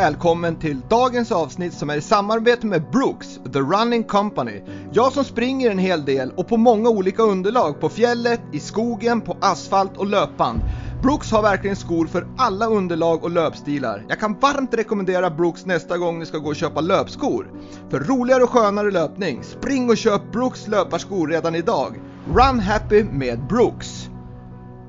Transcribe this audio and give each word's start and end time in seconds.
Välkommen 0.00 0.56
till 0.56 0.80
dagens 0.88 1.32
avsnitt 1.32 1.74
som 1.74 1.90
är 1.90 1.96
i 1.96 2.00
samarbete 2.00 2.66
med 2.66 2.90
Brooks, 2.90 3.40
The 3.52 3.58
Running 3.58 4.04
Company. 4.04 4.62
Jag 4.92 5.12
som 5.12 5.24
springer 5.24 5.70
en 5.70 5.78
hel 5.78 6.04
del 6.04 6.30
och 6.30 6.48
på 6.48 6.56
många 6.56 6.88
olika 6.88 7.22
underlag 7.22 7.80
på 7.80 7.88
fjället, 7.88 8.40
i 8.52 8.60
skogen, 8.60 9.20
på 9.20 9.36
asfalt 9.40 9.96
och 9.96 10.06
löpband. 10.06 10.60
Brooks 11.02 11.30
har 11.30 11.42
verkligen 11.42 11.76
skor 11.76 12.06
för 12.06 12.26
alla 12.36 12.66
underlag 12.66 13.24
och 13.24 13.30
löpstilar. 13.30 14.04
Jag 14.08 14.20
kan 14.20 14.38
varmt 14.38 14.74
rekommendera 14.74 15.30
Brooks 15.30 15.66
nästa 15.66 15.98
gång 15.98 16.18
ni 16.18 16.26
ska 16.26 16.38
gå 16.38 16.48
och 16.48 16.56
köpa 16.56 16.80
löpskor. 16.80 17.50
För 17.90 18.00
roligare 18.00 18.42
och 18.42 18.50
skönare 18.50 18.90
löpning, 18.90 19.42
spring 19.42 19.90
och 19.90 19.96
köp 19.96 20.32
Brooks 20.32 20.68
löparskor 20.68 21.28
redan 21.28 21.54
idag. 21.54 22.00
Run 22.26 22.60
happy 22.60 23.04
med 23.04 23.46
Brooks. 23.48 24.08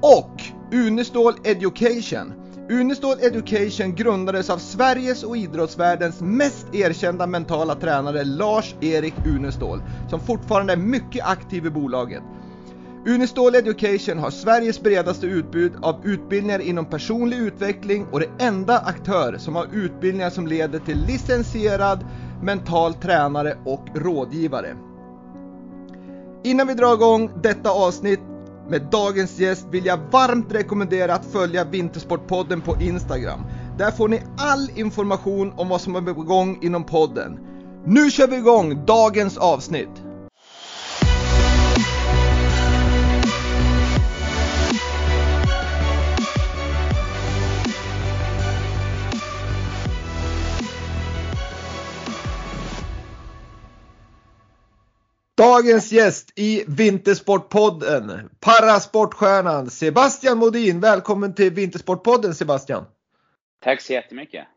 Och 0.01 0.43
Unestål 0.71 1.33
Education. 1.43 2.38
Unestål 2.71 3.17
Education 3.21 3.95
grundades 3.95 4.49
av 4.49 4.57
Sveriges 4.57 5.23
och 5.23 5.37
idrottsvärldens 5.37 6.21
mest 6.21 6.65
erkända 6.73 7.27
mentala 7.27 7.75
tränare 7.75 8.23
Lars-Erik 8.23 9.13
Unestål, 9.25 9.81
som 10.09 10.19
fortfarande 10.19 10.73
är 10.73 10.77
mycket 10.77 11.25
aktiv 11.25 11.65
i 11.65 11.69
bolaget. 11.69 12.23
Unestål 13.05 13.55
Education 13.55 14.17
har 14.17 14.29
Sveriges 14.29 14.81
bredaste 14.81 15.25
utbud 15.25 15.73
av 15.81 15.95
utbildningar 16.03 16.59
inom 16.59 16.85
personlig 16.85 17.37
utveckling 17.37 18.05
och 18.11 18.19
det 18.19 18.29
enda 18.39 18.79
aktör 18.79 19.37
som 19.37 19.55
har 19.55 19.67
utbildningar 19.73 20.29
som 20.29 20.47
leder 20.47 20.79
till 20.79 21.05
licensierad 21.05 22.05
mental 22.43 22.93
tränare 22.93 23.57
och 23.65 23.85
rådgivare. 23.95 24.75
Innan 26.43 26.67
vi 26.67 26.73
drar 26.73 26.93
igång 26.93 27.31
detta 27.41 27.71
avsnitt 27.71 28.19
med 28.69 28.81
dagens 28.91 29.39
gäst 29.39 29.67
vill 29.71 29.85
jag 29.85 29.99
varmt 30.11 30.53
rekommendera 30.53 31.13
att 31.13 31.25
följa 31.25 31.63
Vintersportpodden 31.63 32.61
på 32.61 32.75
Instagram. 32.81 33.39
Där 33.77 33.91
får 33.91 34.07
ni 34.07 34.21
all 34.37 34.69
information 34.75 35.53
om 35.57 35.69
vad 35.69 35.81
som 35.81 35.95
är 35.95 36.13
på 36.13 36.23
gång 36.23 36.59
inom 36.61 36.83
podden. 36.83 37.39
Nu 37.85 38.11
kör 38.11 38.27
vi 38.27 38.35
igång 38.35 38.85
dagens 38.85 39.37
avsnitt! 39.37 40.08
Dagens 55.39 55.91
gäst 55.91 56.33
i 56.35 56.63
Vintersportpodden, 56.67 58.29
parasportstjärnan 58.39 59.69
Sebastian 59.69 60.37
Modin. 60.37 60.79
Välkommen 60.79 61.33
till 61.33 61.53
Vintersportpodden 61.53 62.35
Sebastian. 62.35 62.85
Tack 63.63 63.81
så 63.81 63.93
jättemycket. 63.93 64.47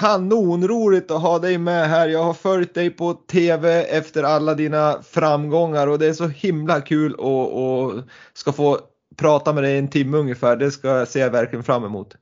Kanonroligt 0.00 1.10
att 1.10 1.22
ha 1.22 1.38
dig 1.38 1.58
med 1.58 1.88
här. 1.88 2.08
Jag 2.08 2.24
har 2.24 2.34
följt 2.34 2.74
dig 2.74 2.90
på 2.90 3.14
TV 3.14 3.82
efter 3.82 4.22
alla 4.22 4.54
dina 4.54 5.02
framgångar 5.02 5.86
och 5.86 5.98
det 5.98 6.06
är 6.06 6.12
så 6.12 6.28
himla 6.28 6.80
kul 6.80 7.12
att 7.14 7.20
och 7.20 8.02
ska 8.32 8.52
få 8.52 8.78
prata 9.16 9.52
med 9.52 9.62
dig 9.62 9.78
en 9.78 9.90
timme 9.90 10.16
ungefär. 10.16 10.56
Det 10.56 10.70
ska 10.70 10.88
jag 10.88 11.08
se 11.08 11.28
verkligen 11.28 11.64
fram 11.64 11.84
emot. 11.84 12.16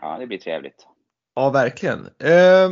Ja, 0.00 0.18
det 0.18 0.26
blir 0.26 0.38
trevligt. 0.38 0.86
Ja, 1.34 1.50
verkligen. 1.50 2.08
Eh, 2.18 2.70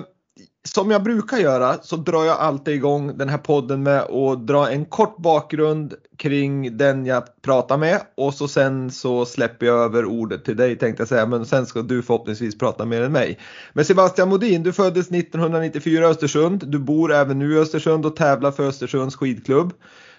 som 0.65 0.91
jag 0.91 1.03
brukar 1.03 1.37
göra 1.37 1.79
så 1.83 1.97
drar 1.97 2.25
jag 2.25 2.39
alltid 2.39 2.75
igång 2.75 3.19
den 3.19 3.29
här 3.29 3.39
podden 3.39 3.83
med 3.83 4.01
att 4.01 4.47
dra 4.47 4.71
en 4.71 4.85
kort 4.85 5.17
bakgrund 5.17 5.95
kring 6.17 6.77
den 6.77 7.07
jag 7.07 7.43
pratar 7.43 7.77
med 7.77 8.01
och 8.15 8.35
så 8.35 8.49
sen 8.49 8.91
så 8.91 9.25
släpper 9.25 9.67
jag 9.67 9.79
över 9.79 10.05
ordet 10.05 10.45
till 10.45 10.57
dig 10.57 10.79
tänkte 10.79 11.01
jag 11.01 11.09
säga 11.09 11.27
men 11.27 11.47
sen 11.47 11.67
ska 11.67 11.83
du 11.83 12.03
förhoppningsvis 12.03 12.59
prata 12.59 12.85
mer 12.85 13.03
än 13.03 13.13
mig. 13.13 13.39
Men 13.73 13.85
Sebastian 13.85 14.29
Modin, 14.29 14.63
du 14.63 14.73
föddes 14.73 15.11
1994 15.11 16.05
i 16.05 16.07
Östersund. 16.07 16.65
Du 16.67 16.79
bor 16.79 17.13
även 17.13 17.39
nu 17.39 17.55
i 17.55 17.59
Östersund 17.59 18.07
och 18.07 18.17
tävlar 18.17 18.51
för 18.51 18.69
Östersunds 18.69 19.17
skidklubb. 19.17 19.73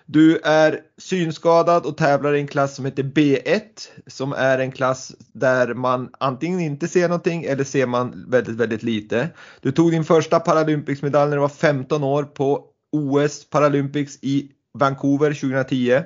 Du 0.06 0.38
är 0.38 0.80
synskadad 0.98 1.86
och 1.86 1.98
tävlar 1.98 2.34
i 2.34 2.40
en 2.40 2.48
klass 2.48 2.76
som 2.76 2.86
heter 2.86 3.04
B1 3.04 3.62
som 4.08 4.34
är 4.34 4.60
en 4.60 4.72
klass 4.72 5.12
där 5.34 5.74
man 5.74 6.10
antingen 6.18 6.60
inte 6.60 6.88
ser 6.88 7.08
någonting 7.08 7.44
eller 7.44 7.64
ser 7.64 7.86
man 7.86 8.26
väldigt, 8.28 8.56
väldigt 8.56 8.84
lite. 8.84 9.30
Du 9.62 9.72
tog 9.72 9.92
din 9.92 10.04
första 10.04 10.40
Paralympics-medalj 10.40 11.30
när 11.30 11.38
du 11.38 11.42
var 11.42 11.50
15 11.50 12.04
år 12.04 12.24
på 12.24 12.66
OS 12.92 13.50
Paralympics 13.50 14.18
i 14.22 14.52
Vancouver 14.74 15.34
2010. 15.34 16.02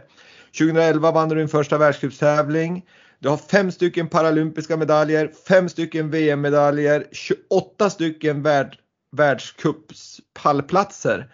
2011 0.57 1.11
vann 1.11 1.29
du 1.29 1.35
din 1.35 1.49
första 1.49 1.77
världscupstävling. 1.77 2.85
Du 3.19 3.29
har 3.29 3.37
fem 3.37 3.71
stycken 3.71 4.07
paralympiska 4.07 4.77
medaljer, 4.77 5.31
fem 5.47 5.69
stycken 5.69 6.11
VM-medaljer, 6.11 7.07
28 7.11 7.89
stycken 7.89 8.43
värld, 8.43 8.77
världscupspallplatser. 9.11 11.29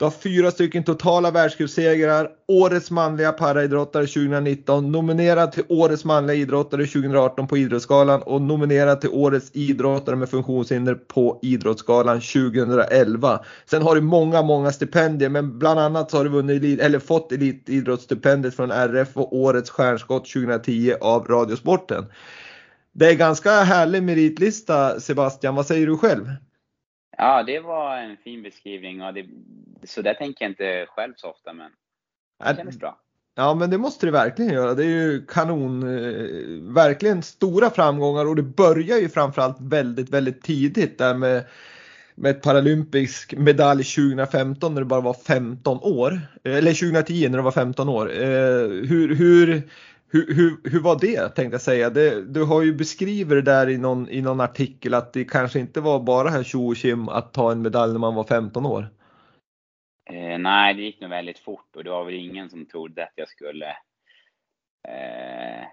Du 0.00 0.04
har 0.04 0.10
fyra 0.10 0.50
stycken 0.50 0.84
totala 0.84 1.30
världscupsegrar, 1.30 2.28
Årets 2.48 2.90
manliga 2.90 3.32
paraidrottare 3.32 4.06
2019, 4.06 4.92
nominerad 4.92 5.52
till 5.52 5.64
Årets 5.68 6.04
manliga 6.04 6.36
idrottare 6.36 6.86
2018 6.86 7.46
på 7.48 7.58
Idrottsgalan 7.58 8.22
och 8.22 8.42
nominerad 8.42 9.00
till 9.00 9.10
Årets 9.10 9.50
idrottare 9.52 10.16
med 10.16 10.28
funktionshinder 10.28 10.94
på 10.94 11.38
Idrottsgalan 11.42 12.20
2011. 12.20 13.40
Sen 13.70 13.82
har 13.82 13.94
du 13.94 14.00
många, 14.00 14.42
många 14.42 14.72
stipendier 14.72 15.28
men 15.28 15.58
bland 15.58 15.80
annat 15.80 16.10
så 16.10 16.16
har 16.16 16.24
du 16.24 16.30
vunnit, 16.30 16.80
eller 16.80 16.98
fått 16.98 17.32
elitidrottsstipendiet 17.32 18.56
från 18.56 18.70
RF 18.70 19.16
och 19.16 19.36
Årets 19.36 19.70
stjärnskott 19.70 20.32
2010 20.32 20.94
av 21.00 21.26
Radiosporten. 21.26 22.04
Det 22.92 23.06
är 23.06 23.14
ganska 23.14 23.50
härlig 23.50 24.02
meritlista 24.02 25.00
Sebastian, 25.00 25.54
vad 25.54 25.66
säger 25.66 25.86
du 25.86 25.96
själv? 25.96 26.30
Ja, 27.22 27.42
det 27.42 27.60
var 27.60 27.96
en 27.96 28.16
fin 28.16 28.42
beskrivning 28.42 29.02
och 29.02 29.14
det, 29.14 29.26
så 29.84 30.02
där 30.02 30.14
tänker 30.14 30.44
jag 30.44 30.50
inte 30.50 30.86
själv 30.88 31.12
så 31.16 31.30
ofta 31.30 31.52
men 31.52 31.70
det 32.44 32.56
kändes 32.56 32.78
bra. 32.78 33.00
Ja 33.34 33.54
men 33.54 33.70
det 33.70 33.78
måste 33.78 34.06
det 34.06 34.12
verkligen 34.12 34.54
göra. 34.54 34.74
Det 34.74 34.84
är 34.84 34.88
ju 34.88 35.26
kanon, 35.26 35.82
eh, 35.82 36.72
verkligen 36.74 37.22
stora 37.22 37.70
framgångar 37.70 38.26
och 38.26 38.36
det 38.36 38.42
börjar 38.42 38.98
ju 38.98 39.08
framförallt 39.08 39.56
väldigt, 39.60 40.10
väldigt 40.10 40.42
tidigt 40.42 40.98
där 40.98 41.14
med, 41.14 41.44
med 42.14 42.30
ett 42.30 42.42
paralympisk 42.42 43.34
medalj 43.36 43.84
2015 43.84 44.74
när 44.74 44.80
du 44.80 44.86
bara 44.86 45.00
var 45.00 45.14
15 45.14 45.78
år. 45.82 46.20
Eller 46.44 46.72
2010 46.74 47.28
när 47.28 47.38
du 47.38 47.44
var 47.44 47.50
15 47.50 47.88
år. 47.88 48.10
Eh, 48.12 48.68
hur, 48.88 49.14
hur, 49.14 49.62
hur, 50.12 50.34
hur, 50.34 50.70
hur 50.70 50.80
var 50.80 50.98
det 51.00 51.28
tänkte 51.28 51.54
jag 51.54 51.60
säga? 51.60 51.90
Det, 51.90 52.24
du 52.24 52.44
har 52.44 52.62
ju 52.62 52.74
beskrivit 52.74 53.28
det 53.28 53.42
där 53.42 53.68
i 53.68 53.78
någon, 53.78 54.08
i 54.08 54.22
någon 54.22 54.40
artikel 54.40 54.94
att 54.94 55.12
det 55.12 55.24
kanske 55.24 55.60
inte 55.60 55.80
var 55.80 56.00
bara 56.00 56.28
här 56.28 56.42
tjo 56.42 56.70
och 56.70 56.76
kim 56.76 57.08
att 57.08 57.32
ta 57.32 57.52
en 57.52 57.62
medalj 57.62 57.92
när 57.92 57.98
man 57.98 58.14
var 58.14 58.24
15 58.24 58.66
år. 58.66 58.88
Eh, 60.10 60.38
nej, 60.38 60.74
det 60.74 60.82
gick 60.82 61.00
nog 61.00 61.10
väldigt 61.10 61.38
fort 61.38 61.76
och 61.76 61.84
det 61.84 61.90
var 61.90 62.04
väl 62.04 62.14
ingen 62.14 62.50
som 62.50 62.66
trodde 62.66 63.02
att 63.02 63.12
jag 63.14 63.28
skulle 63.28 63.68
eh, 64.88 65.64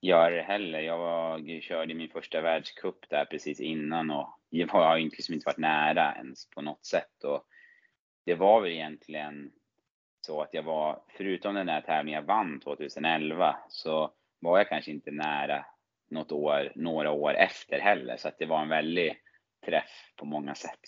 göra 0.00 0.30
det 0.30 0.42
heller. 0.42 0.80
Jag 0.80 0.98
var, 0.98 1.60
körde 1.60 1.94
min 1.94 2.10
första 2.10 2.40
världscup 2.40 3.08
där 3.10 3.24
precis 3.24 3.60
innan 3.60 4.10
och 4.10 4.28
jag 4.48 4.68
har 4.68 4.98
liksom 4.98 5.34
inte 5.34 5.46
varit 5.46 5.58
nära 5.58 6.14
ens 6.14 6.50
på 6.50 6.62
något 6.62 6.86
sätt. 6.86 7.24
Och 7.24 7.44
det 8.26 8.34
var 8.34 8.60
väl 8.60 8.72
egentligen 8.72 9.50
så 10.28 10.42
att 10.42 10.48
jag 10.52 10.62
var, 10.62 10.98
förutom 11.16 11.54
den 11.54 11.66
där 11.66 11.80
tävlingen 11.80 12.20
jag 12.20 12.26
vann 12.26 12.60
2011, 12.60 13.56
så 13.68 14.10
var 14.40 14.58
jag 14.58 14.68
kanske 14.68 14.90
inte 14.90 15.10
nära 15.10 15.64
något 16.10 16.32
år, 16.32 16.72
några 16.74 17.10
år 17.10 17.34
efter 17.34 17.78
heller. 17.78 18.16
Så 18.16 18.28
att 18.28 18.38
det 18.38 18.46
var 18.46 18.62
en 18.62 18.68
väldig 18.68 19.16
träff 19.66 20.12
på 20.16 20.24
många 20.24 20.54
sätt. 20.54 20.80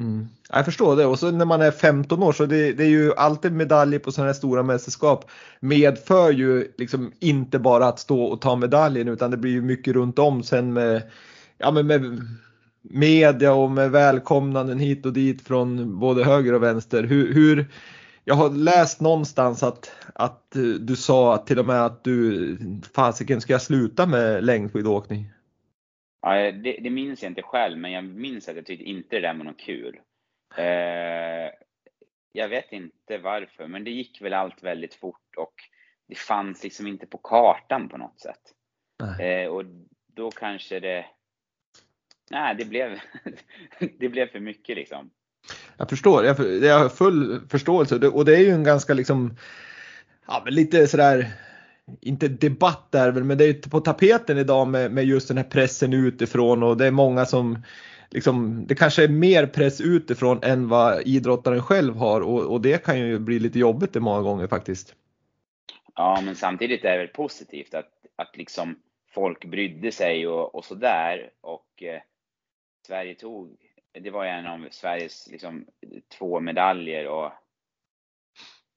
Mm. 0.00 0.26
Jag 0.50 0.64
förstår 0.64 0.96
det 0.96 1.06
och 1.06 1.18
så 1.18 1.30
när 1.30 1.44
man 1.44 1.62
är 1.62 1.70
15 1.70 2.22
år 2.22 2.32
så 2.32 2.46
det, 2.46 2.72
det 2.72 2.84
är 2.84 2.88
ju 2.88 3.14
alltid 3.14 3.52
medaljer 3.52 3.98
på 3.98 4.12
sådana 4.12 4.28
här 4.28 4.34
stora 4.34 4.62
mästerskap 4.62 5.30
medför 5.60 6.30
ju 6.30 6.72
liksom 6.78 7.12
inte 7.20 7.58
bara 7.58 7.86
att 7.86 7.98
stå 7.98 8.24
och 8.24 8.40
ta 8.40 8.56
medaljen 8.56 9.08
utan 9.08 9.30
det 9.30 9.36
blir 9.36 9.52
ju 9.52 9.62
mycket 9.62 9.94
runt 9.94 10.18
om 10.18 10.42
sen 10.42 10.72
med, 10.72 11.02
ja, 11.58 11.70
men 11.70 11.86
med 11.86 12.20
media 12.82 13.52
och 13.52 13.70
med 13.70 13.90
välkomnanden 13.90 14.78
hit 14.78 15.06
och 15.06 15.12
dit 15.12 15.42
från 15.42 15.98
både 15.98 16.24
höger 16.24 16.52
och 16.52 16.62
vänster. 16.62 17.02
Hur, 17.02 17.34
hur, 17.34 17.66
jag 18.28 18.34
har 18.34 18.50
läst 18.50 19.00
någonstans 19.00 19.62
att, 19.62 19.92
att 20.14 20.50
du 20.80 20.96
sa 20.96 21.38
till 21.38 21.58
och 21.58 21.66
med 21.66 21.84
att 21.84 22.04
du, 22.04 22.58
fasiken 22.94 23.40
ska 23.40 23.52
jag 23.52 23.62
sluta 23.62 24.06
med 24.06 24.44
längdskidåkning? 24.44 25.30
Ja, 26.22 26.52
det, 26.52 26.78
det, 26.82 26.90
minns 26.90 27.22
jag 27.22 27.30
inte 27.30 27.42
själv, 27.42 27.78
men 27.78 27.92
jag 27.92 28.04
minns 28.04 28.48
att 28.48 28.56
jag 28.56 28.66
tyckte 28.66 28.84
inte 28.84 29.16
det 29.16 29.22
där 29.22 29.34
var 29.34 29.44
något 29.44 29.60
kul. 29.60 30.00
Eh, 30.56 31.50
jag 32.32 32.48
vet 32.48 32.72
inte 32.72 33.18
varför, 33.18 33.66
men 33.66 33.84
det 33.84 33.90
gick 33.90 34.22
väl 34.22 34.34
allt 34.34 34.62
väldigt 34.62 34.94
fort 34.94 35.36
och 35.36 35.54
det 36.08 36.18
fanns 36.18 36.64
liksom 36.64 36.86
inte 36.86 37.06
på 37.06 37.18
kartan 37.18 37.88
på 37.88 37.96
något 37.96 38.20
sätt. 38.20 38.52
Eh, 39.20 39.48
och 39.48 39.64
då 40.06 40.30
kanske 40.30 40.80
det, 40.80 41.06
nej 42.30 42.54
det 42.58 42.64
blev, 42.64 42.98
det 43.98 44.08
blev 44.08 44.26
för 44.26 44.40
mycket 44.40 44.76
liksom. 44.76 45.10
Jag 45.76 45.90
förstår, 45.90 46.24
jag, 46.24 46.62
jag 46.62 46.78
har 46.78 46.88
full 46.88 47.40
förståelse 47.48 48.08
och 48.08 48.24
det 48.24 48.36
är 48.36 48.40
ju 48.40 48.50
en 48.50 48.64
ganska 48.64 48.94
liksom, 48.94 49.36
ja 50.26 50.42
men 50.44 50.54
lite 50.54 50.86
sådär 50.86 51.32
inte 52.00 52.28
debatt 52.28 52.88
där 52.90 53.10
väl, 53.10 53.24
men 53.24 53.38
det 53.38 53.44
är 53.44 53.70
på 53.70 53.80
tapeten 53.80 54.38
idag 54.38 54.68
med, 54.68 54.92
med 54.92 55.04
just 55.04 55.28
den 55.28 55.36
här 55.36 55.44
pressen 55.44 55.92
utifrån 55.92 56.62
och 56.62 56.76
det 56.76 56.86
är 56.86 56.90
många 56.90 57.24
som 57.26 57.62
liksom, 58.10 58.66
det 58.66 58.74
kanske 58.74 59.04
är 59.04 59.08
mer 59.08 59.46
press 59.46 59.80
utifrån 59.80 60.38
än 60.42 60.68
vad 60.68 61.02
idrottaren 61.06 61.62
själv 61.62 61.96
har 61.96 62.20
och, 62.20 62.40
och 62.40 62.60
det 62.60 62.84
kan 62.84 62.98
ju 62.98 63.18
bli 63.18 63.38
lite 63.38 63.58
jobbigt 63.58 63.92
det 63.92 64.00
många 64.00 64.22
gånger 64.22 64.46
faktiskt. 64.46 64.94
Ja, 65.94 66.20
men 66.24 66.36
samtidigt 66.36 66.84
är 66.84 66.92
det 66.92 66.98
väl 66.98 67.08
positivt 67.08 67.74
att, 67.74 67.90
att 68.16 68.36
liksom 68.36 68.76
folk 69.14 69.44
brydde 69.44 69.92
sig 69.92 70.26
och, 70.26 70.54
och 70.54 70.64
sådär. 70.64 71.30
Och 71.40 71.82
eh, 71.82 72.00
Sverige 72.86 73.14
tog, 73.14 73.56
det 74.00 74.10
var 74.10 74.24
en 74.24 74.46
av 74.46 74.68
Sveriges 74.70 75.28
liksom, 75.30 75.66
två 76.18 76.40
medaljer 76.40 77.08
och 77.08 77.24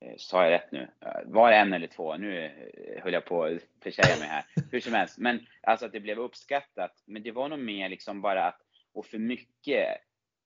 eh, 0.01 0.13
Sa 0.17 0.43
jag 0.43 0.51
rätt 0.51 0.71
nu? 0.71 0.87
Var 1.25 1.51
det 1.51 1.57
en 1.57 1.73
eller 1.73 1.87
två? 1.87 2.17
Nu 2.17 2.45
eh, 2.45 3.03
höll 3.03 3.13
jag 3.13 3.25
på 3.25 3.43
att 3.43 3.61
försäga 3.83 4.19
mig 4.19 4.27
här. 4.27 4.45
Hur 4.71 4.79
som 4.79 4.93
helst. 4.93 5.17
Men 5.17 5.39
alltså 5.61 5.85
att 5.85 5.91
det 5.91 5.99
blev 5.99 6.19
uppskattat. 6.19 7.03
Men 7.05 7.23
det 7.23 7.31
var 7.31 7.49
nog 7.49 7.59
mer 7.59 7.89
liksom 7.89 8.21
bara 8.21 8.45
att, 8.45 8.61
och 8.93 9.05
för 9.05 9.17
mycket, 9.17 9.97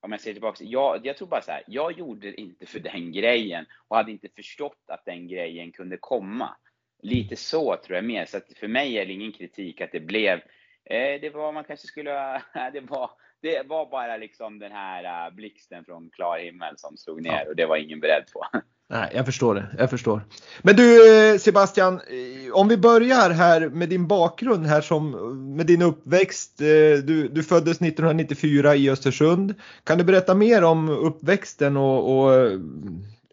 om 0.02 0.12
jag 0.12 0.22
ser 0.22 0.34
tillbaka, 0.34 0.64
jag, 0.64 1.06
jag 1.06 1.18
tror 1.18 1.28
bara 1.28 1.42
så 1.42 1.52
här, 1.52 1.64
jag 1.68 2.00
gjorde 2.00 2.32
det 2.32 2.42
inte 2.42 2.66
för 2.66 2.80
den 2.80 3.12
grejen 3.12 3.66
och 3.88 3.98
hade 3.98 4.12
inte 4.12 4.30
förstått 4.30 4.84
att 4.88 5.06
den 5.06 5.28
grejen 5.28 5.72
kunde 5.72 5.98
komma. 5.98 6.56
Lite 7.02 7.36
så 7.36 7.76
tror 7.76 7.96
jag 7.96 8.06
mer. 8.06 8.26
Så 8.26 8.38
att 8.38 8.54
för 8.58 8.68
mig 8.68 8.98
är 8.98 9.06
det 9.06 9.14
ingen 9.14 9.32
kritik 9.32 9.82
att 9.82 9.92
det 9.92 10.00
blev, 10.00 10.42
eh, 10.86 11.22
det 11.22 11.34
var 11.34 11.52
man 11.52 11.64
kanske 11.64 11.88
skulle 11.88 12.12
ha, 12.12 12.70
det 12.74 12.82
var, 12.82 13.12
det 13.44 13.64
var 13.68 13.86
bara 13.92 14.18
liksom 14.18 14.60
den 14.60 14.72
här 14.72 15.28
uh, 15.28 15.36
blixten 15.36 15.86
från 15.86 16.10
klar 16.10 16.40
himmel 16.40 16.74
som 16.78 16.98
slog 16.98 17.22
ner 17.22 17.42
ja. 17.44 17.50
och 17.50 17.56
det 17.56 17.66
var 17.66 17.78
ingen 17.78 18.00
beredd 18.00 18.24
på. 18.34 18.46
Nej, 18.90 19.12
jag 19.16 19.26
förstår 19.26 19.56
det. 19.56 19.66
Jag 19.78 19.90
förstår. 19.90 20.22
Men 20.62 20.76
du 20.76 21.40
Sebastian, 21.40 21.94
eh, 21.94 22.54
om 22.54 22.68
vi 22.68 22.78
börjar 22.78 23.30
här 23.30 23.70
med 23.70 23.90
din 23.90 24.08
bakgrund 24.08 24.66
här 24.66 24.82
som 24.82 25.12
med 25.56 25.66
din 25.66 25.82
uppväxt. 25.82 26.62
Eh, 26.62 26.66
du, 27.04 27.28
du 27.32 27.44
föddes 27.44 27.82
1994 27.82 28.76
i 28.76 28.90
Östersund. 28.90 29.54
Kan 29.84 29.98
du 29.98 30.04
berätta 30.04 30.36
mer 30.36 30.64
om 30.64 30.90
uppväxten 30.90 31.78
och, 31.78 32.18
och 32.18 32.52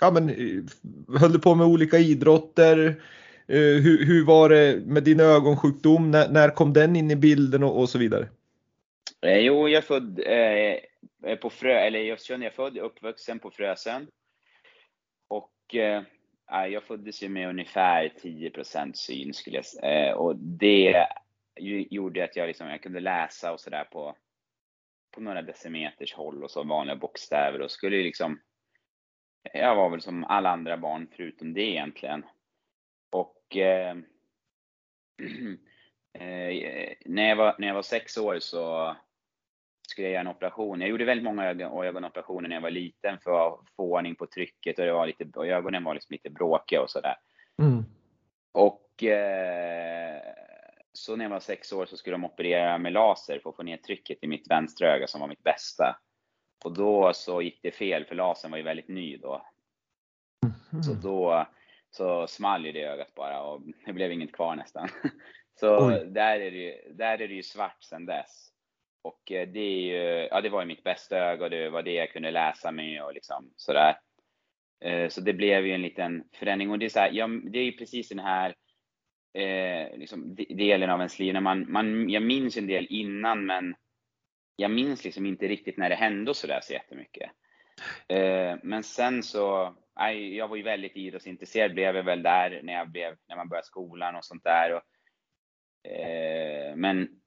ja, 0.01 0.11
men, 0.11 0.29
höll 1.19 1.33
du 1.33 1.39
på 1.39 1.55
med 1.55 1.67
olika 1.67 1.99
idrotter? 1.99 2.87
Eh, 3.49 3.59
hur, 3.59 4.05
hur 4.05 4.25
var 4.25 4.49
det 4.49 4.83
med 4.87 5.03
din 5.03 5.21
ögonsjukdom? 5.21 6.11
När, 6.11 6.29
när 6.29 6.49
kom 6.49 6.73
den 6.73 6.97
in 6.97 7.11
i 7.11 7.17
bilden 7.17 7.63
och, 7.63 7.81
och 7.81 7.89
så 7.89 7.99
vidare? 7.99 8.29
Eh, 9.23 9.39
jo, 9.39 9.69
jag 9.69 9.79
är 9.79 9.87
född 9.87 10.21
eh, 11.27 11.37
på 11.37 11.51
Frö, 11.51 11.73
eller 11.73 12.01
jag 12.01 12.19
jag 12.29 12.43
är 12.43 12.51
född 12.51 12.79
uppvuxen 12.79 13.39
på 13.39 13.51
Frösön. 13.51 14.11
Och 15.29 15.75
eh, 15.75 16.03
jag 16.69 16.83
föddes 16.83 17.23
ju 17.23 17.29
med 17.29 17.49
ungefär 17.49 18.13
10% 18.23 18.93
syn 18.93 19.35
skulle 19.35 19.57
jag 19.57 19.65
säga. 19.65 20.11
Eh, 20.11 20.15
och 20.15 20.37
det 20.37 21.07
gjorde 21.91 22.25
att 22.25 22.37
jag, 22.37 22.47
liksom, 22.47 22.69
jag 22.69 22.83
kunde 22.83 23.01
läsa 23.01 23.53
och 23.53 23.61
sådär 23.61 23.85
på, 23.85 24.17
på 25.11 25.21
några 25.21 25.43
decimeters 25.43 26.15
håll 26.15 26.45
och 26.45 26.51
så 26.51 26.63
vanliga 26.63 26.97
bokstäver 26.97 27.61
och 27.61 27.71
skulle 27.71 27.97
liksom 27.97 28.41
jag 29.43 29.77
var 29.77 29.91
väl 29.91 30.01
som 30.01 30.25
alla 30.25 30.51
andra 30.51 30.77
barn 30.77 31.09
förutom 31.17 31.55
det 31.55 31.63
egentligen. 31.63 32.25
Och 33.11 33.57
eh, 33.57 33.91
eh, 36.13 36.95
när, 37.05 37.29
jag 37.29 37.37
var, 37.37 37.57
när 37.59 37.67
jag 37.67 37.75
var 37.75 37.83
sex 37.83 38.19
år 38.19 38.39
så 38.39 38.97
skulle 40.01 40.09
jag 40.09 40.13
göra 40.13 40.21
en 40.21 40.37
operation. 40.37 40.81
Jag 40.81 40.91
gjorde 40.91 41.05
väldigt 41.05 41.25
många 41.25 41.45
ögonoperationer 41.85 42.49
när 42.49 42.57
jag 42.57 42.63
var 42.63 42.71
liten 42.71 43.19
för 43.19 43.49
att 43.49 43.61
få 43.77 43.83
ordning 43.83 44.15
på 44.15 44.27
trycket 44.27 44.79
och, 44.79 44.85
det 44.85 44.93
var 44.93 45.07
lite, 45.07 45.25
och 45.39 45.47
ögonen 45.47 45.85
var 45.85 45.95
liksom 45.95 46.13
lite 46.13 46.31
bråkiga 46.31 46.83
och 46.83 46.91
sådär. 46.91 47.17
Mm. 47.63 47.85
Och 48.53 49.05
eh, 49.05 50.23
så 50.93 51.17
när 51.17 51.25
jag 51.25 51.31
var 51.31 51.41
sex 51.41 51.73
år 51.73 51.87
så 51.87 51.97
skulle 51.97 52.15
de 52.15 52.25
operera 52.25 52.79
med 52.79 52.93
laser 52.93 53.39
för 53.43 53.51
att 53.51 53.57
få 53.57 53.63
ner 53.63 53.77
trycket 53.77 54.19
i 54.23 54.27
mitt 54.27 54.51
vänstra 54.51 54.89
öga 54.89 55.07
som 55.07 55.21
var 55.21 55.29
mitt 55.29 55.43
bästa. 55.43 56.01
Och 56.65 56.73
då 56.73 57.13
så 57.15 57.43
gick 57.43 57.63
det 57.63 57.71
fel 57.71 58.05
för 58.05 58.15
lasern 58.15 58.51
var 58.51 58.59
ju 58.59 58.65
väldigt 58.65 58.89
ny 58.89 59.17
då. 59.17 59.47
Mm. 60.73 60.83
Så 60.83 60.93
då 60.93 61.47
så 61.91 62.27
small 62.27 62.67
ju 62.67 62.73
det 62.73 62.83
ögat 62.83 63.15
bara 63.15 63.43
och 63.43 63.63
det 63.87 63.93
blev 63.93 64.13
inget 64.13 64.33
kvar 64.33 64.57
nästan. 64.57 64.89
Så 65.61 65.91
där 65.91 66.41
är, 66.41 66.51
det 66.51 66.57
ju, 66.57 66.93
där 66.93 67.19
är 67.19 67.29
det 67.29 67.35
ju 67.35 67.43
svart 67.43 67.83
sedan 67.83 68.07
dess. 68.07 68.50
Och 69.03 69.33
eh, 69.33 69.49
det 69.49 69.61
är 69.61 69.81
ju, 69.81 70.29
ja 70.31 70.41
det 70.41 70.49
var 70.49 70.61
ju 70.61 70.67
mitt 70.67 70.85
bästa 70.85 71.19
öga 71.19 71.45
och 71.45 71.51
det 71.51 71.69
var 71.69 71.83
det 71.83 71.93
jag 71.93 72.13
kunde 72.13 72.31
läsa 72.31 72.73
med 72.73 73.05
och 73.05 73.15
liksom 73.15 73.53
sådär. 73.57 73.99
Eh, 74.85 75.09
så 75.09 75.21
det 75.21 75.33
blev 75.33 75.67
ju 75.67 75.73
en 75.73 75.83
liten 75.83 76.25
förändring 76.33 76.71
och 76.71 76.79
det 76.79 76.85
är 76.85 76.89
så 76.89 76.99
här, 76.99 77.11
ja, 77.13 77.27
det 77.27 77.59
är 77.59 77.65
ju 77.65 77.73
precis 77.73 78.09
den 78.09 78.19
här 78.19 78.55
eh, 79.35 79.99
liksom, 79.99 80.35
delen 80.35 80.91
av 80.91 80.99
ens 80.99 81.19
liv. 81.19 81.33
När 81.33 81.41
man, 81.41 81.73
man, 81.73 82.11
jag 82.11 82.23
minns 82.23 82.57
en 82.57 82.67
del 82.67 82.87
innan 82.91 83.47
men 83.47 83.75
jag 84.57 84.71
minns 84.71 85.05
liksom 85.05 85.27
inte 85.27 85.49
riktigt 85.49 85.77
när 85.77 85.89
det 85.89 85.95
hände 85.95 86.31
och 86.31 86.37
sådär 86.37 86.61
så 86.63 86.73
jättemycket. 86.73 87.31
Eh, 88.09 88.57
men 88.63 88.83
sen 88.83 89.23
så, 89.23 89.77
jag 90.33 90.49
var 90.49 90.57
ju 90.57 90.63
väldigt 90.63 90.97
idrottsintresserad 90.97 91.75
blev 91.75 91.97
jag 91.97 92.03
väl 92.03 92.23
där 92.23 92.61
när 92.63 92.73
jag 92.73 92.91
blev, 92.91 93.17
när 93.29 93.37
man 93.37 93.49
började 93.49 93.67
skolan 93.67 94.17
och 94.17 94.25
sånt 94.25 94.45
där. 94.45 94.75
Och, 94.75 94.83
eh, 95.91 96.77
men 96.77 97.20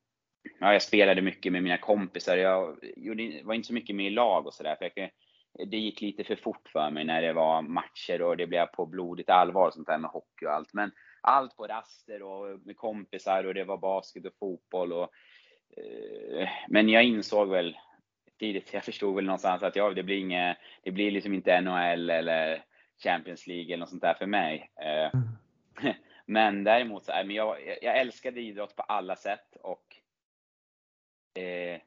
ja, 0.59 0.73
jag 0.73 0.81
spelade 0.81 1.21
mycket 1.21 1.51
med 1.51 1.63
mina 1.63 1.77
kompisar. 1.77 2.37
Jag 2.37 2.77
gjorde, 2.97 3.41
var 3.43 3.53
inte 3.53 3.67
så 3.67 3.73
mycket 3.73 3.95
med 3.95 4.05
i 4.05 4.09
lag 4.09 4.47
och 4.47 4.53
sådär. 4.53 4.77
Det 5.65 5.77
gick 5.77 6.01
lite 6.01 6.23
för 6.23 6.35
fort 6.35 6.69
för 6.69 6.89
mig 6.89 7.03
när 7.03 7.21
det 7.21 7.33
var 7.33 7.61
matcher 7.61 8.21
och 8.21 8.37
det 8.37 8.47
blev 8.47 8.65
på 8.65 8.85
blodigt 8.85 9.29
allvar 9.29 9.67
och 9.67 9.73
sånt 9.73 9.87
där 9.87 9.97
med 9.97 10.09
hockey 10.09 10.45
och 10.45 10.53
allt. 10.53 10.73
Men 10.73 10.91
allt 11.21 11.57
på 11.57 11.67
raster 11.67 12.23
och 12.23 12.59
med 12.65 12.77
kompisar 12.77 13.43
och 13.43 13.53
det 13.53 13.63
var 13.63 13.77
basket 13.77 14.25
och 14.25 14.37
fotboll 14.39 14.93
och 14.93 15.09
eh, 15.77 16.49
men 16.67 16.89
jag 16.89 17.03
insåg 17.03 17.49
väl 17.49 17.77
tidigt, 18.39 18.73
jag 18.73 18.83
förstod 18.83 19.15
väl 19.15 19.25
någonstans 19.25 19.63
att 19.63 19.75
ja, 19.75 19.89
det 19.89 20.03
blir 20.03 20.17
inget, 20.17 20.57
det 20.83 20.91
blir 20.91 21.11
liksom 21.11 21.33
inte 21.33 21.61
NHL 21.61 22.09
eller 22.09 22.63
Champions 23.03 23.47
League 23.47 23.65
eller 23.65 23.77
något 23.77 23.89
sånt 23.89 24.01
där 24.01 24.13
för 24.13 24.25
mig. 24.25 24.71
Eh, 24.81 25.11
mm. 25.13 25.95
Men 26.25 26.63
däremot 26.63 27.05
så, 27.05 27.11
men 27.11 27.35
jag, 27.35 27.57
jag 27.81 27.97
älskade 27.97 28.41
idrott 28.41 28.75
på 28.75 28.83
alla 28.83 29.15
sätt 29.15 29.55
och 29.61 29.83
eh, 31.33 31.81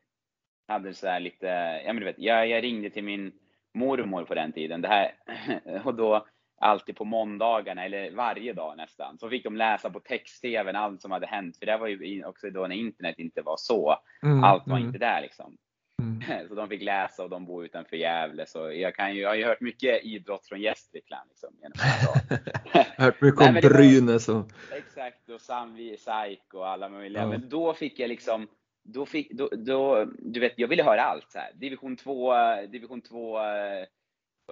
hade 0.69 0.95
så 0.95 1.07
här 1.07 1.21
lite, 1.21 1.47
ja 1.85 1.93
men 1.93 1.97
du 1.97 2.05
vet, 2.05 2.19
jag, 2.19 2.49
jag 2.49 2.65
ringde 2.65 2.91
till 2.91 3.05
min 3.05 3.33
mormor 3.75 4.25
på 4.25 4.35
den 4.35 4.53
tiden. 4.53 4.81
Det 4.81 4.89
här, 4.89 5.15
och 5.85 5.95
då 5.95 6.27
alltid 6.61 6.97
på 6.97 7.05
måndagarna, 7.05 7.85
eller 7.85 8.11
varje 8.11 8.53
dag 8.53 8.77
nästan, 8.77 9.19
så 9.19 9.29
fick 9.29 9.45
de 9.45 9.57
läsa 9.57 9.91
på 9.91 10.01
text-tvn 10.01 10.77
allt 10.77 11.03
som 11.03 11.11
hade 11.11 11.27
hänt. 11.27 11.59
För 11.59 11.67
det 11.67 11.77
var 11.77 11.87
ju 11.87 12.25
också 12.25 12.51
då 12.51 12.67
när 12.67 12.77
internet 12.77 13.19
inte 13.19 13.43
var 13.43 13.57
så. 13.59 13.97
Mm, 14.23 14.45
allt 14.45 14.67
var 14.67 14.77
mm. 14.77 14.87
inte 14.87 14.99
där 14.99 15.21
liksom. 15.23 15.57
Mm. 16.03 16.49
Så 16.49 16.55
de 16.55 16.69
fick 16.69 16.83
läsa 16.83 17.25
och 17.25 17.31
de 17.31 17.47
bor 17.47 17.65
utanför 17.65 17.97
Gävle. 17.97 18.47
Så 18.47 18.73
jag, 18.73 18.95
kan 18.95 19.15
ju, 19.15 19.21
jag 19.21 19.29
har 19.29 19.35
ju 19.35 19.45
hört 19.45 19.61
mycket 19.61 20.05
idrott 20.05 20.47
från 20.47 20.61
Gästrikland. 20.61 21.29
Liksom, 21.29 21.51
hört 23.05 23.21
mycket 23.21 23.41
om 23.41 23.55
Brynäs. 23.55 24.29
Exakt, 24.73 25.29
och 25.29 25.41
Sandvi, 25.41 25.97
SAIK 25.97 26.55
och 26.55 26.69
alla 26.69 26.89
möjliga. 26.89 27.23
Ja. 27.23 27.29
Men 27.29 27.49
då 27.49 27.75
fick 27.75 27.99
jag 27.99 28.09
liksom 28.09 28.49
då 28.87 29.07
fick, 29.07 29.33
då, 29.33 29.49
då, 29.49 30.05
du 30.19 30.41
vet, 30.41 30.53
jag 30.57 30.69
ville 30.69 30.83
höra 30.83 31.03
allt. 31.03 31.33
Så 31.33 31.39
här. 31.39 31.53
Division 31.55 31.97
2, 31.97 32.33
division 32.73 33.01
2 33.01 33.39
eh, 33.39 33.87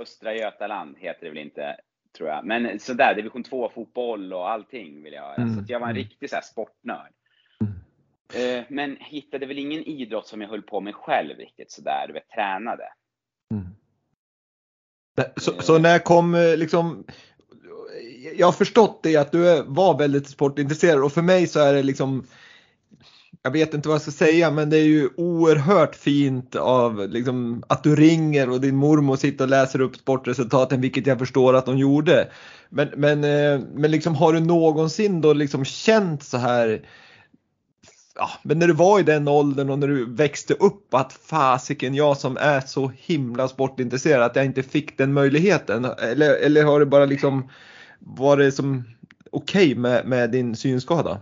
Östra 0.00 0.34
Götaland 0.34 0.96
heter 0.98 1.24
det 1.24 1.28
väl 1.28 1.38
inte, 1.38 1.76
tror 2.16 2.28
jag. 2.28 2.44
Men 2.44 2.80
sådär, 2.80 3.14
division 3.14 3.42
2 3.42 3.70
fotboll 3.74 4.32
och 4.32 4.50
allting 4.50 5.02
ville 5.02 5.16
jag 5.16 5.22
höra. 5.22 5.34
Mm. 5.34 5.54
Så 5.54 5.72
jag 5.72 5.80
var 5.80 5.86
en 5.86 5.96
mm. 5.96 6.02
riktig 6.02 6.30
så 6.30 6.36
här, 6.36 6.42
sportnörd. 6.42 7.12
Mm. 7.60 8.58
Eh, 8.58 8.64
men 8.68 8.96
hittade 9.00 9.46
väl 9.46 9.58
ingen 9.58 9.82
idrott 9.82 10.26
som 10.26 10.40
jag 10.40 10.48
höll 10.48 10.62
på 10.62 10.80
med 10.80 10.94
själv 10.94 11.38
riktigt 11.38 11.70
sådär, 11.70 12.04
du 12.06 12.12
vet, 12.12 12.28
tränade. 12.28 12.84
Mm. 13.50 13.66
Så, 15.36 15.62
så, 15.62 15.78
när 15.78 15.98
kom 15.98 16.34
eh, 16.34 16.56
liksom 16.56 17.04
jag 18.36 18.46
har 18.46 18.52
förstått 18.52 19.02
det 19.02 19.16
att 19.16 19.32
du 19.32 19.62
var 19.66 19.98
väldigt 19.98 20.28
sportintresserad 20.28 21.04
och 21.04 21.12
för 21.12 21.22
mig 21.22 21.46
så 21.46 21.60
är 21.60 21.74
det 21.74 21.82
liksom 21.82 22.26
jag 23.44 23.50
vet 23.50 23.74
inte 23.74 23.88
vad 23.88 23.94
jag 23.94 24.02
ska 24.02 24.10
säga 24.10 24.50
men 24.50 24.70
det 24.70 24.76
är 24.76 24.84
ju 24.84 25.08
oerhört 25.16 25.94
fint 25.94 26.56
av 26.56 27.08
liksom, 27.08 27.64
att 27.66 27.82
du 27.82 27.96
ringer 27.96 28.50
och 28.50 28.60
din 28.60 28.76
mormor 28.76 29.16
sitter 29.16 29.44
och 29.44 29.50
läser 29.50 29.80
upp 29.80 29.96
sportresultaten 29.96 30.80
vilket 30.80 31.06
jag 31.06 31.18
förstår 31.18 31.54
att 31.54 31.66
de 31.66 31.78
gjorde. 31.78 32.28
Men, 32.68 32.88
men, 32.96 33.24
eh, 33.24 33.60
men 33.74 33.90
liksom, 33.90 34.14
har 34.14 34.32
du 34.32 34.40
någonsin 34.40 35.20
då 35.20 35.32
liksom 35.32 35.64
känt 35.64 36.22
så 36.22 36.36
här 36.36 36.86
ja, 38.14 38.30
men 38.42 38.58
när 38.58 38.66
du 38.66 38.74
var 38.74 39.00
i 39.00 39.02
den 39.02 39.28
åldern 39.28 39.70
och 39.70 39.78
när 39.78 39.88
du 39.88 40.14
växte 40.14 40.54
upp 40.54 40.94
att 40.94 41.12
fasiken 41.12 41.94
jag 41.94 42.16
som 42.16 42.36
är 42.36 42.60
så 42.60 42.92
himla 42.96 43.48
sportintresserad 43.48 44.22
att 44.22 44.36
jag 44.36 44.44
inte 44.44 44.62
fick 44.62 44.98
den 44.98 45.12
möjligheten? 45.12 45.84
Eller, 45.84 46.34
eller 46.34 46.64
har 46.64 46.80
det 46.80 46.86
bara 46.86 47.04
liksom 47.04 47.50
varit 47.98 48.54
som 48.54 48.84
okej 49.30 49.66
okay 49.66 49.74
med, 49.74 50.06
med 50.06 50.30
din 50.30 50.56
synskada? 50.56 51.20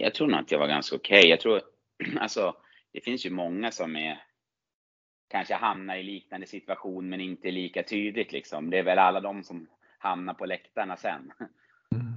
Jag 0.00 0.14
tror 0.14 0.28
nog 0.28 0.40
att 0.40 0.50
jag 0.50 0.58
var 0.58 0.68
ganska 0.68 0.96
okej. 0.96 1.18
Okay. 1.18 1.30
Jag 1.30 1.40
tror, 1.40 1.60
alltså, 2.20 2.56
det 2.92 3.00
finns 3.00 3.26
ju 3.26 3.30
många 3.30 3.70
som 3.70 3.96
är 3.96 4.22
kanske 5.28 5.54
hamnar 5.54 5.96
i 5.96 6.02
liknande 6.02 6.46
situation 6.46 7.08
men 7.08 7.20
inte 7.20 7.50
lika 7.50 7.82
tydligt 7.82 8.32
liksom. 8.32 8.70
Det 8.70 8.78
är 8.78 8.82
väl 8.82 8.98
alla 8.98 9.20
de 9.20 9.44
som 9.44 9.68
hamnar 9.98 10.34
på 10.34 10.46
läktarna 10.46 10.96
sen. 10.96 11.32
Mm. 11.40 11.50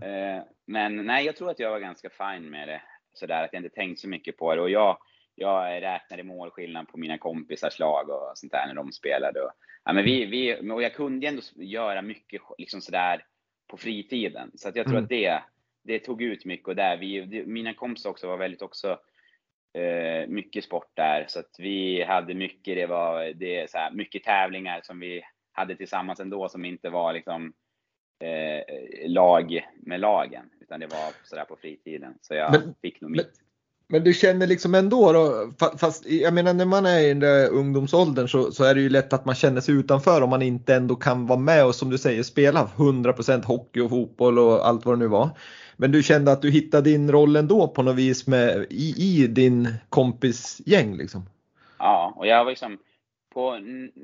Eh, 0.01 0.43
men 0.65 1.05
nej, 1.05 1.25
jag 1.25 1.35
tror 1.35 1.49
att 1.49 1.59
jag 1.59 1.71
var 1.71 1.79
ganska 1.79 2.09
fin 2.09 2.49
med 2.49 2.67
det. 2.67 2.81
Sådär 3.13 3.43
att 3.43 3.53
jag 3.53 3.59
inte 3.59 3.75
tänkt 3.75 3.99
så 3.99 4.07
mycket 4.07 4.37
på 4.37 4.55
det. 4.55 4.61
Och 4.61 4.69
jag, 4.69 4.97
jag 5.35 5.81
räknade 5.81 6.23
målskillnad 6.23 6.87
på 6.87 6.97
mina 6.97 7.17
kompisars 7.17 7.79
lag 7.79 8.09
och 8.09 8.31
sånt 8.35 8.51
där 8.51 8.67
när 8.67 8.73
de 8.73 8.91
spelade. 8.91 9.41
Och, 9.41 9.51
ja, 9.85 9.93
men 9.93 10.03
vi, 10.03 10.25
vi, 10.25 10.71
och 10.71 10.83
jag 10.83 10.93
kunde 10.93 11.27
ändå 11.27 11.41
göra 11.55 12.01
mycket 12.01 12.41
liksom 12.57 12.81
sådär 12.81 13.25
på 13.67 13.77
fritiden. 13.77 14.51
Så 14.55 14.69
att 14.69 14.75
jag 14.75 14.85
tror 14.85 14.97
mm. 14.97 15.03
att 15.03 15.09
det, 15.09 15.43
det 15.83 15.99
tog 15.99 16.21
ut 16.21 16.45
mycket. 16.45 16.67
Och 16.67 16.75
där, 16.75 16.97
vi, 16.97 17.21
det, 17.21 17.45
mina 17.45 17.73
kompisar 17.73 18.09
också 18.09 18.27
var 18.27 18.37
väldigt 18.37 18.61
också 18.61 18.99
eh, 19.73 20.27
mycket 20.27 20.63
sport 20.63 20.91
där. 20.93 21.25
Så 21.27 21.39
att 21.39 21.55
vi 21.57 22.03
hade 22.03 22.33
mycket, 22.33 22.75
det 22.75 22.85
var 22.85 23.33
det, 23.33 23.71
så 23.71 23.77
här, 23.77 23.91
mycket 23.91 24.23
tävlingar 24.23 24.81
som 24.83 24.99
vi 24.99 25.21
hade 25.51 25.75
tillsammans 25.75 26.19
ändå 26.19 26.49
som 26.49 26.65
inte 26.65 26.89
var 26.89 27.13
liksom 27.13 27.53
eh, 28.23 29.09
lag 29.09 29.67
med 29.81 29.99
lagen. 29.99 30.49
Utan 30.61 30.79
det 30.79 30.87
var 30.87 31.13
sådär 31.23 31.45
på 31.45 31.55
fritiden. 31.55 32.13
Så 32.21 32.33
jag 32.33 32.51
men, 32.51 32.75
fick 32.81 33.01
nog 33.01 33.11
mitt. 33.11 33.41
Men 33.91 34.03
du 34.03 34.13
känner 34.13 34.47
liksom 34.47 34.75
ändå 34.75 35.13
då, 35.13 35.51
fast 35.77 36.05
jag 36.05 36.33
menar 36.33 36.53
när 36.53 36.65
man 36.65 36.85
är 36.85 36.99
i 36.99 37.07
den 37.07 37.19
där 37.19 37.49
ungdomsåldern 37.49 38.27
så, 38.27 38.51
så 38.51 38.63
är 38.63 38.75
det 38.75 38.81
ju 38.81 38.89
lätt 38.89 39.13
att 39.13 39.25
man 39.25 39.35
känner 39.35 39.61
sig 39.61 39.75
utanför 39.75 40.21
om 40.21 40.29
man 40.29 40.41
inte 40.41 40.75
ändå 40.75 40.95
kan 40.95 41.27
vara 41.27 41.39
med 41.39 41.65
och 41.65 41.75
som 41.75 41.89
du 41.89 41.97
säger 41.97 42.23
spela 42.23 42.69
100% 42.77 43.45
hockey 43.45 43.79
och 43.79 43.89
fotboll 43.89 44.39
och 44.39 44.67
allt 44.67 44.85
vad 44.85 44.95
det 44.95 44.99
nu 44.99 45.07
var. 45.07 45.29
Men 45.81 45.91
du 45.91 46.03
kände 46.03 46.31
att 46.31 46.41
du 46.41 46.51
hittade 46.51 46.89
din 46.89 47.11
roll 47.11 47.35
ändå 47.35 47.67
på 47.67 47.83
något 47.83 47.95
vis 47.95 48.27
med, 48.27 48.65
i, 48.69 48.93
i 48.97 49.27
din 49.27 49.67
kompisgäng 49.89 50.97
liksom? 50.97 51.29
Ja, 51.77 52.13
och 52.15 52.27
jag 52.27 52.43
var 52.43 52.51
liksom, 52.51 52.77
på, 53.33 53.59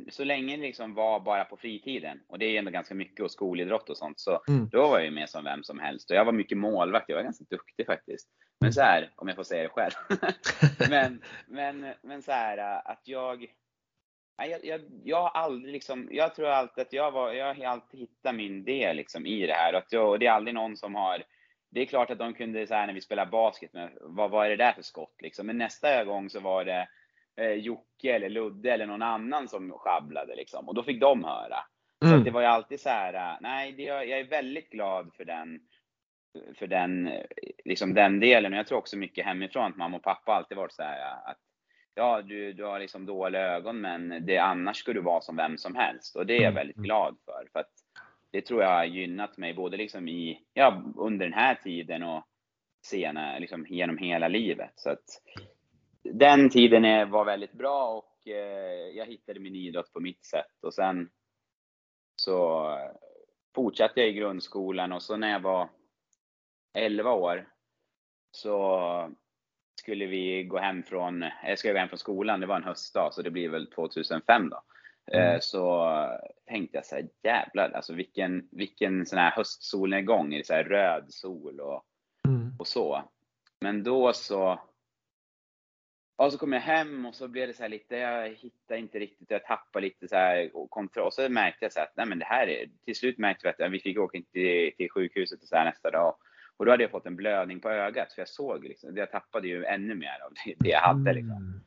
så 0.09 0.23
länge 0.23 0.55
det 0.55 0.61
liksom 0.61 0.93
var 0.93 1.19
bara 1.19 1.45
på 1.45 1.57
fritiden, 1.57 2.19
och 2.27 2.39
det 2.39 2.45
är 2.45 2.59
ändå 2.59 2.71
ganska 2.71 2.95
mycket 2.95 3.25
och 3.25 3.31
skolidrott 3.31 3.89
och 3.89 3.97
sånt, 3.97 4.19
så 4.19 4.41
mm. 4.47 4.69
då 4.71 4.87
var 4.87 4.97
jag 4.97 5.05
ju 5.05 5.11
med 5.11 5.29
som 5.29 5.43
vem 5.43 5.63
som 5.63 5.79
helst. 5.79 6.09
Och 6.09 6.15
jag 6.15 6.25
var 6.25 6.31
mycket 6.31 6.57
målvakt, 6.57 7.09
jag 7.09 7.15
var 7.15 7.23
ganska 7.23 7.45
duktig 7.49 7.85
faktiskt. 7.85 8.27
Men 8.59 8.73
så 8.73 8.81
här, 8.81 9.11
om 9.15 9.27
jag 9.27 9.35
får 9.35 9.43
säga 9.43 9.63
det 9.63 9.69
själv. 9.69 9.93
men, 10.89 11.21
men, 11.47 11.93
men 12.01 12.21
så 12.21 12.31
här 12.31 12.81
att 12.85 13.01
jag, 13.03 13.45
jag, 14.37 14.65
jag, 14.65 14.81
jag 15.03 15.21
har 15.21 15.29
aldrig 15.29 15.73
liksom, 15.73 16.07
jag 16.11 16.35
tror 16.35 16.47
alltid 16.47 16.81
att 16.81 16.93
jag 16.93 17.11
var, 17.11 17.33
jag 17.33 17.53
har 17.55 17.65
alltid 17.65 17.99
hittat 17.99 18.35
min 18.35 18.63
del 18.63 18.95
liksom 18.95 19.25
i 19.25 19.47
det 19.47 19.53
här. 19.53 19.73
Och, 19.73 19.79
att 19.79 19.91
jag, 19.91 20.09
och 20.09 20.19
det 20.19 20.27
är 20.27 20.31
aldrig 20.31 20.55
någon 20.55 20.77
som 20.77 20.95
har, 20.95 21.23
det 21.75 21.81
är 21.81 21.85
klart 21.85 22.09
att 22.09 22.17
de 22.17 22.33
kunde 22.33 22.67
så 22.67 22.73
här 22.73 22.87
när 22.87 22.93
vi 22.93 23.01
spelade 23.01 23.31
basket, 23.31 23.73
men 23.73 23.89
vad, 24.01 24.31
vad 24.31 24.45
är 24.45 24.49
det 24.49 24.55
där 24.55 24.71
för 24.71 24.81
skott 24.81 25.15
liksom? 25.21 25.47
Men 25.47 25.57
nästa 25.57 26.03
gång 26.03 26.29
så 26.29 26.39
var 26.39 26.65
det 26.65 26.87
eh, 27.37 27.51
Jocke 27.51 28.15
eller 28.15 28.29
Ludde 28.29 28.71
eller 28.71 28.85
någon 28.85 29.01
annan 29.01 29.47
som 29.47 29.71
sjabblade 29.71 30.35
liksom. 30.35 30.67
Och 30.67 30.75
då 30.75 30.83
fick 30.83 31.01
de 31.01 31.23
höra. 31.23 31.57
Mm. 32.03 32.17
Så 32.17 32.23
det 32.23 32.31
var 32.31 32.41
ju 32.41 32.47
alltid 32.47 32.79
så 32.79 32.89
här, 32.89 33.37
nej, 33.41 33.71
det, 33.71 33.83
jag 33.83 34.09
är 34.09 34.23
väldigt 34.23 34.69
glad 34.69 35.11
för 35.17 35.25
den, 35.25 35.59
för 36.55 36.67
den, 36.67 37.11
liksom 37.65 37.93
den 37.93 38.19
delen. 38.19 38.53
Och 38.53 38.59
jag 38.59 38.67
tror 38.67 38.77
också 38.77 38.97
mycket 38.97 39.25
hemifrån 39.25 39.71
att 39.71 39.77
mamma 39.77 39.97
och 39.97 40.03
pappa 40.03 40.33
alltid 40.33 40.57
varit 40.57 40.73
så 40.73 40.83
här 40.83 41.29
att 41.31 41.39
ja, 41.95 42.21
du, 42.21 42.53
du 42.53 42.63
har 42.63 42.79
liksom 42.79 43.05
dåliga 43.05 43.41
ögon, 43.41 43.81
men 43.81 44.25
det, 44.25 44.37
annars 44.37 44.77
ska 44.77 44.93
du 44.93 45.01
vara 45.01 45.21
som 45.21 45.35
vem 45.35 45.57
som 45.57 45.75
helst. 45.75 46.15
Och 46.15 46.25
det 46.25 46.33
är 46.33 46.41
jag 46.41 46.51
mm. 46.51 46.55
väldigt 46.55 46.77
glad 46.77 47.17
för. 47.25 47.47
för 47.53 47.59
att 47.59 47.84
det 48.35 48.41
tror 48.41 48.61
jag 48.61 48.69
har 48.69 48.85
gynnat 48.85 49.37
mig 49.37 49.53
både 49.53 49.77
liksom 49.77 50.07
i, 50.07 50.41
ja, 50.53 50.83
under 50.95 51.25
den 51.25 51.33
här 51.33 51.55
tiden 51.55 52.03
och 52.03 52.23
senare, 52.85 53.39
liksom 53.39 53.65
genom 53.69 53.97
hela 53.97 54.27
livet. 54.27 54.71
Så 54.75 54.89
att 54.89 55.03
den 56.03 56.49
tiden 56.49 56.85
är, 56.85 57.05
var 57.05 57.25
väldigt 57.25 57.53
bra 57.53 57.87
och 57.87 58.27
eh, 58.27 58.89
jag 58.95 59.05
hittade 59.05 59.39
min 59.39 59.55
idrott 59.55 59.93
på 59.93 59.99
mitt 59.99 60.25
sätt. 60.25 60.63
Och 60.63 60.73
sen 60.73 61.09
så 62.15 62.69
fortsatte 63.55 63.99
jag 63.99 64.09
i 64.09 64.13
grundskolan 64.13 64.91
och 64.91 65.03
så 65.03 65.17
när 65.17 65.31
jag 65.31 65.39
var 65.39 65.69
11 66.73 67.11
år 67.13 67.47
så 68.31 69.15
skulle 69.75 70.05
vi 70.05 70.43
gå 70.43 70.57
hem 70.57 70.83
från, 70.83 71.25
jag 71.43 71.59
skulle 71.59 71.73
gå 71.73 71.79
hem 71.79 71.89
från 71.89 71.99
skolan, 71.99 72.39
det 72.39 72.47
var 72.47 72.55
en 72.55 72.63
höstdag 72.63 73.13
så 73.13 73.21
det 73.21 73.31
blir 73.31 73.49
väl 73.49 73.71
2005 73.71 74.49
då. 74.49 74.61
Eh, 75.11 75.29
mm. 75.29 75.41
Så 75.41 75.89
tänkte 76.45 76.77
jag 76.77 76.85
så 76.85 76.95
här, 76.95 77.07
jävlar 77.23 77.71
alltså 77.71 77.93
vilken, 77.93 78.47
vilken 78.51 79.05
sån 79.05 79.19
här 79.19 79.31
höstsolnedgång, 79.31 80.33
i 80.33 80.43
så 80.43 80.53
här 80.53 80.63
röd 80.63 81.05
sol 81.09 81.59
och, 81.59 81.83
mm. 82.27 82.55
och 82.59 82.67
så. 82.67 83.03
Men 83.61 83.83
då 83.83 84.13
så, 84.13 84.59
och 86.15 86.31
så 86.31 86.37
kom 86.37 86.53
jag 86.53 86.61
hem 86.61 87.05
och 87.05 87.15
så 87.15 87.27
blev 87.27 87.47
det 87.47 87.53
så 87.53 87.67
lite, 87.67 87.95
jag 87.95 88.29
hittade 88.29 88.79
inte 88.79 88.99
riktigt, 88.99 89.31
jag 89.31 89.45
tappade 89.45 89.85
lite 89.85 90.07
så 90.07 90.15
här 90.15 90.51
kontroll. 90.69 91.05
Och 91.05 91.13
så 91.13 91.29
märkte 91.29 91.65
jag 91.65 91.73
så 91.73 91.79
här 91.79 91.87
att, 91.87 91.97
nej 91.97 92.05
men 92.05 92.19
det 92.19 92.25
här 92.25 92.47
är, 92.47 92.69
till 92.85 92.95
slut 92.95 93.17
märkte 93.17 93.53
vi 93.57 93.65
att 93.65 93.71
vi 93.71 93.79
fick 93.79 93.99
åka 93.99 94.21
till, 94.31 94.71
till 94.77 94.91
sjukhuset 94.91 95.41
och 95.41 95.47
så 95.47 95.55
här 95.55 95.65
nästa 95.65 95.91
dag. 95.91 96.15
Och 96.57 96.65
då 96.65 96.71
hade 96.71 96.83
jag 96.83 96.91
fått 96.91 97.05
en 97.05 97.15
blödning 97.15 97.59
på 97.59 97.69
ögat, 97.69 98.13
för 98.13 98.21
jag 98.21 98.29
såg 98.29 98.63
liksom, 98.63 98.97
jag 98.97 99.11
tappade 99.11 99.47
ju 99.47 99.65
ännu 99.65 99.95
mer 99.95 100.19
av 100.25 100.33
det 100.57 100.69
jag 100.69 100.81
hade 100.81 101.13
liksom. 101.13 101.61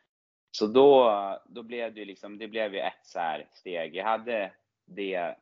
Mm. 0.61 0.73
Så 0.73 0.81
då, 0.81 1.39
då 1.47 1.63
blev 1.63 1.95
det 1.95 2.05
liksom, 2.05 2.39
det 2.39 2.49
blev 2.49 2.75
ju 2.75 2.81
ett 2.81 3.01
så 3.03 3.19
här 3.19 3.47
steg. 3.53 3.97
Jag 3.97 4.05
hade 4.05 4.53
det, 4.87 5.37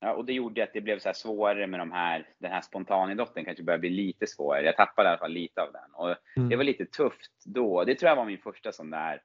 ja, 0.00 0.12
och 0.12 0.24
det 0.24 0.32
gjorde 0.32 0.62
att 0.62 0.72
det 0.72 0.80
blev 0.80 0.98
så 0.98 1.12
svårare 1.14 1.66
med 1.66 1.80
de 1.80 1.92
här, 1.92 2.28
den 2.38 2.52
här 2.52 2.60
spontanidrotten 2.60 3.44
kanske 3.44 3.62
började 3.62 3.80
bli 3.80 3.90
lite 3.90 4.26
svårare. 4.26 4.64
Jag 4.64 4.76
tappade 4.76 5.08
i 5.08 5.10
alla 5.10 5.18
fall 5.18 5.32
lite 5.32 5.62
av 5.62 5.72
den. 5.72 5.94
Och 5.94 6.16
mm. 6.36 6.48
det 6.48 6.56
var 6.56 6.64
lite 6.64 6.86
tufft 6.86 7.44
då. 7.44 7.84
Det 7.84 7.94
tror 7.94 8.08
jag 8.08 8.16
var 8.16 8.24
min 8.24 8.38
första 8.38 8.72
sån 8.72 8.90
där, 8.90 9.22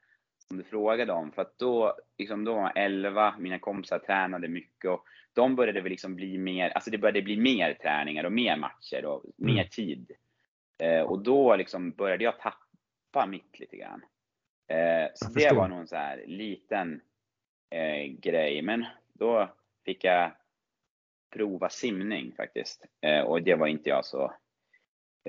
som 0.47 0.57
du 0.57 0.63
frågade 0.63 1.13
om. 1.13 1.31
För 1.31 1.41
att 1.41 1.57
då, 1.57 1.95
liksom 2.17 2.45
då 2.45 2.53
var 2.53 2.61
jag 2.61 2.85
11, 2.85 3.35
mina 3.39 3.59
kompisar 3.59 3.99
tränade 3.99 4.47
mycket 4.47 4.91
och 4.91 5.05
de 5.33 5.55
började 5.55 5.81
väl 5.81 5.89
liksom 5.89 6.15
bli 6.15 6.37
mer, 6.37 6.69
alltså 6.69 6.91
det 6.91 6.97
började 6.97 7.21
bli 7.21 7.37
mer 7.37 7.73
träningar 7.73 8.23
och 8.23 8.31
mer 8.31 8.57
matcher 8.57 9.05
och 9.05 9.23
mm. 9.41 9.55
mer 9.55 9.63
tid. 9.63 10.11
Eh, 10.77 11.01
och 11.01 11.23
då 11.23 11.55
liksom 11.55 11.91
började 11.91 12.23
jag 12.23 12.39
tappa 12.39 13.25
mitt 13.25 13.59
lite 13.59 13.77
grann. 13.77 14.01
Eh, 14.67 15.11
så 15.13 15.29
det 15.29 15.53
var 15.53 15.67
nog 15.67 15.79
en 15.79 15.87
så 15.87 15.95
här 15.95 16.23
liten 16.27 17.01
eh, 17.69 18.03
grej. 18.03 18.61
Men 18.61 18.85
då 19.13 19.55
fick 19.85 20.03
jag 20.03 20.31
prova 21.33 21.69
simning 21.69 22.33
faktiskt. 22.37 22.85
Eh, 23.01 23.21
och 23.21 23.41
det 23.41 23.55
var 23.55 23.67
inte 23.67 23.89
jag 23.89 24.05
så 24.05 24.33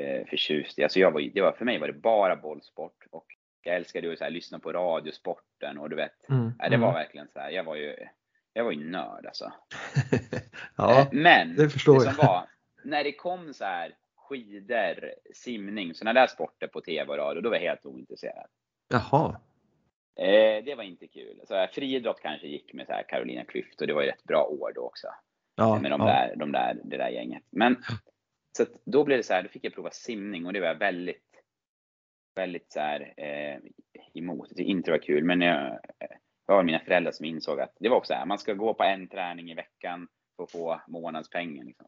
eh, 0.00 0.26
förtjust 0.26 0.78
i. 0.78 0.82
Alltså 0.82 1.00
jag 1.00 1.10
var, 1.10 1.20
det 1.20 1.40
var, 1.40 1.52
för 1.52 1.64
mig 1.64 1.78
var 1.78 1.86
det 1.86 1.92
bara 1.92 2.36
bollsport. 2.36 3.04
Och 3.10 3.26
jag 3.62 3.76
älskade 3.76 4.12
att 4.12 4.18
så 4.18 4.24
här, 4.24 4.30
lyssna 4.30 4.58
på 4.58 4.72
radiosporten 4.72 5.78
och 5.78 5.90
du 5.90 5.96
vet. 5.96 6.28
Mm, 6.28 6.52
det 6.58 6.76
var 6.76 6.88
mm. 6.88 6.94
verkligen 6.94 7.28
så 7.28 7.38
här, 7.38 7.50
jag 7.50 7.64
var 7.64 7.76
ju, 7.76 7.96
jag 8.52 8.64
var 8.64 8.72
ju 8.72 8.90
nörd 8.90 9.26
alltså. 9.26 9.52
ja, 10.76 11.00
eh, 11.00 11.08
Men 11.12 11.56
det 11.56 11.70
förstår 11.70 11.94
det 11.94 12.00
som 12.00 12.26
var, 12.26 12.48
när 12.84 13.04
det 13.04 13.12
kom 13.12 13.54
så 13.54 13.64
här 13.64 13.94
skidor, 14.16 15.14
simning, 15.34 15.94
sådana 15.94 16.20
där 16.20 16.26
sporter 16.26 16.66
på 16.66 16.80
tv 16.80 17.12
och 17.12 17.18
radio, 17.18 17.40
då 17.40 17.50
var 17.50 17.56
jag 17.56 17.62
helt 17.62 17.86
ointresserad. 17.86 18.46
Jaha. 18.88 19.40
Eh, 20.16 20.64
det 20.64 20.74
var 20.74 20.82
inte 20.82 21.06
kul. 21.06 21.40
Så 21.44 21.66
friidrott 21.72 22.20
kanske 22.20 22.46
gick 22.46 22.72
med 22.72 22.86
så 22.86 22.92
här 22.92 23.02
Carolina 23.02 23.42
Klüft 23.42 23.80
och 23.80 23.86
det 23.86 23.94
var 23.94 24.02
ju 24.02 24.08
ett 24.08 24.24
bra 24.24 24.44
år 24.44 24.72
då 24.74 24.80
också. 24.80 25.08
Ja, 25.56 25.80
med 25.80 25.90
de 25.90 26.00
ja. 26.00 26.06
där, 26.06 26.36
de 26.36 26.52
där, 26.52 26.80
det 26.84 26.96
där 26.96 27.08
gänget. 27.08 27.42
Men 27.50 27.76
så 28.56 28.62
att 28.62 28.84
då 28.84 29.04
blev 29.04 29.18
det 29.18 29.22
så 29.22 29.34
här, 29.34 29.42
då 29.42 29.48
fick 29.48 29.64
jag 29.64 29.74
prova 29.74 29.90
simning 29.90 30.46
och 30.46 30.52
det 30.52 30.60
var 30.60 30.66
jag 30.66 30.78
väldigt, 30.78 31.42
väldigt 32.34 32.72
så 32.72 32.80
här, 32.80 33.14
eh, 33.16 33.58
emot. 34.14 34.48
Det 34.56 34.62
inte 34.62 34.90
var 34.90 34.98
kul, 34.98 35.24
men 35.24 35.40
jag, 35.40 35.78
det 36.46 36.52
var 36.52 36.62
mina 36.62 36.80
föräldrar 36.80 37.12
som 37.12 37.26
insåg 37.26 37.60
att 37.60 37.76
det 37.80 37.88
var 37.88 37.96
också 37.96 38.14
här, 38.14 38.26
man 38.26 38.38
ska 38.38 38.54
gå 38.54 38.74
på 38.74 38.82
en 38.82 39.08
träning 39.08 39.50
i 39.50 39.54
veckan 39.54 40.08
för 40.36 40.44
att 40.44 40.50
få 40.50 40.80
månadspengen. 40.88 41.66
Liksom. 41.66 41.86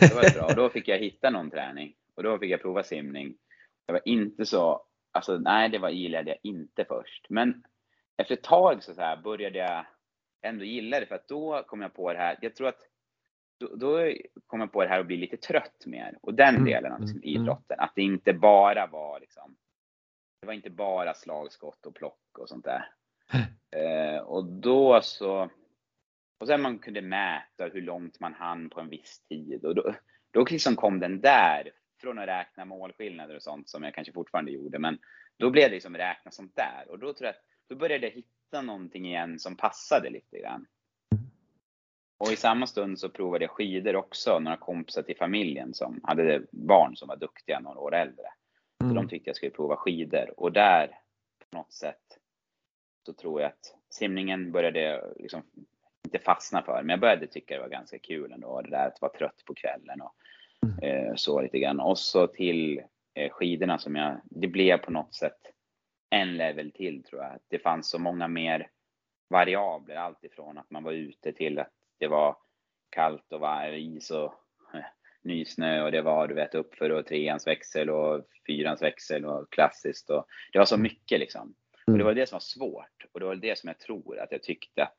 Det 0.00 0.14
var 0.14 0.34
bra. 0.34 0.46
Och 0.46 0.54
då 0.56 0.68
fick 0.68 0.88
jag 0.88 0.98
hitta 0.98 1.30
någon 1.30 1.50
träning 1.50 1.94
och 2.14 2.22
då 2.22 2.38
fick 2.38 2.50
jag 2.50 2.62
prova 2.62 2.82
simning. 2.82 3.34
Jag 3.86 3.92
var 3.92 4.02
inte 4.04 4.46
så 4.46 4.86
alltså 5.12 5.38
nej, 5.38 5.68
det 5.68 5.78
var 5.78 5.90
gillade 5.90 6.30
jag 6.30 6.38
inte 6.42 6.84
först. 6.84 7.26
Men 7.28 7.64
efter 8.16 8.34
ett 8.34 8.42
tag 8.42 8.82
så, 8.82 8.94
så 8.94 9.00
här, 9.00 9.16
började 9.16 9.58
jag 9.58 9.86
ändå 10.42 10.64
gilla 10.64 11.00
det 11.00 11.06
för 11.06 11.14
att 11.14 11.28
då 11.28 11.62
kom 11.66 11.82
jag 11.82 11.94
på 11.94 12.12
det 12.12 12.18
här. 12.18 12.38
Jag 12.40 12.56
tror 12.56 12.68
att 12.68 12.80
då, 13.58 13.76
då 13.76 14.12
kom 14.46 14.60
jag 14.60 14.72
på 14.72 14.82
det 14.82 14.88
här 14.88 14.98
och 14.98 15.06
bli 15.06 15.16
lite 15.16 15.36
trött 15.36 15.86
mer. 15.86 16.18
Och 16.22 16.34
den 16.34 16.54
mm, 16.54 16.64
delen 16.64 16.92
av 16.92 17.00
liksom, 17.00 17.18
mm, 17.18 17.28
mm. 17.28 17.42
idrotten. 17.42 17.80
Att 17.80 17.92
det 17.94 18.02
inte 18.02 18.32
bara 18.32 18.86
var 18.86 19.20
liksom, 19.20 19.56
det 20.40 20.46
var 20.46 20.54
inte 20.54 20.70
bara 20.70 21.14
slagskott 21.14 21.86
och 21.86 21.94
plock 21.94 22.38
och 22.38 22.48
sånt 22.48 22.64
där. 22.64 22.90
eh, 23.70 24.22
och 24.22 24.44
då 24.44 25.00
så, 25.02 25.50
och 26.38 26.46
sen 26.46 26.62
man 26.62 26.78
kunde 26.78 27.02
mäta 27.02 27.64
hur 27.72 27.82
långt 27.82 28.20
man 28.20 28.34
hann 28.34 28.70
på 28.70 28.80
en 28.80 28.88
viss 28.88 29.20
tid. 29.28 29.64
Och 29.64 29.74
då, 29.74 29.94
då 30.30 30.44
liksom 30.50 30.76
kom 30.76 31.00
den 31.00 31.20
där 31.20 31.72
från 32.02 32.18
att 32.18 32.28
räkna 32.28 32.64
målskillnader 32.64 33.36
och 33.36 33.42
sånt 33.42 33.68
som 33.68 33.82
jag 33.82 33.94
kanske 33.94 34.12
fortfarande 34.12 34.50
gjorde. 34.50 34.78
Men 34.78 34.98
då 35.36 35.50
blev 35.50 35.68
det 35.68 35.74
liksom 35.74 35.96
räkna 35.96 36.30
sånt 36.30 36.56
där. 36.56 36.84
Och 36.88 36.98
då 36.98 37.12
tror 37.12 37.26
jag 37.26 37.30
att 37.30 37.42
då 37.68 37.76
började 37.76 38.06
jag 38.06 38.14
hitta 38.14 38.62
någonting 38.62 39.06
igen 39.06 39.38
som 39.38 39.56
passade 39.56 40.10
lite 40.10 40.38
grann. 40.38 40.66
Och 42.18 42.32
i 42.32 42.36
samma 42.36 42.66
stund 42.66 42.98
så 42.98 43.08
provade 43.08 43.44
jag 43.44 43.50
skidor 43.50 43.96
också. 43.96 44.38
Några 44.38 44.56
kompisar 44.56 45.02
till 45.02 45.16
familjen 45.16 45.74
som 45.74 46.00
hade 46.02 46.42
barn 46.50 46.96
som 46.96 47.08
var 47.08 47.16
duktiga 47.16 47.60
några 47.60 47.78
år 47.78 47.94
äldre. 47.94 48.26
Så 48.78 48.84
mm. 48.84 48.96
de 48.96 49.08
tyckte 49.08 49.28
jag 49.28 49.36
skulle 49.36 49.50
prova 49.50 49.76
skidor. 49.76 50.34
Och 50.36 50.52
där 50.52 50.88
på 51.38 51.56
något 51.56 51.72
sätt 51.72 52.18
så 53.06 53.12
tror 53.12 53.40
jag 53.40 53.48
att 53.48 53.74
simningen 53.90 54.52
började 54.52 55.12
liksom 55.16 55.42
inte 56.04 56.18
fastna 56.18 56.62
för. 56.62 56.82
Men 56.82 56.90
jag 56.90 57.00
började 57.00 57.26
tycka 57.26 57.54
det 57.54 57.60
var 57.60 57.68
ganska 57.68 57.98
kul 57.98 58.32
ändå. 58.32 58.60
Det 58.62 58.70
där 58.70 58.86
att 58.86 59.00
vara 59.00 59.12
trött 59.12 59.42
på 59.44 59.54
kvällen 59.54 60.00
och. 60.00 60.14
Eh, 60.82 61.14
så 61.14 61.40
lite 61.40 61.58
grann. 61.58 61.80
Och 61.80 61.98
så 61.98 62.26
till 62.26 62.82
eh, 63.14 63.30
skidorna 63.30 63.78
som 63.78 63.96
jag, 63.96 64.20
det 64.24 64.46
blev 64.46 64.76
på 64.78 64.90
något 64.90 65.14
sätt 65.14 65.38
en 66.10 66.36
level 66.36 66.72
till 66.72 67.02
tror 67.02 67.22
jag. 67.22 67.38
Det 67.48 67.58
fanns 67.58 67.90
så 67.90 67.98
många 67.98 68.28
mer 68.28 68.70
variabler. 69.30 69.96
Allt 69.96 70.24
ifrån 70.24 70.58
att 70.58 70.70
man 70.70 70.84
var 70.84 70.92
ute 70.92 71.32
till 71.32 71.58
att 71.58 71.72
det 71.98 72.06
var 72.06 72.36
kallt 72.90 73.32
och 73.32 73.40
var 73.40 73.72
is 73.72 74.10
och 74.10 74.34
eh, 74.74 74.84
nysnö 75.22 75.82
och 75.82 75.92
det 75.92 76.02
var 76.02 76.28
du 76.28 76.34
vet 76.34 76.54
uppför 76.54 76.90
och 76.90 77.06
treans 77.06 77.46
växel 77.46 77.90
och 77.90 78.24
fyrans 78.46 78.82
växel 78.82 79.24
och 79.24 79.52
klassiskt 79.52 80.10
och 80.10 80.26
det 80.52 80.58
var 80.58 80.66
så 80.66 80.76
mycket 80.76 81.20
liksom. 81.20 81.54
Och 81.86 81.92
det 81.92 81.92
mm. 81.92 82.06
var 82.06 82.14
det 82.14 82.26
som 82.26 82.34
var 82.36 82.40
svårt 82.40 83.06
och 83.12 83.20
det 83.20 83.26
var 83.26 83.34
det 83.34 83.58
som 83.58 83.68
jag 83.68 83.78
tror 83.78 84.18
att 84.18 84.32
jag 84.32 84.42
tyckte 84.42 84.82
att 84.82 84.98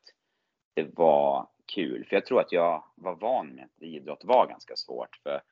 det 0.74 0.86
var 0.96 1.48
kul. 1.74 2.04
För 2.08 2.16
jag 2.16 2.26
tror 2.26 2.40
att 2.40 2.52
jag 2.52 2.84
var 2.94 3.14
van 3.14 3.48
med 3.48 3.64
att 3.64 3.82
idrott 3.82 4.24
var 4.24 4.46
ganska 4.46 4.76
svårt. 4.76 5.16
För 5.22 5.42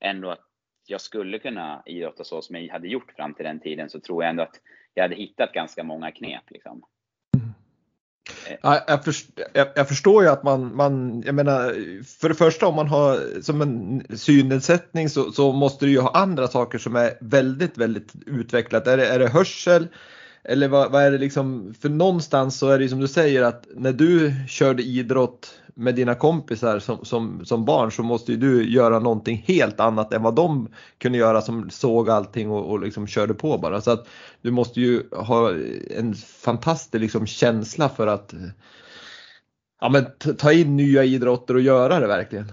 ändå 0.00 0.30
att 0.30 0.46
jag 0.86 1.00
skulle 1.00 1.38
kunna 1.38 1.82
idrotta 1.86 2.24
så 2.24 2.42
som 2.42 2.56
jag 2.56 2.72
hade 2.72 2.88
gjort 2.88 3.12
fram 3.16 3.34
till 3.34 3.44
den 3.44 3.60
tiden 3.60 3.90
så 3.90 4.00
tror 4.00 4.22
jag 4.22 4.30
ändå 4.30 4.42
att 4.42 4.60
jag 4.94 5.02
hade 5.02 5.14
hittat 5.14 5.52
ganska 5.52 5.84
många 5.84 6.10
knep. 6.10 6.50
Liksom. 6.50 6.82
Ja, 8.62 8.84
jag, 8.86 9.04
förstår, 9.04 9.44
jag, 9.52 9.68
jag, 9.74 9.88
förstår 9.88 10.22
ju 10.22 10.30
att 10.30 10.42
man, 10.42 10.76
man, 10.76 11.22
jag 11.26 11.34
menar, 11.34 11.72
för 12.20 12.28
det 12.28 12.34
första 12.34 12.66
om 12.66 12.74
man 12.74 12.88
har 12.88 13.42
som 13.42 13.60
en 13.60 14.06
synnedsättning 14.16 15.08
så, 15.08 15.32
så 15.32 15.52
måste 15.52 15.84
du 15.84 15.90
ju 15.90 16.00
ha 16.00 16.10
andra 16.10 16.48
saker 16.48 16.78
som 16.78 16.96
är 16.96 17.12
väldigt, 17.20 17.78
väldigt 17.78 18.12
utvecklat. 18.26 18.86
Är 18.86 18.96
det, 18.96 19.06
är 19.06 19.18
det 19.18 19.28
hörsel? 19.28 19.88
Eller 20.44 20.68
vad, 20.68 20.92
vad, 20.92 21.02
är 21.02 21.10
det 21.10 21.18
liksom, 21.18 21.74
för 21.80 21.88
någonstans 21.88 22.58
så 22.58 22.68
är 22.68 22.78
det 22.78 22.84
ju 22.84 22.88
som 22.88 23.00
du 23.00 23.08
säger 23.08 23.42
att 23.42 23.66
när 23.74 23.92
du 23.92 24.32
körde 24.48 24.82
idrott 24.82 25.60
med 25.78 25.94
dina 25.94 26.14
kompisar 26.14 26.78
som, 26.78 27.04
som, 27.04 27.44
som 27.44 27.64
barn 27.64 27.92
så 27.92 28.02
måste 28.02 28.32
ju 28.32 28.38
du 28.38 28.70
göra 28.70 28.98
någonting 28.98 29.44
helt 29.46 29.80
annat 29.80 30.12
än 30.12 30.22
vad 30.22 30.34
de 30.34 30.68
kunde 30.98 31.18
göra 31.18 31.40
som 31.40 31.70
såg 31.70 32.10
allting 32.10 32.50
och, 32.50 32.70
och 32.70 32.80
liksom 32.80 33.06
körde 33.06 33.34
på 33.34 33.58
bara. 33.58 33.80
Så 33.80 33.90
att 33.90 34.08
du 34.40 34.50
måste 34.50 34.80
ju 34.80 35.02
ha 35.12 35.50
en 35.90 36.14
fantastisk 36.14 37.00
liksom 37.00 37.26
känsla 37.26 37.88
för 37.88 38.06
att 38.06 38.34
ja, 39.80 39.88
men 39.88 40.36
ta 40.38 40.52
in 40.52 40.76
nya 40.76 41.04
idrotter 41.04 41.54
och 41.54 41.60
göra 41.60 42.00
det 42.00 42.06
verkligen. 42.06 42.52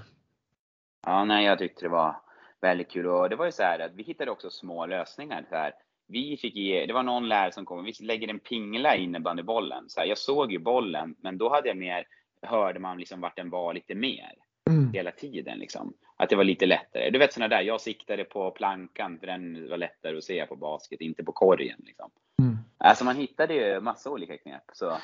Ja, 1.05 1.25
nej, 1.25 1.45
jag 1.45 1.59
tyckte 1.59 1.85
det 1.85 1.89
var 1.89 2.15
väldigt 2.61 2.91
kul 2.91 3.07
och 3.07 3.29
det 3.29 3.35
var 3.35 3.45
ju 3.45 3.51
så 3.51 3.63
här 3.63 3.79
att 3.79 3.95
vi 3.95 4.03
hittade 4.03 4.31
också 4.31 4.49
små 4.49 4.85
lösningar. 4.85 5.45
Så 5.49 5.55
här 5.55 5.73
vi 6.07 6.37
fick 6.37 6.55
ge, 6.55 6.85
det 6.85 6.93
var 6.93 7.03
någon 7.03 7.29
lärare 7.29 7.51
som 7.51 7.65
kom, 7.65 7.83
vi 7.83 7.93
lägger 7.99 8.27
en 8.27 8.39
pingla 8.39 8.95
i 8.95 9.03
innebandybollen. 9.03 9.89
Så 9.89 9.99
här, 9.99 10.07
jag 10.07 10.17
såg 10.17 10.51
ju 10.51 10.59
bollen, 10.59 11.15
men 11.21 11.37
då 11.37 11.49
hade 11.49 11.67
jag 11.67 11.77
mer, 11.77 12.05
hörde 12.43 12.79
man 12.79 12.97
liksom 12.97 13.21
vart 13.21 13.37
den 13.37 13.49
var 13.49 13.73
lite 13.73 13.95
mer. 13.95 14.33
Mm. 14.69 14.93
Hela 14.93 15.11
tiden 15.11 15.59
liksom. 15.59 15.93
Att 16.17 16.29
det 16.29 16.35
var 16.35 16.43
lite 16.43 16.65
lättare. 16.65 17.09
Du 17.09 17.19
vet 17.19 17.33
sådana 17.33 17.55
där, 17.55 17.61
jag 17.61 17.81
siktade 17.81 18.23
på 18.23 18.51
plankan 18.51 19.17
för 19.19 19.27
den 19.27 19.69
var 19.69 19.77
lättare 19.77 20.17
att 20.17 20.23
se 20.23 20.45
på 20.45 20.55
basket, 20.55 21.01
inte 21.01 21.23
på 21.23 21.31
korgen 21.31 21.81
liksom. 21.85 22.09
Mm. 22.41 22.57
Alltså 22.77 23.05
man 23.05 23.15
hittade 23.15 23.53
ju 23.53 23.81
massa 23.81 24.09
olika 24.09 24.37
knep. 24.37 24.63
Så. 24.73 24.97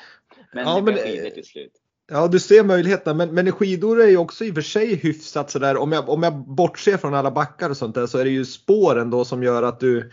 Men 0.52 0.64
ja, 0.66 0.76
det 0.76 0.82
blev 0.82 0.96
skidor 0.96 1.30
till 1.30 1.46
slut. 1.46 1.72
Ja, 2.12 2.28
du 2.28 2.40
ser 2.40 2.64
möjligheterna, 2.64 3.14
men, 3.14 3.34
men 3.34 3.52
skidor 3.52 4.00
är 4.00 4.08
ju 4.08 4.16
också 4.16 4.44
i 4.44 4.50
och 4.50 4.54
för 4.54 4.62
sig 4.62 4.94
hyfsat 4.94 5.50
sådär. 5.50 5.76
Om 5.76 5.92
jag, 5.92 6.08
om 6.08 6.22
jag 6.22 6.34
bortser 6.34 6.96
från 6.96 7.14
alla 7.14 7.30
backar 7.30 7.70
och 7.70 7.76
sånt 7.76 7.94
där 7.94 8.06
så 8.06 8.18
är 8.18 8.24
det 8.24 8.30
ju 8.30 8.44
spåren 8.44 9.10
då 9.10 9.24
som 9.24 9.42
gör 9.42 9.62
att 9.62 9.80
du 9.80 10.10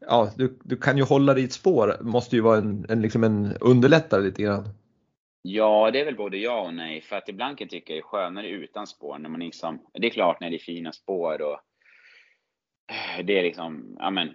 ja, 0.00 0.30
du, 0.36 0.58
du 0.62 0.76
kan 0.76 0.96
ju 0.96 1.04
hålla 1.04 1.34
ditt 1.34 1.52
spår, 1.52 1.96
måste 2.00 2.36
ju 2.36 2.42
vara 2.42 2.58
en, 2.58 2.86
en, 2.88 3.02
liksom 3.02 3.24
en 3.24 3.56
underlättare 3.60 4.22
lite 4.22 4.42
grann. 4.42 4.68
Ja, 5.50 5.90
det 5.90 6.00
är 6.00 6.04
väl 6.04 6.16
både 6.16 6.36
ja 6.36 6.60
och 6.60 6.74
nej. 6.74 7.00
För 7.00 7.16
att 7.16 7.28
ibland 7.28 7.58
kan 7.58 7.64
jag 7.64 7.70
tycka 7.70 7.92
det 7.92 7.98
är 7.98 8.02
skönare 8.02 8.48
utan 8.48 8.86
spår. 8.86 9.18
När 9.18 9.28
man 9.28 9.40
liksom, 9.40 9.86
det 9.92 10.06
är 10.06 10.10
klart 10.10 10.40
när 10.40 10.50
det 10.50 10.56
är 10.56 10.58
fina 10.58 10.92
spår 10.92 11.42
och 11.42 11.60
det 13.24 13.38
är 13.38 13.42
liksom, 13.42 13.96
ja 13.98 14.10
men, 14.10 14.34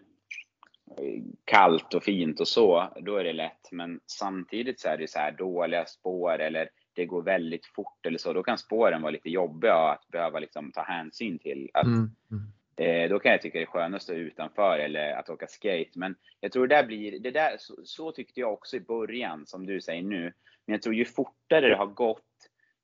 kallt 1.45 1.93
och 1.93 2.03
fint 2.03 2.39
och 2.39 2.47
så, 2.47 2.93
då 3.01 3.17
är 3.17 3.23
det 3.23 3.33
lätt. 3.33 3.71
Men 3.71 3.99
samtidigt 4.05 4.79
så 4.79 4.88
är 4.89 4.97
det 4.97 5.09
så 5.09 5.19
här 5.19 5.31
dåliga 5.31 5.85
spår 5.85 6.39
eller 6.39 6.69
det 6.93 7.05
går 7.05 7.23
väldigt 7.23 7.65
fort 7.65 8.05
eller 8.05 8.17
så, 8.17 8.33
då 8.33 8.43
kan 8.43 8.57
spåren 8.57 9.01
vara 9.01 9.11
lite 9.11 9.29
jobbiga 9.29 9.75
att 9.75 10.07
behöva 10.07 10.39
liksom 10.39 10.71
ta 10.71 10.83
hänsyn 10.83 11.39
till. 11.39 11.69
Att 11.73 11.85
mm. 11.85 12.11
mm. 12.31 12.53
Eh, 12.77 13.09
då 13.09 13.19
kan 13.19 13.31
jag 13.31 13.41
tycka 13.41 13.57
det 13.57 13.63
är 13.63 13.65
skönast 13.65 13.95
att 13.95 14.03
stå 14.03 14.13
utanför 14.13 14.79
eller 14.79 15.12
att 15.12 15.29
åka 15.29 15.47
skate. 15.47 15.91
Men 15.95 16.15
jag 16.39 16.51
tror 16.51 16.67
det 16.67 16.75
där 16.75 16.83
blir, 16.83 17.19
det 17.19 17.31
där, 17.31 17.55
så, 17.59 17.75
så, 17.83 18.12
tyckte 18.12 18.39
jag 18.39 18.53
också 18.53 18.77
i 18.77 18.79
början, 18.79 19.45
som 19.45 19.65
du 19.65 19.81
säger 19.81 20.03
nu. 20.03 20.33
Men 20.65 20.73
jag 20.73 20.81
tror 20.81 20.95
ju 20.95 21.05
fortare 21.05 21.69
det 21.69 21.75
har 21.75 21.86
gått, 21.86 22.23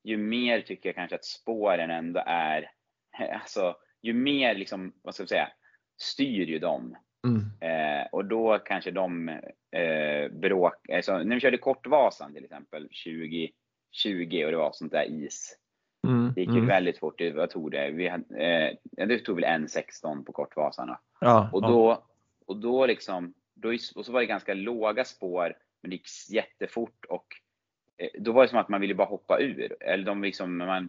ju 0.04 0.16
mer 0.16 0.60
tycker 0.60 0.88
jag 0.88 0.96
kanske 0.96 1.16
att 1.16 1.24
spåren 1.24 1.90
ändå 1.90 2.22
är, 2.26 2.70
alltså 3.32 3.76
ju 4.02 4.12
mer 4.12 4.54
liksom, 4.54 4.92
vad 5.02 5.14
ska 5.14 5.22
jag 5.22 5.28
säga, 5.28 5.48
styr 6.02 6.46
ju 6.46 6.58
dem. 6.58 6.96
Mm. 7.26 7.40
Eh, 7.60 8.06
och 8.12 8.24
då 8.24 8.58
kanske 8.58 8.90
de 8.90 9.28
eh, 9.76 10.28
bråk, 10.32 10.90
alltså, 10.90 11.18
när 11.18 11.34
vi 11.34 11.40
körde 11.40 11.58
Kortvasan 11.58 12.34
till 12.34 12.44
exempel 12.44 12.82
2020 12.82 14.44
och 14.44 14.50
det 14.50 14.56
var 14.56 14.72
sånt 14.72 14.92
där 14.92 15.24
is 15.24 15.59
Mm, 16.06 16.32
det 16.34 16.40
gick 16.40 16.50
ju 16.50 16.56
mm. 16.56 16.66
väldigt 16.66 16.98
fort. 16.98 17.20
Vad 17.34 17.50
tog 17.50 17.70
det? 17.70 17.90
Vi 17.90 18.08
hade, 18.08 18.44
eh, 18.96 19.06
det 19.06 19.18
tog 19.18 19.36
väl 19.36 19.44
1.16 19.44 20.24
på 20.24 20.32
Kortvasarna. 20.32 20.98
Ja, 21.20 21.50
och, 21.52 21.62
då, 21.62 21.88
ja. 21.88 22.04
och 22.46 22.56
då 22.56 22.86
liksom, 22.86 23.34
då, 23.54 23.68
och 23.94 24.06
så 24.06 24.12
var 24.12 24.20
det 24.20 24.26
ganska 24.26 24.54
låga 24.54 25.04
spår, 25.04 25.54
men 25.80 25.90
det 25.90 25.96
gick 25.96 26.08
jättefort 26.30 27.04
och 27.08 27.26
eh, 27.96 28.08
då 28.18 28.32
var 28.32 28.42
det 28.42 28.48
som 28.48 28.58
att 28.58 28.68
man 28.68 28.80
ville 28.80 28.94
bara 28.94 29.08
hoppa 29.08 29.40
ur. 29.40 29.76
Eller 29.80 30.04
de, 30.04 30.22
liksom, 30.22 30.56
man, 30.56 30.88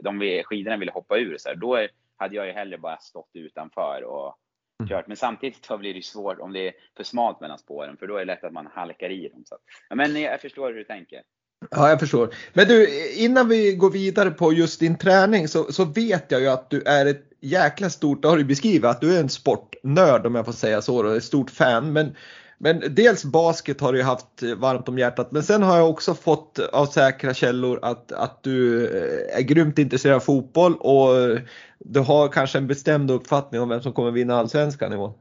de 0.00 0.42
skidorna 0.44 0.76
ville 0.76 0.92
hoppa 0.92 1.18
ur. 1.18 1.36
Så 1.38 1.48
här. 1.48 1.56
Då 1.56 1.86
hade 2.16 2.36
jag 2.36 2.46
ju 2.46 2.52
hellre 2.52 2.78
bara 2.78 2.98
stått 2.98 3.30
utanför 3.32 4.04
och 4.04 4.38
mm. 4.80 4.88
kört. 4.88 5.06
Men 5.06 5.16
samtidigt 5.16 5.78
blir 5.78 5.94
det 5.94 6.04
svårt 6.04 6.38
om 6.38 6.52
det 6.52 6.68
är 6.68 6.74
för 6.96 7.04
smalt 7.04 7.40
mellan 7.40 7.58
spåren, 7.58 7.96
för 7.96 8.06
då 8.06 8.14
är 8.14 8.18
det 8.18 8.24
lätt 8.24 8.44
att 8.44 8.52
man 8.52 8.66
halkar 8.66 9.10
i 9.10 9.28
dem. 9.28 9.44
Så. 9.44 9.56
Men 9.94 10.20
jag 10.20 10.40
förstår 10.40 10.68
hur 10.68 10.74
du 10.74 10.84
tänker. 10.84 11.22
Ja, 11.70 11.88
jag 11.88 12.00
förstår. 12.00 12.34
Men 12.52 12.68
du, 12.68 13.08
innan 13.14 13.48
vi 13.48 13.74
går 13.74 13.90
vidare 13.90 14.30
på 14.30 14.52
just 14.52 14.80
din 14.80 14.98
träning 14.98 15.48
så, 15.48 15.72
så 15.72 15.84
vet 15.84 16.30
jag 16.30 16.40
ju 16.40 16.48
att 16.48 16.70
du 16.70 16.82
är 16.82 17.06
ett 17.06 17.22
jäkla 17.40 17.90
stort, 17.90 18.22
det 18.22 18.28
har 18.28 18.36
du 18.36 18.44
beskrivit, 18.44 18.84
att 18.84 19.00
du 19.00 19.16
är 19.16 19.20
en 19.20 19.28
sportnörd 19.28 20.26
om 20.26 20.34
jag 20.34 20.44
får 20.44 20.52
säga 20.52 20.82
så, 20.82 21.06
och 21.06 21.16
ett 21.16 21.24
stort 21.24 21.50
fan. 21.50 21.92
Men, 21.92 22.16
men 22.58 22.94
dels 22.94 23.24
basket 23.24 23.80
har 23.80 23.92
du 23.92 23.98
ju 23.98 24.04
haft 24.04 24.42
varmt 24.42 24.88
om 24.88 24.98
hjärtat, 24.98 25.32
men 25.32 25.42
sen 25.42 25.62
har 25.62 25.76
jag 25.76 25.90
också 25.90 26.14
fått 26.14 26.58
av 26.58 26.86
säkra 26.86 27.34
källor 27.34 27.78
att, 27.82 28.12
att 28.12 28.42
du 28.42 28.86
eh, 28.86 29.38
är 29.38 29.42
grymt 29.42 29.78
intresserad 29.78 30.16
av 30.16 30.20
fotboll 30.20 30.76
och 30.76 31.38
du 31.78 32.00
har 32.00 32.28
kanske 32.28 32.58
en 32.58 32.66
bestämd 32.66 33.10
uppfattning 33.10 33.60
om 33.60 33.68
vem 33.68 33.82
som 33.82 33.92
kommer 33.92 34.10
vinna 34.10 34.36
allsvenskan 34.36 34.92
i 34.92 34.96
år. 34.96 35.12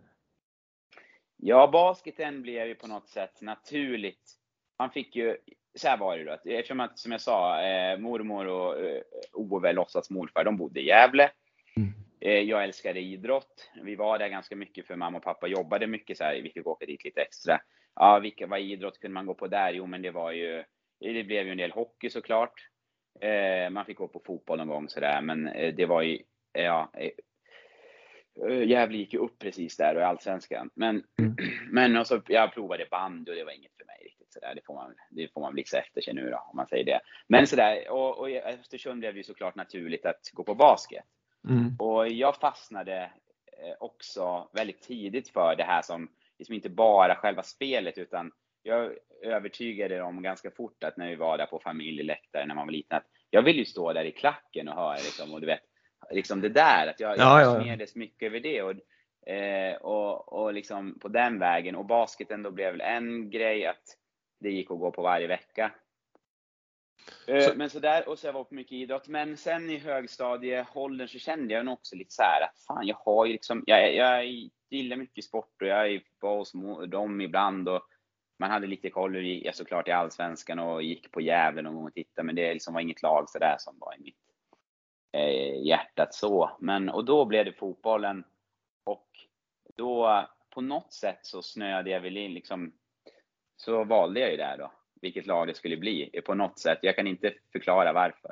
Ja, 1.38 1.70
basketen 1.72 2.42
blev 2.42 2.68
ju 2.68 2.76
på 2.76 2.88
något 2.88 3.10
sätt 3.10 3.42
naturligt. 3.42 4.36
Man 4.80 4.90
fick 4.90 5.16
ju 5.16 5.38
så 5.76 5.88
här 5.88 5.98
var 5.98 6.18
det 6.18 6.24
då, 6.24 6.52
eftersom 6.52 6.80
att, 6.80 7.00
som 7.00 7.12
jag 7.12 7.22
sa, 7.22 7.62
eh, 7.62 7.98
mormor 7.98 8.48
och 8.48 8.80
eh, 8.80 9.02
Ove, 9.34 9.74
låtsas 9.74 10.10
morfar, 10.10 10.44
de 10.44 10.58
bodde 10.58 10.80
i 10.80 10.86
Gävle. 10.86 11.32
Mm. 11.78 11.94
Eh, 12.20 12.50
jag 12.50 12.64
älskade 12.64 13.00
idrott. 13.00 13.72
Vi 13.84 13.96
var 13.96 14.20
där 14.20 14.28
ganska 14.28 14.56
mycket 14.56 14.88
för 14.88 14.96
mamma 14.96 15.18
och 15.18 15.24
pappa 15.24 15.48
jobbade 15.48 15.88
mycket 15.88 16.18
så 16.18 16.24
här, 16.24 16.42
vi 16.42 16.52
fick 16.52 16.68
åka 16.68 16.86
dit 16.86 17.04
lite 17.04 17.22
extra. 17.22 17.62
Ja, 17.96 18.20
vilka, 18.20 18.48
vad 18.48 18.60
idrott 18.60 19.00
kunde 19.00 19.14
man 19.14 19.26
gå 19.26 19.34
på 19.34 19.48
där? 19.48 19.74
Jo, 19.74 19.86
men 19.86 20.02
det 20.02 20.12
var 20.12 20.32
ju, 20.32 20.64
det 21.00 21.24
blev 21.24 21.46
ju 21.46 21.52
en 21.52 21.58
del 21.58 21.72
hockey 21.72 22.10
såklart. 22.10 22.70
Eh, 23.22 23.70
man 23.70 23.86
fick 23.86 23.98
gå 23.98 24.08
på 24.08 24.22
fotboll 24.26 24.58
någon 24.58 24.68
gång 24.68 24.90
sådär, 24.90 25.22
men 25.22 25.48
eh, 25.48 25.76
det 25.76 25.86
var 25.86 26.02
ju, 26.02 26.20
ja, 26.54 26.92
eh, 26.94 27.12
Gävle 28.68 28.98
gick 28.98 29.14
ju 29.14 29.20
upp 29.20 29.40
precis 29.40 29.78
där 29.78 29.96
och 29.96 30.02
i 30.02 30.04
Allsvenskan. 30.04 30.70
Men, 30.74 31.04
mm. 31.20 31.36
men 31.72 31.98
och 31.98 32.08
så, 32.08 32.22
jag 32.28 32.54
provade 32.54 32.88
band 32.92 33.30
och 33.30 33.36
det 33.36 33.44
var 33.44 33.52
inget 33.52 33.78
för 33.78 33.86
mig 33.86 33.98
riktigt. 34.04 34.25
Så 34.36 34.42
där. 34.42 34.56
Det, 34.56 34.62
får 34.66 34.74
man, 34.74 34.96
det 35.10 35.34
får 35.34 35.42
man 35.42 35.56
liksom 35.56 35.80
efter 35.80 36.02
sig 36.02 36.14
nu 36.14 36.30
då, 36.30 36.38
om 36.38 36.56
man 36.56 36.68
säger 36.68 36.84
det. 36.84 37.00
Men 37.28 37.48
sådär, 37.48 37.90
och, 37.90 38.20
och 38.20 38.30
Östersund 38.30 39.00
blev 39.00 39.18
ju 39.18 39.24
såklart 39.24 39.56
naturligt 39.56 40.06
att 40.06 40.30
gå 40.34 40.44
på 40.44 40.56
basket. 40.56 41.04
Mm. 41.50 41.76
Och 41.80 42.08
jag 42.08 42.36
fastnade 42.36 43.12
eh, 43.46 43.76
också 43.80 44.50
väldigt 44.54 44.82
tidigt 44.82 45.30
för 45.30 45.56
det 45.56 45.64
här 45.64 45.82
som 45.82 46.10
liksom 46.38 46.56
inte 46.56 46.70
bara 46.70 47.16
själva 47.16 47.44
spelet 47.44 47.98
utan 47.98 48.32
jag 48.64 48.92
övertygade 49.24 49.98
dem 49.98 50.24
ganska 50.24 50.52
fort 50.52 50.84
att 50.84 50.98
när 50.98 51.10
vi 51.10 51.16
var 51.16 51.38
där 51.38 51.46
på 51.46 51.60
familjeläktaren 51.60 52.48
när 52.48 52.56
man 52.56 52.68
var 52.68 52.72
liten 52.72 52.98
att 52.98 53.06
jag 53.30 53.42
vill 53.42 53.58
ju 53.58 53.66
stå 53.66 53.94
där 53.94 54.06
i 54.06 54.12
klacken 54.12 54.68
och 54.68 54.76
höra 54.76 54.96
liksom, 54.96 55.34
och 55.34 55.42
du 55.42 55.48
vet, 55.48 55.62
liksom 56.12 56.42
det 56.42 56.50
där. 56.50 56.88
Att 56.88 57.00
jag, 57.00 57.18
ja, 57.18 57.40
fascinerades 57.46 57.96
ja. 57.96 58.00
mycket 58.00 58.26
över 58.26 58.40
det. 58.40 58.62
Och, 58.62 58.74
eh, 59.30 59.76
och, 59.76 60.34
och 60.34 60.54
liksom 60.54 61.00
på 61.00 61.08
den 61.08 61.40
vägen. 61.40 61.76
Och 61.76 61.86
basketen 61.86 62.44
då 62.44 62.52
blev 62.52 62.72
väl 62.72 62.82
en 62.82 63.30
grej 63.30 63.66
att 63.66 63.98
det 64.40 64.52
gick 64.52 64.72
att 64.72 64.80
gå 64.80 64.92
på 64.92 65.02
varje 65.02 65.28
vecka. 65.28 65.72
Eh, 67.28 67.42
så. 67.42 67.56
Men 67.56 67.70
sådär, 67.70 68.10
och 68.10 68.20
så 68.20 68.28
jag 68.28 68.34
var 68.34 68.44
på 68.44 68.56
mycket 68.56 68.72
idrott. 68.72 69.08
Men 69.08 69.38
sen 69.38 69.70
i 69.70 69.78
högstadieåldern 69.78 71.08
så 71.08 71.20
kände 71.20 71.54
jag 71.54 71.66
nog 71.66 71.74
också 71.74 71.96
lite 71.96 72.14
så 72.14 72.24
här 72.24 72.42
att 72.42 72.60
fan, 72.68 72.88
jag 72.88 72.96
har 72.96 73.26
ju 73.26 73.32
liksom, 73.32 73.64
jag, 73.68 73.96
jag 73.96 74.26
gillar 74.70 74.98
mycket 74.98 75.26
sport 75.26 75.62
och 75.62 75.68
jag 75.68 76.02
på 76.20 76.38
hos 76.38 76.52
dem 76.88 77.22
ibland 77.22 77.70
och 77.70 77.82
man 78.40 78.52
hade 78.52 78.68
lite 78.68 78.90
koll 78.90 79.16
i, 79.16 79.52
såklart 79.54 79.88
i 79.88 79.92
Allsvenskan 79.92 80.60
och 80.60 80.84
gick 80.84 81.12
på 81.12 81.22
Gävle 81.22 81.62
någon 81.62 81.76
gång 81.76 81.86
och 81.86 81.94
tittade, 81.94 82.26
men 82.26 82.36
det 82.36 82.54
liksom 82.54 82.74
var 82.74 82.82
inget 82.82 83.02
lag 83.02 83.30
sådär 83.30 83.56
som 83.60 83.80
var 83.80 83.96
i 83.96 84.02
mitt 84.02 84.18
eh, 85.12 85.66
hjärtat 85.68 86.14
så. 86.14 86.52
Men, 86.60 86.90
och 86.90 87.06
då 87.06 87.26
blev 87.26 87.46
det 87.46 87.54
fotbollen 87.54 88.24
och 88.84 89.10
då 89.76 90.26
på 90.50 90.62
något 90.62 90.94
sätt 90.94 91.20
så 91.22 91.42
snöade 91.42 91.90
jag 91.90 92.02
väl 92.02 92.18
in 92.18 92.34
liksom, 92.34 92.74
så 93.58 93.84
valde 93.84 94.20
jag 94.20 94.32
ju 94.32 94.38
det 94.38 94.56
då, 94.60 94.72
vilket 95.02 95.28
lag 95.28 95.48
det 95.48 95.54
skulle 95.54 95.78
bli 95.78 96.22
på 96.26 96.34
något 96.34 96.60
sätt. 96.60 96.80
Jag 96.82 96.96
kan 96.96 97.08
inte 97.08 97.34
förklara 97.52 97.94
varför. 97.94 98.32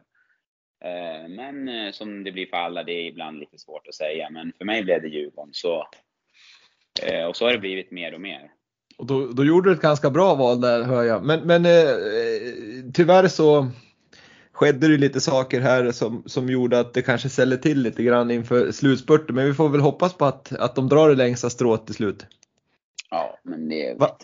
Eh, 0.83 1.29
men 1.29 1.69
eh, 1.69 1.91
som 1.91 2.23
det 2.23 2.31
blir 2.31 2.45
för 2.45 2.57
alla, 2.57 2.83
det 2.83 2.91
är 2.91 3.07
ibland 3.07 3.39
lite 3.39 3.57
svårt 3.57 3.87
att 3.87 3.95
säga. 3.95 4.29
Men 4.29 4.53
för 4.57 4.65
mig 4.65 4.83
blev 4.83 5.01
det 5.01 5.07
Djurgården. 5.07 5.53
Så, 5.53 5.87
eh, 7.03 7.25
och 7.25 7.35
så 7.35 7.45
har 7.45 7.51
det 7.51 7.59
blivit 7.59 7.91
mer 7.91 8.13
och 8.13 8.21
mer. 8.21 8.51
Och 8.97 9.05
då, 9.05 9.27
då 9.27 9.45
gjorde 9.45 9.69
du 9.69 9.73
ett 9.73 9.81
ganska 9.81 10.09
bra 10.09 10.35
val 10.35 10.61
där 10.61 10.83
hör 10.83 11.03
jag. 11.03 11.25
Men, 11.25 11.47
men 11.47 11.63
tyvärr 12.93 13.27
så 13.27 13.67
skedde 14.51 14.87
det 14.87 14.97
lite 14.97 15.21
saker 15.21 15.61
här 15.61 15.91
som, 15.91 16.23
som 16.25 16.49
gjorde 16.49 16.79
att 16.79 16.93
det 16.93 17.01
kanske 17.01 17.29
ställde 17.29 17.57
till 17.57 17.81
lite 17.81 18.03
grann 18.03 18.31
inför 18.31 18.71
slutspurten. 18.71 19.35
Men 19.35 19.45
vi 19.45 19.53
får 19.53 19.69
väl 19.69 19.81
hoppas 19.81 20.13
på 20.13 20.25
att, 20.25 20.53
att 20.53 20.75
de 20.75 20.89
drar 20.89 21.09
det 21.09 21.15
längsta 21.15 21.49
strået 21.49 21.85
till 21.85 21.95
slut. 21.95 22.25
Ja, 23.09 23.39
men 23.43 23.69
det... 23.69 23.95
Va? 23.99 24.17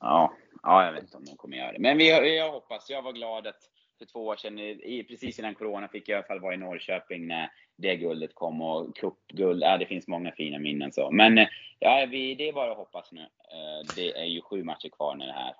Ja, 0.00 0.32
ja, 0.62 0.84
jag 0.84 0.92
vet 0.92 1.02
inte 1.02 1.16
om 1.16 1.24
de 1.24 1.36
kommer 1.36 1.56
göra 1.56 1.72
det. 1.72 1.78
Men 1.78 1.98
vi, 1.98 2.36
jag 2.36 2.52
hoppas. 2.52 2.90
Jag 2.90 3.02
var 3.02 3.12
glad 3.12 3.46
att 3.46 3.60
för 3.98 4.06
två 4.06 4.26
år 4.26 4.36
sedan, 4.36 4.58
i, 4.58 5.04
precis 5.08 5.38
innan 5.38 5.54
Corona, 5.54 5.88
fick 5.88 6.08
jag 6.08 6.16
i 6.16 6.18
alla 6.18 6.26
fall 6.26 6.40
vara 6.40 6.54
i 6.54 6.56
Norrköping 6.56 7.26
när 7.26 7.52
det 7.76 7.96
guldet 7.96 8.34
kom 8.34 8.62
och 8.62 8.96
cupguld. 8.96 9.62
Ja, 9.62 9.78
det 9.78 9.86
finns 9.86 10.08
många 10.08 10.32
fina 10.32 10.58
minnen 10.58 10.92
så. 10.92 11.10
Men 11.10 11.46
ja, 11.78 12.06
vi, 12.10 12.34
det 12.34 12.48
är 12.48 12.52
bara 12.52 12.70
att 12.70 12.76
hoppas 12.76 13.12
nu. 13.12 13.20
Eh, 13.20 13.94
det 13.96 14.18
är 14.18 14.24
ju 14.24 14.40
sju 14.40 14.64
matcher 14.64 14.88
kvar 14.88 15.14
när 15.14 15.26
det 15.26 15.32
här, 15.32 15.54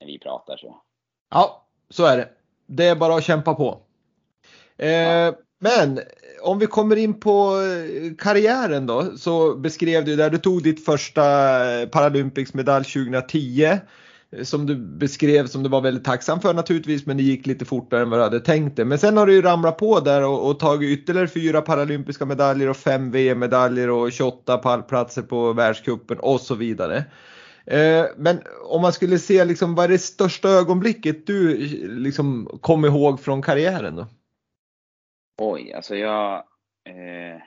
när 0.00 0.06
vi 0.06 0.18
pratar 0.18 0.56
så. 0.56 0.82
Ja, 1.30 1.66
så 1.90 2.06
är 2.06 2.16
det. 2.16 2.28
Det 2.66 2.86
är 2.86 2.96
bara 2.96 3.14
att 3.14 3.24
kämpa 3.24 3.54
på. 3.54 3.80
Eh, 4.76 4.90
ja. 4.90 5.34
Men 5.58 6.00
om 6.40 6.58
vi 6.58 6.66
kommer 6.66 6.96
in 6.96 7.20
på 7.20 7.60
eh, 7.60 8.14
karriären 8.18 8.86
då 8.86 9.16
så 9.16 9.54
beskrev 9.54 10.04
du 10.04 10.16
där 10.16 10.30
du 10.30 10.38
tog 10.38 10.62
ditt 10.62 10.84
första 10.84 11.22
eh, 11.80 11.88
Paralympics 11.88 12.54
medalj 12.54 12.84
2010 12.84 13.64
eh, 13.64 13.78
som 14.42 14.66
du 14.66 14.76
beskrev 14.76 15.46
som 15.46 15.62
du 15.62 15.68
var 15.68 15.80
väldigt 15.80 16.04
tacksam 16.04 16.40
för 16.40 16.54
naturligtvis 16.54 17.06
men 17.06 17.16
det 17.16 17.22
gick 17.22 17.46
lite 17.46 17.64
fortare 17.64 18.02
än 18.02 18.10
vad 18.10 18.18
du 18.18 18.22
hade 18.22 18.40
tänkt 18.40 18.76
dig. 18.76 18.84
Men 18.84 18.98
sen 18.98 19.16
har 19.16 19.26
du 19.26 19.34
ju 19.34 19.42
ramlat 19.42 19.78
på 19.78 20.00
där 20.00 20.24
och, 20.24 20.50
och 20.50 20.58
tagit 20.58 20.98
ytterligare 20.98 21.28
fyra 21.28 21.62
paralympiska 21.62 22.24
medaljer 22.24 22.68
och 22.68 22.76
fem 22.76 23.10
VM-medaljer 23.10 23.90
och 23.90 24.12
28 24.12 24.58
pallplatser 24.58 25.22
på 25.22 25.52
världskuppen 25.52 26.18
och 26.18 26.40
så 26.40 26.54
vidare. 26.54 27.04
Eh, 27.66 28.04
men 28.16 28.40
om 28.68 28.82
man 28.82 28.92
skulle 28.92 29.18
se 29.18 29.44
liksom 29.44 29.74
vad 29.74 29.84
är 29.84 29.88
det 29.88 29.98
största 29.98 30.48
ögonblicket 30.48 31.26
du 31.26 31.56
liksom 31.88 32.58
kom 32.60 32.84
ihåg 32.84 33.20
från 33.20 33.42
karriären 33.42 33.96
då? 33.96 34.06
Oj, 35.40 35.72
alltså 35.72 35.96
jag 35.96 36.36
eh, 36.84 37.42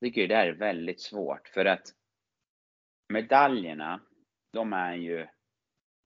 tycker 0.00 0.28
det 0.28 0.34
där 0.34 0.46
är 0.46 0.52
väldigt 0.52 1.00
svårt 1.00 1.48
för 1.48 1.64
att 1.64 1.86
medaljerna, 3.08 4.00
de 4.52 4.72
är 4.72 4.94
ju 4.94 5.26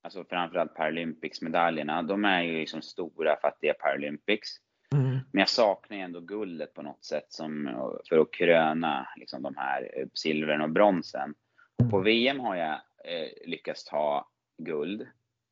alltså 0.02 0.24
framförallt 0.24 0.74
Paralympics-medaljerna, 0.74 2.02
de 2.02 2.24
är 2.24 2.42
ju 2.42 2.58
liksom 2.60 2.82
stora 2.82 3.36
för 3.40 3.48
att 3.48 3.58
det 3.60 3.68
är 3.68 3.74
Paralympics. 3.74 4.48
Mm. 4.94 5.10
Men 5.10 5.40
jag 5.40 5.48
saknar 5.48 5.96
ju 5.96 6.02
ändå 6.02 6.20
guldet 6.20 6.74
på 6.74 6.82
något 6.82 7.04
sätt 7.04 7.26
som, 7.32 7.70
för 8.08 8.18
att 8.18 8.32
kröna 8.32 9.08
liksom 9.16 9.42
de 9.42 9.56
här 9.56 9.90
eh, 9.96 10.06
silvren 10.14 10.60
och 10.60 10.70
bronsen. 10.70 11.34
Och 11.78 11.90
på 11.90 11.96
mm. 11.96 12.04
VM 12.04 12.40
har 12.40 12.56
jag 12.56 12.74
eh, 13.04 13.28
lyckats 13.46 13.84
ta 13.84 14.28
guld. 14.58 15.06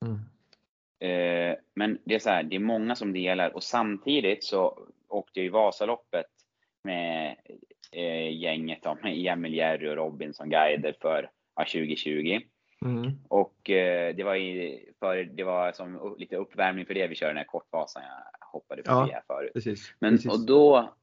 Mm. 0.06 0.20
Eh, 1.00 1.56
men 1.74 1.98
det 2.04 2.14
är 2.14 2.18
så 2.18 2.30
här, 2.30 2.42
det 2.42 2.56
är 2.56 2.60
många 2.60 2.94
som 2.94 3.12
delar 3.12 3.54
och 3.54 3.62
samtidigt 3.62 4.44
så 4.44 4.88
åkte 5.08 5.40
jag 5.40 5.46
i 5.46 5.48
Vasaloppet 5.48 6.26
med 6.84 7.36
eh, 7.92 8.36
gänget 8.36 8.82
då, 8.82 8.98
med 9.02 9.26
Emil, 9.26 9.54
Jerry 9.54 9.88
och 9.88 9.96
Robin 9.96 10.34
som 10.34 10.50
guider 10.50 10.94
för 11.00 11.30
ja, 11.56 11.64
2020. 11.64 12.40
Mm. 12.84 13.12
Och 13.28 13.70
eh, 13.70 14.14
det 14.14 14.24
var, 14.24 14.34
i, 14.34 14.84
för, 14.98 15.16
det 15.16 15.44
var 15.44 15.72
som 15.72 16.14
lite 16.18 16.36
uppvärmning 16.36 16.86
för 16.86 16.94
det 16.94 17.06
vi 17.06 17.14
körde 17.14 17.30
den 17.30 17.36
här 17.36 17.44
kortvasan 17.44 18.02
jag 18.02 18.46
hoppade 18.46 18.82
förbi 18.82 19.10
ja, 19.10 19.14
här 19.14 19.22
förut. 19.26 19.52
Precis, 19.54 19.94
Men, 19.98 20.10
precis. 20.10 20.32
Och 20.32 20.46
då, 20.46 20.94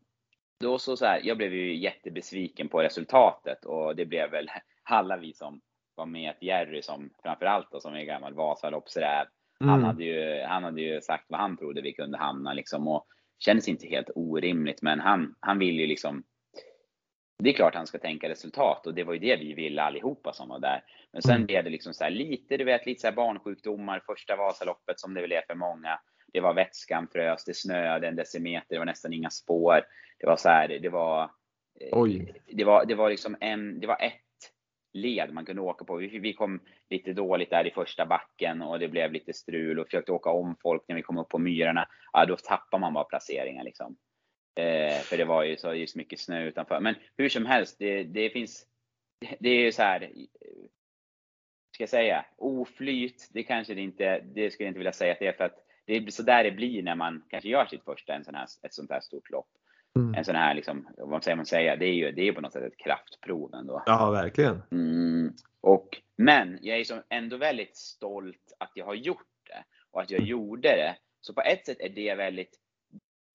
då 0.59 0.77
så, 0.77 0.97
så 0.97 1.05
här, 1.05 1.21
jag 1.23 1.37
blev 1.37 1.53
ju 1.53 1.75
jättebesviken 1.75 2.69
på 2.69 2.81
resultatet 2.81 3.65
och 3.65 3.95
det 3.95 4.05
blev 4.05 4.31
väl 4.31 4.49
alla 4.83 5.17
vi 5.17 5.33
som 5.33 5.61
var 5.95 6.05
med, 6.05 6.29
att 6.29 6.43
Jerry 6.43 6.81
som 6.81 7.09
framförallt 7.23 7.71
då, 7.71 7.79
som 7.79 7.93
är 7.93 8.03
gammal 8.03 8.33
Vasaloppsräv, 8.33 9.25
mm. 9.61 9.69
han, 9.69 9.83
hade 9.83 10.03
ju, 10.03 10.41
han 10.41 10.63
hade 10.63 10.81
ju 10.81 11.01
sagt 11.01 11.25
vad 11.27 11.39
han 11.39 11.57
trodde 11.57 11.81
vi 11.81 11.93
kunde 11.93 12.17
hamna 12.17 12.53
liksom 12.53 12.87
och 12.87 13.07
kändes 13.39 13.67
inte 13.67 13.87
helt 13.87 14.09
orimligt 14.15 14.81
men 14.81 14.99
han, 14.99 15.35
han 15.39 15.59
vill 15.59 15.79
ju 15.79 15.87
liksom 15.87 16.23
det 17.43 17.49
är 17.49 17.53
klart 17.53 17.75
han 17.75 17.87
ska 17.87 17.97
tänka 17.97 18.29
resultat 18.29 18.87
och 18.87 18.93
det 18.93 19.03
var 19.03 19.13
ju 19.13 19.19
det 19.19 19.35
vi 19.35 19.53
ville 19.53 19.81
allihopa 19.81 20.33
som 20.33 20.49
var 20.49 20.59
där. 20.59 20.83
Men 21.11 21.21
sen 21.21 21.35
mm. 21.35 21.45
blev 21.45 21.63
det 21.63 21.69
liksom 21.69 21.93
så 21.93 22.09
lite, 22.09 22.57
du 22.57 22.63
vet, 22.63 22.85
lite 22.85 23.01
så 23.01 23.11
barnsjukdomar 23.11 24.01
första 24.05 24.35
Vasaloppet 24.35 24.99
som 24.99 25.13
det 25.13 25.21
väl 25.21 25.31
är 25.31 25.43
för 25.47 25.55
många. 25.55 25.99
Det 26.33 26.39
var 26.39 26.53
vätskan 26.53 27.07
frös, 27.07 27.45
det 27.45 27.53
snöade 27.53 28.07
en 28.07 28.15
decimeter, 28.15 28.67
det 28.69 28.79
var 28.79 28.85
nästan 28.85 29.13
inga 29.13 29.29
spår. 29.29 29.81
Det 30.19 30.27
var 30.27 30.37
så 30.37 30.49
här, 30.49 30.67
det 30.67 30.89
var, 30.89 31.23
eh, 31.79 31.89
Oj. 31.91 32.33
det 32.47 32.63
var, 32.63 32.85
det 32.85 32.95
var 32.95 33.09
liksom 33.09 33.37
en, 33.39 33.79
det 33.79 33.87
var 33.87 34.01
ett 34.01 34.24
led 34.95 35.33
man 35.33 35.45
kunde 35.45 35.61
åka 35.61 35.85
på. 35.85 35.95
Vi, 35.95 36.19
vi 36.19 36.33
kom 36.33 36.59
lite 36.89 37.13
dåligt 37.13 37.49
där 37.49 37.67
i 37.67 37.71
första 37.71 38.05
backen 38.05 38.61
och 38.61 38.79
det 38.79 38.87
blev 38.87 39.11
lite 39.11 39.33
strul 39.33 39.79
och 39.79 39.87
försökte 39.87 40.11
åka 40.11 40.29
om 40.29 40.55
folk 40.61 40.83
när 40.87 40.95
vi 40.95 41.01
kom 41.01 41.17
upp 41.17 41.29
på 41.29 41.39
myrarna. 41.39 41.87
Ja, 42.13 42.25
då 42.25 42.35
tappar 42.35 42.79
man 42.79 42.93
bara 42.93 43.03
placeringar 43.03 43.63
liksom. 43.63 43.97
Eh, 44.55 44.99
för 44.99 45.17
det 45.17 45.25
var 45.25 45.43
ju 45.43 45.57
så 45.57 45.73
just 45.73 45.95
mycket 45.95 46.19
snö 46.19 46.43
utanför. 46.43 46.79
Men 46.79 46.95
hur 47.17 47.29
som 47.29 47.45
helst, 47.45 47.75
det, 47.79 48.03
det 48.03 48.29
finns, 48.29 48.65
det 49.39 49.49
är 49.49 49.59
ju 49.59 49.71
så 49.71 49.81
här, 49.81 50.11
ska 51.73 51.81
jag 51.81 51.89
säga, 51.89 52.25
oflyt, 52.37 53.29
det 53.33 53.43
kanske 53.43 53.73
det 53.73 53.81
inte, 53.81 54.19
det 54.19 54.51
skulle 54.51 54.65
jag 54.65 54.69
inte 54.69 54.79
vilja 54.79 54.91
säga 54.91 55.11
att 55.11 55.19
det 55.19 55.27
är 55.27 55.33
för 55.33 55.43
att 55.43 55.65
det 55.85 55.95
är 55.95 56.11
så 56.11 56.23
där 56.23 56.43
det 56.43 56.51
blir 56.51 56.83
när 56.83 56.95
man 56.95 57.23
kanske 57.29 57.49
gör 57.49 57.65
sitt 57.65 57.83
första, 57.83 58.13
en 58.13 58.23
sån 58.23 58.35
här, 58.35 58.47
ett 58.63 58.73
sånt 58.73 58.91
här 58.91 58.99
stort 58.99 59.29
lopp. 59.29 59.47
Mm. 59.95 60.15
En 60.15 60.25
sån 60.25 60.35
här, 60.35 60.53
liksom, 60.53 60.87
vad 60.97 61.23
säger 61.23 61.35
man 61.35 61.45
säga, 61.45 61.75
det 61.75 61.85
är 61.85 61.93
ju 61.93 62.11
det 62.11 62.27
är 62.27 62.31
på 62.31 62.41
något 62.41 62.53
sätt 62.53 62.63
ett 62.63 62.77
kraftprov 62.77 63.53
ändå. 63.53 63.83
Ja, 63.85 64.11
verkligen. 64.11 64.61
Mm, 64.71 65.33
och, 65.61 66.01
men 66.15 66.59
jag 66.61 66.79
är 66.79 67.03
ändå 67.09 67.37
väldigt 67.37 67.77
stolt 67.77 68.55
att 68.59 68.71
jag 68.75 68.85
har 68.85 68.95
gjort 68.95 69.27
det 69.43 69.63
och 69.91 70.01
att 70.01 70.11
jag 70.11 70.19
mm. 70.19 70.29
gjorde 70.29 70.67
det. 70.67 70.95
Så 71.21 71.33
på 71.33 71.41
ett 71.41 71.65
sätt 71.65 71.79
är 71.79 71.89
det 71.89 72.15
väldigt 72.15 72.59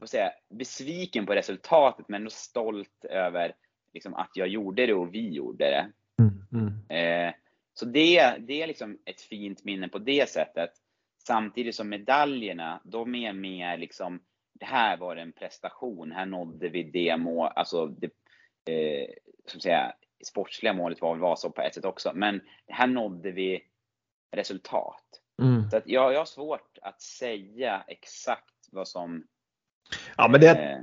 vad 0.01 0.09
säga, 0.09 0.33
besviken 0.51 1.27
på 1.27 1.35
resultatet 1.35 2.09
men 2.09 2.21
ändå 2.21 2.31
stolt 2.31 3.05
över 3.05 3.55
liksom, 3.93 4.15
att 4.15 4.31
jag 4.35 4.49
gjorde 4.49 4.87
det 4.87 4.95
och 4.95 5.15
vi 5.15 5.29
gjorde 5.29 5.65
det. 5.65 5.91
Mm, 6.23 6.47
mm. 6.53 6.91
Eh, 7.29 7.35
så 7.75 7.87
det, 7.87 8.37
det 8.39 8.63
är 8.63 8.67
liksom 8.67 8.99
ett 9.05 9.21
fint 9.21 9.65
minne 9.65 9.89
på 9.89 9.99
det 9.99 10.29
sättet. 10.29 10.71
Samtidigt 11.27 11.75
som 11.75 11.89
medaljerna, 11.89 12.81
de 12.85 13.15
är 13.15 13.33
mer 13.33 13.79
liksom, 13.79 14.21
det 14.61 14.67
här 14.67 14.97
var 14.97 15.17
en 15.17 15.33
prestation, 15.33 16.13
här 16.13 16.27
nådde 16.27 16.69
vi 16.69 16.83
det 16.83 17.17
mål, 17.17 17.51
alltså 17.57 17.87
det, 17.87 18.11
eh, 18.73 19.09
som 19.47 19.61
säga, 19.61 19.93
sportsliga 20.25 20.73
målet 20.73 21.01
var 21.01 21.15
väl 21.15 21.21
Vasa 21.21 21.51
på 21.51 21.63
ett 21.63 21.75
sätt 21.75 21.85
också, 21.85 22.13
men 22.15 22.41
här 22.69 22.87
nådde 22.87 23.31
vi 23.31 23.63
resultat. 24.33 25.05
Mm. 25.43 25.71
Så 25.71 25.77
att 25.77 25.87
jag, 25.87 26.13
jag 26.13 26.19
har 26.19 26.25
svårt 26.25 26.79
att 26.83 27.03
säga 27.03 27.85
exakt 27.87 28.55
vad 28.73 28.89
som 28.89 29.27
Ja, 30.17 30.29
men 30.29 30.41
det... 30.41 30.49
Eh, 30.49 30.79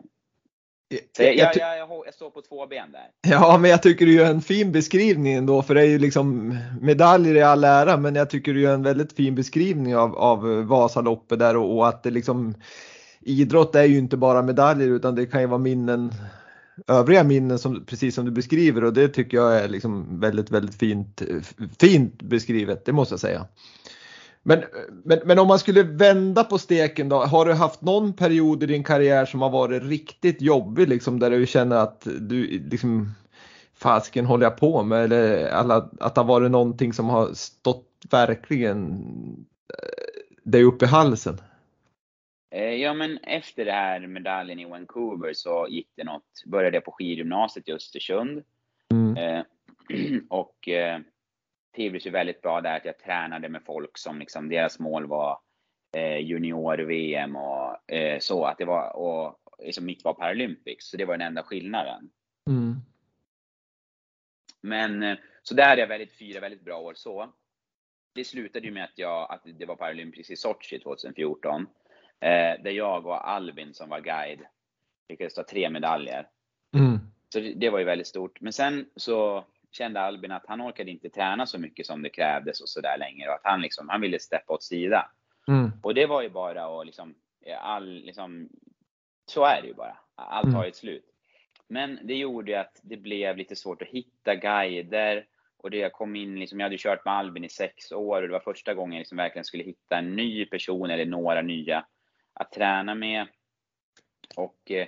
jag, 1.17 1.35
jag, 1.35 1.55
jag, 1.55 1.89
jag, 2.05 2.13
står 2.13 2.29
på 2.29 2.41
två 2.41 2.67
ben 2.67 2.91
där. 2.91 3.11
Ja, 3.27 3.57
men 3.57 3.71
jag 3.71 3.83
tycker 3.83 4.05
du 4.05 4.13
gör 4.13 4.29
en 4.29 4.41
fin 4.41 4.71
beskrivning 4.71 5.33
ändå, 5.33 5.61
för 5.61 5.75
det 5.75 5.81
är 5.81 5.85
ju 5.85 5.99
liksom 5.99 6.57
medaljer 6.81 7.35
i 7.35 7.41
all 7.41 7.63
ära, 7.63 7.97
men 7.97 8.15
jag 8.15 8.29
tycker 8.29 8.53
du 8.53 8.61
gör 8.61 8.73
en 8.73 8.83
väldigt 8.83 9.13
fin 9.13 9.35
beskrivning 9.35 9.95
av, 9.95 10.15
av 10.17 10.65
Vasaloppet 10.67 11.39
där 11.39 11.57
och, 11.57 11.77
och 11.77 11.87
att 11.87 12.03
det 12.03 12.11
liksom 12.11 12.55
idrott 13.27 13.75
är 13.75 13.83
ju 13.83 13.97
inte 13.97 14.17
bara 14.17 14.41
medaljer 14.41 14.87
utan 14.87 15.15
det 15.15 15.25
kan 15.25 15.41
ju 15.41 15.47
vara 15.47 15.59
minnen 15.59 16.11
övriga 16.87 17.23
minnen 17.23 17.59
som, 17.59 17.85
precis 17.85 18.15
som 18.15 18.25
du 18.25 18.31
beskriver 18.31 18.83
och 18.83 18.93
det 18.93 19.07
tycker 19.07 19.37
jag 19.37 19.57
är 19.57 19.67
liksom 19.67 20.19
väldigt, 20.19 20.51
väldigt 20.51 20.75
fint, 20.75 21.21
fint 21.79 22.21
beskrivet, 22.21 22.85
det 22.85 22.93
måste 22.93 23.13
jag 23.13 23.19
säga. 23.19 23.45
Men, 24.43 24.63
men, 25.03 25.19
men 25.25 25.39
om 25.39 25.47
man 25.47 25.59
skulle 25.59 25.83
vända 25.83 26.43
på 26.43 26.57
steken 26.57 27.09
då, 27.09 27.25
har 27.25 27.45
du 27.45 27.53
haft 27.53 27.81
någon 27.81 28.13
period 28.13 28.63
i 28.63 28.65
din 28.65 28.83
karriär 28.83 29.25
som 29.25 29.41
har 29.41 29.49
varit 29.49 29.83
riktigt 29.83 30.41
jobbig 30.41 30.87
liksom 30.87 31.19
där 31.19 31.29
du 31.29 31.45
känner 31.45 31.75
att 31.75 32.07
du 32.19 32.47
liksom 32.69 33.11
fasken 33.77 34.25
håller 34.25 34.45
jag 34.45 34.57
på 34.57 34.83
med 34.83 35.03
eller 35.03 35.53
att 35.99 36.15
det 36.15 36.21
har 36.21 36.27
varit 36.27 36.51
någonting 36.51 36.93
som 36.93 37.09
har 37.09 37.33
stått 37.33 37.87
verkligen 38.11 38.91
eh, 39.73 40.51
dig 40.51 40.63
upp 40.63 40.83
i 40.83 40.85
halsen? 40.85 41.41
Eh, 42.49 42.73
ja 42.73 42.93
men 42.93 43.17
efter 43.17 43.65
det 43.65 43.71
här 43.71 44.07
medaljen 44.07 44.59
i 44.59 44.65
Vancouver 44.65 45.33
så 45.33 45.67
gick 45.69 45.89
det 45.95 46.03
något, 46.03 46.43
började 46.45 46.77
jag 46.77 46.85
på 46.85 46.91
skidgymnasiet 46.91 47.69
i 47.69 47.73
Östersund. 47.73 48.43
Mm. 48.91 49.17
Eh, 49.17 49.43
och 50.29 50.69
trivdes 51.75 52.05
ju 52.05 52.09
väldigt 52.09 52.41
bra 52.41 52.61
där 52.61 52.77
att 52.77 52.85
jag 52.85 52.99
tränade 52.99 53.49
med 53.49 53.63
folk 53.65 53.97
som 53.97 54.19
liksom, 54.19 54.49
deras 54.49 54.79
mål 54.79 55.05
var 55.05 55.39
eh, 55.95 56.17
junior-VM 56.17 57.35
och 57.35 57.91
eh, 57.91 58.19
så. 58.19 58.45
Att 58.45 58.57
det 58.57 58.65
var, 58.65 58.95
och 58.95 59.39
liksom 59.59 59.85
mitt 59.85 60.03
var 60.03 60.13
Paralympics. 60.13 60.89
Så 60.89 60.97
det 60.97 61.05
var 61.05 61.17
den 61.17 61.27
enda 61.27 61.43
skillnaden. 61.43 62.09
Mm. 62.49 62.75
Men 64.61 65.03
eh, 65.03 65.17
så 65.43 65.53
där 65.53 65.69
hade 65.69 65.81
jag 65.81 65.87
väldigt, 65.87 66.17
fyra 66.17 66.39
väldigt 66.39 66.65
bra 66.65 66.79
år 66.79 66.93
så. 66.93 67.33
Det 68.13 68.23
slutade 68.23 68.65
ju 68.65 68.71
med 68.71 68.83
att, 68.83 68.97
jag, 68.97 69.31
att 69.31 69.41
det 69.59 69.65
var 69.65 69.75
Paralympics 69.75 70.31
i 70.31 70.35
Sochi 70.35 70.79
2014. 70.79 71.67
Eh, 72.19 72.63
där 72.63 72.71
jag 72.71 73.05
och 73.05 73.29
Albin 73.29 73.73
som 73.73 73.89
var 73.89 73.99
guide 73.99 74.41
lyckades 75.09 75.33
ta 75.33 75.43
tre 75.43 75.69
medaljer. 75.69 76.27
Mm. 76.73 76.99
Så 77.29 77.39
det, 77.39 77.53
det 77.53 77.69
var 77.69 77.79
ju 77.79 77.85
väldigt 77.85 78.07
stort. 78.07 78.41
Men 78.41 78.53
sen 78.53 78.89
så 78.95 79.45
kände 79.71 80.01
Albin 80.01 80.31
att 80.31 80.45
han 80.47 80.61
orkade 80.61 80.91
inte 80.91 81.09
träna 81.09 81.45
så 81.45 81.59
mycket 81.59 81.85
som 81.85 82.01
det 82.01 82.09
krävdes 82.09 82.61
och 82.61 82.69
sådär 82.69 82.97
längre. 82.97 83.29
Och 83.29 83.35
att 83.35 83.41
han 83.43 83.61
liksom, 83.61 83.89
han 83.89 84.01
ville 84.01 84.19
steppa 84.19 84.53
åt 84.53 84.63
sida. 84.63 85.11
Mm. 85.47 85.71
Och 85.83 85.93
det 85.93 86.05
var 86.05 86.21
ju 86.21 86.29
bara 86.29 86.79
att 86.79 86.85
liksom, 86.85 87.15
all, 87.59 87.93
liksom, 87.93 88.49
så 89.25 89.45
är 89.45 89.61
det 89.61 89.67
ju 89.67 89.73
bara. 89.73 89.97
Allt 90.15 90.53
har 90.53 90.63
ju 90.63 90.69
ett 90.69 90.75
slut. 90.75 91.05
Men 91.67 91.99
det 92.03 92.15
gjorde 92.15 92.51
ju 92.51 92.57
att 92.57 92.79
det 92.83 92.97
blev 92.97 93.37
lite 93.37 93.55
svårt 93.55 93.81
att 93.81 93.87
hitta 93.87 94.35
guider. 94.35 95.25
Och 95.57 95.71
det 95.71 95.77
jag 95.77 95.93
kom 95.93 96.15
in, 96.15 96.39
liksom, 96.39 96.59
jag 96.59 96.65
hade 96.65 96.77
kört 96.77 97.05
med 97.05 97.13
Albin 97.13 97.43
i 97.43 97.49
sex 97.49 97.91
år 97.91 98.21
och 98.21 98.27
det 98.27 98.33
var 98.33 98.39
första 98.39 98.73
gången 98.73 98.93
jag 98.93 98.99
liksom 98.99 99.17
verkligen 99.17 99.45
skulle 99.45 99.63
hitta 99.63 99.97
en 99.97 100.15
ny 100.15 100.45
person 100.45 100.89
eller 100.89 101.05
några 101.05 101.41
nya 101.41 101.85
att 102.39 102.51
träna 102.51 102.95
med. 102.95 103.27
Och 104.35 104.71
eh, 104.71 104.87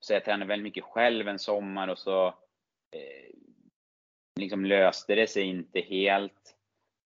så 0.00 0.12
jag 0.12 0.24
tränade 0.24 0.48
väldigt 0.48 0.64
mycket 0.64 0.84
själv 0.84 1.28
en 1.28 1.38
sommar 1.38 1.88
och 1.88 1.98
så 1.98 2.26
eh, 2.90 3.34
liksom 4.36 4.64
löste 4.64 5.14
det 5.14 5.26
sig 5.26 5.42
inte 5.42 5.80
helt. 5.80 6.54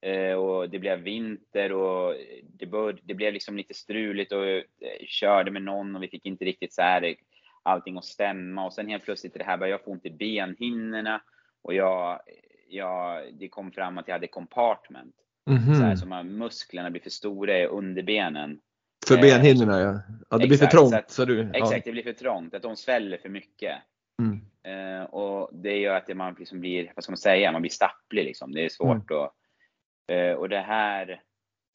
Eh, 0.00 0.34
och 0.34 0.70
det 0.70 0.78
blev 0.78 0.98
vinter 0.98 1.72
och 1.72 2.14
det, 2.42 2.66
bör, 2.66 3.00
det 3.02 3.14
blev 3.14 3.32
liksom 3.32 3.56
lite 3.56 3.74
struligt 3.74 4.32
och 4.32 4.46
eh, 4.46 4.62
körde 5.06 5.50
med 5.50 5.62
någon 5.62 5.96
och 5.96 6.02
vi 6.02 6.08
fick 6.08 6.26
inte 6.26 6.44
riktigt 6.44 6.72
så 6.72 6.82
här 6.82 7.14
allting 7.62 7.98
att 7.98 8.04
stämma 8.04 8.66
och 8.66 8.74
sen 8.74 8.88
helt 8.88 9.04
plötsligt 9.04 9.34
det 9.34 9.44
här 9.44 9.56
började 9.56 9.74
jag 9.74 9.84
få 9.84 9.90
ont 9.90 10.06
i 10.06 10.10
benhinnorna 10.10 11.22
och 11.62 11.74
jag, 11.74 12.20
jag, 12.68 13.34
det 13.34 13.48
kom 13.48 13.72
fram 13.72 13.98
att 13.98 14.08
jag 14.08 14.14
hade 14.14 14.26
compartment. 14.26 15.14
Mhm. 15.46 15.74
Så 15.74 15.82
här 15.82 15.96
som 15.96 16.12
att 16.12 16.26
musklerna 16.26 16.90
blir 16.90 17.02
för 17.02 17.10
stora 17.10 17.58
i 17.58 17.66
underbenen. 17.66 18.60
För 19.06 19.14
Eh, 19.14 19.20
benhinnorna 19.20 19.80
ja. 19.80 20.00
ja. 20.30 20.38
Det 20.38 20.46
blir 20.48 20.58
för 20.58 20.66
trångt. 20.66 20.90
så 20.90 20.96
att- 20.96 21.10
Så 21.10 21.24
du, 21.24 21.50
Exakt, 21.54 21.84
det 21.84 21.92
blir 21.92 22.02
för 22.02 22.12
trångt, 22.12 22.54
att 22.54 22.62
de 22.62 22.76
sväller 22.76 23.18
för 23.18 23.28
mycket. 23.28 23.72
Ja. 24.16 24.24
Mm. 24.24 24.40
Eh, 25.00 25.04
och 25.04 25.50
det 25.52 25.76
gör 25.78 25.94
att 25.96 26.06
det 26.06 26.14
man 26.14 26.34
liksom 26.38 26.60
blir, 26.60 26.92
vad 26.96 27.04
ska 27.04 27.10
man 27.12 27.16
säga, 27.16 27.52
man 27.52 27.60
blir 27.62 27.70
stapplig 27.70 28.24
liksom. 28.24 28.52
Det 28.52 28.64
är 28.64 28.68
svårt 28.68 29.10
att... 29.10 29.32
Eh, 30.12 30.32
och 30.32 30.48
det 30.48 30.60
här... 30.60 31.22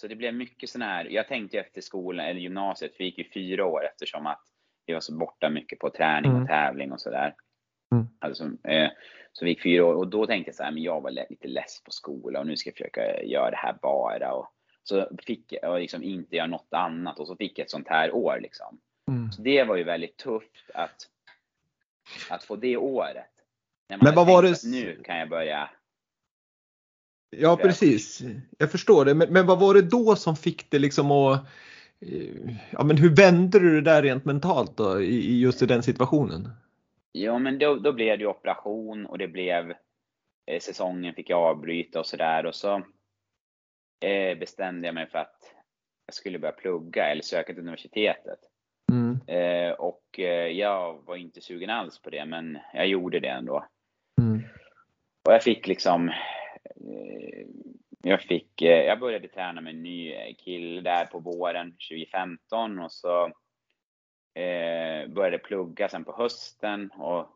Så 0.01 0.07
det 0.07 0.15
blev 0.15 0.33
mycket 0.33 0.69
sån 0.69 0.81
här, 0.81 1.05
jag 1.05 1.27
tänkte 1.27 1.59
efter 1.59 1.81
skolan, 1.81 2.25
eller 2.25 2.39
gymnasiet, 2.39 2.91
vi 2.99 3.05
gick 3.05 3.17
ju 3.17 3.23
fyra 3.33 3.65
år 3.65 3.85
eftersom 3.85 4.27
att 4.27 4.41
vi 4.85 4.93
var 4.93 4.99
så 4.99 5.13
borta 5.17 5.49
mycket 5.49 5.79
på 5.79 5.89
träning 5.89 6.31
och 6.31 6.37
Mm. 6.37 6.47
tävling 6.47 6.91
och 6.91 7.01
sådär. 7.01 7.35
Mm. 7.95 8.07
Alltså, 8.19 8.43
eh, 8.63 8.89
så 9.31 9.45
vi 9.45 9.51
gick 9.51 9.63
fyra 9.63 9.85
år 9.85 9.93
och 9.93 10.07
då 10.07 10.25
tänkte 10.27 10.49
jag 10.49 10.55
så 10.55 10.63
här, 10.63 10.71
men 10.71 10.83
jag 10.83 11.01
var 11.01 11.11
lite 11.11 11.47
less 11.47 11.83
på 11.83 11.91
skolan 11.91 12.39
och 12.41 12.47
nu 12.47 12.57
ska 12.57 12.67
jag 12.69 12.75
försöka 12.75 13.23
göra 13.23 13.51
det 13.51 13.57
här 13.57 13.75
bara. 13.81 14.33
Och 14.33 14.47
så 14.87 15.07
fick 15.23 15.53
jag 15.61 15.79
liksom 15.81 16.03
inte 16.03 16.35
göra 16.35 16.47
något 16.47 16.67
annat 16.73 17.19
och 17.19 17.27
så 17.27 17.35
fick 17.35 17.59
jag 17.59 17.65
ett 17.65 17.71
sånt 17.71 17.87
här 17.87 18.11
år 18.15 18.39
liksom. 18.41 18.79
Mm. 19.07 19.31
Så 19.31 19.41
det 19.41 19.63
var 19.63 19.75
ju 19.75 19.83
väldigt 19.83 20.17
tufft 20.17 20.69
att, 20.73 21.07
att 22.29 22.43
få 22.43 22.55
det 22.55 22.77
året. 22.77 23.25
Men 24.01 24.15
vad 24.15 24.27
var 24.27 24.43
det- 24.43 24.63
Nu 24.63 25.01
kan 25.03 25.17
jag 25.17 25.29
börja. 25.29 25.69
Ja 27.29 27.57
precis. 27.57 28.21
Jag 28.57 28.71
förstår 28.71 29.05
det. 29.05 29.13
Men, 29.13 29.33
men 29.33 29.45
vad 29.45 29.59
var 29.59 29.73
det 29.73 29.81
då 29.81 30.15
som 30.15 30.35
fick 30.35 30.71
det 30.71 30.79
liksom 30.79 31.11
att 31.11 31.39
eh, 31.99 32.55
Ja 32.71 32.83
men 32.83 32.97
hur 32.97 33.15
vände 33.15 33.59
du 33.59 33.75
det 33.75 33.91
där 33.91 34.01
rent 34.01 34.25
mentalt 34.25 34.77
då 34.77 35.01
i, 35.01 35.15
i 35.15 35.39
just 35.39 35.61
i 35.61 35.65
den 35.65 35.83
situationen? 35.83 36.49
Ja, 37.11 37.39
men 37.39 37.59
då, 37.59 37.75
då 37.75 37.93
blev 37.93 38.17
det 38.17 38.21
ju 38.23 38.29
operation 38.29 39.05
och 39.05 39.17
det 39.17 39.27
blev 39.27 39.71
eh, 40.51 40.59
säsongen 40.61 41.13
fick 41.13 41.29
jag 41.29 41.39
avbryta 41.39 41.99
och 41.99 42.05
sådär 42.05 42.45
och 42.45 42.55
så 42.55 42.83
eh, 43.99 44.37
bestämde 44.37 44.87
jag 44.87 44.95
mig 44.95 45.07
för 45.07 45.19
att 45.19 45.55
jag 46.05 46.13
skulle 46.13 46.39
börja 46.39 46.51
plugga 46.51 47.09
eller 47.09 47.21
söka 47.21 47.53
till 47.53 47.61
universitetet. 47.61 48.39
Mm. 48.91 49.19
Eh, 49.27 49.71
och 49.71 50.19
eh, 50.19 50.47
jag 50.47 51.05
var 51.05 51.15
inte 51.15 51.41
sugen 51.41 51.69
alls 51.69 52.01
på 52.01 52.09
det, 52.09 52.25
men 52.25 52.57
jag 52.73 52.87
gjorde 52.87 53.19
det 53.19 53.27
ändå. 53.27 53.65
Mm. 54.21 54.43
Och 55.27 55.33
jag 55.33 55.43
fick 55.43 55.67
liksom, 55.67 56.09
eh, 56.09 57.47
jag 58.03 58.21
fick, 58.21 58.61
eh, 58.61 58.85
jag 58.85 58.99
började 58.99 59.27
träna 59.27 59.61
med 59.61 59.75
en 59.75 59.83
ny 59.83 60.33
kille 60.33 60.81
där 60.81 61.05
på 61.05 61.19
våren 61.19 61.71
2015 61.71 62.79
och 62.79 62.91
så 62.91 63.25
eh, 64.33 65.07
började 65.07 65.37
plugga 65.37 65.89
sen 65.89 66.03
på 66.03 66.15
hösten 66.17 66.91
och 66.91 67.27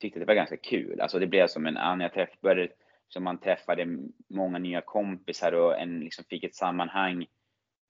tyckte 0.00 0.18
det 0.18 0.26
var 0.26 0.34
ganska 0.34 0.56
kul. 0.56 1.00
Alltså 1.00 1.18
det 1.18 1.26
blev 1.26 1.46
som 1.46 1.66
en 1.66 1.76
annan, 1.76 2.00
jag 2.00 2.12
träff, 2.12 2.40
började, 2.40 2.72
som 3.08 3.24
man 3.24 3.40
träffade 3.40 3.98
många 4.28 4.58
nya 4.58 4.80
kompisar 4.80 5.52
och 5.52 5.78
en, 5.78 6.00
liksom 6.00 6.24
fick 6.24 6.44
ett 6.44 6.54
sammanhang 6.54 7.26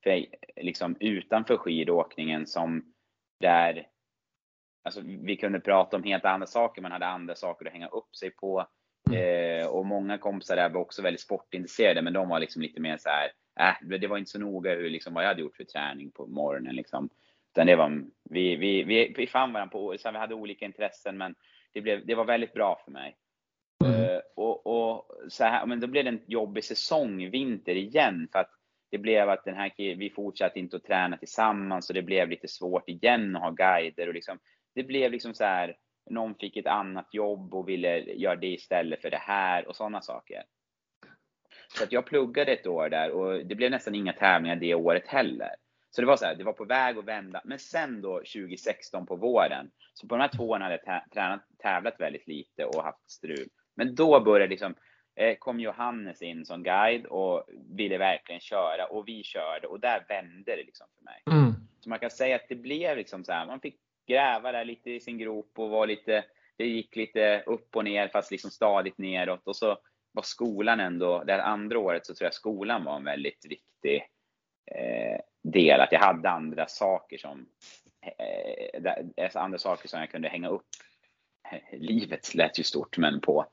för, 0.05 0.27
liksom 0.57 0.97
utanför 1.01 1.57
skidåkningen 1.57 2.47
som 2.47 2.93
där 3.41 3.89
Alltså, 4.89 5.01
vi 5.05 5.37
kunde 5.37 5.61
prata 5.61 5.97
om 5.97 6.03
helt 6.03 6.25
andra 6.25 6.47
saker, 6.47 6.83
man 6.83 6.93
hade 6.93 7.07
andra 7.07 7.35
saker 7.35 7.67
att 7.67 7.73
hänga 7.73 7.89
upp 7.89 8.17
sig 8.17 8.31
på. 8.31 8.67
Eh, 9.13 9.67
och 9.67 9.87
många 9.87 10.19
kompisar 10.19 10.57
där 10.57 10.69
var 10.69 10.81
också 10.81 11.03
väldigt 11.03 11.21
sportintresserade, 11.21 12.03
men 12.03 12.13
de 12.13 12.29
var 12.29 12.41
liksom 12.41 12.63
lite 12.63 12.81
mer 12.81 12.97
så 12.97 13.09
här, 13.09 13.31
äh, 13.61 13.99
det 13.99 14.07
var 14.07 14.19
inte 14.19 14.31
så 14.31 14.39
noga 14.39 14.75
hur, 14.75 14.91
liksom, 14.91 15.15
vad 15.15 15.25
jag 15.25 15.29
hade 15.29 15.41
gjort 15.41 15.57
för 15.57 15.65
träning 15.65 16.11
på 16.11 16.27
morgonen. 16.27 16.77
Liksom. 16.77 17.11
Utan 17.53 17.67
det 17.67 17.77
var, 17.77 18.03
vi, 18.31 18.57
vi, 18.57 18.83
vi, 18.83 19.15
vi 19.17 19.27
fann 19.27 19.53
varandra 19.53 19.73
på, 19.73 19.99
så 19.99 20.11
vi 20.11 20.19
hade 20.19 20.35
olika 20.35 20.65
intressen, 20.65 21.19
men 21.19 21.35
det, 21.73 21.81
blev, 21.81 22.07
det 22.07 22.15
var 22.15 22.25
väldigt 22.25 22.53
bra 22.53 22.81
för 22.85 22.93
mig. 22.93 23.17
Och, 24.79 25.11
så 25.29 25.45
här, 25.45 25.67
men 25.67 25.81
då 25.81 25.87
blev 25.87 26.05
det 26.05 26.11
en 26.11 26.23
jobbig 26.27 26.65
säsong, 26.65 27.31
vinter 27.31 27.75
igen, 27.75 28.29
för 28.33 28.39
att 28.39 28.51
det 28.91 28.99
blev 28.99 29.29
att 29.29 29.45
den 29.45 29.55
här 29.55 29.69
killen, 29.69 29.99
vi 29.99 30.11
fortsatte 30.11 30.59
inte 30.59 30.77
att 30.77 30.85
träna 30.85 31.17
tillsammans 31.17 31.89
och 31.91 31.95
det 31.95 32.03
blev 32.03 32.29
lite 32.29 32.49
svårt 32.49 32.89
igen 32.89 33.37
att 33.37 33.43
ha 33.43 33.51
guider 33.51 34.09
och 34.09 34.15
liksom, 34.15 34.39
det 34.75 34.83
blev 34.83 35.13
liksom 35.13 35.35
så 35.35 35.45
här, 35.45 35.77
någon 36.11 36.35
fick 36.35 36.57
ett 36.57 36.67
annat 36.67 37.09
jobb 37.15 37.55
och 37.55 37.69
ville 37.69 37.99
göra 37.99 38.37
det 38.37 38.53
istället 38.53 39.03
för 39.03 39.11
det 39.11 39.17
här 39.17 39.69
och 39.69 39.77
sådana 39.77 40.01
saker. 40.01 40.43
Så 41.69 41.85
att 41.85 41.93
jag 41.93 42.07
pluggade 42.07 42.53
ett 42.53 42.67
år 42.67 42.89
där 42.89 43.11
och 43.11 43.47
det 43.47 43.55
blev 43.55 43.71
nästan 43.71 43.95
inga 43.95 44.13
tävlingar 44.13 44.57
det 44.57 44.75
året 44.75 45.09
heller. 45.09 45.55
Så 45.91 46.01
det 46.01 46.07
var 46.07 46.17
så 46.17 46.25
här, 46.25 46.35
det 46.35 46.45
var 46.45 46.53
på 46.53 46.65
väg 46.65 46.99
att 46.99 47.05
vända. 47.05 47.41
Men 47.45 47.59
sen 47.59 48.01
då 48.03 48.17
2016 48.17 49.07
på 49.07 49.17
våren, 49.17 49.71
så 49.95 50.09
på 50.09 50.17
de 50.17 50.21
här 50.21 50.37
två 50.37 50.49
åren 50.49 50.63
hade 50.63 50.81
jag 50.85 51.11
tränat, 51.13 51.43
tävlat 51.59 52.01
väldigt 52.01 52.27
lite 52.27 52.65
och 52.65 52.85
haft 52.85 53.11
strul. 53.11 53.49
Men 53.79 53.95
då 53.95 54.21
började 54.21 54.51
liksom, 54.51 54.75
eh, 55.17 55.37
kom 55.37 55.61
Johannes 55.61 56.23
in 56.23 56.47
som 56.47 56.63
guide 56.63 57.07
och 57.07 57.45
ville 57.71 57.99
verkligen 57.99 58.41
köra 58.41 58.87
och 58.87 59.09
vi 59.09 59.23
körde 59.23 59.67
och 59.67 59.81
där 59.81 60.05
vände 60.09 60.57
det 60.57 60.65
liksom 60.65 60.87
för 60.97 61.05
mig. 61.05 61.23
Mm. 61.31 61.55
Så 61.81 61.89
man 61.89 61.99
kan 61.99 62.11
säga 62.11 62.37
att 62.37 62.49
det 62.49 62.55
blev 62.55 62.97
liksom 62.97 63.25
så 63.25 63.33
här, 63.33 63.47
man 63.47 63.61
fick 63.61 63.77
gräva 64.07 64.53
där 64.53 64.65
lite 64.65 64.91
i 64.91 65.01
sin 65.01 65.19
grop 65.19 65.53
och 65.55 65.71
var 65.71 65.87
lite, 65.87 66.25
det 66.57 66.67
gick 66.67 66.97
lite 66.97 67.43
upp 67.47 67.77
och 67.77 67.85
ner 67.85 68.09
fast 68.09 68.31
liksom 68.31 68.51
stadigt 68.51 68.99
neråt 68.99 69.47
och 69.47 69.57
så 69.57 69.79
var 70.13 70.23
skolan 70.23 70.81
ändå, 70.81 71.25
det 71.25 71.33
här 71.33 71.41
andra 71.41 71.79
året 71.79 72.07
så 72.07 72.15
tror 72.15 72.27
jag 72.27 72.35
skolan 72.35 72.85
var 72.85 72.97
en 72.97 73.05
väldigt 73.05 73.47
viktig 73.49 74.07
eh, 74.67 75.21
del, 75.43 75.81
att 75.81 75.93
jag 75.93 76.01
hade 76.01 76.31
andra 76.31 76.67
saker 76.67 77.19
som, 77.19 77.47
eh, 78.03 78.93
alltså 79.25 79.39
andra 79.39 79.59
saker 79.59 79.89
som 79.89 80.01
jag 80.01 80.11
kunde 80.11 80.29
hänga 80.29 80.49
upp 80.49 80.67
livet 81.73 82.35
lät 82.35 82.59
ju 82.59 82.65
stort 82.65 82.99
men 82.99 83.21
på. 83.21 83.47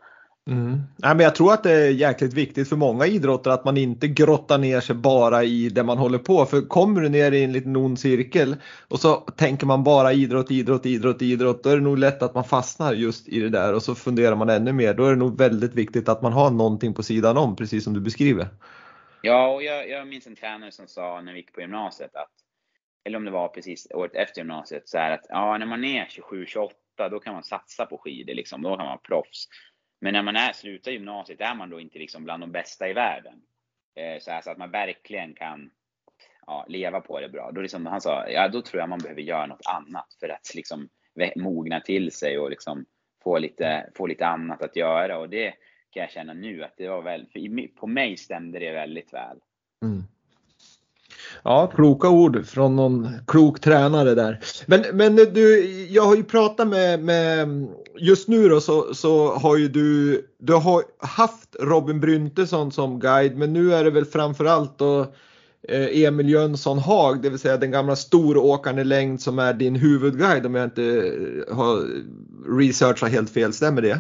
Mm. 0.50 0.82
Nej, 0.98 1.16
men 1.16 1.20
jag 1.20 1.36
tror 1.36 1.54
att 1.54 1.64
det 1.64 1.72
är 1.72 1.90
jäkligt 1.90 2.34
viktigt 2.34 2.70
för 2.70 2.76
många 2.76 3.06
idrotter 3.06 3.52
att 3.52 3.66
man 3.66 3.78
inte 3.78 4.08
grottar 4.08 4.58
ner 4.58 4.80
sig 4.80 4.96
bara 4.96 5.44
i 5.44 5.70
det 5.70 5.84
man 5.84 5.98
håller 5.98 6.18
på. 6.18 6.46
För 6.46 6.62
kommer 6.62 7.02
du 7.02 7.10
ner 7.10 7.32
i 7.32 7.44
en 7.44 7.52
liten 7.52 7.76
ond 7.76 8.00
cirkel 8.00 8.56
och 8.88 9.00
så 9.00 9.16
tänker 9.16 9.66
man 9.66 9.84
bara 9.84 10.14
idrott, 10.14 10.52
idrott, 10.52 10.86
idrott, 10.86 11.22
idrott. 11.22 11.64
Då 11.64 11.70
är 11.70 11.76
det 11.76 11.84
nog 11.84 11.98
lätt 11.98 12.22
att 12.22 12.34
man 12.36 12.44
fastnar 12.44 12.94
just 12.94 13.28
i 13.28 13.40
det 13.40 13.50
där 13.50 13.74
och 13.74 13.84
så 13.84 13.96
funderar 13.96 14.36
man 14.36 14.50
ännu 14.50 14.74
mer. 14.74 14.94
Då 14.94 15.06
är 15.06 15.10
det 15.10 15.16
nog 15.16 15.38
väldigt 15.38 15.76
viktigt 15.76 16.10
att 16.10 16.22
man 16.22 16.34
har 16.34 16.52
någonting 16.52 16.94
på 16.94 17.04
sidan 17.04 17.38
om, 17.38 17.56
precis 17.56 17.84
som 17.84 17.94
du 17.94 18.00
beskriver. 18.00 18.48
Ja, 19.22 19.48
och 19.48 19.64
jag, 19.64 19.90
jag 19.90 20.08
minns 20.08 20.28
en 20.28 20.36
tränare 20.36 20.72
som 20.72 20.88
sa 20.88 21.22
när 21.22 21.34
vi 21.34 21.40
gick 21.40 21.54
på 21.54 21.62
gymnasiet 21.62 22.16
att, 22.16 22.32
eller 23.06 23.18
om 23.18 23.26
det 23.26 23.32
var 23.32 23.48
precis 23.48 23.88
året 23.94 24.16
efter 24.16 24.42
gymnasiet, 24.42 24.90
så 24.90 24.98
här 24.98 25.12
att 25.12 25.26
ja, 25.30 25.58
när 25.58 25.66
man 25.66 25.84
är 25.84 26.06
27-28 26.06 26.70
då 27.12 27.20
kan 27.20 27.34
man 27.34 27.44
satsa 27.44 27.86
på 27.86 27.98
skidor 27.98 28.34
liksom, 28.34 28.62
då 28.62 28.70
kan 28.70 28.78
man 28.78 28.88
vara 28.88 28.98
proffs. 28.98 29.48
Men 30.06 30.14
när 30.14 30.24
man 30.24 30.36
är, 30.36 30.54
slutar 30.54 30.92
gymnasiet 30.92 31.42
är 31.42 31.56
man 31.56 31.70
då 31.70 31.80
inte 31.80 32.00
liksom 32.00 32.24
bland 32.24 32.44
de 32.44 32.52
bästa 32.52 32.90
i 32.90 32.94
världen. 32.94 33.42
Eh, 33.96 34.20
så, 34.20 34.32
här, 34.32 34.42
så 34.42 34.52
att 34.52 34.58
man 34.58 34.72
verkligen 34.72 35.34
kan 35.34 35.70
ja, 36.48 36.66
leva 36.68 37.02
på 37.02 37.20
det 37.20 37.30
bra. 37.30 37.52
Då 37.52 37.62
liksom, 37.62 37.86
han 37.86 38.02
sa, 38.02 38.30
ja 38.30 38.48
då 38.48 38.62
tror 38.62 38.80
jag 38.80 38.90
man 38.90 39.00
behöver 39.00 39.22
göra 39.22 39.46
något 39.46 39.66
annat 39.66 40.08
för 40.20 40.30
att 40.30 40.56
liksom 40.56 40.90
mogna 41.36 41.80
till 41.80 42.12
sig 42.12 42.40
och 42.40 42.50
liksom 42.50 42.86
få 43.24 43.38
lite, 43.38 43.90
få 43.96 44.08
lite 44.08 44.26
annat 44.26 44.62
att 44.62 44.76
göra. 44.76 45.18
Och 45.18 45.30
det 45.30 45.52
kan 45.90 46.02
jag 46.02 46.12
känna 46.12 46.34
nu 46.34 46.64
att 46.64 46.78
det 46.78 46.88
var 46.88 47.02
väl, 47.02 47.28
på 47.76 47.88
mig 47.88 48.18
stämde 48.18 48.60
det 48.60 48.72
väldigt 48.72 49.14
väl. 49.14 49.40
Mm. 49.84 50.04
Ja, 51.44 51.72
kloka 51.76 52.10
ord 52.10 52.46
från 52.46 52.76
någon 52.76 53.10
klok 53.28 53.60
tränare 53.60 54.16
där. 54.16 54.40
Men, 54.66 54.84
men 54.94 55.16
du, 55.16 55.66
jag 55.90 56.04
har 56.04 56.16
ju 56.16 56.24
pratat 56.24 56.68
med, 56.68 57.04
med 57.04 57.68
just 58.00 58.28
nu 58.28 58.50
då 58.50 58.62
så, 58.62 58.94
så 58.94 59.34
har 59.34 59.58
ju 59.58 59.68
du, 59.68 60.22
du 60.40 60.54
har 60.54 60.84
haft 61.00 61.56
Robin 61.60 62.00
Bryntesson 62.00 62.72
som 62.72 63.00
guide 63.00 63.38
men 63.38 63.54
nu 63.54 63.74
är 63.74 63.84
det 63.84 63.92
väl 63.92 64.06
framförallt 64.06 64.78
då 64.78 65.00
eh, 65.70 66.04
Emil 66.04 66.30
Jönsson 66.30 66.80
Haag, 66.80 67.22
det 67.22 67.30
vill 67.30 67.40
säga 67.40 67.58
den 67.58 67.72
gamla 67.72 67.96
storåkaren 67.96 68.80
i 68.80 68.84
längd 68.84 69.22
som 69.22 69.40
är 69.40 69.54
din 69.54 69.76
huvudguide 69.76 70.46
om 70.46 70.56
jag 70.56 70.64
inte 70.64 71.14
har 71.52 71.84
researchat 72.60 73.12
helt 73.12 73.30
fel, 73.30 73.54
stämmer 73.54 73.82
det? 73.82 74.00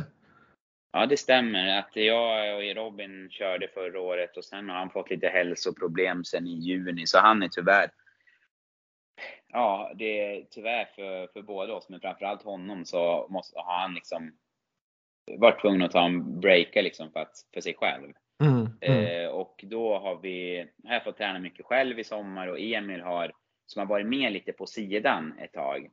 Ja, 0.95 1.05
det 1.05 1.17
stämmer. 1.17 1.79
Att 1.79 1.89
jag 1.93 2.55
och 2.55 2.75
Robin 2.75 3.29
körde 3.31 3.67
förra 3.67 4.01
året 4.01 4.37
och 4.37 4.45
sen 4.45 4.69
har 4.69 4.77
han 4.77 4.89
fått 4.89 5.09
lite 5.09 5.27
hälsoproblem 5.27 6.23
sen 6.23 6.47
i 6.47 6.59
juni, 6.59 7.07
så 7.07 7.19
han 7.19 7.43
är 7.43 7.47
tyvärr 7.47 7.89
Ja, 9.47 9.91
det 9.95 10.19
är 10.19 10.45
tyvärr 10.49 10.85
för, 10.95 11.27
för 11.27 11.41
båda 11.41 11.73
oss, 11.73 11.89
men 11.89 11.99
framförallt 11.99 12.43
honom 12.43 12.85
så 12.85 13.27
måste, 13.29 13.59
har 13.59 13.79
han 13.81 13.93
liksom 13.93 14.31
varit 15.37 15.61
tvungen 15.61 15.81
att 15.81 15.91
ta 15.91 16.05
en 16.05 16.39
breaka 16.39 16.81
liksom 16.81 17.11
för, 17.11 17.19
att, 17.19 17.33
för 17.53 17.61
sig 17.61 17.73
själv. 17.73 18.13
Mm, 18.43 18.67
mm. 18.81 19.05
Eh, 19.05 19.29
och 19.29 19.63
då 19.67 19.99
har 19.99 20.19
vi, 20.21 20.67
har 20.83 20.93
jag 20.93 21.03
fått 21.03 21.17
träna 21.17 21.39
mycket 21.39 21.65
själv 21.65 21.99
i 21.99 22.03
sommar 22.03 22.47
och 22.47 22.59
Emil 22.59 23.01
har, 23.01 23.31
som 23.65 23.79
har 23.79 23.87
varit 23.87 24.07
med 24.07 24.33
lite 24.33 24.53
på 24.53 24.65
sidan 24.65 25.33
ett 25.39 25.53
tag, 25.53 25.89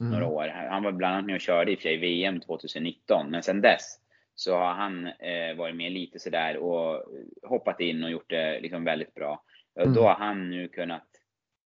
mm. 0.00 0.12
några 0.12 0.26
år. 0.26 0.48
Han 0.48 0.82
var 0.82 0.92
bland 0.92 1.14
annat 1.14 1.26
med 1.26 1.34
och 1.34 1.40
körde 1.40 1.90
i 1.90 1.96
VM 1.96 2.40
2019, 2.40 3.30
men 3.30 3.42
sen 3.42 3.60
dess 3.60 4.01
så 4.34 4.56
har 4.56 4.74
han 4.74 5.06
eh, 5.06 5.56
varit 5.56 5.76
med 5.76 5.92
lite 5.92 6.18
sådär 6.18 6.56
och 6.56 7.04
hoppat 7.42 7.80
in 7.80 8.04
och 8.04 8.10
gjort 8.10 8.30
det 8.30 8.60
liksom 8.60 8.84
väldigt 8.84 9.14
bra. 9.14 9.44
Mm. 9.80 9.94
Då 9.94 10.02
har 10.02 10.14
han 10.14 10.50
nu 10.50 10.68
kunnat 10.68 11.08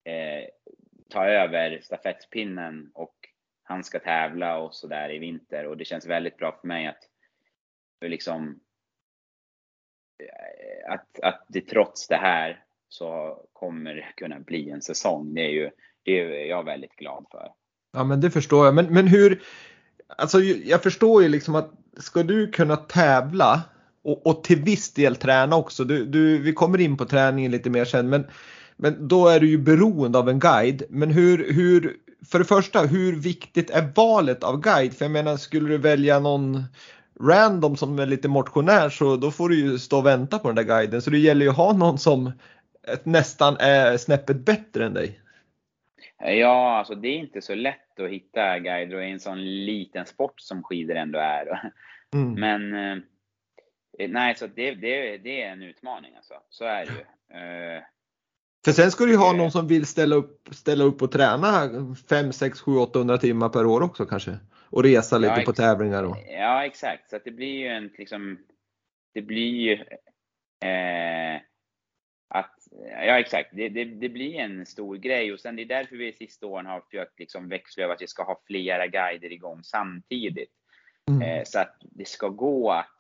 eh, 0.04 0.50
ta 1.10 1.26
över 1.26 1.80
stafettpinnen 1.82 2.92
och 2.94 3.16
han 3.64 3.84
ska 3.84 4.00
tävla 4.00 4.58
och 4.58 4.76
sådär 4.76 5.12
i 5.12 5.20
vinter 5.20 5.68
och 5.68 5.78
det 5.78 5.86
känns 5.86 6.06
väldigt 6.06 6.38
bra 6.38 6.58
för 6.62 6.68
mig 6.68 6.88
att 6.88 7.04
liksom 8.06 8.60
eh, 10.24 10.94
att, 10.94 11.20
att 11.20 11.46
det 11.48 11.62
trots 11.62 12.08
det 12.08 12.16
här 12.16 12.64
så 12.90 13.42
kommer 13.54 13.96
det 13.96 14.06
kunna 14.16 14.40
bli 14.40 14.70
en 14.70 14.82
säsong. 14.82 15.34
Det 15.34 15.42
är 15.42 15.50
ju 15.50 15.72
det 16.04 16.20
är 16.20 16.46
jag 16.46 16.64
väldigt 16.64 16.96
glad 16.96 17.26
för. 17.32 17.52
Ja 17.92 18.04
men 18.04 18.22
det 18.22 18.32
förstår 18.32 18.66
jag. 18.66 18.76
Men, 18.76 18.94
men 18.94 19.08
hur, 19.08 19.42
alltså 20.18 20.42
jag 20.42 20.84
förstår 20.84 21.24
ju 21.24 21.30
liksom 21.30 21.56
att 21.56 21.72
ska 21.98 22.24
du 22.24 22.48
kunna 22.48 22.76
tävla 22.76 23.62
och, 24.04 24.28
och 24.28 24.44
till 24.44 24.62
viss 24.62 24.94
del 24.94 25.16
träna 25.16 25.56
också, 25.56 25.84
du, 25.84 26.06
du, 26.06 26.38
vi 26.38 26.54
kommer 26.54 26.82
in 26.82 26.98
på 26.98 27.06
träningen 27.06 27.52
lite 27.52 27.70
mer 27.70 27.86
sen, 27.86 28.10
men, 28.10 28.26
men 28.78 29.08
då 29.08 29.28
är 29.28 29.40
du 29.40 29.50
ju 29.50 29.58
beroende 29.58 30.20
av 30.20 30.30
en 30.30 30.40
guide. 30.40 30.84
Men 30.90 31.12
hur, 31.12 31.54
hur, 31.54 31.96
för 32.26 32.40
det 32.40 32.46
första, 32.46 32.82
hur 32.82 33.16
viktigt 33.16 33.70
är 33.70 33.90
valet 33.96 34.44
av 34.44 34.62
guide? 34.62 34.94
För 34.94 35.06
jag 35.06 35.12
menar, 35.12 35.38
skulle 35.38 35.70
du 35.70 35.78
välja 35.78 36.20
någon 36.20 36.64
random 37.22 37.78
som 37.78 38.00
är 38.00 38.06
lite 38.06 38.28
motionär 38.28 38.90
så 38.90 39.16
då 39.16 39.32
får 39.32 39.50
du 39.50 39.60
ju 39.60 39.80
stå 39.80 39.98
och 39.98 40.06
vänta 40.06 40.40
på 40.40 40.48
den 40.48 40.56
där 40.56 40.64
guiden. 40.64 41.02
Så 41.02 41.10
det 41.10 41.20
gäller 41.20 41.46
ju 41.46 41.50
att 41.50 41.58
ha 41.58 41.74
någon 41.74 41.98
som 41.98 42.32
nästan 43.04 43.58
är 43.60 43.98
snäppet 43.98 44.46
bättre 44.46 44.86
än 44.86 44.94
dig. 44.94 45.20
Ja, 46.20 46.78
alltså 46.78 46.96
det 46.96 47.08
är 47.08 47.18
inte 47.18 47.42
så 47.42 47.56
lätt 47.56 48.00
att 48.00 48.10
hitta 48.10 48.60
guider 48.60 49.02
i 49.02 49.12
en 49.12 49.20
sån 49.20 49.66
liten 49.66 50.06
sport 50.06 50.40
som 50.42 50.64
skidor 50.64 50.96
ändå 50.96 51.20
är. 51.20 51.72
Mm. 52.14 52.34
Men 52.34 52.74
eh, 52.74 54.10
nej, 54.10 54.36
så 54.36 54.48
det, 54.48 54.72
det, 54.76 55.18
det 55.18 55.42
är 55.42 55.52
en 55.52 55.64
utmaning 55.64 56.16
alltså. 56.16 56.34
Så 56.50 56.66
är 56.66 56.86
det 56.86 56.92
ju. 56.92 57.00
Eh, 57.40 57.84
För 58.66 58.72
sen 58.72 58.92
ska 58.92 59.06
du 59.06 59.12
ju 59.12 59.18
ha 59.18 59.34
någon 59.34 59.52
som 59.52 59.68
vill 59.68 59.86
ställa 59.86 60.16
upp, 60.16 60.50
ställa 60.52 60.84
upp 60.84 61.02
och 61.02 61.12
träna 61.12 61.70
5, 62.10 62.34
6, 62.34 62.62
7, 62.62 62.78
800 62.78 63.18
timmar 63.18 63.50
per 63.50 63.66
år 63.66 63.82
också 63.82 64.06
kanske. 64.06 64.38
Och 64.70 64.84
resa 64.84 65.18
lite 65.18 65.34
ja, 65.38 65.46
på 65.46 65.54
tävlingar. 65.54 66.04
Och. 66.04 66.18
Ja, 66.28 66.66
exakt. 66.66 67.10
Så 67.10 67.20
det 67.26 67.32
blir 67.32 67.58
ju 67.58 67.68
en 67.68 67.92
liksom, 67.98 68.38
det 69.14 69.22
blir 69.22 69.56
ju 69.56 69.74
eh, 70.70 71.42
att 72.30 72.57
Ja 72.80 73.20
exakt, 73.20 73.50
det, 73.54 73.70
det, 73.70 73.86
det, 73.86 74.10
blir 74.10 74.36
en 74.36 74.66
stor 74.66 74.96
grej 74.96 75.34
och 75.34 75.40
sen 75.40 75.56
det 75.56 75.62
är 75.62 75.66
därför 75.66 75.96
vi 75.96 76.14
sista 76.14 76.48
åren 76.48 76.66
har 76.66 76.82
försökt 76.82 77.20
liksom 77.20 77.50
växla 77.50 77.84
över 77.84 77.94
att 77.94 78.02
vi 78.02 78.08
ska 78.08 78.24
ha 78.24 78.42
flera 78.48 78.88
guider 78.88 79.32
igång 79.32 79.64
samtidigt. 79.64 80.52
Mm. 81.10 81.22
Eh, 81.22 81.44
så 81.46 81.60
att 81.60 81.78
det 81.82 82.08
ska 82.08 82.28
gå 82.28 82.72
att, 82.72 82.98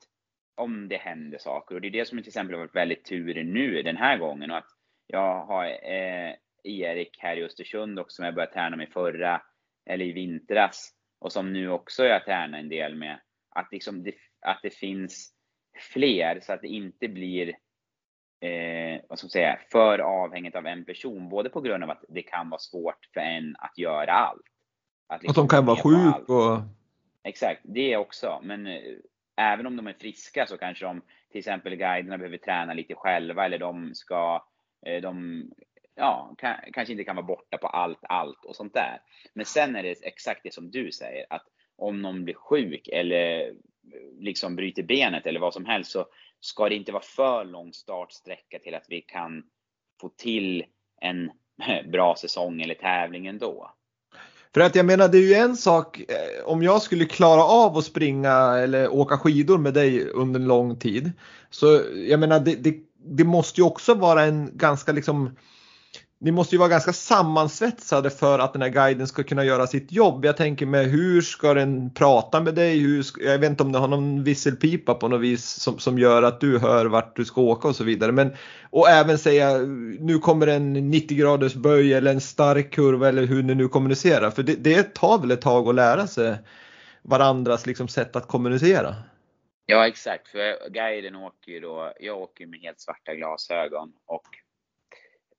om 0.55 0.87
det 0.87 0.97
händer 0.97 1.37
saker, 1.37 1.75
och 1.75 1.81
det 1.81 1.87
är 1.87 1.91
det 1.91 2.07
som 2.07 2.17
till 2.17 2.27
exempel 2.27 2.55
har 2.55 2.61
varit 2.61 2.75
väldigt 2.75 3.05
tur 3.05 3.43
nu 3.43 3.83
den 3.83 3.97
här 3.97 4.17
gången 4.17 4.51
och 4.51 4.57
att 4.57 4.69
jag 5.07 5.45
har 5.45 5.65
eh, 5.65 6.33
Erik 6.63 7.17
här 7.19 7.37
i 7.37 7.43
Östersund 7.43 7.99
också 7.99 8.15
som 8.15 8.25
jag 8.25 8.35
började 8.35 8.53
träna 8.53 8.75
med 8.75 8.89
förra, 8.89 9.41
eller 9.85 10.05
i 10.05 10.11
vintras, 10.11 10.93
och 11.19 11.31
som 11.31 11.53
nu 11.53 11.69
också 11.69 12.05
jag 12.05 12.25
tränar 12.25 12.59
en 12.59 12.69
del 12.69 12.95
med. 12.95 13.19
Att, 13.49 13.71
liksom 13.71 14.03
det, 14.03 14.13
att 14.41 14.59
det 14.63 14.73
finns 14.73 15.33
fler 15.93 16.39
så 16.41 16.53
att 16.53 16.61
det 16.61 16.67
inte 16.67 17.07
blir 17.07 17.55
eh, 18.39 19.01
vad 19.09 19.19
ska 19.19 19.25
man 19.25 19.29
säga, 19.29 19.59
för 19.71 19.99
avhängigt 19.99 20.55
av 20.55 20.67
en 20.67 20.85
person. 20.85 21.29
Både 21.29 21.49
på 21.49 21.61
grund 21.61 21.83
av 21.83 21.89
att 21.89 22.03
det 22.09 22.21
kan 22.21 22.49
vara 22.49 22.59
svårt 22.59 23.09
för 23.13 23.19
en 23.19 23.55
att 23.59 23.77
göra 23.77 24.11
allt. 24.11 24.41
Att, 25.07 25.23
liksom 25.23 25.43
att 25.43 25.49
de 25.49 25.55
kan 25.55 25.65
vara 25.65 25.77
sjuk 25.77 26.29
och... 26.29 26.59
Exakt, 27.23 27.61
det 27.63 27.97
också. 27.97 28.39
Men 28.43 28.67
eh, 28.67 28.81
även 29.35 29.67
om 29.67 29.75
de 29.77 29.87
är 29.87 29.93
friska 29.93 30.45
så 30.47 30.57
kanske 30.57 30.85
de, 30.85 31.01
till 31.31 31.39
exempel 31.39 31.75
guiderna 31.75 32.17
behöver 32.17 32.37
träna 32.37 32.73
lite 32.73 32.95
själva 32.95 33.45
eller 33.45 33.59
de 33.59 33.95
ska, 33.95 34.45
eh, 34.85 35.01
de 35.01 35.43
ja, 35.95 36.35
kan, 36.37 36.55
kanske 36.73 36.91
inte 36.91 37.03
kan 37.03 37.15
vara 37.15 37.25
borta 37.25 37.57
på 37.57 37.67
allt, 37.67 37.99
allt 38.01 38.45
och 38.45 38.55
sånt 38.55 38.73
där. 38.73 39.01
Men 39.33 39.45
sen 39.45 39.75
är 39.75 39.83
det 39.83 40.05
exakt 40.05 40.39
det 40.43 40.53
som 40.53 40.71
du 40.71 40.91
säger, 40.91 41.25
att 41.29 41.45
om 41.75 42.01
någon 42.01 42.23
blir 42.23 42.33
sjuk 42.33 42.87
eller 42.87 43.53
liksom 44.19 44.55
bryter 44.55 44.83
benet 44.83 45.25
eller 45.25 45.39
vad 45.39 45.53
som 45.53 45.65
helst 45.65 45.91
så 45.91 46.05
ska 46.39 46.69
det 46.69 46.75
inte 46.75 46.91
vara 46.91 47.03
för 47.03 47.45
lång 47.45 47.73
startsträcka 47.73 48.59
till 48.59 48.75
att 48.75 48.85
vi 48.89 49.01
kan 49.01 49.43
få 50.01 50.09
till 50.09 50.63
en 51.01 51.31
bra 51.91 52.15
säsong 52.15 52.61
eller 52.61 52.75
tävling 52.75 53.27
ändå. 53.27 53.71
För 54.53 54.61
att 54.61 54.75
jag 54.75 54.85
menar 54.85 55.07
det 55.07 55.17
är 55.17 55.27
ju 55.27 55.33
en 55.33 55.57
sak 55.57 55.99
eh, 55.99 56.45
om 56.45 56.63
jag 56.63 56.81
skulle 56.81 57.05
klara 57.05 57.43
av 57.43 57.77
att 57.77 57.85
springa 57.85 58.33
eller 58.33 58.89
åka 58.89 59.17
skidor 59.17 59.57
med 59.57 59.73
dig 59.73 60.09
under 60.09 60.39
en 60.39 60.47
lång 60.47 60.79
tid. 60.79 61.11
Så 61.49 61.81
jag 61.95 62.19
menar 62.19 62.39
det, 62.39 62.55
det, 62.55 62.75
det 62.95 63.23
måste 63.23 63.61
ju 63.61 63.67
också 63.67 63.93
vara 63.93 64.23
en 64.23 64.57
ganska 64.57 64.91
liksom 64.91 65.37
ni 66.19 66.31
måste 66.31 66.55
ju 66.55 66.59
vara 66.59 66.69
ganska 66.69 66.93
sammansvetsade 66.93 68.09
för 68.09 68.39
att 68.39 68.53
den 68.53 68.61
här 68.61 68.69
guiden 68.69 69.07
ska 69.07 69.23
kunna 69.23 69.43
göra 69.45 69.67
sitt 69.67 69.91
jobb. 69.91 70.25
Jag 70.25 70.37
tänker 70.37 70.65
mig 70.65 70.85
hur 70.85 71.21
ska 71.21 71.53
den 71.53 71.93
prata 71.93 72.41
med 72.41 72.55
dig? 72.55 72.79
Hur, 72.79 73.05
jag 73.19 73.39
vet 73.39 73.49
inte 73.49 73.63
om 73.63 73.71
du 73.71 73.79
har 73.79 73.87
någon 73.87 74.23
visselpipa 74.23 74.93
på 74.93 75.07
något 75.07 75.21
vis 75.21 75.45
som, 75.45 75.79
som 75.79 75.99
gör 75.99 76.23
att 76.23 76.39
du 76.41 76.59
hör 76.59 76.85
vart 76.85 77.15
du 77.15 77.25
ska 77.25 77.41
åka 77.41 77.67
och 77.67 77.75
så 77.75 77.83
vidare. 77.83 78.11
Men, 78.11 78.35
och 78.69 78.89
även 78.89 79.17
säga 79.17 79.57
nu 79.99 80.19
kommer 80.19 80.47
en 80.47 80.73
90 80.73 81.17
graders 81.17 81.53
böj 81.53 81.93
eller 81.93 82.11
en 82.11 82.21
stark 82.21 82.73
kurva 82.73 83.09
eller 83.09 83.23
hur 83.23 83.43
ni 83.43 83.55
nu 83.55 83.67
kommunicerar. 83.67 84.31
För 84.31 84.43
det, 84.43 84.55
det 84.55 84.95
tar 84.95 85.17
väl 85.17 85.31
ett 85.31 85.41
tag 85.41 85.69
att 85.69 85.75
lära 85.75 86.07
sig 86.07 86.37
varandras 87.01 87.65
liksom, 87.65 87.87
sätt 87.87 88.15
att 88.15 88.27
kommunicera. 88.27 88.95
Ja 89.65 89.87
exakt, 89.87 90.27
för 90.27 90.69
guiden 90.69 91.15
åker 91.15 91.51
ju 91.51 91.59
då, 91.59 91.93
jag 91.99 92.17
åker 92.17 92.45
med 92.45 92.59
helt 92.59 92.79
svarta 92.79 93.15
glasögon 93.15 93.93
och 94.05 94.23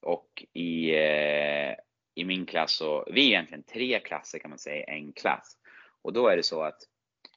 och 0.03 0.45
i, 0.53 0.91
eh, 0.91 1.75
i 2.15 2.25
min 2.25 2.47
klass 2.47 2.73
så, 2.73 3.05
vi 3.13 3.21
är 3.21 3.29
egentligen 3.29 3.63
tre 3.63 4.01
klasser 4.01 4.39
kan 4.39 4.51
man 4.51 4.59
säga, 4.59 4.85
en 4.85 5.13
klass. 5.13 5.57
Och 6.03 6.13
då 6.13 6.29
är 6.29 6.37
det 6.37 6.43
så 6.43 6.63
att 6.63 6.79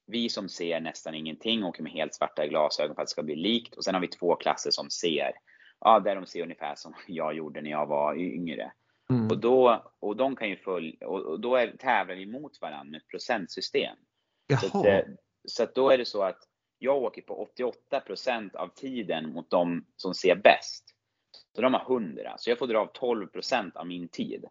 vi 0.05 0.29
som 0.29 0.49
ser 0.49 0.79
nästan 0.79 1.15
ingenting 1.15 1.63
åker 1.63 1.83
med 1.83 1.91
helt 1.91 2.15
svarta 2.15 2.47
glasögon 2.47 2.95
för 2.95 3.01
att 3.01 3.07
det 3.07 3.11
ska 3.11 3.23
bli 3.23 3.35
likt. 3.35 3.75
Och 3.75 3.83
sen 3.83 3.93
har 3.93 4.01
vi 4.01 4.07
två 4.07 4.35
klasser 4.35 4.71
som 4.71 4.89
ser, 4.89 5.31
ja 5.79 5.99
där 5.99 6.15
de 6.15 6.25
ser 6.25 6.43
ungefär 6.43 6.75
som 6.75 6.93
jag 7.07 7.33
gjorde 7.33 7.61
när 7.61 7.71
jag 7.71 7.85
var 7.85 8.15
yngre. 8.15 8.71
Mm. 9.09 9.27
Och, 9.27 9.37
då, 9.37 9.91
och 9.99 10.15
de 10.15 10.35
kan 10.35 10.49
ju 10.49 10.57
följa, 10.57 11.07
och, 11.07 11.39
då 11.39 11.55
är, 11.55 11.77
tävlar 11.77 12.15
vi 12.15 12.25
mot 12.25 12.61
varandra 12.61 12.91
med 12.91 13.07
procentsystem. 13.07 13.95
Jaha. 14.47 14.59
Så, 14.59 14.79
att, 14.79 14.85
eh, 14.85 15.01
så 15.45 15.63
att 15.63 15.75
då 15.75 15.89
är 15.89 15.97
det 15.97 16.05
så 16.05 16.23
att 16.23 16.39
jag 16.79 16.97
åker 16.97 17.21
på 17.21 17.49
88% 17.91 18.55
av 18.55 18.67
tiden 18.67 19.33
mot 19.33 19.49
de 19.49 19.85
som 19.95 20.13
ser 20.13 20.35
bäst. 20.35 20.90
Så 21.55 21.61
de 21.61 21.73
har 21.73 21.81
100, 21.81 22.37
så 22.37 22.49
jag 22.49 22.59
får 22.59 22.67
dra 22.67 22.79
av 22.79 22.91
12% 22.93 23.77
av 23.77 23.87
min 23.87 24.07
tid. 24.07 24.45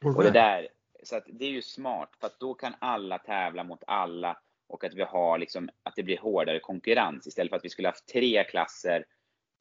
Okay. 0.00 0.14
Och 0.14 0.22
det 0.22 0.30
där, 0.30 0.68
så 1.02 1.16
att 1.16 1.24
det 1.26 1.44
är 1.44 1.50
ju 1.50 1.62
smart, 1.62 2.10
för 2.20 2.26
att 2.26 2.40
då 2.40 2.54
kan 2.54 2.74
alla 2.78 3.18
tävla 3.18 3.64
mot 3.64 3.84
alla 3.86 4.38
och 4.68 4.84
att 4.84 4.94
vi 4.94 5.02
har 5.02 5.38
liksom, 5.38 5.68
att 5.82 5.96
det 5.96 6.02
blir 6.02 6.18
hårdare 6.18 6.60
konkurrens. 6.60 7.26
Istället 7.26 7.50
för 7.50 7.56
att 7.56 7.64
vi 7.64 7.68
skulle 7.68 7.88
haft 7.88 8.08
tre 8.08 8.44
klasser 8.44 9.04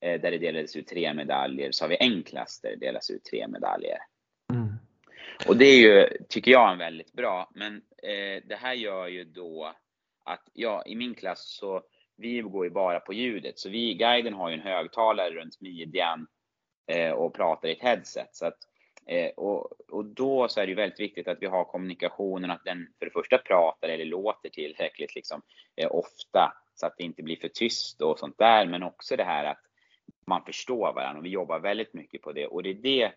eh, 0.02 0.22
där 0.22 0.32
det 0.32 0.38
delades 0.38 0.76
ut 0.76 0.88
tre 0.88 1.14
medaljer, 1.14 1.72
så 1.72 1.84
har 1.84 1.90
vi 1.90 1.98
en 2.00 2.24
klass 2.24 2.62
där 2.62 2.70
det 2.70 2.86
delas 2.86 3.10
ut 3.10 3.24
tre 3.24 3.48
medaljer. 3.48 3.98
Mm. 4.54 4.74
Och 5.48 5.58
det 5.58 5.66
är 5.66 5.78
ju, 5.78 6.10
tycker 6.30 6.52
jag, 6.52 6.72
en 6.72 6.78
väldigt 6.78 7.14
bra. 7.14 7.52
Men 7.56 7.76
eh, 8.04 8.44
det 8.46 8.56
här 8.56 8.74
gör 8.74 9.08
ju 9.08 9.24
då 9.24 9.74
att, 10.26 10.50
ja, 10.54 10.84
i 10.86 10.96
min 10.96 11.16
klass 11.16 11.58
så 11.60 11.84
vi 12.18 12.42
går 12.42 12.66
ju 12.66 12.72
bara 12.72 13.00
på 13.00 13.14
ljudet. 13.14 13.60
Så 13.60 13.70
vi, 13.70 13.94
guiden 13.94 14.34
har 14.34 14.50
ju 14.50 14.56
en 14.56 14.62
högtalare 14.62 15.30
runt 15.30 15.62
midjan 15.62 16.28
Eh, 16.88 17.12
och 17.12 17.34
pratar 17.34 17.68
i 17.68 17.72
ett 17.72 17.82
headset. 17.82 18.36
Så 18.36 18.46
att, 18.46 18.58
eh, 19.08 19.30
och, 19.30 19.72
och 19.90 20.06
då 20.06 20.48
så 20.48 20.62
är 20.62 20.66
det 20.66 20.70
ju 20.70 20.76
väldigt 20.76 21.00
viktigt 21.00 21.28
att 21.28 21.42
vi 21.42 21.46
har 21.46 21.64
kommunikationen, 21.64 22.52
att 22.52 22.66
den 22.66 22.88
för 23.00 23.06
det 23.06 23.12
första 23.12 23.38
pratar 23.38 23.90
eller 23.90 24.06
låter 24.06 24.50
tillräckligt 24.50 25.16
liksom, 25.16 25.42
eh, 25.76 25.92
ofta 25.92 26.54
så 26.76 26.86
att 26.86 26.98
det 26.98 27.04
inte 27.04 27.24
blir 27.24 27.36
för 27.36 27.48
tyst 27.48 28.02
och 28.02 28.20
sånt 28.20 28.38
där. 28.38 28.66
Men 28.66 28.84
också 28.84 29.16
det 29.16 29.24
här 29.24 29.46
att 29.46 29.62
man 30.28 30.46
förstår 30.46 30.94
varandra 30.94 31.20
och 31.20 31.26
vi 31.26 31.30
jobbar 31.30 31.60
väldigt 31.60 31.94
mycket 31.94 32.22
på 32.22 32.32
det. 32.32 32.48
Och 32.48 32.64
det 32.64 32.70
är 32.70 32.74
det 32.74 33.12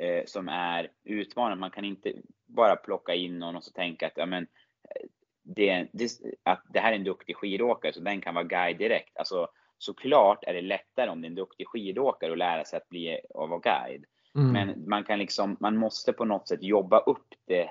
eh, 0.00 0.24
som 0.26 0.48
är 0.48 0.90
utmanande. 1.04 1.60
Man 1.60 1.70
kan 1.70 1.84
inte 1.84 2.12
bara 2.46 2.76
plocka 2.76 3.14
in 3.14 3.38
någon 3.38 3.56
och 3.56 3.64
så 3.64 3.72
tänka 3.72 4.06
att 4.06 4.16
ja, 4.16 4.26
men, 4.26 4.42
eh, 4.42 5.06
det, 5.42 5.88
det, 5.92 6.10
att 6.42 6.62
det 6.68 6.80
här 6.80 6.92
är 6.92 6.96
en 6.96 7.04
duktig 7.04 7.36
skidåkare 7.36 7.92
så 7.92 8.00
den 8.00 8.20
kan 8.20 8.34
vara 8.34 8.44
guide 8.44 8.78
direkt. 8.78 9.16
Alltså 9.16 9.48
såklart 9.78 10.44
är 10.44 10.54
det 10.54 10.60
lättare 10.60 11.10
om 11.10 11.20
det 11.20 11.26
är 11.26 11.30
en 11.30 11.34
duktig 11.34 11.68
skidåkare 11.68 12.32
att 12.32 12.38
lära 12.38 12.64
sig 12.64 12.76
att 12.76 12.88
bli 12.88 13.20
att 13.34 13.50
vara 13.50 13.60
guide. 13.60 14.04
Mm. 14.34 14.52
Men 14.52 14.88
man 14.88 15.04
kan 15.04 15.18
liksom, 15.18 15.56
man 15.60 15.76
måste 15.76 16.12
på 16.12 16.24
något 16.24 16.48
sätt 16.48 16.62
jobba 16.62 16.98
upp 16.98 17.26
det 17.46 17.70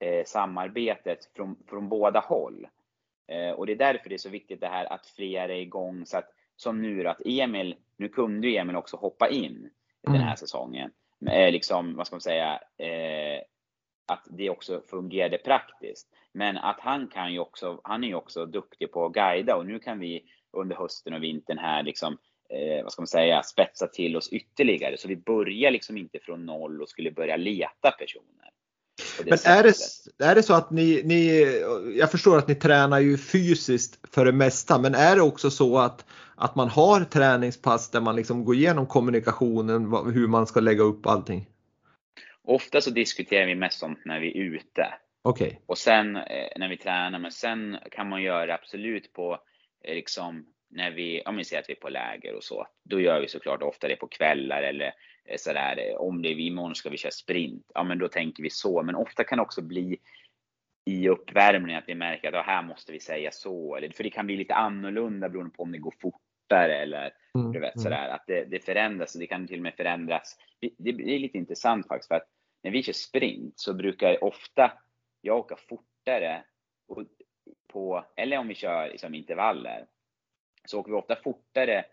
eh, 0.00 0.24
samarbetet 0.24 1.18
från, 1.36 1.56
från 1.68 1.88
båda 1.88 2.20
håll. 2.20 2.66
Eh, 3.28 3.50
och 3.50 3.66
det 3.66 3.72
är 3.72 3.76
därför 3.76 4.08
det 4.08 4.14
är 4.14 4.18
så 4.18 4.28
viktigt 4.28 4.60
det 4.60 4.66
här 4.66 4.92
att 4.92 5.06
fler 5.06 5.48
är 5.48 5.60
igång 5.60 6.06
så 6.06 6.18
att 6.18 6.30
som 6.56 6.82
nu 6.82 7.08
att 7.08 7.20
Emil, 7.24 7.76
nu 7.96 8.08
kunde 8.08 8.48
ju 8.48 8.56
Emil 8.56 8.76
också 8.76 8.96
hoppa 8.96 9.28
in 9.28 9.70
den 10.02 10.14
här 10.14 10.22
mm. 10.22 10.36
säsongen. 10.36 10.90
Eh, 11.30 11.52
liksom, 11.52 11.96
vad 11.96 12.06
ska 12.06 12.16
man 12.16 12.20
säga, 12.20 12.60
eh, 12.76 13.42
att 14.06 14.26
det 14.30 14.50
också 14.50 14.82
fungerade 14.90 15.38
praktiskt. 15.38 16.08
Men 16.32 16.56
att 16.58 16.80
han 16.80 17.08
kan 17.08 17.32
ju 17.32 17.38
också, 17.38 17.80
han 17.84 18.04
är 18.04 18.08
ju 18.08 18.14
också 18.14 18.46
duktig 18.46 18.92
på 18.92 19.06
att 19.06 19.12
guida 19.12 19.56
och 19.56 19.66
nu 19.66 19.78
kan 19.78 19.98
vi 19.98 20.24
under 20.60 20.76
hösten 20.76 21.14
och 21.14 21.22
vintern 21.22 21.58
här 21.58 21.82
liksom, 21.82 22.18
eh, 22.50 22.82
vad 22.82 22.92
ska 22.92 23.02
man 23.02 23.06
säga, 23.06 23.42
spetsa 23.42 23.86
till 23.86 24.16
oss 24.16 24.28
ytterligare. 24.32 24.96
Så 24.96 25.08
vi 25.08 25.16
börjar 25.16 25.70
liksom 25.70 25.96
inte 25.96 26.18
från 26.18 26.46
noll 26.46 26.82
och 26.82 26.88
skulle 26.88 27.10
börja 27.10 27.36
leta 27.36 27.90
personer. 27.98 28.50
Men 29.24 29.38
är 29.44 29.62
det, 29.62 29.74
är 30.24 30.34
det 30.34 30.42
så 30.42 30.54
att 30.54 30.70
ni, 30.70 31.02
ni, 31.04 31.44
jag 31.98 32.10
förstår 32.10 32.38
att 32.38 32.48
ni 32.48 32.54
tränar 32.54 33.00
ju 33.00 33.18
fysiskt 33.18 34.14
för 34.14 34.24
det 34.24 34.32
mesta, 34.32 34.78
men 34.78 34.94
är 34.94 35.16
det 35.16 35.22
också 35.22 35.50
så 35.50 35.78
att, 35.78 36.06
att 36.36 36.54
man 36.54 36.68
har 36.68 37.04
träningspass 37.04 37.90
där 37.90 38.00
man 38.00 38.16
liksom 38.16 38.44
går 38.44 38.54
igenom 38.54 38.86
kommunikationen, 38.86 39.82
hur 40.14 40.28
man 40.28 40.46
ska 40.46 40.60
lägga 40.60 40.82
upp 40.82 41.06
allting? 41.06 41.46
Ofta 42.44 42.80
så 42.80 42.90
diskuterar 42.90 43.46
vi 43.46 43.54
mest 43.54 43.82
om 43.82 43.96
när 44.04 44.20
vi 44.20 44.28
är 44.28 44.42
ute. 44.42 44.94
Okej. 45.22 45.46
Okay. 45.46 45.58
Och 45.66 45.78
sen 45.78 46.16
eh, 46.16 46.48
när 46.56 46.68
vi 46.68 46.76
tränar, 46.76 47.18
men 47.18 47.32
sen 47.32 47.76
kan 47.90 48.08
man 48.08 48.22
göra 48.22 48.54
absolut 48.54 49.12
på 49.12 49.38
liksom 49.94 50.46
när 50.68 50.90
vi, 50.90 51.22
om 51.26 51.36
vi 51.36 51.44
säger 51.44 51.62
att 51.62 51.68
vi 51.68 51.72
är 51.72 51.80
på 51.80 51.88
läger 51.88 52.34
och 52.34 52.44
så, 52.44 52.66
då 52.84 53.00
gör 53.00 53.20
vi 53.20 53.28
såklart 53.28 53.62
ofta 53.62 53.88
det 53.88 53.96
på 53.96 54.08
kvällar 54.08 54.62
eller 54.62 54.94
eh, 55.24 55.36
sådär, 55.38 55.96
om 55.98 56.22
det 56.22 56.28
är 56.28 56.40
imorgon 56.40 56.74
ska 56.74 56.90
vi 56.90 56.96
köra 56.96 57.12
sprint, 57.12 57.70
ja 57.74 57.84
men 57.84 57.98
då 57.98 58.08
tänker 58.08 58.42
vi 58.42 58.50
så. 58.50 58.82
Men 58.82 58.94
ofta 58.94 59.24
kan 59.24 59.38
det 59.38 59.42
också 59.42 59.62
bli 59.62 59.98
i 60.84 61.08
uppvärmningen 61.08 61.78
att 61.78 61.88
vi 61.88 61.94
märker 61.94 62.28
att 62.28 62.34
ja, 62.34 62.42
här 62.42 62.62
måste 62.62 62.92
vi 62.92 63.00
säga 63.00 63.30
så, 63.32 63.76
eller 63.76 63.90
för 63.90 64.04
det 64.04 64.10
kan 64.10 64.26
bli 64.26 64.36
lite 64.36 64.54
annorlunda 64.54 65.28
beroende 65.28 65.56
på 65.56 65.62
om 65.62 65.72
det 65.72 65.78
går 65.78 65.94
fortare 66.00 66.76
eller 66.76 67.12
mm, 67.34 67.52
du 67.52 67.60
vet 67.60 67.76
mm. 67.76 67.82
sådär, 67.82 68.08
att 68.08 68.24
det, 68.26 68.44
det 68.44 68.64
förändras 68.64 69.14
och 69.14 69.20
det 69.20 69.26
kan 69.26 69.46
till 69.46 69.58
och 69.58 69.62
med 69.62 69.74
förändras. 69.74 70.36
Det, 70.60 70.70
det 70.78 71.14
är 71.14 71.18
lite 71.18 71.38
intressant 71.38 71.88
faktiskt 71.88 72.08
för 72.08 72.14
att 72.14 72.28
när 72.62 72.70
vi 72.70 72.82
kör 72.82 72.92
sprint 72.92 73.52
så 73.56 73.74
brukar 73.74 74.24
ofta 74.24 74.72
jag 75.20 75.38
åka 75.38 75.56
fortare 75.68 76.44
på, 77.76 78.04
eller 78.16 78.38
om 78.38 78.48
vi 78.48 78.54
kör 78.54 78.88
liksom 78.88 79.14
intervaller, 79.14 79.86
så 80.64 80.80
åker 80.80 80.92
vi 80.92 80.98
ofta 80.98 81.16
fortare 81.16 81.84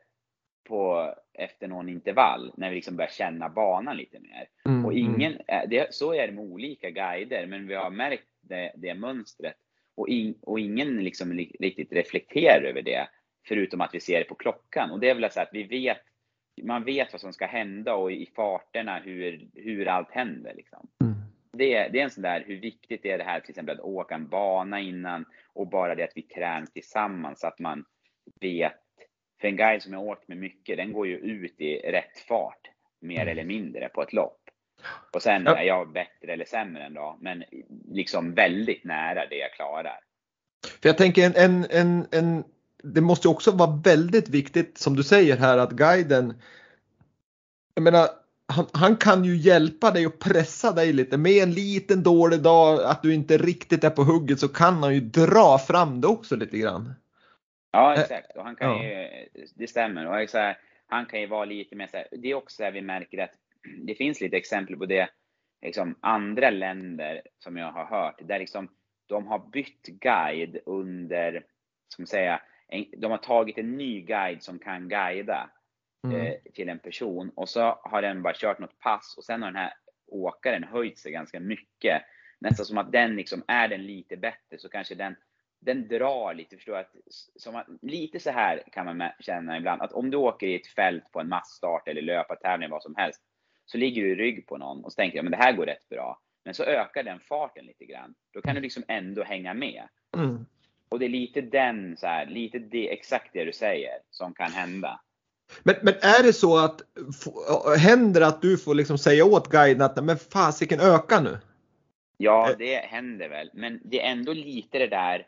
på, 0.67 1.13
efter 1.33 1.67
någon 1.67 1.89
intervall 1.89 2.53
när 2.57 2.69
vi 2.69 2.75
liksom 2.75 2.95
börjar 2.95 3.09
känna 3.09 3.49
banan 3.49 3.97
lite 3.97 4.19
mer. 4.19 4.47
Mm, 4.65 4.85
och 4.85 4.93
mm. 4.93 5.05
ingen, 5.05 5.41
mm. 5.47 5.69
det, 5.69 5.93
så 5.93 6.13
är 6.13 6.27
det 6.27 6.33
med 6.33 6.43
olika 6.43 6.89
guider, 6.89 7.45
men 7.45 7.67
vi 7.67 7.75
har 7.75 7.89
märkt 7.89 8.27
det, 8.41 8.71
det 8.75 8.93
mönstret. 8.93 9.55
Och, 9.95 10.09
in, 10.09 10.35
och 10.41 10.59
ingen 10.59 11.03
liksom 11.03 11.33
riktigt 11.59 11.91
reflekterar 11.91 12.63
över 12.63 12.81
det, 12.81 13.07
förutom 13.47 13.81
att 13.81 13.93
vi 13.93 13.99
ser 13.99 14.19
det 14.19 14.25
på 14.25 14.35
klockan. 14.35 14.91
Och 14.91 14.99
det 14.99 15.09
är 15.09 15.15
väl 15.15 15.31
så 15.31 15.41
att 15.41 15.49
vi 15.53 15.63
vet, 15.63 16.01
man 16.61 16.83
vet 16.83 17.11
vad 17.11 17.21
som 17.21 17.33
ska 17.33 17.45
hända 17.45 17.95
och 17.95 18.11
i 18.11 18.31
farterna 18.35 18.99
hur, 18.99 19.47
hur 19.53 19.87
allt 19.87 20.11
händer. 20.11 20.53
Liksom. 20.55 20.87
Mm 21.01 21.12
det, 21.53 21.73
är, 21.73 21.89
det 21.89 21.99
är 21.99 22.03
en 22.03 22.11
sån 22.11 22.23
där, 22.23 22.43
hur 22.47 22.59
viktigt 22.59 23.05
är 23.05 23.17
det 23.17 23.23
här 23.23 23.39
till 23.39 23.49
exempel 23.49 23.79
att 23.79 23.85
åka 23.85 24.15
en 24.15 24.27
bana 24.27 24.79
innan 24.79 25.25
och 25.53 25.67
bara 25.67 25.95
det 25.95 26.03
att 26.03 26.11
vi 26.15 26.21
tränar 26.21 26.65
tillsammans 26.65 27.39
så 27.39 27.47
att 27.47 27.59
man 27.59 27.85
vet. 28.41 28.73
För 29.41 29.47
en 29.47 29.57
guide 29.57 29.81
som 29.81 29.93
jag 29.93 30.03
åkt 30.03 30.27
med 30.27 30.37
mycket, 30.37 30.77
den 30.77 30.93
går 30.93 31.07
ju 31.07 31.17
ut 31.17 31.61
i 31.61 31.77
rätt 31.77 32.19
fart 32.27 32.69
mer 33.01 33.21
mm. 33.21 33.27
eller 33.27 33.43
mindre 33.43 33.89
på 33.89 34.01
ett 34.01 34.13
lopp. 34.13 34.39
Och 35.13 35.21
sen 35.21 35.47
är 35.47 35.63
jag 35.63 35.91
bättre 35.91 36.33
eller 36.33 36.45
sämre 36.45 36.83
än 36.83 36.93
då, 36.93 37.17
men 37.21 37.43
liksom 37.91 38.33
väldigt 38.33 38.83
nära 38.83 39.25
det 39.29 39.37
jag 39.37 39.51
klarar. 39.51 39.99
För 40.81 40.89
jag 40.89 40.97
tänker 40.97 41.25
en, 41.25 41.35
en, 41.35 41.65
en, 41.69 42.07
en 42.11 42.43
det 42.83 43.01
måste 43.01 43.27
också 43.27 43.51
vara 43.51 43.81
väldigt 43.83 44.29
viktigt 44.29 44.77
som 44.77 44.95
du 44.95 45.03
säger 45.03 45.37
här 45.37 45.57
att 45.57 45.71
guiden 45.71 46.33
jag 47.75 47.83
menar, 47.83 48.09
han, 48.55 48.65
han, 48.73 48.97
kan 48.97 49.25
ju 49.25 49.35
hjälpa 49.35 49.91
dig 49.91 50.07
och 50.07 50.19
pressa 50.19 50.71
dig 50.71 50.93
lite. 50.93 51.17
Med 51.17 51.43
en 51.43 51.51
liten 51.51 52.03
dålig 52.03 52.41
dag, 52.41 52.83
att 52.83 53.01
du 53.01 53.13
inte 53.13 53.37
riktigt 53.37 53.83
är 53.83 53.89
på 53.89 54.03
hugget, 54.03 54.39
så 54.39 54.47
kan 54.47 54.83
han 54.83 54.93
ju 54.93 54.99
dra 54.99 55.57
fram 55.57 56.01
det 56.01 56.07
också 56.07 56.35
lite 56.35 56.57
grann. 56.57 56.93
Ja, 57.71 57.95
exakt. 57.95 58.37
Och 58.37 58.43
han 58.43 58.55
kan 58.55 58.69
ja. 58.69 58.83
ju, 58.83 59.27
det 59.55 59.67
stämmer. 59.67 60.23
Och 60.23 60.29
så 60.29 60.37
här, 60.37 60.57
han 60.87 61.05
kan 61.05 61.21
ju 61.21 61.27
vara 61.27 61.45
lite 61.45 61.75
mer 61.75 61.87
så 61.87 61.97
här, 61.97 62.07
det 62.11 62.31
är 62.31 62.35
också 62.35 62.63
här 62.63 62.71
vi 62.71 62.81
märker 62.81 63.17
att 63.17 63.33
det 63.87 63.95
finns 63.95 64.21
lite 64.21 64.37
exempel 64.37 64.77
på 64.77 64.85
det, 64.85 65.09
liksom 65.61 65.95
andra 65.99 66.49
länder 66.49 67.21
som 67.39 67.57
jag 67.57 67.71
har 67.71 67.85
hört, 67.85 68.19
där 68.21 68.39
liksom 68.39 68.69
de 69.07 69.27
har 69.27 69.39
bytt 69.39 69.87
guide 69.87 70.57
under, 70.65 71.43
man 71.97 72.07
säga, 72.07 72.41
de 72.97 73.11
har 73.11 73.17
tagit 73.17 73.57
en 73.57 73.77
ny 73.77 74.01
guide 74.01 74.43
som 74.43 74.59
kan 74.59 74.89
guida 74.89 75.49
mm. 76.03 76.21
eh, 76.21 76.33
till 76.53 76.69
en 76.69 76.79
person 76.79 77.31
och 77.35 77.49
så 77.49 77.79
har 77.83 78.01
den 78.01 78.21
bara 78.21 78.33
kört 78.35 78.59
något 78.59 78.79
pass 78.79 79.15
och 79.17 79.23
sen 79.23 79.41
har 79.41 79.51
den 79.51 79.61
här 79.61 79.73
åkaren 80.07 80.63
höjt 80.63 80.99
sig 80.99 81.11
ganska 81.11 81.39
mycket. 81.39 82.01
Nästan 82.39 82.65
som 82.65 82.77
att 82.77 82.91
den 82.91 83.15
liksom, 83.15 83.43
är 83.47 83.67
den 83.67 83.85
lite 83.85 84.17
bättre 84.17 84.57
så 84.57 84.69
kanske 84.69 84.95
den, 84.95 85.15
den 85.59 85.87
drar 85.87 86.33
lite, 86.33 86.55
förstår 86.55 86.77
att, 86.77 86.95
som 87.35 87.55
att, 87.55 87.67
lite 87.81 88.19
så 88.19 88.31
här 88.31 88.63
kan 88.71 88.85
man 88.85 89.09
känna 89.19 89.57
ibland, 89.57 89.81
att 89.81 89.93
om 89.93 90.11
du 90.11 90.17
åker 90.17 90.47
i 90.47 90.55
ett 90.55 90.67
fält 90.67 91.11
på 91.11 91.19
en 91.19 91.29
massstart 91.29 91.87
eller 91.87 92.01
löpartävling, 92.01 92.69
vad 92.69 92.83
som 92.83 92.95
helst, 92.95 93.21
så 93.65 93.77
ligger 93.77 94.01
du 94.01 94.11
i 94.11 94.15
rygg 94.15 94.47
på 94.47 94.57
någon 94.57 94.83
och 94.83 94.91
så 94.91 94.95
tänker 94.95 95.17
jag, 95.17 95.23
men 95.23 95.31
det 95.31 95.37
här 95.37 95.53
går 95.53 95.65
rätt 95.65 95.89
bra. 95.89 96.19
Men 96.45 96.53
så 96.53 96.63
ökar 96.63 97.03
den 97.03 97.19
farten 97.19 97.65
lite 97.65 97.85
grann. 97.85 98.15
Då 98.33 98.41
kan 98.41 98.55
du 98.55 98.61
liksom 98.61 98.83
ändå 98.87 99.23
hänga 99.23 99.53
med. 99.53 99.83
Mm. 100.17 100.45
Och 100.89 100.99
det 100.99 101.05
är 101.05 101.09
lite 101.09 101.41
den, 101.41 101.97
så 101.97 102.07
här, 102.07 102.25
lite 102.25 102.59
det, 102.59 102.93
exakt 102.93 103.33
det 103.33 103.45
du 103.45 103.53
säger, 103.53 103.99
som 104.09 104.33
kan 104.33 104.51
hända. 104.51 105.01
Men, 105.63 105.75
men 105.81 105.93
är 105.93 106.23
det 106.23 106.33
så 106.33 106.57
att 106.57 106.81
händer 107.77 108.19
det 108.19 108.27
att 108.27 108.41
du 108.41 108.57
får 108.57 108.75
liksom 108.75 108.97
säga 108.97 109.25
åt 109.25 109.49
guiden 109.49 109.81
att 109.81 110.03
men 110.03 110.17
fasiken 110.17 110.79
öka 110.79 111.19
nu? 111.19 111.37
Ja, 112.17 112.49
eh. 112.49 112.57
det 112.57 112.75
händer 112.75 113.29
väl. 113.29 113.49
Men 113.53 113.81
det 113.83 114.01
är 114.01 114.11
ändå 114.11 114.33
lite 114.33 114.79
det 114.79 114.87
där 114.87 115.27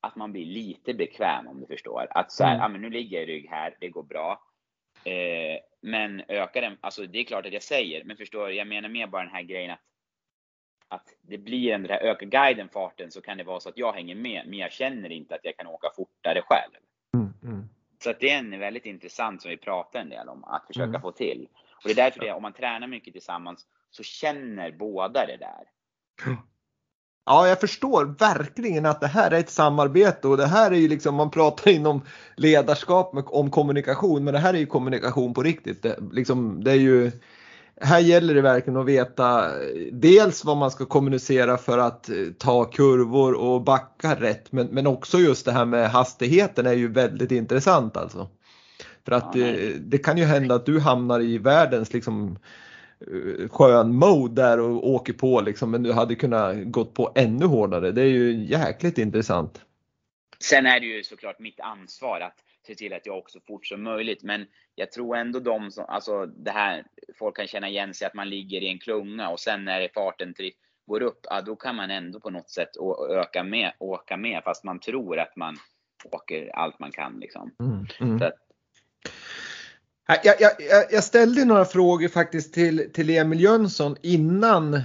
att 0.00 0.16
man 0.16 0.32
blir 0.32 0.46
lite 0.46 0.94
bekväm 0.94 1.48
om 1.48 1.60
du 1.60 1.66
förstår. 1.66 2.06
Att 2.10 2.32
så 2.32 2.44
här, 2.44 2.54
mm. 2.54 2.64
ah, 2.64 2.68
men 2.68 2.80
nu 2.80 2.90
ligger 2.90 3.18
jag 3.18 3.28
i 3.28 3.32
rygg 3.32 3.48
här, 3.50 3.76
det 3.80 3.88
går 3.88 4.02
bra. 4.02 4.42
Eh, 5.04 5.58
men 5.80 6.22
ökar 6.28 6.60
den, 6.60 6.76
alltså 6.80 7.06
det 7.06 7.18
är 7.18 7.24
klart 7.24 7.46
att 7.46 7.52
jag 7.52 7.62
säger, 7.62 8.04
men 8.04 8.16
förstår 8.16 8.52
jag 8.52 8.66
menar 8.66 8.88
mer 8.88 9.06
bara 9.06 9.22
den 9.22 9.34
här 9.34 9.42
grejen 9.42 9.70
att 9.70 9.80
att 10.92 11.14
det 11.22 11.38
blir 11.38 11.72
en, 11.72 11.86
ökar 11.86 12.26
guiden 12.26 12.68
farten 12.68 13.10
så 13.10 13.20
kan 13.20 13.38
det 13.38 13.44
vara 13.44 13.60
så 13.60 13.68
att 13.68 13.78
jag 13.78 13.92
hänger 13.92 14.14
med, 14.14 14.42
men 14.46 14.58
jag 14.58 14.72
känner 14.72 15.10
inte 15.12 15.34
att 15.34 15.44
jag 15.44 15.56
kan 15.56 15.66
åka 15.66 15.90
fortare 15.96 16.42
själv. 16.42 16.72
Mm, 17.14 17.32
mm. 17.42 17.68
Så 18.02 18.10
att 18.10 18.20
det 18.20 18.30
är 18.30 18.38
en 18.38 18.58
väldigt 18.58 18.86
intressant 18.86 19.42
som 19.42 19.50
vi 19.50 19.56
pratar 19.56 20.00
en 20.00 20.08
del 20.08 20.28
om, 20.28 20.44
att 20.44 20.66
försöka 20.66 20.88
mm. 20.88 21.00
få 21.00 21.12
till. 21.12 21.48
Och 21.76 21.82
det 21.84 21.90
är 21.90 21.94
därför 21.94 22.20
det, 22.20 22.32
om 22.32 22.42
man 22.42 22.52
tränar 22.52 22.86
mycket 22.86 23.12
tillsammans 23.12 23.66
så 23.90 24.02
känner 24.02 24.72
båda 24.72 25.26
det 25.26 25.36
där. 25.36 25.64
Ja, 27.24 27.48
jag 27.48 27.60
förstår 27.60 28.04
verkligen 28.04 28.86
att 28.86 29.00
det 29.00 29.06
här 29.06 29.30
är 29.30 29.38
ett 29.38 29.50
samarbete 29.50 30.28
och 30.28 30.36
det 30.36 30.46
här 30.46 30.70
är 30.70 30.76
ju 30.76 30.88
liksom, 30.88 31.14
man 31.14 31.30
pratar 31.30 31.70
inom 31.70 32.02
ledarskap 32.36 33.12
om 33.26 33.50
kommunikation, 33.50 34.24
men 34.24 34.34
det 34.34 34.40
här 34.40 34.54
är 34.54 34.58
ju 34.58 34.66
kommunikation 34.66 35.34
på 35.34 35.42
riktigt. 35.42 35.82
Det, 35.82 35.96
liksom, 36.12 36.64
det 36.64 36.70
är 36.70 36.76
ju 36.76 37.12
här 37.80 38.00
gäller 38.00 38.34
det 38.34 38.40
verkligen 38.40 38.76
att 38.76 38.86
veta 38.86 39.50
dels 39.92 40.44
vad 40.44 40.56
man 40.56 40.70
ska 40.70 40.86
kommunicera 40.86 41.58
för 41.58 41.78
att 41.78 42.08
eh, 42.08 42.16
ta 42.38 42.64
kurvor 42.64 43.34
och 43.34 43.62
backa 43.62 44.14
rätt 44.14 44.52
men, 44.52 44.66
men 44.66 44.86
också 44.86 45.18
just 45.18 45.44
det 45.44 45.52
här 45.52 45.64
med 45.64 45.90
hastigheten 45.90 46.66
är 46.66 46.72
ju 46.72 46.92
väldigt 46.92 47.30
intressant 47.30 47.96
alltså. 47.96 48.28
För 49.04 49.12
att 49.12 49.32
det, 49.32 49.72
det, 49.78 49.98
kan 49.98 50.18
ju 50.18 50.24
hända 50.24 50.54
att 50.54 50.66
du 50.66 50.80
hamnar 50.80 51.20
i 51.20 51.38
världens 51.38 51.92
liksom 51.92 52.38
eh, 53.00 53.48
skön 53.48 53.94
mode 53.94 54.42
där 54.42 54.60
och 54.60 54.90
åker 54.90 55.12
på 55.12 55.40
liksom 55.40 55.70
men 55.70 55.82
du 55.82 55.92
hade 55.92 56.14
kunnat 56.14 56.56
gått 56.64 56.94
på 56.94 57.12
ännu 57.14 57.46
hårdare. 57.46 57.92
Det 57.92 58.02
är 58.02 58.06
ju 58.06 58.44
jäkligt 58.44 58.98
intressant. 58.98 59.60
Sen 60.38 60.66
är 60.66 60.80
det 60.80 60.86
ju 60.86 61.04
såklart 61.04 61.38
mitt 61.38 61.60
ansvar 61.60 62.20
att 62.20 62.36
se 62.66 62.74
till 62.74 62.92
att 62.92 63.06
jag 63.06 63.18
också 63.18 63.40
fort 63.46 63.66
som 63.66 63.82
möjligt. 63.82 64.22
Men 64.22 64.46
jag 64.74 64.92
tror 64.92 65.16
ändå 65.16 65.40
de 65.40 65.70
som, 65.70 65.84
alltså 65.88 66.26
det 66.26 66.50
här, 66.50 66.84
folk 67.18 67.36
kan 67.36 67.46
känna 67.46 67.68
igen 67.68 67.94
sig 67.94 68.06
att 68.06 68.14
man 68.14 68.28
ligger 68.28 68.60
i 68.60 68.68
en 68.68 68.78
klunga 68.78 69.28
och 69.28 69.40
sen 69.40 69.64
när 69.64 69.88
farten 69.94 70.34
går 70.86 71.02
upp, 71.02 71.20
ja, 71.22 71.40
då 71.40 71.56
kan 71.56 71.76
man 71.76 71.90
ändå 71.90 72.20
på 72.20 72.30
något 72.30 72.50
sätt 72.50 72.70
öka 73.10 73.44
med, 73.44 73.72
åka 73.78 74.16
med 74.16 74.42
fast 74.44 74.64
man 74.64 74.80
tror 74.80 75.18
att 75.18 75.36
man 75.36 75.56
åker 76.04 76.56
allt 76.56 76.78
man 76.78 76.92
kan 76.92 77.20
liksom. 77.20 77.54
Mm, 77.60 77.86
mm. 78.00 78.32
Att, 80.06 80.24
jag, 80.24 80.40
jag, 80.40 80.52
jag, 80.90 81.04
ställde 81.04 81.44
några 81.44 81.64
frågor 81.64 82.08
faktiskt 82.08 82.54
till, 82.54 82.92
till 82.92 83.10
Emil 83.10 83.40
Jönsson 83.40 83.96
innan 84.02 84.82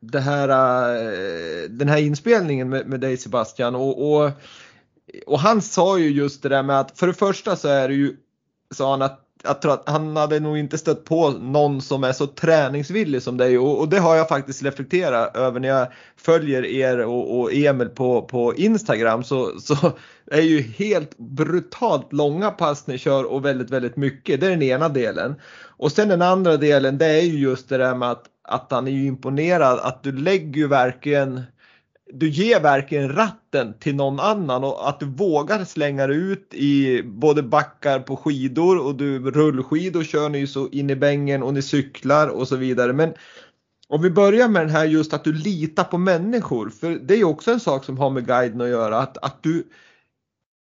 det 0.00 0.20
här, 0.20 0.48
eh, 0.96 1.68
den 1.70 1.88
här 1.88 1.98
inspelningen 1.98 2.68
med, 2.68 2.86
med 2.86 3.00
dig 3.00 3.16
Sebastian 3.16 3.74
och, 3.74 4.12
och, 4.12 4.30
och, 5.26 5.38
han 5.38 5.62
sa 5.62 5.98
ju 5.98 6.10
just 6.10 6.42
det 6.42 6.48
där 6.48 6.62
med 6.62 6.80
att 6.80 6.98
för 6.98 7.06
det 7.06 7.14
första 7.14 7.56
så 7.56 7.68
är 7.68 7.88
det 7.88 7.94
ju, 7.94 8.16
sa 8.74 8.90
han 8.90 9.02
att 9.02 9.20
jag 9.44 9.62
tror 9.62 9.72
att 9.72 9.88
han 9.88 10.16
hade 10.16 10.40
nog 10.40 10.58
inte 10.58 10.78
stött 10.78 11.04
på 11.04 11.30
någon 11.30 11.82
som 11.82 12.04
är 12.04 12.12
så 12.12 12.26
träningsvillig 12.26 13.22
som 13.22 13.36
dig 13.36 13.58
och, 13.58 13.80
och 13.80 13.88
det 13.88 13.98
har 13.98 14.16
jag 14.16 14.28
faktiskt 14.28 14.62
reflekterat 14.62 15.36
över 15.36 15.60
när 15.60 15.68
jag 15.68 15.88
följer 16.16 16.64
er 16.64 16.98
och, 16.98 17.40
och 17.40 17.52
Emil 17.52 17.88
på, 17.88 18.22
på 18.22 18.54
Instagram 18.54 19.24
så, 19.24 19.60
så 19.60 19.76
är 20.30 20.40
ju 20.40 20.60
helt 20.60 21.18
brutalt 21.18 22.12
långa 22.12 22.50
pass 22.50 22.86
ni 22.86 22.98
kör 22.98 23.24
och 23.24 23.44
väldigt, 23.44 23.70
väldigt 23.70 23.96
mycket. 23.96 24.40
Det 24.40 24.46
är 24.46 24.50
den 24.50 24.62
ena 24.62 24.88
delen. 24.88 25.34
Och 25.76 25.92
sen 25.92 26.08
den 26.08 26.22
andra 26.22 26.56
delen 26.56 26.98
det 26.98 27.06
är 27.06 27.22
ju 27.22 27.38
just 27.38 27.68
det 27.68 27.78
där 27.78 27.94
med 27.94 28.10
att, 28.10 28.24
att 28.42 28.66
han 28.70 28.88
är 28.88 28.92
ju 28.92 29.06
imponerad 29.06 29.78
att 29.78 30.02
du 30.02 30.12
lägger 30.12 30.60
ju 30.60 30.68
verkligen 30.68 31.42
du 32.14 32.28
ger 32.28 32.60
verkligen 32.60 33.12
ratten 33.16 33.74
till 33.78 33.94
någon 33.94 34.20
annan 34.20 34.64
och 34.64 34.88
att 34.88 35.00
du 35.00 35.06
vågar 35.06 35.64
slänga 35.64 36.06
dig 36.06 36.16
ut 36.16 36.54
i 36.54 37.02
både 37.02 37.42
backar 37.42 38.00
på 38.00 38.16
skidor 38.16 38.86
och 38.86 38.94
du 38.94 39.30
rullskidor 39.30 40.04
kör 40.04 40.28
ni 40.28 40.38
ju 40.38 40.46
så 40.46 40.68
in 40.68 40.90
i 40.90 40.96
bängen 40.96 41.42
och 41.42 41.54
ni 41.54 41.62
cyklar 41.62 42.28
och 42.28 42.48
så 42.48 42.56
vidare. 42.56 42.92
Men 42.92 43.14
om 43.88 44.02
vi 44.02 44.10
börjar 44.10 44.48
med 44.48 44.62
den 44.62 44.70
här 44.70 44.84
just 44.84 45.14
att 45.14 45.24
du 45.24 45.32
litar 45.32 45.84
på 45.84 45.98
människor, 45.98 46.70
för 46.70 46.90
det 46.90 47.14
är 47.14 47.24
också 47.24 47.52
en 47.52 47.60
sak 47.60 47.84
som 47.84 47.98
har 47.98 48.10
med 48.10 48.26
guiden 48.26 48.60
att 48.60 48.68
göra. 48.68 48.98
Att, 48.98 49.18
att 49.24 49.42
du, 49.42 49.66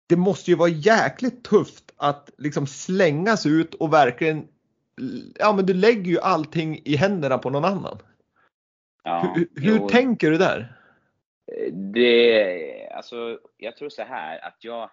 det 0.08 0.16
måste 0.16 0.50
ju 0.50 0.56
vara 0.56 0.68
jäkligt 0.68 1.44
tufft 1.44 1.84
att 1.96 2.30
liksom 2.38 2.66
slängas 2.66 3.46
ut 3.46 3.74
och 3.74 3.92
verkligen, 3.92 4.44
ja 5.38 5.52
men 5.52 5.66
du 5.66 5.74
lägger 5.74 6.10
ju 6.10 6.20
allting 6.20 6.80
i 6.84 6.96
händerna 6.96 7.38
på 7.38 7.50
någon 7.50 7.64
annan. 7.64 7.98
Ja, 9.04 9.34
hur, 9.34 9.48
hur 9.62 9.88
tänker 9.88 10.30
du 10.30 10.38
där? 10.38 10.76
Det, 11.72 12.88
alltså, 12.88 13.38
jag 13.56 13.76
tror 13.76 13.88
så 13.88 14.02
här 14.02 14.44
att 14.44 14.56
jag, 14.60 14.90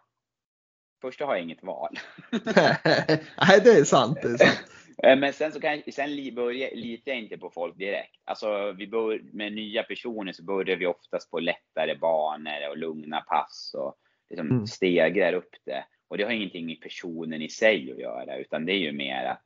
först 1.01 1.21
har 1.21 1.35
jag 1.35 1.43
inget 1.43 1.63
val. 1.63 1.99
Nej, 2.31 3.61
det 3.63 3.69
är 3.69 3.83
sant. 3.83 4.17
Det 4.21 4.27
är 4.27 4.37
sant. 4.37 4.63
Eh, 5.03 5.17
men 5.17 5.33
sen 5.33 5.51
så 5.51 5.59
kan 5.59 5.81
jag, 5.85 5.93
sen 5.93 6.35
börja, 6.35 6.69
litar 6.73 7.11
jag 7.11 7.21
inte 7.21 7.37
på 7.37 7.49
folk 7.49 7.77
direkt. 7.77 8.21
Alltså 8.25 8.71
vi 8.71 8.87
bör, 8.87 9.21
med 9.33 9.53
nya 9.53 9.83
personer 9.83 10.31
så 10.31 10.43
börjar 10.43 10.77
vi 10.77 10.85
oftast 10.85 11.31
på 11.31 11.39
lättare 11.39 11.95
banor 11.95 12.69
och 12.69 12.77
lugna 12.77 13.21
pass 13.21 13.75
och 13.77 13.95
liksom 14.29 14.51
mm. 14.51 14.67
stegrar 14.67 15.33
upp 15.33 15.55
det. 15.65 15.85
Och 16.07 16.17
det 16.17 16.23
har 16.23 16.31
ingenting 16.31 16.65
med 16.65 16.81
personen 16.81 17.41
i 17.41 17.49
sig 17.49 17.91
att 17.91 17.99
göra, 17.99 18.37
utan 18.37 18.65
det 18.65 18.73
är 18.73 18.79
ju 18.79 18.91
mer 18.91 19.25
att 19.25 19.43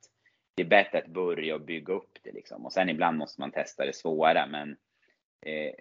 det 0.54 0.62
är 0.62 0.66
bättre 0.66 0.98
att 0.98 1.06
börja 1.06 1.54
och 1.54 1.60
bygga 1.60 1.94
upp 1.94 2.18
det 2.22 2.32
liksom. 2.32 2.66
Och 2.66 2.72
sen 2.72 2.88
ibland 2.88 3.18
måste 3.18 3.40
man 3.40 3.50
testa 3.50 3.86
det 3.86 3.96
svåra, 3.96 4.46
men 4.46 4.76
eh, 5.46 5.72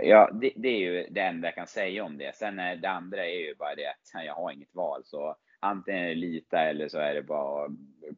ja, 0.00 0.30
det, 0.32 0.52
det, 0.56 0.68
är 0.68 0.78
ju 0.78 1.06
det 1.10 1.20
enda 1.20 1.48
jag 1.48 1.54
kan 1.54 1.66
säga 1.66 2.04
om 2.04 2.18
det. 2.18 2.36
Sen 2.36 2.58
är 2.58 2.76
det 2.76 2.88
andra 2.88 3.26
är 3.26 3.38
ju 3.38 3.54
bara 3.54 3.74
det 3.74 3.86
att 3.86 4.24
jag 4.26 4.34
har 4.34 4.52
inget 4.52 4.74
val. 4.74 5.02
Så 5.04 5.36
antingen 5.60 6.04
är 6.04 6.08
det 6.08 6.14
lita 6.14 6.60
eller 6.60 6.88
så 6.88 6.98
är 6.98 7.14
det 7.14 7.22
bara 7.22 7.64
att 7.64 7.70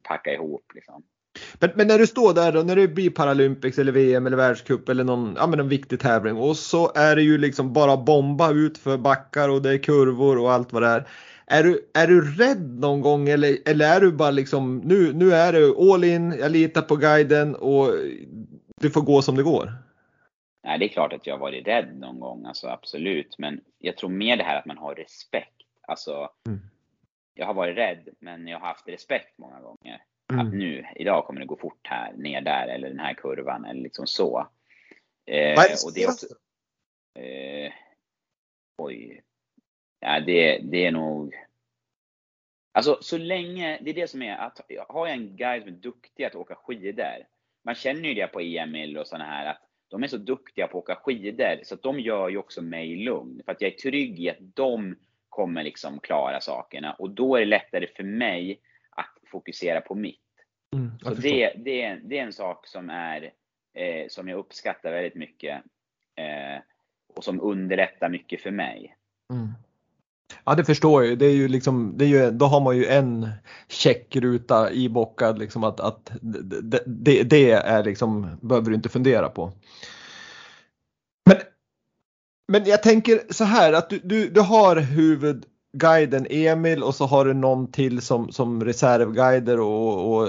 packa 0.03 0.33
ihop 0.33 0.73
liksom. 0.75 1.03
Men, 1.59 1.71
men, 1.75 1.87
när 1.87 1.99
du 1.99 2.07
står 2.07 2.35
där 2.35 2.53
då, 2.53 2.63
när 2.63 2.77
det 2.77 2.89
blir 2.89 3.11
Paralympics 3.11 3.79
eller 3.79 3.93
VM 3.93 4.27
eller 4.27 4.37
världscup 4.37 4.89
eller 4.89 5.05
någon, 5.05 5.35
ja, 5.37 5.47
men 5.47 5.61
en 5.61 5.69
viktig 5.69 6.01
tävling 6.01 6.37
och 6.37 6.57
så 6.57 6.93
är 6.95 7.17
det 7.17 7.23
ju 7.23 7.39
liksom 7.39 7.73
bara 7.73 7.97
bomba 7.97 8.53
ut 8.53 8.79
för 8.79 8.97
backar 8.97 9.49
och 9.49 9.63
det 9.63 9.71
är 9.71 9.79
kurvor 9.79 10.39
och 10.39 10.53
allt 10.53 10.73
vad 10.73 10.83
det 10.83 10.89
är. 10.89 11.09
Är 11.47 11.63
du, 11.63 11.91
är 11.95 12.07
du 12.07 12.35
rädd 12.35 12.81
någon 12.81 13.01
gång 13.01 13.29
eller, 13.29 13.59
eller 13.67 13.97
är 13.97 14.01
du 14.01 14.13
bara 14.13 14.31
liksom 14.31 14.79
nu, 14.79 15.13
nu 15.13 15.33
är 15.33 15.53
det 15.53 15.93
all 15.93 16.05
in, 16.05 16.35
jag 16.41 16.53
litar 16.53 16.83
på 16.83 16.97
guiden 16.97 17.55
och 17.55 17.95
det 18.81 18.91
får 18.91 19.01
gå 19.01 19.23
som 19.23 19.37
det 19.37 19.43
går? 19.43 19.73
Nej, 20.63 20.79
det 20.79 20.85
är 20.85 20.89
klart 20.89 21.13
att 21.13 21.27
jag 21.27 21.35
har 21.35 21.41
varit 21.41 21.67
rädd 21.67 21.99
någon 21.99 22.21
gång, 22.21 22.47
alltså 22.47 22.69
absolut. 22.69 23.39
Men 23.39 23.61
jag 23.79 23.97
tror 23.97 24.11
mer 24.11 24.37
det 24.37 24.45
här 24.45 24.59
att 24.59 24.67
man 24.67 24.79
har 24.79 24.95
respekt. 24.95 25.63
Alltså, 25.83 26.31
mm. 26.47 26.61
jag 27.35 27.47
har 27.47 27.55
varit 27.55 27.77
rädd, 27.77 28.09
men 28.19 28.47
jag 28.47 28.59
har 28.59 28.67
haft 28.67 28.89
respekt 28.89 29.39
många 29.39 29.61
gånger. 29.61 30.03
Mm. 30.33 30.47
Att 30.47 30.55
nu, 30.55 30.87
idag 30.97 31.25
kommer 31.25 31.41
det 31.41 31.47
gå 31.47 31.57
fort 31.57 31.87
här, 31.87 32.13
ner 32.13 32.41
där, 32.41 32.69
eller 32.69 32.89
den 32.89 32.99
här 32.99 33.15
kurvan, 33.15 33.65
eller 33.65 33.83
liksom 33.83 34.07
så. 34.07 34.49
Eh, 35.27 35.57
Vad 35.57 35.65
är 35.65 35.69
det 35.69 35.85
och 35.87 35.93
det 35.95 36.03
är 36.03 36.09
också, 36.09 36.27
eh, 37.21 37.73
Oj. 38.79 39.23
Ja, 40.01 40.21
det, 40.21 40.59
det 40.59 40.87
är 40.87 40.93
nog... 40.93 41.35
Alltså 42.73 42.99
så 43.01 43.19
länge, 43.19 43.79
det 43.83 43.91
är 43.91 43.95
det 43.95 44.11
som 44.11 44.23
är, 44.23 44.37
att 44.37 44.61
har 44.89 45.07
jag 45.07 45.17
en 45.17 45.37
guide 45.37 45.63
som 45.63 45.73
är 45.73 45.77
duktig 45.77 46.25
att 46.25 46.35
åka 46.35 46.55
skidor. 46.55 47.27
Man 47.65 47.75
känner 47.75 48.09
ju 48.09 48.15
det 48.15 48.27
på 48.27 48.41
EML 48.41 48.97
och 48.97 49.07
sådana 49.07 49.25
här 49.25 49.47
att 49.47 49.68
de 49.89 50.03
är 50.03 50.07
så 50.07 50.17
duktiga 50.17 50.67
på 50.67 50.79
att 50.79 50.85
åka 50.85 50.95
skidor 50.95 51.61
så 51.63 51.75
att 51.75 51.83
de 51.83 52.01
gör 52.01 52.29
ju 52.29 52.39
också 52.39 52.63
mig 52.63 52.97
lugn. 52.97 53.43
För 53.45 53.53
att 53.53 53.61
jag 53.61 53.73
är 53.73 53.77
trygg 53.77 54.21
i 54.21 54.31
att 54.31 54.37
de 54.41 54.97
kommer 55.29 55.63
liksom 55.63 56.01
klara 56.01 56.41
sakerna 56.41 56.93
och 56.93 57.11
då 57.11 57.37
är 57.37 57.41
det 57.41 57.47
lättare 57.47 57.87
för 57.97 58.05
mig 58.05 58.61
att 58.91 59.19
fokusera 59.31 59.81
på 59.81 59.95
mitt. 59.95 60.21
Mm, 60.77 60.91
så 61.03 61.15
det, 61.15 61.53
det, 61.57 61.83
är, 61.83 62.01
det 62.05 62.19
är 62.19 62.23
en 62.23 62.33
sak 62.33 62.67
som 62.67 62.91
är 62.91 63.33
eh, 63.75 64.09
som 64.09 64.29
jag 64.29 64.39
uppskattar 64.39 64.93
väldigt 64.93 65.15
mycket 65.15 65.63
eh, 66.17 66.63
och 67.15 67.25
som 67.25 67.41
underlättar 67.41 68.09
mycket 68.09 68.41
för 68.41 68.51
mig. 68.51 68.97
Mm. 69.33 69.49
Ja 70.45 70.55
det 70.55 70.65
förstår 70.65 71.05
jag 71.05 71.19
det 71.19 71.27
är 71.27 71.35
ju 71.35 71.49
liksom, 71.49 71.95
det 71.97 72.05
är 72.05 72.09
ju, 72.09 72.31
då 72.31 72.47
har 72.47 72.61
man 72.61 72.77
ju 72.77 72.87
en 72.87 73.29
checkruta 73.69 74.73
ibockad 74.73 75.39
liksom 75.39 75.65
att, 75.65 75.81
att 75.81 76.13
det, 76.21 76.83
det, 76.87 77.23
det, 77.23 77.51
är 77.51 77.85
liksom, 77.85 78.39
behöver 78.41 78.71
du 78.71 78.77
inte 78.77 78.89
fundera 78.89 79.29
på. 79.29 79.53
Men, 81.27 81.37
men 82.49 82.65
jag 82.65 82.83
tänker 82.83 83.21
så 83.31 83.45
här 83.45 83.73
att 83.73 83.91
du, 83.91 84.01
du, 84.05 84.29
du 84.29 84.41
har 84.41 84.77
huvudguiden 84.77 86.27
Emil 86.31 86.83
och 86.83 86.95
så 86.95 87.07
har 87.07 87.25
du 87.25 87.35
någon 87.35 87.73
till 87.73 88.01
som, 88.01 88.33
som 88.33 88.65
reservguider 88.65 89.61
och, 89.61 90.17
och 90.17 90.29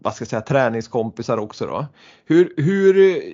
vad 0.00 0.14
ska 0.14 0.22
jag 0.22 0.28
säga 0.28 0.40
träningskompisar 0.40 1.38
också 1.38 1.66
då. 1.66 1.86
Hur, 2.24 2.54
hur 2.56 3.24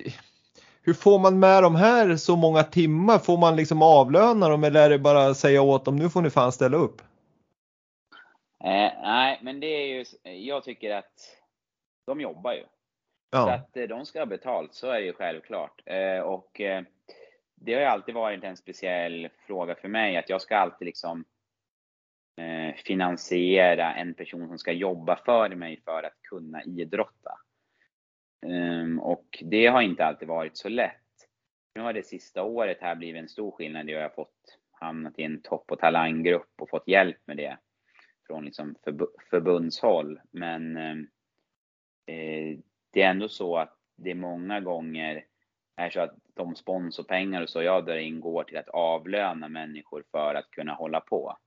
hur 0.85 0.93
får 0.93 1.19
man 1.19 1.39
med 1.39 1.63
de 1.63 1.75
här 1.75 2.15
så 2.15 2.35
många 2.35 2.63
timmar? 2.63 3.19
Får 3.19 3.37
man 3.37 3.55
liksom 3.55 3.81
avlöna 3.81 4.49
dem 4.49 4.63
eller 4.63 4.85
är 4.85 4.89
det 4.89 4.99
bara 4.99 5.27
att 5.27 5.37
säga 5.37 5.61
åt 5.61 5.85
dem 5.85 5.95
nu 5.95 6.09
får 6.09 6.21
ni 6.21 6.29
fan 6.29 6.51
ställa 6.51 6.77
upp? 6.77 7.01
Eh, 8.63 8.91
nej, 9.01 9.39
men 9.41 9.59
det 9.59 9.67
är 9.67 9.85
ju, 9.85 10.05
jag 10.31 10.63
tycker 10.63 10.95
att 10.95 11.37
de 12.07 12.21
jobbar 12.21 12.53
ju. 12.53 12.63
Ja. 13.31 13.43
Så 13.45 13.49
att 13.49 13.77
eh, 13.77 13.83
de 13.83 14.05
ska 14.05 14.19
ha 14.19 14.25
betalt, 14.25 14.73
så 14.73 14.87
är 14.87 14.99
det 14.99 15.05
ju 15.05 15.13
självklart. 15.13 15.81
Eh, 15.85 16.19
och 16.19 16.61
eh, 16.61 16.83
det 17.55 17.73
har 17.73 17.81
ju 17.81 17.87
alltid 17.87 18.15
varit 18.15 18.43
en 18.43 18.57
speciell 18.57 19.29
fråga 19.47 19.75
för 19.75 19.87
mig 19.87 20.17
att 20.17 20.29
jag 20.29 20.41
ska 20.41 20.57
alltid 20.57 20.85
liksom 20.85 21.25
eh, 22.37 22.75
finansiera 22.75 23.93
en 23.93 24.13
person 24.13 24.47
som 24.47 24.57
ska 24.57 24.71
jobba 24.71 25.15
för 25.25 25.49
mig 25.49 25.81
för 25.85 26.03
att 26.03 26.21
kunna 26.29 26.63
idrotta. 26.63 27.39
Um, 28.45 28.99
och 28.99 29.43
det 29.45 29.67
har 29.67 29.81
inte 29.81 30.05
alltid 30.05 30.27
varit 30.27 30.57
så 30.57 30.69
lätt. 30.69 30.91
Nu 31.75 31.81
har 31.81 31.93
det 31.93 32.03
sista 32.03 32.43
året 32.43 32.77
här 32.81 32.95
blivit 32.95 33.21
en 33.21 33.29
stor 33.29 33.51
skillnad. 33.51 33.89
Jag 33.89 34.01
har 34.01 34.09
fått 34.09 34.59
hamnat 34.71 35.19
i 35.19 35.23
en 35.23 35.41
topp 35.41 35.71
och 35.71 35.79
talanggrupp 35.79 36.53
och 36.61 36.69
fått 36.69 36.87
hjälp 36.87 37.17
med 37.25 37.37
det 37.37 37.57
från 38.27 38.45
liksom 38.45 38.75
förb 38.83 39.01
förbundshåll. 39.29 40.19
Men 40.31 40.77
um, 40.77 41.07
eh, 42.05 42.57
det 42.91 43.01
är 43.01 43.09
ändå 43.09 43.29
så 43.29 43.57
att 43.57 43.77
det 43.95 44.15
många 44.15 44.59
gånger 44.59 45.25
är 45.75 45.89
så 45.89 45.99
att 45.99 46.15
de 46.33 46.55
sponsorpengar 46.55 47.41
och 47.41 47.49
så 47.49 47.61
jag 47.61 47.85
drar 47.85 47.97
in 47.97 48.19
går 48.19 48.43
till 48.43 48.57
att 48.57 48.69
avlöna 48.69 49.47
människor 49.47 50.03
för 50.11 50.35
att 50.35 50.51
kunna 50.51 50.73
hålla 50.73 50.99
på. 50.99 51.37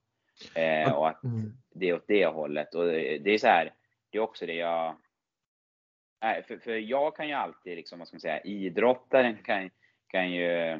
Eh, 0.55 0.93
och 0.93 1.09
att 1.09 1.23
mm. 1.23 1.51
det 1.73 1.89
är 1.89 1.95
åt 1.95 2.07
det 2.07 2.25
hållet. 2.25 2.75
Och 2.75 2.85
det 2.85 3.29
är 3.29 3.37
så 3.37 3.47
här, 3.47 3.73
det 4.09 4.17
är 4.17 4.21
också 4.21 4.45
det 4.45 4.53
jag 4.53 4.95
Nej, 6.21 6.43
för, 6.47 6.57
för 6.57 6.71
jag 6.71 7.15
kan 7.15 7.27
ju 7.27 7.33
alltid, 7.33 7.75
liksom, 7.75 7.99
vad 7.99 8.07
ska 8.07 8.15
man 8.15 8.21
säga, 8.21 8.41
idrottaren 8.41 9.37
kan, 9.43 9.69
kan 10.07 10.31
ju 10.31 10.71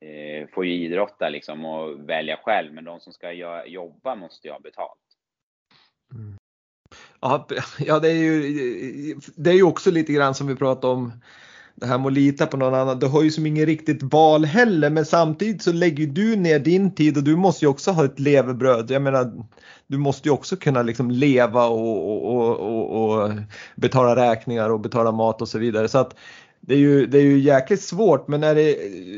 eh, 0.00 0.48
får 0.54 0.66
ju 0.66 0.72
idrotta 0.72 1.28
liksom 1.28 1.64
och 1.64 2.08
välja 2.08 2.36
själv, 2.36 2.74
men 2.74 2.84
de 2.84 3.00
som 3.00 3.12
ska 3.12 3.32
jobba 3.66 4.14
måste 4.14 4.48
ju 4.48 4.52
ha 4.52 4.60
betalt. 4.60 4.98
Mm. 6.14 6.36
Ja, 7.20 7.48
ja, 7.78 7.98
det 7.98 8.08
är 8.10 8.14
ju 8.14 9.14
det 9.36 9.50
är 9.50 9.54
ju 9.54 9.62
också 9.62 9.90
lite 9.90 10.12
grann 10.12 10.34
som 10.34 10.46
vi 10.46 10.56
pratade 10.56 10.92
om 10.92 11.12
det 11.80 11.86
här 11.86 11.98
med 11.98 12.06
att 12.06 12.12
lita 12.12 12.46
på 12.46 12.56
någon 12.56 12.74
annan. 12.74 12.98
Du 12.98 13.06
har 13.06 13.22
ju 13.22 13.30
som 13.30 13.46
ingen 13.46 13.66
riktigt 13.66 14.02
val 14.02 14.44
heller 14.44 14.90
men 14.90 15.06
samtidigt 15.06 15.62
så 15.62 15.72
lägger 15.72 16.06
du 16.06 16.36
ner 16.36 16.58
din 16.58 16.94
tid 16.94 17.16
och 17.16 17.24
du 17.24 17.36
måste 17.36 17.64
ju 17.64 17.68
också 17.68 17.90
ha 17.90 18.04
ett 18.04 18.18
levebröd. 18.18 18.90
Jag 18.90 19.02
menar 19.02 19.32
du 19.86 19.98
måste 19.98 20.28
ju 20.28 20.32
också 20.32 20.56
kunna 20.56 20.82
liksom 20.82 21.10
leva 21.10 21.66
och, 21.66 22.36
och, 22.36 22.60
och, 22.60 23.20
och 23.20 23.30
betala 23.76 24.16
räkningar 24.16 24.70
och 24.70 24.80
betala 24.80 25.12
mat 25.12 25.42
och 25.42 25.48
så 25.48 25.58
vidare. 25.58 25.88
Så 25.88 25.98
att 25.98 26.14
det 26.60 26.74
är 26.74 26.78
ju, 26.78 27.06
det 27.06 27.18
är 27.18 27.22
ju 27.22 27.38
jäkligt 27.38 27.82
svårt 27.82 28.28
men 28.28 28.42
är 28.42 28.54
det, 28.54 28.76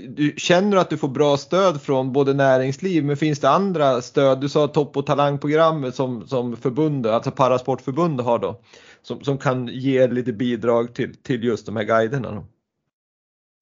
du 0.08 0.34
känner 0.36 0.76
att 0.76 0.90
du 0.90 0.96
får 0.96 1.08
bra 1.08 1.36
stöd 1.36 1.82
från 1.82 2.12
både 2.12 2.34
näringsliv 2.34 3.04
men 3.04 3.16
finns 3.16 3.40
det 3.40 3.50
andra 3.50 4.02
stöd? 4.02 4.40
Du 4.40 4.48
sa 4.48 4.68
topp 4.68 4.96
och 4.96 5.06
talangprogrammet 5.06 5.94
som, 5.94 6.26
som 6.26 6.56
förbundet, 6.56 7.12
alltså 7.12 7.30
Parasportförbundet 7.30 8.26
har 8.26 8.38
då 8.38 8.60
som, 9.02 9.24
som 9.24 9.38
kan 9.38 9.68
ge 9.68 10.06
lite 10.06 10.32
bidrag 10.32 10.94
till, 10.94 11.14
till 11.16 11.44
just 11.44 11.66
de 11.66 11.76
här 11.76 11.84
guiderna? 11.84 12.30
Då? 12.30 12.44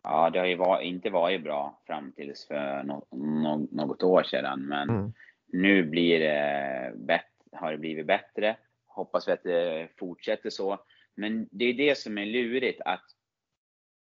Ja, 0.03 0.31
det 0.31 0.39
har 0.39 0.47
ju 0.47 0.57
var, 0.57 0.81
inte 0.81 1.11
varit 1.11 1.43
bra 1.43 1.83
fram 1.87 2.13
tills 2.13 2.47
för 2.47 2.83
no, 2.83 3.07
no, 3.17 3.69
något 3.73 4.03
år 4.03 4.23
sedan, 4.23 4.67
men 4.67 4.91
mm. 4.91 5.13
nu 5.47 5.85
blir 5.85 6.21
det 6.21 6.93
bättre, 6.97 7.27
har 7.53 7.73
det 7.73 7.79
blivit 7.79 8.07
bättre. 8.07 8.57
Hoppas 8.87 9.29
vi 9.29 9.33
att 9.33 9.43
det 9.43 9.89
fortsätter 9.99 10.51
så. 10.51 10.79
Men 11.15 11.49
det 11.51 11.65
är 11.65 11.75
det 11.75 11.99
som 11.99 12.19
är 12.19 12.27
lurigt 12.27 12.81
att, 12.85 13.05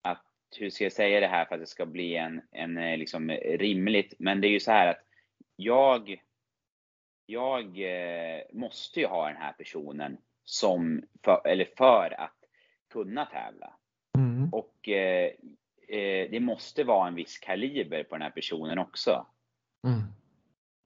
att 0.02 0.24
hur 0.58 0.70
ska 0.70 0.84
jag 0.84 0.92
säga 0.92 1.20
det 1.20 1.26
här 1.26 1.44
för 1.44 1.54
att 1.54 1.60
det 1.60 1.66
ska 1.66 1.86
bli 1.86 2.16
en, 2.16 2.42
en 2.52 2.74
liksom 2.98 3.30
rimligt, 3.30 4.14
men 4.18 4.40
det 4.40 4.48
är 4.48 4.52
ju 4.52 4.60
så 4.60 4.70
här 4.70 4.86
att 4.86 5.04
jag, 5.56 6.22
jag 7.26 7.64
eh, 7.80 8.42
måste 8.52 9.00
ju 9.00 9.06
ha 9.06 9.28
den 9.28 9.36
här 9.36 9.52
personen 9.52 10.18
som, 10.44 11.02
för, 11.24 11.46
eller 11.46 11.68
för 11.76 12.20
att 12.20 12.38
kunna 12.92 13.26
tävla. 13.26 13.76
Mm. 14.18 14.48
Och 14.52 14.88
eh, 14.88 15.32
eh, 15.88 16.30
det 16.30 16.40
måste 16.40 16.84
vara 16.84 17.08
en 17.08 17.14
viss 17.14 17.38
kaliber 17.38 18.04
på 18.04 18.14
den 18.14 18.22
här 18.22 18.30
personen 18.30 18.78
också. 18.78 19.26
Mm. 19.86 20.02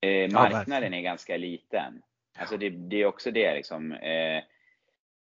Eh, 0.00 0.32
marknaden 0.32 0.92
ja, 0.92 0.98
är 0.98 1.03
ganska 1.03 1.36
liten. 1.36 2.03
Alltså 2.38 2.57
det, 2.57 2.70
det, 2.70 2.96
är 2.96 3.07
också 3.07 3.30
det 3.30 3.55
liksom. 3.55 3.92
Eh, 3.92 4.42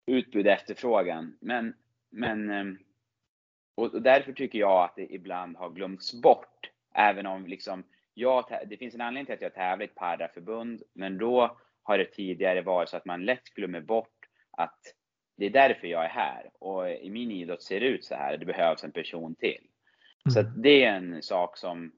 utbud 0.06 0.48
efterfrågan. 0.48 1.38
Men, 1.42 1.74
men 2.10 2.50
eh, 2.50 2.66
och, 3.76 4.02
därför 4.02 4.34
tycker 4.34 4.60
jag 4.60 4.84
att 4.84 4.96
det 4.96 5.14
ibland 5.14 5.58
har 5.58 5.70
glömts 5.70 6.22
bort. 6.22 6.70
Även 6.96 7.26
om 7.26 7.48
liksom 7.48 7.84
jag, 8.14 8.46
det 8.66 8.78
finns 8.78 8.96
en 8.96 9.02
anledning 9.02 9.26
till 9.26 9.36
att 9.36 9.42
jag 9.42 9.54
tävlar 9.54 9.86
i 9.86 9.90
ett 9.90 9.96
paraförbund, 9.96 10.84
men 10.94 11.18
då 11.18 11.58
har 11.84 11.98
det 11.98 12.06
tidigare 12.06 12.62
varit 12.62 12.90
så 12.90 12.98
att 12.98 13.06
man 13.06 13.26
lätt 13.26 13.44
glömmer 13.44 13.82
bort 13.82 14.30
att 14.52 14.80
det 15.36 15.46
är 15.46 15.50
därför 15.50 15.88
jag 15.88 16.06
är 16.06 16.10
här 16.10 16.50
och 16.60 16.90
i 16.90 17.10
min 17.10 17.32
idrott 17.32 17.64
ser 17.64 17.80
det 17.80 17.86
ut 17.86 18.06
så 18.06 18.16
här. 18.16 18.38
Det 18.38 18.46
behövs 18.46 18.84
en 18.84 18.92
person 18.92 19.36
till. 19.36 19.68
Så 20.30 20.40
mm. 20.40 20.62
det 20.62 20.84
är 20.84 20.94
en 20.94 21.24
sak 21.24 21.58
som 21.58 21.92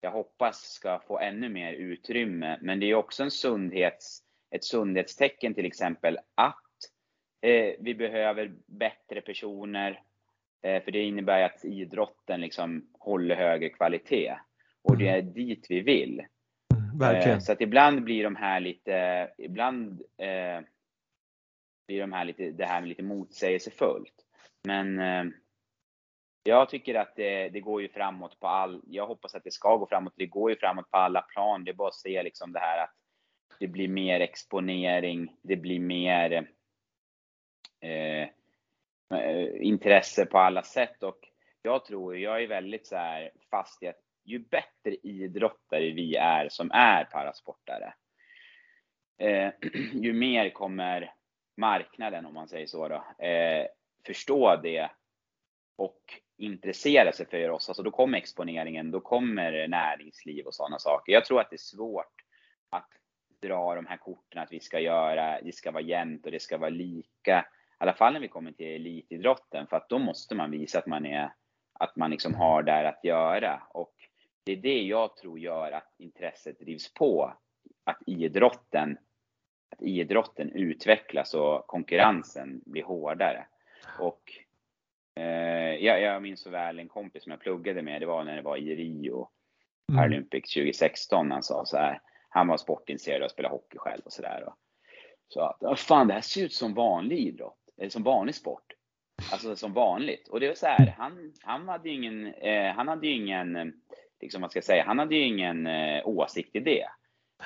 jag 0.00 0.10
hoppas 0.10 0.60
ska 0.60 1.00
få 1.06 1.18
ännu 1.18 1.48
mer 1.48 1.72
utrymme. 1.72 2.58
Men 2.60 2.80
det 2.80 2.90
är 2.90 2.94
också 2.94 3.22
en 3.22 3.30
sundhets, 3.30 4.22
ett 4.50 4.64
sundhetstecken 4.64 5.54
till 5.54 5.66
exempel 5.66 6.18
att 6.34 6.56
eh, 7.42 7.74
vi 7.78 7.94
behöver 7.94 8.52
bättre 8.66 9.20
personer. 9.20 10.02
Eh, 10.62 10.82
för 10.82 10.90
det 10.90 11.02
innebär 11.02 11.42
att 11.42 11.64
idrotten 11.64 12.40
liksom 12.40 12.86
håller 12.98 13.36
högre 13.36 13.68
kvalitet. 13.68 14.34
Och 14.82 14.98
det 14.98 15.08
mm. 15.08 15.28
är 15.28 15.32
dit 15.32 15.66
vi 15.68 15.80
vill. 15.80 16.22
Mm, 16.74 16.98
verkligen. 16.98 17.38
Eh, 17.38 17.42
så 17.42 17.52
att 17.52 17.60
ibland 17.60 18.04
blir 18.04 18.24
de 18.24 18.36
här 18.36 18.60
lite, 18.60 19.28
ibland 19.38 20.02
eh, 20.18 20.60
blir 21.86 22.00
de 22.00 22.12
här 22.12 22.24
lite, 22.24 22.50
det 22.50 22.66
här 22.66 22.82
lite 22.82 23.02
motsägelsefullt. 23.02 24.14
Men 24.64 24.98
eh, 24.98 25.24
jag 26.42 26.68
tycker 26.68 26.94
att 26.94 27.16
det, 27.16 27.48
det, 27.48 27.60
går 27.60 27.82
ju 27.82 27.88
framåt 27.88 28.40
på 28.40 28.46
all, 28.46 28.82
jag 28.86 29.06
hoppas 29.06 29.34
att 29.34 29.44
det 29.44 29.50
ska 29.50 29.76
gå 29.76 29.86
framåt, 29.86 30.12
det 30.16 30.26
går 30.26 30.50
ju 30.50 30.56
framåt 30.56 30.90
på 30.90 30.96
alla 30.96 31.22
plan. 31.22 31.64
Det 31.64 31.70
är 31.70 31.74
bara 31.74 31.88
att 31.88 31.94
se 31.94 32.22
liksom 32.22 32.52
det 32.52 32.58
här 32.60 32.84
att 32.84 32.94
det 33.58 33.68
blir 33.68 33.88
mer 33.88 34.20
exponering, 34.20 35.36
det 35.42 35.56
blir 35.56 35.80
mer 35.80 36.48
eh, 37.80 38.28
intresse 39.60 40.26
på 40.26 40.38
alla 40.38 40.62
sätt 40.62 41.02
och 41.02 41.18
jag 41.62 41.84
tror, 41.84 42.16
jag 42.16 42.42
är 42.42 42.46
väldigt 42.46 42.86
så 42.86 42.96
här 42.96 43.30
fast 43.50 43.82
i 43.82 43.86
att 43.86 44.00
ju 44.24 44.38
bättre 44.38 44.96
idrottare 45.02 45.90
vi 45.90 46.16
är 46.16 46.48
som 46.48 46.70
är 46.70 47.04
parasportare, 47.04 47.94
eh, 49.18 49.52
ju 49.92 50.12
mer 50.12 50.50
kommer 50.50 51.14
marknaden, 51.56 52.26
om 52.26 52.34
man 52.34 52.48
säger 52.48 52.66
så 52.66 52.88
då, 52.88 53.24
eh, 53.24 53.66
förstå 54.06 54.56
det 54.56 54.90
och 55.76 56.00
intressera 56.36 57.12
sig 57.12 57.26
för 57.26 57.50
oss. 57.50 57.68
Alltså 57.68 57.82
då 57.82 57.90
kommer 57.90 58.18
exponeringen, 58.18 58.90
då 58.90 59.00
kommer 59.00 59.68
näringsliv 59.68 60.46
och 60.46 60.54
sådana 60.54 60.78
saker. 60.78 61.12
Jag 61.12 61.24
tror 61.24 61.40
att 61.40 61.50
det 61.50 61.56
är 61.56 61.58
svårt 61.58 62.22
att 62.70 62.88
dra 63.42 63.74
de 63.74 63.86
här 63.86 63.96
korten 63.96 64.42
att 64.42 64.52
vi 64.52 64.60
ska 64.60 64.80
göra, 64.80 65.40
det 65.40 65.54
ska 65.54 65.70
vara 65.70 65.82
jämnt 65.82 66.26
och 66.26 66.32
det 66.32 66.40
ska 66.40 66.58
vara 66.58 66.70
lika. 66.70 67.46
I 67.70 67.76
alla 67.78 67.94
fall 67.94 68.12
när 68.12 68.20
vi 68.20 68.28
kommer 68.28 68.52
till 68.52 68.66
elitidrotten, 68.66 69.66
för 69.66 69.76
att 69.76 69.88
då 69.88 69.98
måste 69.98 70.34
man 70.34 70.50
visa 70.50 70.78
att 70.78 70.86
man 70.86 71.06
är, 71.06 71.32
att 71.72 71.96
man 71.96 72.10
liksom 72.10 72.34
har 72.34 72.62
där 72.62 72.84
att 72.84 73.04
göra. 73.04 73.62
Och 73.70 73.94
det 74.44 74.52
är 74.52 74.56
det 74.56 74.82
jag 74.82 75.16
tror 75.16 75.38
gör 75.38 75.72
att 75.72 75.94
intresset 75.98 76.58
drivs 76.58 76.94
på. 76.94 77.32
Att 77.84 77.98
idrotten 78.06 78.98
att 79.74 79.82
idrotten 79.82 80.50
utvecklas 80.52 81.34
och 81.34 81.66
konkurrensen 81.66 82.60
blir 82.66 82.82
hårdare. 82.82 83.46
Och 83.98 84.32
eh, 85.14 85.74
jag, 85.84 86.00
jag 86.00 86.22
minns 86.22 86.40
så 86.40 86.50
väl 86.50 86.78
en 86.78 86.88
kompis 86.88 87.22
som 87.22 87.30
jag 87.30 87.40
pluggade 87.40 87.82
med, 87.82 88.02
det 88.02 88.06
var 88.06 88.24
när 88.24 88.36
det 88.36 88.42
var 88.42 88.56
i 88.56 88.76
Rio 88.76 89.28
mm. 89.88 89.98
Paralympics 89.98 90.54
2016. 90.54 91.30
Han 91.30 91.42
sa 91.42 91.64
så 91.64 91.76
här, 91.76 92.00
han 92.28 92.48
var 92.48 92.56
sportintresserad 92.56 93.22
och 93.22 93.30
spelade 93.30 93.54
hockey 93.54 93.78
själv 93.78 94.02
och 94.04 94.12
sådär. 94.12 94.44
Så 95.28 95.40
att, 95.40 95.80
fan 95.80 96.08
det 96.08 96.14
här 96.14 96.20
ser 96.20 96.44
ut 96.44 96.52
som 96.52 96.74
vanlig 96.74 97.18
idrott, 97.18 97.58
eller 97.78 97.90
som 97.90 98.02
vanlig 98.02 98.34
sport. 98.34 98.72
Alltså 99.32 99.56
som 99.56 99.72
vanligt. 99.72 100.28
Och 100.28 100.40
det 100.40 100.48
var 100.48 100.54
så 100.54 100.66
här, 100.66 100.94
han, 100.98 101.32
han 101.42 101.68
hade 101.68 101.88
ju 101.88 101.94
ingen, 101.94 102.26
eh, 102.34 102.74
han 102.74 102.88
hade 102.88 103.06
ju 103.06 103.12
ingen, 103.12 103.72
liksom 104.20 104.42
vad 104.42 104.50
ska 104.50 104.58
jag 104.58 104.64
säga, 104.64 104.84
han 104.86 104.98
hade 104.98 105.14
ju 105.14 105.26
ingen 105.26 105.66
eh, 105.66 106.08
åsikt 106.08 106.56
i 106.56 106.60
det. 106.60 106.86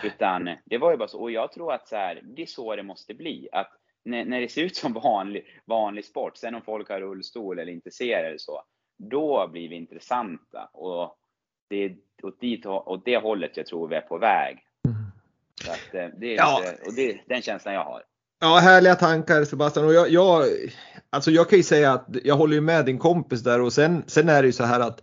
Utan 0.03 0.51
det 0.64 0.78
var 0.78 0.91
ju 0.91 0.97
bara 0.97 1.09
så. 1.09 1.20
Och 1.20 1.30
jag 1.30 1.53
tror 1.53 1.72
att 1.72 1.89
så 1.89 1.97
här, 1.97 2.22
det 2.24 2.43
är 2.43 2.47
så 2.47 2.76
det 2.76 2.82
måste 2.82 3.14
bli. 3.14 3.49
Att 3.53 3.70
när, 4.05 4.24
när 4.24 4.41
det 4.41 4.49
ser 4.49 4.62
ut 4.62 4.76
som 4.76 4.93
vanlig, 4.93 5.45
vanlig 5.64 6.05
sport, 6.05 6.36
sen 6.36 6.55
om 6.55 6.62
folk 6.62 6.89
har 6.89 7.01
rullstol 7.01 7.59
eller 7.59 7.72
inte 7.72 7.91
ser 7.91 8.32
det 8.32 8.41
så, 8.41 8.62
då 8.99 9.49
blir 9.53 9.68
vi 9.68 9.76
intressanta. 9.76 10.70
Och 10.72 11.16
det 11.68 11.84
är 11.84 11.97
åt, 12.22 12.41
dit, 12.41 12.66
åt 12.66 13.05
det 13.05 13.16
hållet 13.16 13.57
jag 13.57 13.66
tror 13.66 13.89
vi 13.89 13.97
är 13.97 14.01
på 14.01 14.18
väg. 14.18 14.59
Så 15.64 15.70
att, 15.70 15.95
eh, 15.95 16.09
det 16.18 16.34
är 16.34 16.36
ja. 16.36 16.62
och 16.86 16.95
det 16.95 17.20
den 17.26 17.43
känslan 17.43 17.74
jag 17.74 17.84
har. 17.84 18.03
Ja, 18.41 18.59
härliga 18.59 18.95
tankar 18.95 19.45
Sebastian. 19.45 19.86
Och 19.86 19.95
jag, 19.95 20.11
jag, 20.11 20.45
alltså 21.11 21.30
jag 21.30 21.49
kan 21.49 21.57
ju 21.57 21.62
säga 21.62 21.93
att 21.93 22.07
jag 22.24 22.36
håller 22.36 22.61
med 22.61 22.84
din 22.84 22.99
kompis 22.99 23.43
där 23.43 23.61
och 23.61 23.72
sen, 23.72 24.05
sen 24.07 24.28
är 24.28 24.43
det 24.43 24.47
ju 24.47 24.53
så 24.53 24.64
här 24.64 24.80
att 24.80 25.03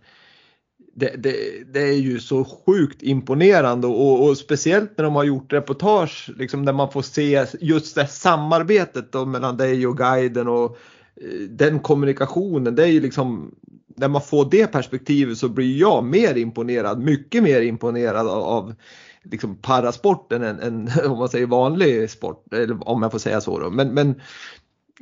det, 0.98 1.16
det, 1.16 1.64
det, 1.72 1.80
är 1.80 1.98
ju 1.98 2.20
så 2.20 2.44
sjukt 2.44 3.02
imponerande 3.02 3.86
och, 3.86 4.24
och, 4.24 4.36
speciellt 4.36 4.92
när 4.96 5.04
de 5.04 5.14
har 5.14 5.24
gjort 5.24 5.52
reportage 5.52 6.30
liksom 6.36 6.64
där 6.64 6.72
man 6.72 6.92
får 6.92 7.02
se 7.02 7.46
just 7.60 7.94
det 7.94 8.06
samarbetet 8.06 9.12
då 9.12 9.24
mellan 9.24 9.56
dig 9.56 9.86
och 9.86 9.96
guiden 9.96 10.48
och 10.48 10.78
eh, 11.16 11.40
den 11.50 11.80
kommunikationen. 11.80 12.74
Det 12.74 12.82
är 12.82 12.88
ju 12.88 13.00
liksom 13.00 13.54
när 13.96 14.08
man 14.08 14.22
får 14.22 14.50
det 14.50 14.66
perspektivet 14.66 15.38
så 15.38 15.48
blir 15.48 15.80
jag 15.80 16.04
mer 16.04 16.36
imponerad, 16.36 17.02
mycket 17.02 17.42
mer 17.42 17.60
imponerad 17.60 18.28
av, 18.28 18.42
av 18.42 18.74
liksom 19.22 19.56
parasporten 19.56 20.42
än, 20.42 20.60
än 20.60 20.90
om 21.10 21.18
man 21.18 21.28
säger 21.28 21.46
vanlig 21.46 22.10
sport, 22.10 22.52
eller 22.52 22.88
om 22.88 23.02
jag 23.02 23.12
får 23.12 23.18
säga 23.18 23.40
så 23.40 23.58
då. 23.58 23.70
Men, 23.70 23.94
men 23.94 24.20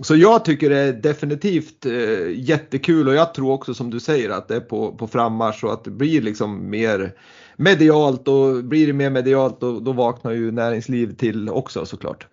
så 0.03 0.17
jag 0.17 0.45
tycker 0.45 0.71
det 0.71 0.79
är 0.79 0.93
definitivt 0.93 1.87
eh, 1.87 2.31
jättekul 2.31 3.09
och 3.09 3.15
jag 3.15 3.35
tror 3.35 3.53
också 3.53 3.75
som 3.75 3.91
du 3.91 4.01
säger 4.01 4.31
att 4.31 4.49
det 4.49 4.57
är 4.57 4.61
på, 4.61 4.93
på 4.93 5.07
frammarsch 5.07 5.65
och 5.65 5.73
att 5.73 5.85
det 5.85 5.91
blir 5.91 6.23
liksom 6.23 6.71
mer 6.71 7.13
medialt 7.57 8.29
och 8.29 8.65
blir 8.65 8.87
det 8.87 8.93
mer 8.93 9.11
medialt 9.11 9.61
då, 9.61 9.81
då 9.81 9.93
vaknar 9.93 10.33
ju 10.33 10.51
näringsliv 10.51 11.17
till 11.17 11.49
också 11.49 11.87
såklart. 11.87 12.27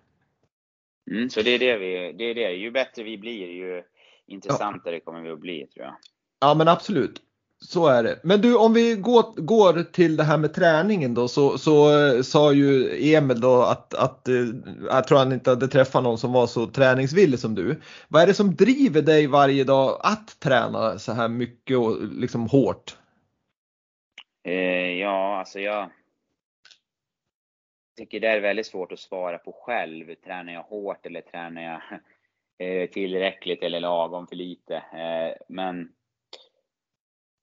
Mm, 1.10 1.30
så 1.30 1.42
det 1.42 1.50
är 1.50 1.58
det 1.58 1.78
vi, 1.78 2.14
det 2.18 2.24
är 2.24 2.34
det. 2.34 2.50
Ju 2.52 2.70
bättre 2.70 3.02
vi 3.02 3.18
blir 3.18 3.48
ju 3.48 3.82
intressantare 4.26 4.94
ja. 4.94 5.00
kommer 5.04 5.20
vi 5.20 5.30
att 5.30 5.40
bli 5.40 5.66
tror 5.66 5.86
jag. 5.86 5.94
Ja 6.40 6.54
men 6.54 6.68
absolut. 6.68 7.22
Så 7.62 7.86
är 7.86 8.02
det. 8.02 8.20
Men 8.22 8.40
du 8.40 8.56
om 8.56 8.74
vi 8.74 8.94
går, 8.94 9.40
går 9.42 9.82
till 9.82 10.16
det 10.16 10.24
här 10.24 10.38
med 10.38 10.54
träningen 10.54 11.14
då 11.14 11.28
så, 11.28 11.58
så 11.58 11.98
eh, 11.98 12.22
sa 12.22 12.52
ju 12.52 12.88
Emil 13.14 13.40
då 13.40 13.62
att, 13.62 13.94
att 13.94 14.28
eh, 14.28 14.34
jag 14.88 15.06
tror 15.06 15.18
han 15.18 15.32
inte 15.32 15.50
hade 15.50 15.68
träffat 15.68 16.02
någon 16.02 16.18
som 16.18 16.32
var 16.32 16.46
så 16.46 16.66
träningsvillig 16.66 17.38
som 17.38 17.54
du. 17.54 17.80
Vad 18.08 18.22
är 18.22 18.26
det 18.26 18.34
som 18.34 18.54
driver 18.54 19.02
dig 19.02 19.26
varje 19.26 19.64
dag 19.64 20.00
att 20.02 20.40
träna 20.40 20.98
så 20.98 21.12
här 21.12 21.28
mycket 21.28 21.78
och 21.78 21.96
liksom 22.02 22.46
hårt? 22.46 22.96
Eh, 24.44 24.92
ja, 25.00 25.38
alltså 25.38 25.60
jag 25.60 25.90
tycker 27.96 28.20
det 28.20 28.28
är 28.28 28.40
väldigt 28.40 28.66
svårt 28.66 28.92
att 28.92 28.98
svara 28.98 29.38
på 29.38 29.52
själv. 29.52 30.14
Tränar 30.14 30.52
jag 30.52 30.62
hårt 30.62 31.06
eller 31.06 31.20
tränar 31.20 31.62
jag 31.62 31.80
eh, 32.82 32.90
tillräckligt 32.90 33.62
eller 33.62 33.80
lagom 33.80 34.26
för 34.26 34.36
lite? 34.36 34.76
Eh, 34.76 35.42
men 35.48 35.88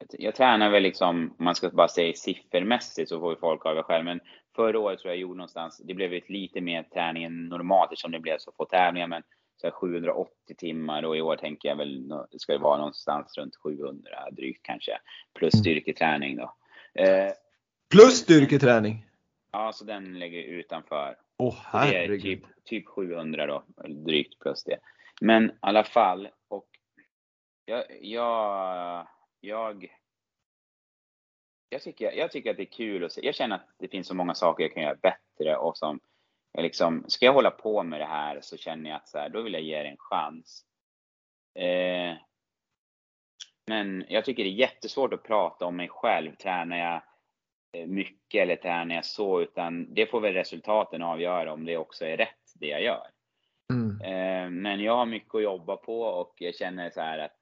jag 0.09 0.35
tränar 0.35 0.69
väl 0.69 0.83
liksom, 0.83 1.35
om 1.39 1.45
man 1.45 1.55
ska 1.55 1.69
bara 1.69 1.87
säga 1.87 2.13
siffermässigt 2.13 3.09
så 3.09 3.19
får 3.19 3.33
ju 3.33 3.39
folk 3.39 3.65
avgöra 3.65 3.83
själv. 3.83 4.05
Men 4.05 4.19
förra 4.55 4.79
året 4.79 4.99
tror 4.99 5.09
jag 5.09 5.15
jag 5.15 5.21
gjorde 5.21 5.37
någonstans, 5.37 5.81
det 5.85 5.93
blev 5.93 6.21
lite 6.27 6.61
mer 6.61 6.83
träning 6.83 7.23
än 7.23 7.49
normalt 7.49 7.91
eftersom 7.91 8.11
det 8.11 8.19
blev 8.19 8.37
så 8.37 8.51
få 8.57 8.65
tävlingar. 8.65 9.07
Men 9.07 9.23
så 9.61 9.71
780 9.71 10.31
timmar 10.57 11.03
och 11.03 11.17
i 11.17 11.21
år 11.21 11.35
tänker 11.35 11.69
jag 11.69 11.75
väl, 11.75 12.13
ska 12.37 12.53
det 12.53 12.59
vara 12.59 12.77
någonstans 12.77 13.37
runt 13.37 13.55
700 13.55 14.09
drygt 14.31 14.63
kanske. 14.63 14.91
Plus 15.33 15.53
mm. 15.53 15.61
styrketräning 15.61 16.37
då. 16.37 16.53
Eh, 16.93 17.31
Plus 17.89 18.17
styrketräning? 18.17 19.05
Ja, 19.51 19.71
så 19.73 19.85
den 19.85 20.19
ligger 20.19 20.43
utanför. 20.43 21.15
Åh 21.37 21.49
oh, 21.49 21.55
herregud. 21.65 22.09
Det 22.09 22.15
är 22.15 22.35
typ, 22.35 22.45
typ 22.65 22.87
700 22.87 23.45
då, 23.45 23.63
drygt 23.87 24.39
plus 24.39 24.63
det. 24.63 24.77
Men 25.21 25.49
i 25.49 25.51
alla 25.59 25.83
fall, 25.83 26.29
och 26.47 26.67
jag, 27.65 27.83
jag, 28.01 29.07
jag, 29.41 29.87
jag, 31.69 31.81
tycker, 31.81 32.11
jag 32.11 32.31
tycker 32.31 32.51
att 32.51 32.57
det 32.57 32.63
är 32.63 32.71
kul 32.71 33.05
att 33.05 33.11
se. 33.11 33.25
Jag 33.25 33.35
känner 33.35 33.55
att 33.55 33.69
det 33.79 33.87
finns 33.87 34.07
så 34.07 34.15
många 34.15 34.35
saker 34.35 34.63
jag 34.63 34.73
kan 34.73 34.83
göra 34.83 34.95
bättre 34.95 35.57
och 35.57 35.77
som 35.77 35.99
jag 36.51 36.63
liksom, 36.63 37.05
ska 37.07 37.25
jag 37.25 37.33
hålla 37.33 37.51
på 37.51 37.83
med 37.83 37.99
det 37.99 38.05
här 38.05 38.41
så 38.41 38.57
känner 38.57 38.89
jag 38.89 38.97
att 38.97 39.07
så 39.07 39.17
här, 39.17 39.29
då 39.29 39.41
vill 39.41 39.53
jag 39.53 39.61
ge 39.61 39.83
det 39.83 39.89
en 39.89 39.97
chans. 39.97 40.65
Eh, 41.55 42.17
men 43.67 44.05
jag 44.09 44.25
tycker 44.25 44.43
det 44.43 44.49
är 44.49 44.53
jättesvårt 44.53 45.13
att 45.13 45.23
prata 45.23 45.65
om 45.65 45.75
mig 45.75 45.89
själv. 45.89 46.35
Tränar 46.35 46.77
jag 46.77 47.01
eh, 47.73 47.87
mycket 47.87 48.41
eller 48.41 48.55
tränar 48.55 48.95
jag 48.95 49.05
så? 49.05 49.41
Utan 49.41 49.93
det 49.93 50.05
får 50.05 50.21
väl 50.21 50.33
resultaten 50.33 51.01
avgöra 51.01 51.53
om 51.53 51.65
det 51.65 51.77
också 51.77 52.05
är 52.05 52.17
rätt 52.17 52.53
det 52.55 52.67
jag 52.67 52.83
gör. 52.83 53.07
Mm. 53.73 54.01
Eh, 54.01 54.49
men 54.49 54.79
jag 54.79 54.97
har 54.97 55.05
mycket 55.05 55.35
att 55.35 55.43
jobba 55.43 55.77
på 55.77 56.01
och 56.01 56.33
jag 56.37 56.55
känner 56.55 56.89
så 56.89 57.01
här 57.01 57.19
att 57.19 57.38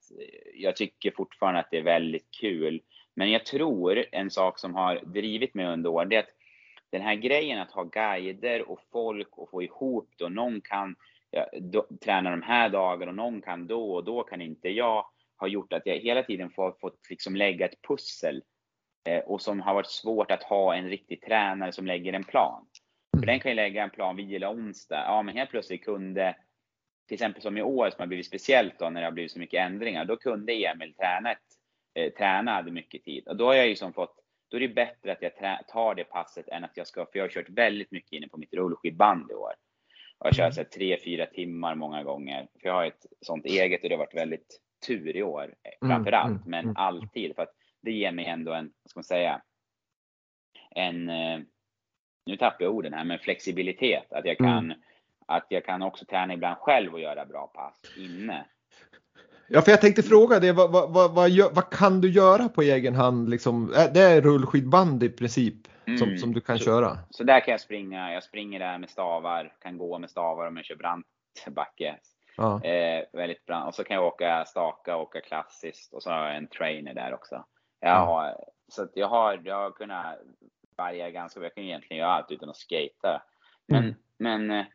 jag 0.54 0.76
tycker 0.76 1.12
fortfarande 1.12 1.60
att 1.60 1.72
det 1.72 1.78
är 1.78 1.84
väldigt 1.84 2.32
kul. 2.42 2.82
Men 3.16 3.32
jag 3.32 3.46
tror 3.46 4.06
en 4.12 4.32
sak 4.32 4.60
som 4.60 4.76
har 4.76 4.96
drivit 5.06 5.54
mig 5.54 5.66
under 5.66 5.90
året, 5.90 6.10
det 6.10 6.16
är 6.16 6.20
att 6.20 6.30
den 6.90 7.02
här 7.02 7.16
grejen 7.16 7.60
att 7.60 7.72
ha 7.72 7.84
guider 7.84 8.70
och 8.70 8.80
folk 8.92 9.38
och 9.38 9.50
få 9.50 9.64
ihop 9.64 10.10
det 10.18 10.24
och 10.24 10.32
någon 10.32 10.62
kan 10.62 10.96
ja, 11.32 11.50
då, 11.60 11.88
träna 12.04 12.32
de 12.32 12.42
här 12.42 12.70
dagarna 12.70 13.12
och 13.12 13.16
någon 13.16 13.42
kan 13.42 13.68
då 13.68 13.92
och 13.92 14.04
då 14.04 14.24
kan 14.24 14.42
inte 14.42 14.70
jag, 14.70 15.06
har 15.36 15.48
gjort 15.48 15.74
att 15.74 15.86
jag 15.86 15.96
hela 15.96 16.24
tiden 16.24 16.50
fått, 16.50 16.80
fått 16.80 17.10
liksom 17.10 17.36
lägga 17.36 17.66
ett 17.66 17.82
pussel 17.88 18.44
eh, 19.10 19.20
och 19.20 19.42
som 19.42 19.60
har 19.60 19.74
varit 19.74 19.92
svårt 19.92 20.32
att 20.32 20.44
ha 20.44 20.76
en 20.76 20.90
riktig 20.90 21.22
tränare 21.22 21.72
som 21.72 21.86
lägger 21.86 22.14
en 22.14 22.24
plan. 22.24 22.66
För 23.20 23.26
den 23.26 23.40
kan 23.40 23.52
ju 23.52 23.56
lägga 23.56 23.84
en 23.84 23.90
plan 23.90 24.16
vila 24.16 24.52
onsdag. 24.52 25.04
Ja, 25.06 25.22
men 25.22 25.38
helt 25.38 25.50
plötsligt 25.50 25.86
kunde, 25.86 26.36
till 27.08 27.16
exempel 27.16 27.42
som 27.42 27.58
i 27.58 27.62
år 27.62 27.90
som 27.90 28.00
har 28.00 28.08
blivit 28.08 28.26
speciellt 28.26 28.80
då 28.80 28.90
när 28.90 29.02
det 29.02 29.08
har 29.08 29.12
blivit 29.12 29.32
så 29.32 29.40
mycket 29.40 29.66
ändringar, 29.66 30.06
då 30.06 30.18
kunde 30.18 30.54
Emil 30.54 30.94
träna, 30.94 31.32
ett, 31.32 31.38
eh, 31.94 32.14
träna 32.14 32.52
hade 32.52 32.72
mycket 32.72 33.04
tid. 33.04 33.28
Och 33.28 33.36
då 33.38 33.46
har 33.46 33.54
jag 33.54 33.68
ju 33.68 33.76
som 33.76 33.94
fått 33.94 34.24
då 34.50 34.58
är 34.58 34.62
det 34.62 34.68
bättre 34.68 35.12
att 35.12 35.22
jag 35.22 35.68
tar 35.68 35.96
det 35.96 36.04
passet 36.04 36.48
än 36.48 36.64
att 36.64 36.78
jag 36.78 36.88
ska, 36.88 37.06
för 37.06 37.20
jag 37.20 37.24
har 37.24 37.30
kört 37.30 37.50
väldigt 37.50 37.92
mycket 37.92 38.12
inne 38.12 38.28
på 38.28 38.38
mitt 38.38 38.54
rullskidband 38.54 39.32
i 39.32 39.34
år. 39.34 39.54
Och 40.18 40.28
jag 40.28 40.36
kör 40.36 40.52
så 40.52 40.64
tre, 40.64 40.98
fyra 41.04 41.26
timmar 41.26 41.76
många 41.76 42.04
gånger. 42.04 42.48
För 42.62 42.68
jag 42.68 42.74
har 42.74 42.86
ett 42.86 43.06
sånt 43.22 43.46
eget 43.46 43.84
och 43.84 43.90
det 43.90 43.96
har 43.96 44.00
varit 44.00 44.16
väldigt 44.16 44.62
tur 44.88 45.16
i 45.16 45.24
år 45.24 45.44
mm, 45.44 45.96
framförallt, 45.96 46.46
mm, 46.46 46.50
men 46.50 46.64
mm. 46.64 46.76
alltid. 46.78 47.36
För 47.36 47.44
att 47.44 47.54
det 47.82 47.92
ger 47.92 48.12
mig 48.12 48.26
ändå 48.26 48.54
en, 48.54 48.72
vad 48.84 48.90
ska 48.90 48.98
man 48.98 49.04
säga, 49.04 49.42
en, 50.72 51.10
eh, 51.10 51.40
nu 52.26 52.38
tappar 52.38 52.66
jag 52.66 52.76
orden 52.76 52.94
här, 52.94 53.04
men 53.04 53.20
flexibilitet. 53.20 54.14
Att 54.14 54.26
jag 54.26 54.38
kan, 54.38 54.66
mm. 54.66 54.82
Att 55.28 55.46
jag 55.50 55.66
kan 55.66 55.82
också 55.82 56.06
träna 56.06 56.34
ibland 56.34 56.58
själv 56.58 56.94
och 56.94 57.00
göra 57.00 57.26
bra 57.26 57.48
pass 57.48 57.82
inne. 57.98 58.46
Ja, 59.48 59.62
för 59.62 59.72
jag 59.72 59.82
tänkte 59.82 60.04
fråga 60.04 60.40
det, 60.40 60.52
vad, 60.52 60.72
vad, 60.72 60.92
vad, 60.92 61.32
vad, 61.56 61.70
kan 61.70 62.02
du 62.02 62.12
göra 62.12 62.50
på 62.50 62.62
egen 62.62 62.96
hand? 62.96 63.30
Liksom, 63.30 63.74
det 63.94 64.02
är 64.02 64.22
rullskidband 64.22 65.04
i 65.04 65.10
princip 65.10 65.56
mm. 65.86 65.98
som, 65.98 66.18
som 66.18 66.34
du 66.34 66.42
kan 66.42 66.58
så, 66.58 66.66
köra? 66.66 66.98
Så 67.10 67.24
där 67.24 67.40
kan 67.40 67.52
jag 67.52 67.62
springa. 67.62 68.14
Jag 68.14 68.24
springer 68.24 68.60
där 68.60 68.78
med 68.78 68.90
stavar, 68.90 69.54
kan 69.60 69.78
gå 69.78 70.00
med 70.00 70.10
stavar 70.10 70.48
om 70.48 70.58
jag 70.58 70.66
kör 70.66 70.76
brant 70.76 71.06
backe. 71.48 71.96
Ja. 72.38 72.64
Eh, 72.64 73.04
väldigt 73.14 73.46
brant. 73.46 73.68
Och 73.68 73.76
så 73.76 73.84
kan 73.84 73.96
jag 73.96 74.06
åka 74.06 74.46
staka, 74.46 74.98
åka 74.98 75.22
klassiskt 75.22 75.94
och 75.94 76.04
så 76.04 76.10
har 76.10 76.28
jag 76.28 76.38
en 76.38 76.48
trainer 76.48 76.94
där 76.94 77.14
också. 77.14 77.46
Jag 77.80 78.06
har, 78.06 78.36
Så 78.68 78.88
jag 78.94 79.08
har, 79.08 79.42
jag 79.44 79.56
har 79.56 79.72
kunnat 79.72 80.18
varje 80.78 81.12
ganska, 81.12 81.40
jag 81.40 81.56
kan 81.56 81.64
egentligen 81.64 82.00
göra 82.00 82.12
allt 82.12 82.32
utan 82.32 82.50
att 82.50 82.56
skata. 82.56 83.22
Men, 83.68 83.84
mm. 83.84 83.96
men 84.18 84.52
eh, 84.52 84.66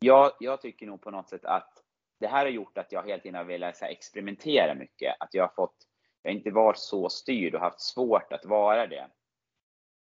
jag, 0.00 0.32
jag 0.40 0.60
tycker 0.60 0.86
nog 0.86 1.02
på 1.02 1.10
något 1.10 1.28
sätt 1.28 1.44
att 1.44 1.72
det 2.20 2.26
här 2.26 2.44
har 2.44 2.52
gjort 2.52 2.78
att 2.78 2.92
jag 2.92 3.06
hela 3.06 3.22
tiden 3.22 3.34
har 3.34 3.44
velat 3.44 3.76
så 3.76 3.84
här, 3.84 3.92
experimentera 3.92 4.74
mycket. 4.74 5.16
Att 5.20 5.34
jag 5.34 5.42
har 5.42 5.52
fått, 5.54 5.76
jag 6.22 6.30
har 6.30 6.36
inte 6.36 6.50
varit 6.50 6.78
så 6.78 7.08
styrd 7.08 7.54
och 7.54 7.60
haft 7.60 7.80
svårt 7.80 8.32
att 8.32 8.44
vara 8.44 8.86
det. 8.86 9.10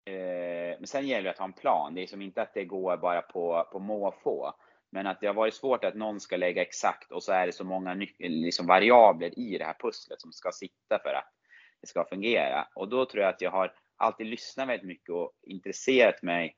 Eh, 0.07 0.79
men 0.79 0.87
sen 0.87 1.07
gäller 1.07 1.25
det 1.25 1.31
att 1.31 1.39
ha 1.39 1.45
en 1.45 1.53
plan. 1.53 1.95
Det 1.95 2.03
är 2.03 2.07
som 2.07 2.23
inte 2.23 2.43
att 2.43 2.55
det 2.55 2.65
går 2.65 2.97
bara 2.97 3.23
på, 3.23 3.69
på 3.73 3.79
måfå. 3.79 4.53
Men 4.91 5.07
att 5.07 5.21
det 5.21 5.27
har 5.27 5.35
varit 5.35 5.55
svårt 5.55 5.85
att 5.85 5.95
någon 5.95 6.21
ska 6.21 6.37
lägga 6.37 6.63
exakt 6.63 7.13
och 7.13 7.23
så 7.23 7.33
är 7.33 7.47
det 7.47 7.53
så 7.53 7.65
många 7.65 7.95
liksom 8.19 8.67
variabler 8.67 9.39
i 9.39 9.59
det 9.59 9.65
här 9.65 9.77
pusslet 9.79 10.21
som 10.21 10.33
ska 10.33 10.53
sitta 10.53 10.99
för 11.03 11.15
att 11.15 11.33
det 11.81 11.87
ska 11.87 12.05
fungera. 12.05 12.69
Och 12.75 12.89
då 12.89 13.07
tror 13.07 13.23
jag 13.23 13.35
att 13.35 13.41
jag 13.41 13.51
har 13.51 13.75
alltid 13.97 14.27
lyssnat 14.27 14.69
väldigt 14.69 14.87
mycket 14.87 15.11
och 15.11 15.33
intresserat 15.43 16.23
mig. 16.23 16.57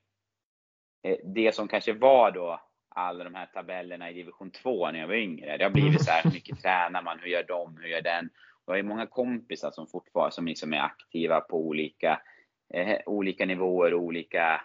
Eh, 1.02 1.16
det 1.24 1.54
som 1.54 1.68
kanske 1.68 1.92
var 1.92 2.30
då 2.30 2.60
alla 2.96 3.24
de 3.24 3.34
här 3.34 3.46
tabellerna 3.46 4.10
i 4.10 4.14
division 4.14 4.50
2 4.50 4.90
när 4.90 4.98
jag 5.00 5.06
var 5.06 5.14
yngre. 5.14 5.56
Det 5.56 5.64
har 5.64 5.70
blivit 5.70 6.04
så 6.04 6.10
här, 6.10 6.22
hur 6.22 6.30
mycket 6.30 6.62
tränar 6.62 7.02
man, 7.02 7.18
hur 7.18 7.28
gör 7.28 7.44
de, 7.48 7.76
hur 7.76 7.88
gör 7.88 8.02
den? 8.02 8.30
Och 8.64 8.78
jag 8.78 8.82
har 8.84 8.88
många 8.88 9.06
kompisar 9.06 9.70
som 9.70 9.86
fortfarande 9.86 10.34
som 10.34 10.46
liksom 10.46 10.72
är 10.72 10.80
aktiva 10.80 11.40
på 11.40 11.56
olika, 11.56 12.20
eh, 12.74 12.98
olika 13.06 13.46
nivåer 13.46 13.94
och 13.94 14.00
olika, 14.00 14.60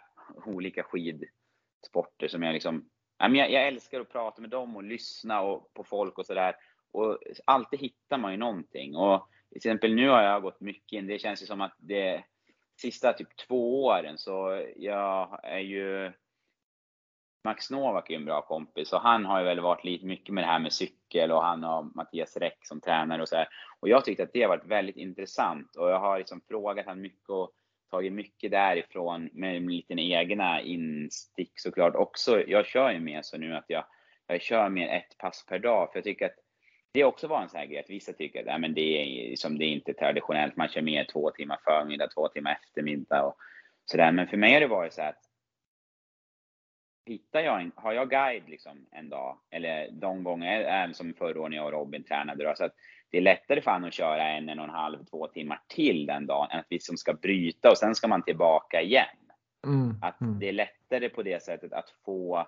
olika 0.46 0.84
skidsporter 0.84 2.28
som 2.28 2.44
jag 2.44 2.54
liksom, 2.54 2.90
jag, 3.18 3.52
jag 3.52 3.68
älskar 3.68 4.00
att 4.00 4.12
prata 4.12 4.42
med 4.42 4.50
dem 4.50 4.76
och 4.76 4.84
lyssna 4.84 5.42
och, 5.42 5.74
på 5.74 5.84
folk 5.84 6.18
och 6.18 6.26
sådär. 6.26 6.56
Och 6.92 7.20
alltid 7.46 7.80
hittar 7.80 8.18
man 8.18 8.32
ju 8.32 8.38
någonting. 8.38 8.96
Och 8.96 9.28
till 9.50 9.58
exempel 9.58 9.96
nu 9.96 10.10
har 10.10 10.24
jag 10.24 10.42
gått 10.42 10.62
mycket 10.62 10.98
in, 10.98 11.08
det 11.08 11.20
känns 11.20 11.42
ju 11.42 11.46
som 11.46 11.62
att 11.62 11.76
det 11.78 12.24
sista 12.82 13.14
typ 13.14 13.38
två 13.48 13.84
åren 13.84 14.18
så 14.18 14.66
jag 14.76 15.40
är 15.44 15.60
ju 15.60 16.12
Max 17.44 17.70
Novak 17.72 18.10
är 18.10 18.16
en 18.16 18.26
bra 18.26 18.42
kompis 18.42 18.94
och 18.94 19.02
han 19.02 19.26
har 19.26 19.40
ju 19.40 19.46
väl 19.46 19.60
varit 19.60 19.84
lite 19.84 20.06
mycket 20.06 20.34
med 20.34 20.44
det 20.44 20.48
här 20.48 20.60
med 20.60 20.74
cykel 20.74 21.32
och 21.32 21.44
han 21.44 21.64
har 21.64 21.84
Mattias 21.96 22.38
Räck 22.38 22.58
som 22.62 22.82
tränare 22.82 23.22
och 23.22 23.30
så 23.30 23.36
här. 23.36 23.48
Och 23.80 23.90
jag 23.90 24.06
tyckte 24.06 24.24
att 24.24 24.34
det 24.34 24.42
har 24.42 24.50
varit 24.50 24.66
väldigt 24.66 24.98
intressant 24.98 25.76
och 25.76 25.90
jag 25.90 26.00
har 26.00 26.18
liksom 26.18 26.42
frågat 26.48 26.86
han 26.86 27.02
mycket 27.02 27.30
och 27.30 27.52
tagit 27.92 28.14
mycket 28.14 28.52
därifrån 28.52 29.30
med 29.34 29.62
lite 29.62 29.94
egna 29.94 30.62
instick 30.62 31.60
såklart 31.60 31.96
också. 31.96 32.44
Jag 32.48 32.66
kör 32.66 32.92
ju 32.92 33.00
mer 33.00 33.22
så 33.22 33.38
nu 33.38 33.56
att 33.56 33.66
jag, 33.68 33.84
jag 34.28 34.42
kör 34.42 34.70
mer 34.70 34.88
ett 34.88 35.18
pass 35.18 35.46
per 35.50 35.60
dag 35.60 35.92
för 35.92 35.98
jag 35.98 36.04
tycker 36.04 36.26
att 36.26 36.36
det 36.94 37.04
också 37.04 37.28
var 37.28 37.42
en 37.42 37.50
sån 37.50 37.60
här 37.60 37.68
grej 37.68 37.80
att 37.80 37.90
vissa 37.90 38.14
tycker 38.14 38.40
att 38.40 38.46
nej 38.46 38.60
men 38.60 38.74
det, 38.74 38.82
är, 38.82 39.30
liksom, 39.30 39.58
det 39.58 39.66
är 39.66 39.70
inte 39.70 39.94
traditionellt, 39.94 40.56
man 40.56 40.70
kör 40.70 40.82
mer 40.82 41.04
två 41.04 41.32
timmar 41.32 41.60
förmiddag, 41.64 42.08
två 42.08 42.28
timmar 42.28 42.60
eftermiddag 42.64 43.24
och 43.24 43.36
sådär. 43.86 44.12
Men 44.12 44.28
för 44.28 44.38
mig 44.38 44.54
har 44.54 44.60
det 44.60 44.68
varit 44.68 44.94
så 44.94 45.02
att 45.02 45.31
hittar 47.12 47.40
jag 47.40 47.62
en, 47.62 47.72
har 47.76 47.94
jag 47.94 48.10
guide 48.10 48.50
liksom 48.50 48.86
en 48.92 49.10
dag, 49.10 49.38
eller 49.50 49.90
de 49.92 50.24
gånger, 50.24 50.62
även 50.62 50.94
som 50.94 51.14
förra 51.14 51.42
året 51.42 51.50
när 51.50 51.58
jag 51.58 51.66
och 51.66 51.72
Robin 51.72 52.04
tränade 52.04 52.44
då, 52.44 52.54
så 52.56 52.66
att 52.66 52.76
det 53.10 53.18
är 53.18 53.22
lättare 53.22 53.62
för 53.62 53.72
honom 53.72 53.88
att 53.88 53.94
köra 53.94 54.28
en, 54.28 54.50
en 54.50 54.60
och 54.60 54.66
en 54.66 54.72
halv, 54.72 55.06
två 55.06 55.28
timmar 55.28 55.62
till 55.68 56.06
den 56.06 56.28
dagen 56.28 56.48
än 56.52 56.60
att 56.60 56.66
vi 56.70 56.80
som 56.80 56.98
ska 56.98 57.14
bryta 57.14 57.70
och 57.70 57.78
sen 57.78 57.96
ska 57.96 58.08
man 58.08 58.24
tillbaka 58.24 58.82
igen. 58.82 59.06
Mm, 59.66 59.96
att 60.02 60.22
mm. 60.22 60.40
det 60.40 60.50
är 60.50 60.54
lättare 60.54 61.10
på 61.10 61.24
det 61.24 61.44
sättet 61.44 61.74
att 61.74 61.90
få, 62.06 62.48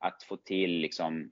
att 0.00 0.22
få 0.22 0.36
till 0.36 0.70
liksom 0.70 1.30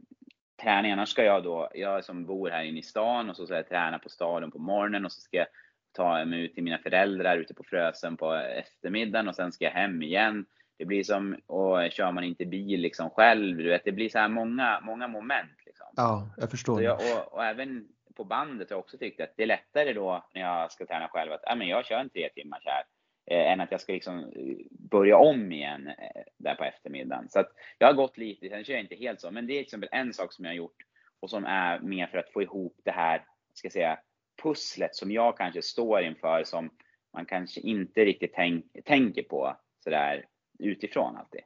träning. 0.62 0.92
Annars 0.92 1.08
ska 1.08 1.24
jag 1.24 1.44
då, 1.44 1.70
jag 1.74 2.04
som 2.04 2.26
bor 2.26 2.50
här 2.50 2.64
inne 2.64 2.78
i 2.78 2.82
stan 2.82 3.30
och 3.30 3.36
så 3.36 3.46
ska 3.46 3.54
jag 3.54 3.68
träna 3.68 3.98
på 3.98 4.08
staden 4.08 4.50
på 4.50 4.58
morgonen 4.58 5.04
och 5.04 5.12
så 5.12 5.20
ska 5.20 5.36
jag 5.36 5.46
ta 5.92 6.24
mig 6.24 6.40
ut 6.40 6.54
till 6.54 6.64
mina 6.64 6.78
föräldrar 6.78 7.36
ute 7.36 7.54
på 7.54 7.64
Frösen 7.64 8.16
på 8.16 8.34
eftermiddagen 8.34 9.28
och 9.28 9.36
sen 9.36 9.52
ska 9.52 9.64
jag 9.64 9.72
hem 9.72 10.02
igen 10.02 10.46
det 10.82 10.86
blir 10.86 11.04
som, 11.04 11.36
och 11.46 11.90
kör 11.90 12.12
man 12.12 12.24
inte 12.24 12.44
bil 12.44 12.80
liksom 12.80 13.10
själv, 13.10 13.56
du 13.56 13.68
vet, 13.68 13.84
det 13.84 13.92
blir 13.92 14.08
så 14.08 14.18
här 14.18 14.28
många, 14.28 14.80
många 14.80 15.08
moment. 15.08 15.58
Liksom. 15.66 15.86
Ja, 15.96 16.34
jag 16.36 16.50
förstår. 16.50 16.82
Jag, 16.82 16.94
och, 16.94 17.32
och, 17.32 17.44
även 17.44 17.88
på 18.14 18.24
bandet 18.24 18.70
har 18.70 18.74
jag 18.74 18.80
också 18.80 18.98
tyckt 18.98 19.20
att 19.20 19.34
det 19.36 19.42
är 19.42 19.46
lättare 19.46 19.92
då 19.92 20.26
när 20.34 20.40
jag 20.40 20.72
ska 20.72 20.86
träna 20.86 21.08
själv 21.08 21.32
att, 21.32 21.40
ja 21.42 21.54
men 21.54 21.68
jag 21.68 21.86
kör 21.86 21.96
en 21.96 22.10
tre 22.10 22.28
timmar 22.28 22.62
här. 22.64 22.84
Eh, 23.30 23.52
än 23.52 23.60
att 23.60 23.70
jag 23.70 23.80
ska 23.80 23.92
liksom 23.92 24.18
eh, 24.18 24.56
börja 24.70 25.16
om 25.16 25.52
igen 25.52 25.86
eh, 25.86 26.22
där 26.38 26.54
på 26.54 26.64
eftermiddagen. 26.64 27.28
Så 27.28 27.40
att 27.40 27.52
jag 27.78 27.86
har 27.86 27.94
gått 27.94 28.18
lite, 28.18 28.48
sen 28.48 28.64
kör 28.64 28.74
jag 28.74 28.82
inte 28.82 28.94
helt 28.94 29.20
så, 29.20 29.30
men 29.30 29.46
det 29.46 29.52
är 29.52 29.56
till 29.56 29.62
exempel 29.62 29.88
en 29.92 30.14
sak 30.14 30.32
som 30.32 30.44
jag 30.44 30.52
har 30.52 30.56
gjort 30.56 30.82
och 31.20 31.30
som 31.30 31.44
är 31.44 31.80
mer 31.80 32.06
för 32.06 32.18
att 32.18 32.32
få 32.32 32.42
ihop 32.42 32.80
det 32.84 32.90
här, 32.90 33.24
ska 33.54 33.66
jag 33.66 33.72
säga, 33.72 33.98
pusslet 34.42 34.96
som 34.96 35.12
jag 35.12 35.36
kanske 35.36 35.62
står 35.62 36.02
inför 36.02 36.44
som 36.44 36.70
man 37.12 37.26
kanske 37.26 37.60
inte 37.60 38.04
riktigt 38.04 38.32
tänk, 38.34 38.64
tänker 38.84 39.22
på 39.22 39.56
sådär 39.84 40.24
utifrån 40.62 41.16
alltid. 41.16 41.40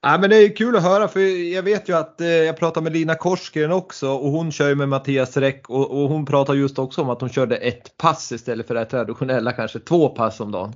Ja, 0.00 0.18
men 0.20 0.30
det 0.30 0.36
är 0.36 0.56
kul 0.56 0.76
att 0.76 0.82
höra 0.82 1.08
för 1.08 1.20
jag 1.52 1.62
vet 1.62 1.88
ju 1.88 1.96
att 1.96 2.20
eh, 2.20 2.28
jag 2.28 2.56
pratade 2.56 2.84
med 2.84 2.92
Lina 2.92 3.14
Korsgren 3.14 3.72
också 3.72 4.10
och 4.10 4.30
hon 4.30 4.52
kör 4.52 4.68
ju 4.68 4.74
med 4.74 4.88
Mattias 4.88 5.36
Räck 5.36 5.70
och, 5.70 5.90
och, 5.90 6.08
hon 6.08 6.26
pratar 6.26 6.54
just 6.54 6.78
också 6.78 7.02
om 7.02 7.10
att 7.10 7.20
hon 7.20 7.30
körde 7.30 7.56
ett 7.56 7.96
pass 7.96 8.32
istället 8.32 8.66
för 8.66 8.74
det 8.74 8.84
traditionella 8.84 9.52
kanske 9.52 9.78
två 9.78 10.08
pass 10.08 10.40
om 10.40 10.52
dagen. 10.52 10.72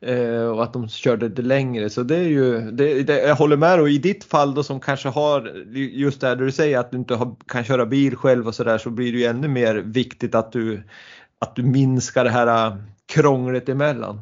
Eh, 0.00 0.46
och 0.46 0.62
att 0.62 0.72
de 0.72 0.88
körde 0.88 1.28
det 1.28 1.42
längre 1.42 1.90
så 1.90 2.02
det 2.02 2.16
är 2.16 2.28
ju, 2.28 2.70
det, 2.70 3.02
det, 3.02 3.22
jag 3.22 3.36
håller 3.36 3.56
med 3.56 3.80
och 3.80 3.90
i 3.90 3.98
ditt 3.98 4.24
fall 4.24 4.54
då 4.54 4.62
som 4.62 4.80
kanske 4.80 5.08
har 5.08 5.66
just 5.74 6.20
det 6.20 6.26
där 6.26 6.36
du 6.36 6.52
säger 6.52 6.78
att 6.78 6.90
du 6.90 6.96
inte 6.96 7.14
har, 7.14 7.36
kan 7.48 7.64
köra 7.64 7.86
bil 7.86 8.16
själv 8.16 8.46
och 8.46 8.54
sådär 8.54 8.78
så 8.78 8.90
blir 8.90 9.12
det 9.12 9.18
ju 9.18 9.24
ännu 9.24 9.48
mer 9.48 9.74
viktigt 9.74 10.34
att 10.34 10.52
du, 10.52 10.82
att 11.38 11.56
du 11.56 11.62
minskar 11.62 12.24
det 12.24 12.30
här 12.30 12.66
eh, 12.66 12.76
krånglet 13.06 13.68
emellan. 13.68 14.20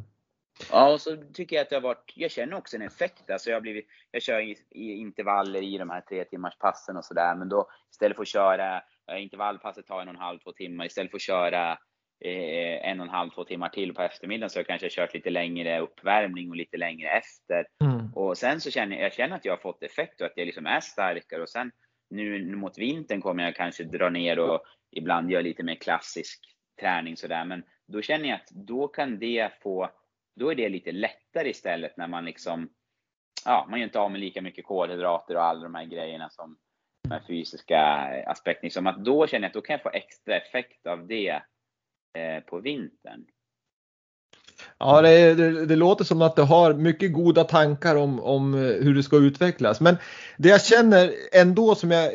Ja, 0.71 0.93
och 0.93 1.01
så 1.01 1.17
tycker 1.35 1.57
jag 1.57 1.63
att 1.63 1.71
det 1.71 1.77
har 1.77 1.81
varit, 1.81 2.13
jag 2.15 2.31
känner 2.31 2.57
också 2.57 2.77
en 2.77 2.83
effekt. 2.83 3.31
Alltså 3.31 3.51
jag, 3.51 3.57
har 3.57 3.61
blivit, 3.61 3.87
jag 4.11 4.23
kör 4.23 4.41
i, 4.41 4.57
i 4.71 4.93
intervaller 4.93 5.63
i 5.63 5.79
de 5.79 5.91
här 5.91 6.01
tre 6.01 6.25
timmars 6.25 6.59
passen 6.59 6.97
och 6.97 7.05
sådär. 7.05 7.35
Men 7.35 7.49
då 7.49 7.69
istället 7.91 8.17
för 8.17 8.23
att 8.23 8.29
köra, 8.29 8.83
intervallpasset 9.19 9.87
tar 9.87 10.01
en 10.01 10.09
och 10.09 10.15
en 10.15 10.21
halv, 10.21 10.39
två 10.39 10.53
timmar. 10.53 10.87
Istället 10.87 11.11
för 11.11 11.19
att 11.19 11.23
köra 11.23 11.73
eh, 12.25 12.91
en 12.91 13.01
och 13.01 13.07
en 13.07 13.13
halv, 13.13 13.31
två 13.31 13.45
timmar 13.45 13.69
till 13.69 13.95
på 13.95 14.03
eftermiddagen 14.03 14.51
så 14.51 14.57
har 14.57 14.61
jag 14.61 14.67
kanske 14.67 14.89
kört 14.91 15.15
lite 15.15 15.31
längre 15.31 15.81
uppvärmning 15.81 16.51
och 16.51 16.57
lite 16.57 16.77
längre 16.77 17.09
efter. 17.09 17.67
Mm. 17.85 18.13
Och 18.15 18.39
sen 18.39 18.61
så 18.61 18.71
känner 18.71 18.97
jag, 18.97 19.05
jag 19.05 19.13
känner 19.13 19.37
att 19.37 19.45
jag 19.45 19.53
har 19.53 19.59
fått 19.59 19.83
effekt 19.83 20.21
och 20.21 20.27
att 20.27 20.37
jag 20.37 20.47
liksom 20.47 20.67
är 20.67 20.81
starkare. 20.81 21.43
Och 21.43 21.49
sen 21.49 21.71
nu 22.11 22.57
mot 22.57 22.79
vintern 22.79 23.21
kommer 23.21 23.45
jag 23.45 23.57
kanske 23.57 23.85
dra 23.85 24.11
ner 24.11 24.39
och 24.39 24.63
ibland 24.91 25.31
göra 25.31 25.43
lite 25.43 25.63
mer 25.63 25.75
klassisk 25.75 26.41
träning 26.81 27.17
sådär. 27.17 27.45
Men 27.45 27.63
då 27.87 28.03
känner 28.03 28.29
jag 28.29 28.37
att 28.37 28.51
då 28.51 28.89
kan 28.89 29.19
det 29.19 29.51
få 29.63 29.91
då 30.35 30.51
är 30.51 30.55
det 30.55 30.69
lite 30.69 30.93
lättare 30.93 31.51
istället 31.51 31.97
när 31.97 32.07
man 32.07 32.25
liksom, 32.25 32.69
ja, 33.45 33.67
man 33.71 33.81
gör 33.81 33.87
inte 33.87 34.01
av 34.01 34.11
med 34.11 34.21
lika 34.21 34.43
mycket 34.43 34.67
kolhydrater 34.67 35.37
och 35.37 35.45
alla 35.45 35.63
de 35.63 35.75
här 35.75 35.85
grejerna 35.85 36.31
som 36.31 36.57
de 37.03 37.11
här 37.11 37.23
fysiska 37.27 37.81
aspekterna. 38.27 38.71
Som 38.71 38.87
att 38.87 39.05
då 39.05 39.27
känner 39.27 39.45
jag 39.45 39.49
att 39.49 39.55
då 39.55 39.61
kan 39.61 39.75
jag 39.75 39.83
få 39.83 39.91
extra 39.91 40.37
effekt 40.37 40.87
av 40.87 41.07
det 41.07 41.43
eh, 42.19 42.41
på 42.41 42.61
vintern. 42.61 43.27
Ja, 44.79 45.03
det, 45.03 45.35
det, 45.35 45.67
det, 45.67 45.77
låter 45.77 46.05
som 46.05 46.23
att 46.23 46.37
du 46.37 46.43
har 46.43 46.75
mycket 46.75 47.13
goda 47.13 47.45
tankar 47.45 47.97
om, 47.97 48.21
om 48.21 48.55
eh, 48.55 48.61
hur 48.61 48.95
det 48.95 49.03
ska 49.03 49.17
utvecklas. 49.17 49.81
Men 49.81 49.97
det 50.37 50.49
jag 50.49 50.65
känner 50.65 51.13
ändå 51.33 51.75
som 51.75 51.91
jag, 51.91 52.13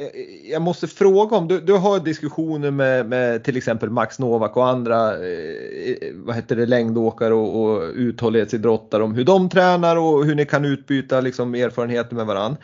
jag 0.51 0.61
måste 0.61 0.87
fråga 0.87 1.37
om, 1.37 1.47
du, 1.47 1.59
du 1.59 1.73
har 1.73 1.99
diskussioner 1.99 2.71
med, 2.71 3.05
med 3.05 3.43
till 3.43 3.57
exempel 3.57 3.89
Max 3.89 4.19
Novak 4.19 4.57
och 4.57 4.67
andra 4.67 5.17
eh, 5.17 5.91
eh, 5.91 6.13
vad 6.13 6.35
heter 6.35 6.55
det, 6.55 6.65
längdåkare 6.65 7.33
och, 7.33 7.63
och 7.63 7.91
uthållighetsidrottare 7.95 9.03
om 9.03 9.15
hur 9.15 9.25
de 9.25 9.49
tränar 9.49 9.95
och 9.95 10.25
hur 10.25 10.35
ni 10.35 10.45
kan 10.45 10.65
utbyta 10.65 11.21
liksom, 11.21 11.55
erfarenheter 11.55 12.15
med 12.15 12.25
varandra. 12.25 12.57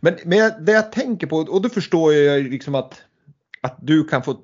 Men, 0.00 0.14
men 0.24 0.64
det 0.64 0.72
jag 0.72 0.92
tänker 0.92 1.26
på, 1.26 1.36
och 1.36 1.62
då 1.62 1.68
förstår 1.68 2.14
jag 2.14 2.42
liksom 2.42 2.74
att 2.74 3.02
att 3.64 3.78
du 3.80 4.04
kan 4.04 4.22
få, 4.22 4.36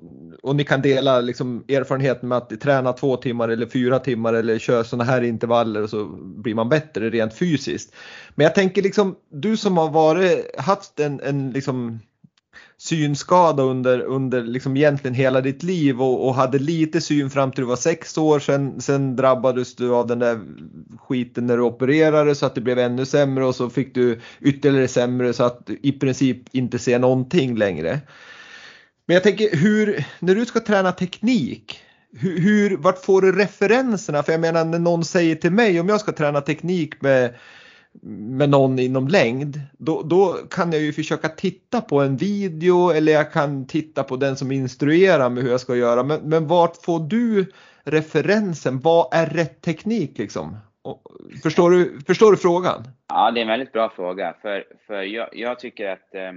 och 0.43 0.55
ni 0.55 0.63
kan 0.63 0.81
dela 0.81 1.21
liksom 1.21 1.63
erfarenheten 1.67 2.29
med 2.29 2.37
att 2.37 2.61
träna 2.61 2.93
två 2.93 3.17
timmar 3.17 3.49
eller 3.49 3.65
fyra 3.65 3.99
timmar 3.99 4.33
eller 4.33 4.59
köra 4.59 4.83
sådana 4.83 5.03
här 5.03 5.21
intervaller 5.21 5.83
och 5.83 5.89
så 5.89 6.05
blir 6.21 6.55
man 6.55 6.69
bättre 6.69 7.09
rent 7.09 7.33
fysiskt. 7.33 7.93
Men 8.35 8.43
jag 8.43 8.55
tänker 8.55 8.81
liksom, 8.81 9.15
du 9.31 9.57
som 9.57 9.77
har 9.77 9.89
varit, 9.89 10.59
haft 10.59 10.99
en, 10.99 11.19
en 11.19 11.51
liksom 11.51 11.99
synskada 12.77 13.63
under, 13.63 13.99
under 13.99 14.43
liksom 14.43 14.77
egentligen 14.77 15.15
hela 15.15 15.41
ditt 15.41 15.63
liv 15.63 16.01
och, 16.01 16.27
och, 16.27 16.35
hade 16.35 16.59
lite 16.59 17.01
syn 17.01 17.29
fram 17.29 17.51
till 17.51 17.63
du 17.63 17.67
var 17.67 17.75
sex 17.75 18.17
år. 18.17 18.39
Sen, 18.39 18.81
sen 18.81 19.15
drabbades 19.15 19.75
du 19.75 19.93
av 19.93 20.07
den 20.07 20.19
där 20.19 20.39
skiten 20.99 21.47
när 21.47 21.57
du 21.57 21.63
opererade 21.63 22.35
så 22.35 22.45
att 22.45 22.55
det 22.55 22.61
blev 22.61 22.79
ännu 22.79 23.05
sämre 23.05 23.45
och 23.45 23.55
så 23.55 23.69
fick 23.69 23.95
du 23.95 24.19
ytterligare 24.39 24.87
sämre 24.87 25.33
så 25.33 25.43
att 25.43 25.65
du 25.65 25.79
i 25.81 25.91
princip 25.91 26.37
inte 26.51 26.79
ser 26.79 26.99
någonting 26.99 27.55
längre. 27.57 27.99
Men 29.11 29.13
jag 29.13 29.23
tänker 29.23 29.57
hur, 29.57 30.03
när 30.19 30.35
du 30.35 30.45
ska 30.45 30.59
träna 30.59 30.91
teknik, 30.91 31.83
hur, 32.19 32.39
hur, 32.39 32.77
vart 32.77 33.05
får 33.05 33.21
du 33.21 33.31
referenserna? 33.31 34.23
För 34.23 34.31
jag 34.31 34.41
menar 34.41 34.65
när 34.65 34.79
någon 34.79 35.05
säger 35.05 35.35
till 35.35 35.51
mig 35.51 35.79
om 35.79 35.89
jag 35.89 35.99
ska 35.99 36.11
träna 36.11 36.41
teknik 36.41 37.01
med, 37.01 37.35
med 38.01 38.49
någon 38.49 38.79
inom 38.79 39.07
längd, 39.07 39.59
då, 39.77 40.01
då 40.01 40.33
kan 40.49 40.71
jag 40.71 40.81
ju 40.81 40.93
försöka 40.93 41.29
titta 41.29 41.81
på 41.81 41.99
en 42.01 42.17
video 42.17 42.89
eller 42.89 43.11
jag 43.11 43.31
kan 43.31 43.67
titta 43.67 44.03
på 44.03 44.15
den 44.15 44.35
som 44.35 44.51
instruerar 44.51 45.29
mig 45.29 45.43
hur 45.43 45.51
jag 45.51 45.61
ska 45.61 45.75
göra. 45.75 46.03
Men, 46.03 46.19
men 46.29 46.47
vart 46.47 46.77
får 46.77 46.99
du 46.99 47.45
referensen? 47.83 48.79
Vad 48.79 49.13
är 49.13 49.25
rätt 49.25 49.61
teknik 49.61 50.17
liksom? 50.17 50.57
Förstår 51.43 51.71
du, 51.71 51.99
förstår 52.07 52.31
du 52.31 52.37
frågan? 52.37 52.83
Ja, 53.07 53.31
det 53.31 53.39
är 53.39 53.41
en 53.41 53.47
väldigt 53.47 53.73
bra 53.73 53.89
fråga. 53.95 54.35
För, 54.41 54.63
för 54.87 55.01
jag, 55.01 55.29
jag 55.31 55.59
tycker 55.59 55.89
att 55.89 56.15
eh, 56.15 56.31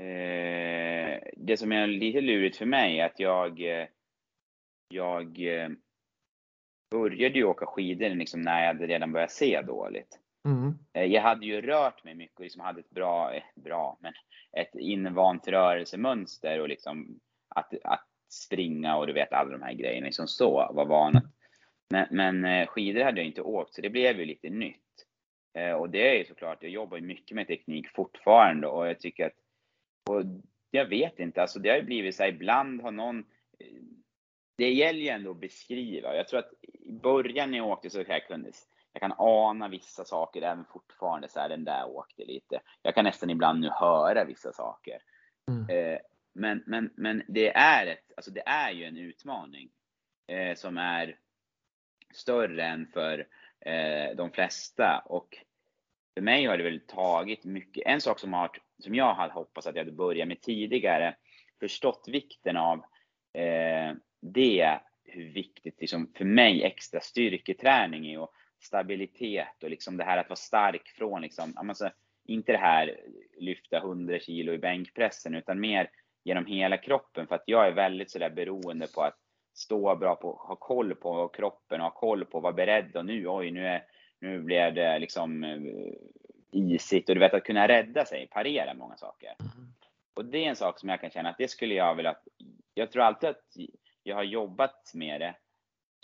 Eh, 0.00 0.99
det 1.36 1.56
som 1.56 1.72
är 1.72 1.86
lite 1.86 2.20
lurigt 2.20 2.56
för 2.56 2.66
mig 2.66 2.98
är 2.98 3.06
att 3.06 3.20
jag, 3.20 3.60
eh, 3.60 3.86
jag 4.88 5.40
eh, 5.40 5.68
började 6.90 7.38
ju 7.38 7.44
åka 7.44 7.66
skidor 7.66 8.08
liksom 8.08 8.42
när 8.42 8.60
jag 8.60 8.66
hade 8.66 8.86
redan 8.86 9.12
börjat 9.12 9.30
se 9.30 9.62
dåligt. 9.62 10.18
Mm. 10.44 10.74
Jag 11.12 11.22
hade 11.22 11.46
ju 11.46 11.60
rört 11.60 12.04
mig 12.04 12.14
mycket 12.14 12.36
och 12.36 12.42
liksom 12.42 12.60
hade 12.60 12.80
ett 12.80 12.90
bra, 12.90 13.32
bra, 13.54 13.98
men 14.00 14.12
ett 14.52 14.74
invant 14.74 15.48
rörelsemönster 15.48 16.60
och 16.60 16.68
liksom 16.68 17.20
att, 17.48 17.74
att 17.84 18.06
springa 18.32 18.96
och 18.96 19.06
du 19.06 19.12
vet 19.12 19.32
alla 19.32 19.50
de 19.50 19.62
här 19.62 19.72
grejerna 19.72 20.04
liksom 20.04 20.28
så 20.28 20.70
var 20.72 20.86
van. 20.86 21.20
Men, 21.90 22.06
men 22.10 22.66
skidor 22.66 23.04
hade 23.04 23.20
jag 23.20 23.26
inte 23.26 23.42
åkt 23.42 23.74
så 23.74 23.80
det 23.80 23.90
blev 23.90 24.18
ju 24.18 24.24
lite 24.24 24.50
nytt. 24.50 24.76
Och 25.78 25.90
det 25.90 26.14
är 26.14 26.18
ju 26.18 26.24
såklart, 26.24 26.62
jag 26.62 26.72
jobbar 26.72 26.96
ju 26.96 27.02
mycket 27.02 27.34
med 27.34 27.46
teknik 27.46 27.88
fortfarande 27.88 28.66
och 28.66 28.88
jag 28.88 29.00
tycker 29.00 29.26
att 29.26 29.36
och 30.10 30.24
jag 30.70 30.86
vet 30.86 31.18
inte, 31.18 31.42
alltså 31.42 31.58
det 31.58 31.68
har 31.68 31.76
ju 31.76 31.82
blivit 31.82 32.16
så 32.16 32.22
här, 32.22 32.30
ibland 32.30 32.82
har 32.82 32.90
någon 32.90 33.24
det 34.56 34.70
gäller 34.70 35.00
ju 35.00 35.08
ändå 35.08 35.30
att 35.30 35.40
beskriva. 35.40 36.16
Jag 36.16 36.28
tror 36.28 36.40
att 36.40 36.52
i 36.62 36.92
början 36.92 37.50
när 37.50 37.58
jag 37.58 37.68
åkte 37.68 37.90
så 37.90 38.04
jag 38.08 38.26
kunde 38.26 38.50
jag 38.92 39.00
kan 39.00 39.12
ana 39.18 39.68
vissa 39.68 40.04
saker 40.04 40.42
även 40.42 40.64
fortfarande. 40.64 41.28
Så 41.28 41.40
här, 41.40 41.48
den 41.48 41.64
där 41.64 41.88
åkte 41.88 42.24
lite. 42.24 42.60
Jag 42.82 42.94
kan 42.94 43.04
nästan 43.04 43.30
ibland 43.30 43.60
nu 43.60 43.68
höra 43.68 44.24
vissa 44.24 44.52
saker. 44.52 44.98
Mm. 45.48 45.70
Eh, 45.70 45.98
men, 46.32 46.62
men, 46.66 46.90
men 46.96 47.22
det 47.28 47.56
är 47.56 47.86
ett, 47.86 48.12
alltså 48.16 48.30
det 48.30 48.42
är 48.46 48.70
ju 48.70 48.84
en 48.84 48.96
utmaning 48.96 49.70
eh, 50.26 50.54
som 50.54 50.78
är 50.78 51.18
större 52.14 52.64
än 52.64 52.86
för 52.86 53.26
eh, 53.60 54.16
de 54.16 54.30
flesta. 54.30 55.02
Och 55.06 55.38
för 56.14 56.20
mig 56.20 56.44
har 56.44 56.58
det 56.58 56.64
väl 56.64 56.80
tagit 56.80 57.44
mycket. 57.44 57.86
En 57.86 58.00
sak 58.00 58.18
som, 58.18 58.32
har, 58.32 58.50
som 58.80 58.94
jag 58.94 59.14
hade 59.14 59.32
hoppats 59.32 59.66
att 59.66 59.74
jag 59.74 59.84
hade 59.84 59.96
börjat 59.96 60.28
med 60.28 60.40
tidigare, 60.40 61.16
förstått 61.60 62.04
vikten 62.08 62.56
av 62.56 62.78
eh, 63.34 63.94
det, 64.22 64.80
hur 65.04 65.32
viktigt 65.32 65.80
liksom, 65.80 66.12
för 66.16 66.24
mig 66.24 66.64
extra 66.64 67.00
styrketräning 67.00 68.06
är 68.12 68.18
och 68.18 68.32
stabilitet 68.62 69.62
och 69.62 69.70
liksom 69.70 69.96
det 69.96 70.04
här 70.04 70.18
att 70.18 70.28
vara 70.28 70.36
stark 70.36 70.88
från 70.88 71.22
liksom, 71.22 71.52
alltså, 71.56 71.90
inte 72.24 72.52
det 72.52 72.58
här 72.58 73.00
lyfta 73.40 73.76
100 73.76 74.18
kilo 74.18 74.52
i 74.52 74.58
bänkpressen 74.58 75.34
utan 75.34 75.60
mer 75.60 75.90
genom 76.24 76.46
hela 76.46 76.76
kroppen. 76.76 77.26
För 77.26 77.34
att 77.34 77.44
jag 77.46 77.68
är 77.68 77.72
väldigt 77.72 78.10
sådär 78.10 78.30
beroende 78.30 78.86
på 78.94 79.02
att 79.02 79.16
stå 79.54 79.96
bra 79.96 80.16
på, 80.16 80.32
ha 80.32 80.56
koll 80.56 80.94
på 80.94 81.28
kroppen 81.28 81.80
och 81.80 81.86
ha 81.86 82.00
koll 82.00 82.24
på, 82.24 82.40
vara 82.40 82.52
beredd 82.52 82.96
och 82.96 83.06
nu, 83.06 83.26
oj 83.26 83.50
nu 83.50 83.66
är 83.66 83.84
nu 84.20 84.42
blev 84.42 84.74
det 84.74 84.98
liksom 84.98 85.44
eh, 85.44 85.60
isigt 86.52 87.08
och 87.08 87.14
du 87.14 87.20
vet 87.20 87.34
att 87.34 87.44
kunna 87.44 87.68
rädda 87.68 88.04
sig, 88.04 88.26
parera 88.26 88.74
många 88.74 88.96
saker. 88.96 89.34
Mm. 89.40 89.72
Och 90.14 90.24
det 90.24 90.38
är 90.44 90.48
en 90.48 90.56
sak 90.56 90.78
som 90.78 90.88
jag 90.88 91.00
kan 91.00 91.10
känna 91.10 91.28
att 91.28 91.38
det 91.38 91.48
skulle 91.50 91.74
jag 91.74 91.94
vilja, 91.94 92.16
jag 92.74 92.92
tror 92.92 93.02
alltid 93.02 93.28
att 93.28 93.44
jag 94.02 94.16
har 94.16 94.22
jobbat 94.22 94.90
med 94.94 95.20
det 95.20 95.34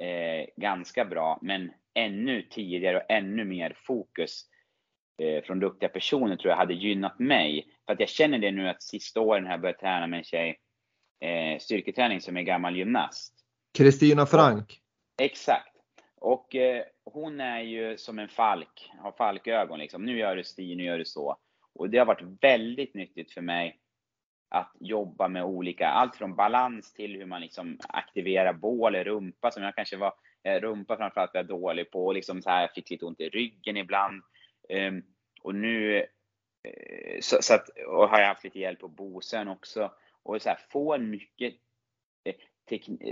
eh, 0.04 0.46
ganska 0.56 1.04
bra, 1.04 1.38
men 1.42 1.72
ännu 1.94 2.42
tidigare 2.42 2.96
och 2.96 3.10
ännu 3.10 3.44
mer 3.44 3.76
fokus 3.86 4.44
eh, 5.22 5.44
från 5.44 5.60
duktiga 5.60 5.88
personer 5.88 6.36
tror 6.36 6.50
jag 6.50 6.56
hade 6.56 6.74
gynnat 6.74 7.18
mig. 7.18 7.66
För 7.86 7.92
att 7.92 8.00
jag 8.00 8.08
känner 8.08 8.38
det 8.38 8.50
nu 8.50 8.68
att 8.68 8.82
sista 8.82 9.20
åren 9.20 9.44
har 9.44 9.50
jag 9.50 9.60
börjat 9.60 9.78
träna 9.78 10.06
med 10.06 10.18
en 10.18 10.24
tjej, 10.24 10.60
eh, 11.20 11.58
styrketräning 11.58 12.20
som 12.20 12.36
är 12.36 12.42
gammal 12.42 12.76
gymnast. 12.76 13.34
Kristina 13.78 14.26
Frank. 14.26 14.80
exakt. 15.22 15.72
Och 16.20 16.56
hon 17.12 17.40
är 17.40 17.60
ju 17.60 17.98
som 17.98 18.18
en 18.18 18.28
falk, 18.28 18.92
har 18.98 19.12
falkögon 19.12 19.78
liksom. 19.78 20.04
Nu 20.04 20.18
gör 20.18 20.36
du 20.36 20.44
si, 20.44 20.74
nu 20.74 20.84
gör 20.84 20.98
du 20.98 21.04
så. 21.04 21.36
Och 21.74 21.90
det 21.90 21.98
har 21.98 22.06
varit 22.06 22.42
väldigt 22.42 22.94
nyttigt 22.94 23.32
för 23.32 23.40
mig 23.40 23.78
att 24.48 24.72
jobba 24.80 25.28
med 25.28 25.44
olika, 25.44 25.88
allt 25.88 26.16
från 26.16 26.36
balans 26.36 26.92
till 26.92 27.16
hur 27.16 27.26
man 27.26 27.40
liksom 27.40 27.78
aktiverar 27.88 28.52
bål, 28.52 28.96
rumpa 28.96 29.50
som 29.50 29.62
jag 29.62 29.74
kanske 29.74 29.96
var, 29.96 30.14
eh, 30.42 30.60
rumpa 30.60 30.96
framförallt 30.96 31.34
var 31.34 31.38
jag 31.38 31.46
dålig 31.46 31.90
på, 31.90 32.06
och 32.06 32.14
liksom 32.14 32.42
så 32.42 32.50
här, 32.50 32.60
jag 32.60 32.72
fick 32.72 32.90
lite 32.90 33.04
ont 33.04 33.20
i 33.20 33.28
ryggen 33.28 33.76
ibland. 33.76 34.22
Um, 34.68 35.02
och 35.42 35.54
nu, 35.54 35.98
eh, 35.98 37.20
så, 37.20 37.42
så, 37.42 37.54
att, 37.54 37.68
och 37.68 38.08
har 38.08 38.20
jag 38.20 38.28
haft 38.28 38.44
lite 38.44 38.58
hjälp 38.58 38.80
på 38.80 38.88
Bosön 38.88 39.48
också. 39.48 39.92
Och 40.22 40.42
så 40.42 40.48
här, 40.48 40.58
få 40.70 40.98
mycket 40.98 41.54
eh, 42.24 42.34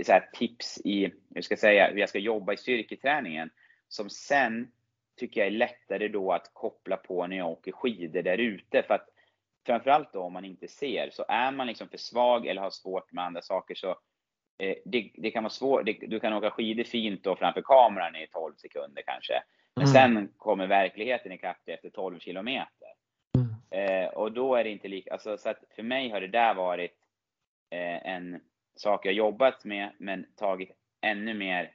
så 0.03 0.11
här, 0.11 0.29
tips 0.33 0.81
i, 0.85 1.13
hur 1.35 1.41
ska 1.41 1.51
jag 1.51 1.59
säga, 1.59 1.89
hur 1.91 1.99
jag 1.99 2.09
ska 2.09 2.19
jobba 2.19 2.53
i 2.53 2.57
styrketräningen. 2.57 3.49
Som 3.87 4.09
sen 4.09 4.71
tycker 5.17 5.41
jag 5.41 5.47
är 5.47 5.51
lättare 5.51 6.07
då 6.07 6.31
att 6.31 6.53
koppla 6.53 6.97
på 6.97 7.27
när 7.27 7.37
jag 7.37 7.49
åker 7.49 7.71
skidor 7.71 8.21
där 8.21 8.37
ute. 8.37 8.83
För 8.83 8.93
att 8.93 9.09
framförallt 9.65 10.13
då 10.13 10.21
om 10.21 10.33
man 10.33 10.45
inte 10.45 10.67
ser, 10.67 11.09
så 11.09 11.25
är 11.27 11.51
man 11.51 11.67
liksom 11.67 11.89
för 11.89 11.97
svag 11.97 12.47
eller 12.47 12.61
har 12.61 12.69
svårt 12.69 13.11
med 13.11 13.23
andra 13.23 13.41
saker 13.41 13.75
så 13.75 13.89
eh, 14.57 14.75
det, 14.85 15.11
det, 15.13 15.31
kan 15.31 15.43
vara 15.43 15.51
svårt. 15.51 15.85
du 15.85 16.19
kan 16.19 16.33
åka 16.33 16.51
skidor 16.51 16.83
fint 16.83 17.23
då 17.23 17.35
framför 17.35 17.61
kameran 17.61 18.15
i 18.15 18.27
12 18.31 18.55
sekunder 18.55 19.03
kanske. 19.05 19.43
Men 19.75 19.87
mm. 19.87 19.93
sen 19.93 20.33
kommer 20.37 20.67
verkligheten 20.67 21.31
ikapp 21.31 21.69
efter 21.69 21.89
12 21.89 22.19
kilometer. 22.19 22.87
Mm. 23.37 24.05
Eh, 24.05 24.09
och 24.09 24.31
då 24.31 24.55
är 24.55 24.63
det 24.63 24.69
inte 24.69 24.87
lika, 24.87 25.11
alltså 25.11 25.37
så 25.37 25.49
att 25.49 25.63
för 25.75 25.83
mig 25.83 26.09
har 26.09 26.21
det 26.21 26.27
där 26.27 26.53
varit 26.53 26.97
eh, 27.69 28.07
en 28.07 28.41
sak 28.75 29.05
jag 29.05 29.13
jobbat 29.13 29.65
med, 29.65 29.91
men 29.97 30.25
tagit 30.35 30.71
ännu 31.01 31.33
mer 31.33 31.74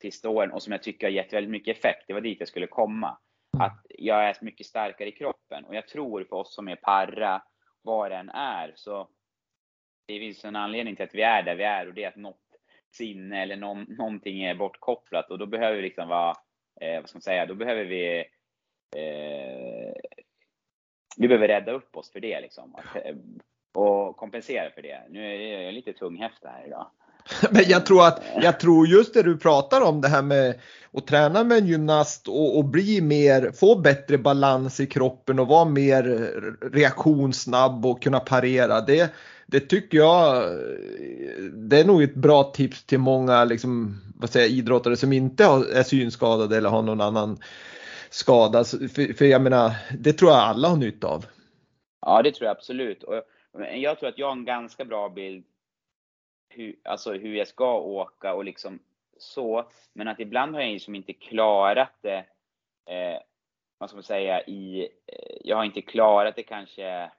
sista 0.00 0.28
åren 0.28 0.52
och 0.52 0.62
som 0.62 0.72
jag 0.72 0.82
tycker 0.82 1.06
har 1.06 1.12
gett 1.12 1.32
väldigt 1.32 1.50
mycket 1.50 1.76
effekt. 1.76 2.04
Det 2.06 2.12
var 2.12 2.20
dit 2.20 2.40
jag 2.40 2.48
skulle 2.48 2.66
komma. 2.66 3.18
Mm. 3.54 3.66
Att 3.66 3.86
jag 3.88 4.28
är 4.28 4.36
mycket 4.40 4.66
starkare 4.66 5.08
i 5.08 5.12
kroppen 5.12 5.64
och 5.64 5.74
jag 5.74 5.88
tror 5.88 6.24
för 6.24 6.36
oss 6.36 6.54
som 6.54 6.68
är 6.68 6.76
parra, 6.76 7.42
vad 7.82 8.10
det 8.10 8.16
än 8.16 8.28
är, 8.28 8.72
så 8.76 9.08
det 10.06 10.18
finns 10.18 10.44
en 10.44 10.56
anledning 10.56 10.96
till 10.96 11.04
att 11.04 11.14
vi 11.14 11.22
är 11.22 11.42
där 11.42 11.54
vi 11.54 11.64
är 11.64 11.88
och 11.88 11.94
det 11.94 12.04
är 12.04 12.08
att 12.08 12.16
något 12.16 12.40
sinne 12.92 13.42
eller 13.42 13.56
någon, 13.56 13.82
någonting 13.82 14.42
är 14.42 14.54
bortkopplat 14.54 15.30
och 15.30 15.38
då 15.38 15.46
behöver 15.46 15.76
vi 15.76 15.82
liksom 15.82 16.08
vara, 16.08 16.34
eh, 16.80 17.00
vad 17.00 17.08
ska 17.08 17.16
man 17.16 17.22
säga, 17.22 17.46
då 17.46 17.54
behöver 17.54 17.84
vi 17.84 18.18
eh, 18.96 19.94
vi 21.16 21.28
behöver 21.28 21.48
rädda 21.48 21.72
upp 21.72 21.96
oss 21.96 22.12
för 22.12 22.20
det 22.20 22.40
liksom. 22.40 22.74
Att, 22.74 22.96
eh, 22.96 23.16
och 23.72 24.16
kompensera 24.16 24.70
för 24.70 24.82
det. 24.82 25.02
Nu 25.08 25.26
är 25.26 25.60
jag 25.62 25.74
lite 25.74 25.92
tunghäfta 25.92 26.48
här 26.48 26.66
idag. 26.66 26.90
Men 27.50 27.64
jag 27.68 27.86
tror 27.86 28.06
att, 28.06 28.22
jag 28.42 28.60
tror 28.60 28.86
just 28.86 29.14
det 29.14 29.22
du 29.22 29.36
pratar 29.36 29.80
om 29.80 30.00
det 30.00 30.08
här 30.08 30.22
med 30.22 30.54
att 30.92 31.06
träna 31.06 31.44
med 31.44 31.58
en 31.58 31.66
gymnast 31.66 32.28
och, 32.28 32.58
och 32.58 32.64
bli 32.64 33.00
mer, 33.00 33.52
få 33.52 33.76
bättre 33.76 34.18
balans 34.18 34.80
i 34.80 34.86
kroppen 34.86 35.38
och 35.38 35.48
vara 35.48 35.64
mer 35.64 36.02
reaktionssnabb 36.72 37.86
och 37.86 38.02
kunna 38.02 38.20
parera. 38.20 38.80
Det, 38.80 39.14
det 39.46 39.60
tycker 39.60 39.98
jag, 39.98 40.44
det 41.52 41.80
är 41.80 41.84
nog 41.84 42.02
ett 42.02 42.14
bra 42.14 42.42
tips 42.42 42.84
till 42.84 42.98
många 42.98 43.44
liksom, 43.44 44.00
vad 44.16 44.30
säger, 44.30 44.48
idrottare 44.48 44.96
som 44.96 45.12
inte 45.12 45.44
är 45.74 45.82
synskadade 45.82 46.56
eller 46.56 46.70
har 46.70 46.82
någon 46.82 47.00
annan 47.00 47.38
skada. 48.10 48.64
För, 48.64 49.14
för 49.14 49.24
jag 49.24 49.42
menar, 49.42 49.72
det 49.98 50.12
tror 50.12 50.30
jag 50.30 50.40
alla 50.40 50.68
har 50.68 50.76
nytta 50.76 51.06
av. 51.06 51.26
Ja, 52.06 52.22
det 52.22 52.32
tror 52.32 52.46
jag 52.46 52.56
absolut. 52.56 53.02
Och 53.02 53.14
jag 53.74 53.98
tror 53.98 54.08
att 54.08 54.18
jag 54.18 54.26
har 54.26 54.32
en 54.32 54.44
ganska 54.44 54.84
bra 54.84 55.08
bild 55.08 55.44
hur, 56.50 56.76
alltså 56.84 57.12
hur 57.12 57.34
jag 57.34 57.48
ska 57.48 57.78
åka 57.78 58.34
och 58.34 58.44
liksom 58.44 58.78
så. 59.18 59.70
Men 59.92 60.08
att 60.08 60.20
ibland 60.20 60.54
har 60.54 60.62
jag 60.62 60.72
liksom 60.72 60.94
inte 60.94 61.12
klarat 61.12 61.92
det, 62.00 62.24
eh, 62.86 63.18
vad 63.78 63.90
ska 63.90 63.96
man 63.96 64.02
säga, 64.02 64.42
i, 64.42 64.80
eh, 65.06 65.36
jag 65.44 65.56
har 65.56 65.64
inte 65.64 65.82
klarat 65.82 66.36
det 66.36 66.42
kanske, 66.42 67.10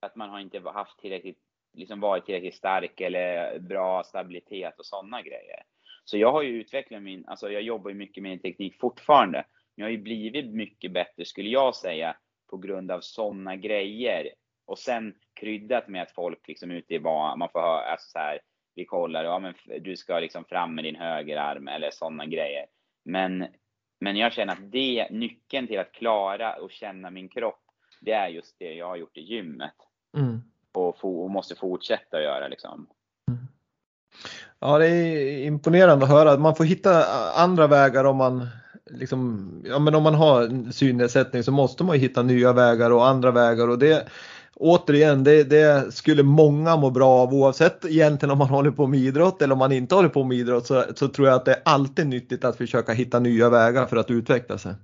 att 0.00 0.16
man 0.16 0.30
har 0.30 0.40
inte 0.40 0.60
haft 0.60 0.98
tillräckligt, 0.98 1.38
liksom 1.72 2.00
varit 2.00 2.26
tillräckligt 2.26 2.54
stark 2.54 3.00
eller 3.00 3.58
bra 3.58 4.02
stabilitet 4.02 4.78
och 4.78 4.86
sådana 4.86 5.22
grejer. 5.22 5.62
Så 6.04 6.18
jag 6.18 6.32
har 6.32 6.42
ju 6.42 6.60
utvecklat 6.60 7.02
min, 7.02 7.24
alltså 7.26 7.50
jag 7.50 7.62
jobbar 7.62 7.90
ju 7.90 7.96
mycket 7.96 8.22
med 8.22 8.30
min 8.30 8.38
teknik 8.38 8.80
fortfarande. 8.80 9.44
Men 9.76 9.82
jag 9.82 9.86
har 9.86 9.90
ju 9.90 10.02
blivit 10.02 10.46
mycket 10.46 10.92
bättre 10.92 11.24
skulle 11.24 11.48
jag 11.48 11.74
säga 11.74 12.16
på 12.50 12.56
grund 12.56 12.90
av 12.90 13.00
sådana 13.00 13.56
grejer. 13.56 14.28
Och 14.66 14.78
sen 14.78 15.14
kryddat 15.34 15.88
med 15.88 16.02
att 16.02 16.10
folk 16.10 16.48
liksom 16.48 16.70
ute 16.70 16.94
i 16.94 16.98
vad 16.98 17.38
man 17.38 17.48
får 17.48 17.60
höra, 17.60 17.82
alltså 17.82 18.10
så 18.10 18.18
här, 18.18 18.40
vi 18.74 18.84
kollar, 18.84 19.24
ja 19.24 19.38
men 19.38 19.54
du 19.80 19.96
ska 19.96 20.18
liksom 20.18 20.44
fram 20.44 20.74
med 20.74 20.84
din 20.84 20.96
högerarm 20.96 21.68
eller 21.68 21.90
sådana 21.90 22.26
grejer. 22.26 22.66
Men, 23.04 23.46
men 24.00 24.16
jag 24.16 24.32
känner 24.32 24.52
att 24.52 24.72
det, 24.72 25.10
nyckeln 25.10 25.66
till 25.66 25.78
att 25.78 25.92
klara 25.92 26.54
och 26.54 26.70
känna 26.70 27.10
min 27.10 27.28
kropp, 27.28 27.62
det 28.00 28.12
är 28.12 28.28
just 28.28 28.58
det 28.58 28.74
jag 28.74 28.86
har 28.86 28.96
gjort 28.96 29.16
i 29.16 29.20
gymmet. 29.20 29.74
Mm. 30.16 30.42
Och, 30.72 31.04
och, 31.04 31.30
måste 31.30 31.54
fortsätta 31.54 32.22
göra 32.22 32.48
liksom. 32.48 32.86
Mm. 33.28 33.40
Ja, 34.58 34.78
det 34.78 34.86
är 34.86 35.46
imponerande 35.46 36.04
att 36.04 36.10
höra. 36.10 36.38
Man 36.38 36.56
får 36.56 36.64
hitta 36.64 37.04
andra 37.34 37.66
vägar 37.66 38.04
om 38.04 38.16
man 38.16 38.48
liksom, 38.90 39.50
ja 39.64 39.78
men 39.78 39.94
om 39.94 40.02
man 40.02 40.14
har 40.14 40.72
synnedsättning 40.72 41.42
så 41.42 41.52
måste 41.52 41.84
man 41.84 41.98
hitta 41.98 42.22
nya 42.22 42.52
vägar 42.52 42.90
och 42.90 43.06
andra 43.06 43.30
vägar 43.30 43.68
och 43.68 43.78
det 43.78 44.08
återigen, 44.62 45.24
det, 45.24 45.44
det, 45.44 45.94
skulle 45.94 46.22
många 46.22 46.76
må 46.76 46.90
bra 46.90 47.10
av 47.10 47.34
oavsett 47.34 47.84
egentligen 47.84 48.30
om 48.30 48.38
man 48.38 48.48
håller 48.48 48.70
på 48.70 48.86
med 48.86 49.00
idrott 49.00 49.42
eller 49.42 49.52
om 49.52 49.58
man 49.58 49.72
inte 49.72 49.94
håller 49.94 50.08
på 50.08 50.24
med 50.24 50.38
idrott 50.38 50.66
så, 50.66 50.84
så 50.94 51.08
tror 51.08 51.28
jag 51.28 51.36
att 51.36 51.44
det 51.44 51.52
är 51.52 51.62
alltid 51.64 52.06
nyttigt 52.06 52.44
att 52.44 52.56
försöka 52.56 52.92
hitta 52.92 53.18
nya 53.18 53.50
vägar 53.50 53.86
för 53.86 53.96
att 53.96 54.10
utveckla 54.10 54.58
sig. 54.58 54.74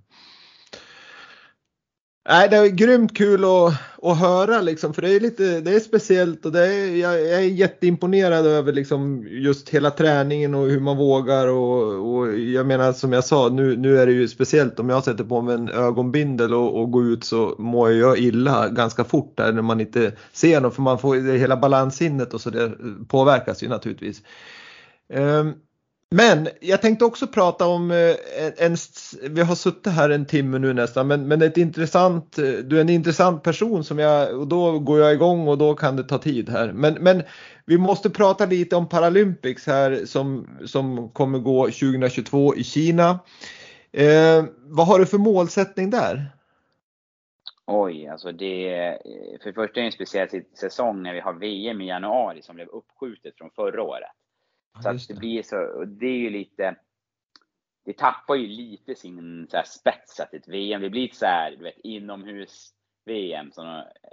Nej, 2.30 2.48
det 2.48 2.56
är 2.56 2.66
grymt 2.66 3.16
kul 3.16 3.44
att, 3.44 3.74
att 4.02 4.18
höra 4.18 4.60
liksom, 4.60 4.94
för 4.94 5.02
det 5.02 5.10
är 5.10 5.20
lite, 5.20 5.60
det 5.60 5.74
är 5.74 5.80
speciellt 5.80 6.46
och 6.46 6.52
det 6.52 6.66
är, 6.66 6.96
jag, 6.96 7.20
jag 7.20 7.44
är 7.44 7.48
jätteimponerad 7.48 8.46
över 8.46 8.72
liksom 8.72 9.26
just 9.30 9.68
hela 9.68 9.90
träningen 9.90 10.54
och 10.54 10.66
hur 10.66 10.80
man 10.80 10.96
vågar 10.96 11.46
och, 11.46 12.14
och, 12.14 12.38
jag 12.38 12.66
menar 12.66 12.92
som 12.92 13.12
jag 13.12 13.24
sa, 13.24 13.48
nu, 13.48 13.76
nu 13.76 13.98
är 13.98 14.06
det 14.06 14.12
ju 14.12 14.28
speciellt 14.28 14.80
om 14.80 14.88
jag 14.88 15.04
sätter 15.04 15.24
på 15.24 15.42
mig 15.42 15.54
en 15.54 15.68
ögonbindel 15.68 16.54
och, 16.54 16.80
och 16.80 16.90
går 16.90 17.04
ut 17.06 17.24
så 17.24 17.54
mår 17.58 17.92
jag 17.92 18.18
illa 18.18 18.68
ganska 18.68 19.04
fort 19.04 19.36
där 19.36 19.52
när 19.52 19.62
man 19.62 19.80
inte 19.80 20.12
ser 20.32 20.60
något 20.60 20.74
för 20.74 20.82
man 20.82 20.98
får 20.98 21.36
hela 21.38 21.56
balanssinnet 21.56 22.34
och 22.34 22.40
så 22.40 22.50
det 22.50 22.72
påverkas 23.08 23.62
ju 23.62 23.68
naturligtvis. 23.68 24.22
Um, 25.14 25.54
men 26.10 26.48
jag 26.60 26.82
tänkte 26.82 27.04
också 27.04 27.26
prata 27.26 27.66
om 27.66 27.90
eh, 27.90 27.96
en, 28.38 28.52
en, 28.58 28.76
vi 29.30 29.42
har 29.42 29.54
suttit 29.54 29.92
här 29.92 30.10
en 30.10 30.26
timme 30.26 30.58
nu 30.58 30.72
nästan, 30.72 31.06
men, 31.06 31.28
men 31.28 31.42
ett 31.42 31.56
intressant, 31.56 32.38
eh, 32.38 32.44
du 32.44 32.76
är 32.76 32.80
en 32.80 32.88
intressant 32.88 33.42
person 33.42 33.84
som 33.84 33.98
jag, 33.98 34.40
och 34.40 34.46
då 34.46 34.78
går 34.78 35.00
jag 35.00 35.12
igång 35.12 35.48
och 35.48 35.58
då 35.58 35.74
kan 35.74 35.96
det 35.96 36.02
ta 36.02 36.18
tid 36.18 36.48
här. 36.48 36.72
Men, 36.72 36.94
men 36.94 37.22
vi 37.66 37.78
måste 37.78 38.10
prata 38.10 38.46
lite 38.46 38.76
om 38.76 38.88
Paralympics 38.88 39.66
här 39.66 40.04
som, 40.04 40.48
som 40.66 41.08
kommer 41.08 41.38
gå 41.38 41.64
2022 41.64 42.54
i 42.56 42.64
Kina. 42.64 43.18
Eh, 43.92 44.44
vad 44.60 44.86
har 44.86 44.98
du 44.98 45.06
för 45.06 45.18
målsättning 45.18 45.90
där? 45.90 46.26
Oj, 47.66 48.06
alltså 48.06 48.32
det, 48.32 48.78
eh, 48.78 48.94
för 49.42 49.46
det 49.46 49.52
första 49.52 49.80
är 49.80 49.82
det 49.82 49.88
en 49.88 49.92
speciell 49.92 50.28
säsong 50.60 51.02
när 51.02 51.14
vi 51.14 51.20
har 51.20 51.32
VM 51.32 51.80
i 51.80 51.88
januari 51.88 52.42
som 52.42 52.54
blev 52.54 52.68
uppskjutet 52.68 53.38
från 53.38 53.50
förra 53.50 53.82
året. 53.82 54.10
Så 54.82 54.88
att 54.88 55.08
det 55.08 55.14
blir 55.14 55.42
så, 55.42 55.56
och 55.56 55.88
det 55.88 56.06
är 56.06 56.18
ju 56.18 56.30
lite, 56.30 56.76
det 57.84 57.98
tappar 57.98 58.34
ju 58.34 58.46
lite 58.46 58.94
sin 58.94 59.46
så 59.50 59.56
här, 59.56 59.64
spets 59.64 60.20
att 60.20 60.34
ett 60.34 60.48
VM, 60.48 60.82
det 60.82 60.90
blir 60.90 61.08
så 61.12 61.26
här, 61.26 61.50
du 61.50 61.64
vet, 61.64 61.78
inomhus-VM, 61.78 63.52
som, 63.52 63.66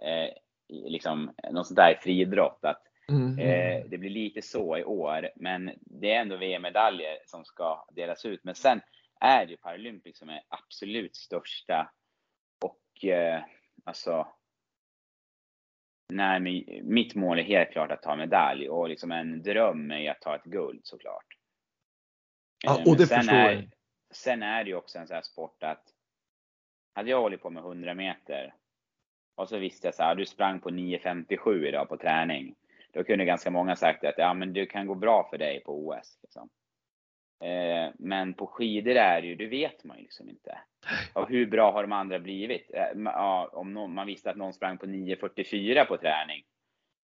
eh, 0.04 0.30
liksom, 0.70 1.34
något 1.52 1.68
sånt 1.68 1.78
där 1.78 2.00
friidrott. 2.02 2.66
Att, 2.66 2.82
mm. 3.10 3.40
eh, 3.40 3.86
det 3.90 3.98
blir 3.98 4.10
lite 4.10 4.42
så 4.42 4.78
i 4.78 4.84
år, 4.84 5.30
men 5.36 5.72
det 5.76 6.12
är 6.12 6.22
ändå 6.22 6.38
VM-medaljer 6.38 7.18
som 7.26 7.46
ska 7.46 7.86
delas 7.96 8.26
ut. 8.26 8.44
Men 8.44 8.56
sen 8.56 8.82
är 9.20 9.46
det 9.46 9.52
ju 9.52 9.58
Paralympics 9.58 10.20
som 10.20 10.30
är 10.30 10.42
absolut 10.50 11.16
största 11.16 11.92
och 12.66 13.06
eh, 13.06 13.44
alltså 13.84 14.28
Nej, 16.08 16.40
men 16.40 16.64
mitt 16.94 17.16
mål 17.16 17.40
är 17.40 17.44
helt 17.44 17.72
klart 17.72 17.92
att 17.92 18.02
ta 18.02 18.16
medalj 18.16 18.70
och 18.70 18.90
liksom 18.90 19.12
en 19.12 19.44
dröm 19.44 19.92
är 19.92 20.12
att 20.12 20.22
ta 20.22 20.36
ett 20.36 20.44
guld 20.44 20.80
såklart. 20.84 21.26
Ja, 22.64 22.84
och 22.86 22.98
det 22.98 23.08
förstår 23.08 23.36
är, 23.36 23.52
jag. 23.52 23.70
Sen 24.12 24.44
är 24.44 24.64
det 24.64 24.70
ju 24.70 24.76
också 24.76 25.00
en 25.00 25.08
sån 25.08 25.16
här 25.16 25.22
sport 25.22 25.64
att 25.64 25.84
hade 26.94 27.10
jag 27.10 27.22
hållit 27.22 27.42
på 27.42 27.50
med 27.50 27.64
100 27.64 27.94
meter 27.94 28.54
och 29.36 29.50
så 29.50 29.58
visste 29.58 29.88
jag 29.88 29.96
så 29.96 30.04
här, 30.04 30.16
du 30.16 30.26
sprang 30.26 30.60
på 30.60 30.70
9.57 30.70 31.68
idag 31.68 31.90
på 31.90 31.98
träning. 31.98 32.56
Då 32.92 33.04
kunde 33.04 33.26
ganska 33.26 33.52
många 33.52 33.76
sagt 33.76 34.04
att 34.04 34.18
ja, 34.18 34.34
men 34.34 34.54
det 34.54 34.66
kan 34.66 34.88
gå 34.88 34.96
bra 34.96 35.28
för 35.30 35.38
dig 35.38 35.64
på 35.64 35.88
OS. 35.88 36.20
Liksom. 36.22 36.50
Eh, 37.44 37.94
men 38.00 38.34
på 38.34 38.48
skidor 38.48 38.96
är 38.96 39.22
det 39.22 39.28
ju, 39.28 39.36
det 39.36 39.46
vet 39.46 39.84
man 39.84 39.98
ju 39.98 40.04
liksom 40.04 40.30
inte. 40.30 40.58
Och 41.14 41.30
hur 41.30 41.46
bra 41.46 41.72
har 41.72 41.82
de 41.82 41.92
andra 41.92 42.20
blivit? 42.20 42.72
Eh, 42.74 43.48
om 43.52 43.74
någon, 43.74 43.94
man 43.94 44.08
visste 44.08 44.30
att 44.30 44.38
någon 44.38 44.54
sprang 44.54 44.78
på 44.78 44.86
9.44 44.86 45.86
på 45.86 45.98
träning 45.98 46.44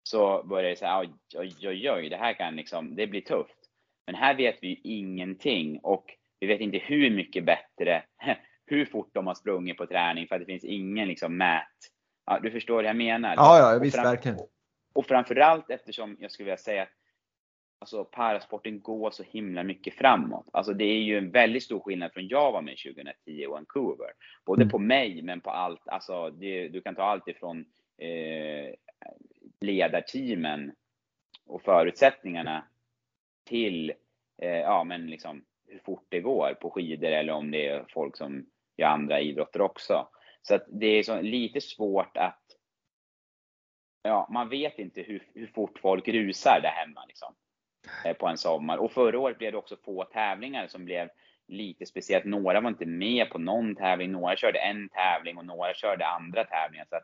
så 0.02 0.42
börjar 0.42 0.70
det 0.70 0.76
säga 0.76 1.00
oj, 1.00 1.10
oj, 1.36 1.68
oj, 1.68 1.90
oj, 1.90 2.08
det 2.08 2.16
här 2.16 2.32
kan 2.32 2.56
liksom, 2.56 2.96
det 2.96 3.06
blir 3.06 3.20
tufft. 3.20 3.58
Men 4.06 4.14
här 4.14 4.34
vet 4.34 4.58
vi 4.62 4.68
ju 4.68 4.76
ingenting 4.82 5.78
och 5.82 6.04
vi 6.40 6.46
vet 6.46 6.60
inte 6.60 6.78
hur 6.78 7.10
mycket 7.10 7.44
bättre, 7.44 8.02
hur 8.66 8.84
fort 8.84 9.10
de 9.12 9.26
har 9.26 9.34
sprungit 9.34 9.76
på 9.76 9.86
träning 9.86 10.26
för 10.28 10.34
att 10.34 10.40
det 10.40 10.46
finns 10.46 10.64
ingen 10.64 11.08
liksom 11.08 11.36
mät. 11.36 11.66
Ja, 12.26 12.38
du 12.42 12.50
förstår 12.50 12.74
vad 12.74 12.84
jag 12.84 12.96
menar? 12.96 13.34
Ja, 13.36 13.72
ja, 13.72 13.78
visst, 13.78 13.98
verkligen. 13.98 14.38
Och 14.94 15.06
framförallt 15.06 15.70
eftersom 15.70 16.16
jag 16.20 16.32
skulle 16.32 16.44
vilja 16.44 16.56
säga 16.56 16.82
att 16.82 16.97
alltså 17.78 18.04
parasporten 18.04 18.80
går 18.80 19.10
så 19.10 19.22
himla 19.22 19.62
mycket 19.62 19.94
framåt. 19.94 20.46
Alltså 20.52 20.72
det 20.72 20.84
är 20.84 21.02
ju 21.02 21.18
en 21.18 21.30
väldigt 21.30 21.62
stor 21.62 21.80
skillnad 21.80 22.12
från 22.12 22.28
jag 22.28 22.52
var 22.52 22.62
med 22.62 22.76
2010 22.78 23.14
i 23.24 23.46
Vancouver. 23.46 24.10
Både 24.44 24.62
mm. 24.62 24.70
på 24.70 24.78
mig 24.78 25.22
men 25.22 25.40
på 25.40 25.50
allt, 25.50 25.88
alltså 25.88 26.30
det, 26.30 26.68
du 26.68 26.80
kan 26.80 26.94
ta 26.94 27.02
allt 27.02 27.28
ifrån 27.28 27.64
eh, 27.98 28.74
ledarteamen 29.60 30.72
och 31.46 31.62
förutsättningarna 31.62 32.64
till, 33.44 33.92
eh, 34.42 34.58
ja 34.58 34.84
men 34.84 35.06
liksom 35.06 35.44
hur 35.66 35.78
fort 35.78 36.06
det 36.08 36.20
går 36.20 36.54
på 36.60 36.70
skidor 36.70 37.08
eller 37.08 37.32
om 37.32 37.50
det 37.50 37.66
är 37.66 37.84
folk 37.88 38.16
som 38.16 38.46
gör 38.76 38.88
andra 38.88 39.20
idrotter 39.20 39.60
också. 39.60 40.08
Så 40.42 40.54
att 40.54 40.64
det 40.68 40.86
är 40.86 41.02
så 41.02 41.20
lite 41.20 41.60
svårt 41.60 42.16
att 42.16 42.42
Ja, 44.02 44.28
man 44.30 44.48
vet 44.48 44.78
inte 44.78 45.02
hur, 45.02 45.28
hur 45.34 45.46
fort 45.46 45.78
folk 45.78 46.08
rusar 46.08 46.60
där 46.62 46.70
hemma 46.70 47.04
liksom, 47.08 47.34
på 48.18 48.26
en 48.26 48.38
sommar. 48.38 48.76
Och 48.78 48.92
förra 48.92 49.18
året 49.18 49.38
blev 49.38 49.52
det 49.52 49.58
också 49.58 49.76
få 49.76 50.04
tävlingar 50.04 50.66
som 50.66 50.84
blev 50.84 51.08
lite 51.46 51.86
speciellt. 51.86 52.24
Några 52.24 52.60
var 52.60 52.68
inte 52.68 52.86
med 52.86 53.30
på 53.30 53.38
någon 53.38 53.76
tävling, 53.76 54.12
några 54.12 54.36
körde 54.36 54.58
en 54.58 54.88
tävling 54.88 55.38
och 55.38 55.46
några 55.46 55.74
körde 55.74 56.06
andra 56.06 56.44
tävlingar. 56.44 56.86
Så 56.90 57.00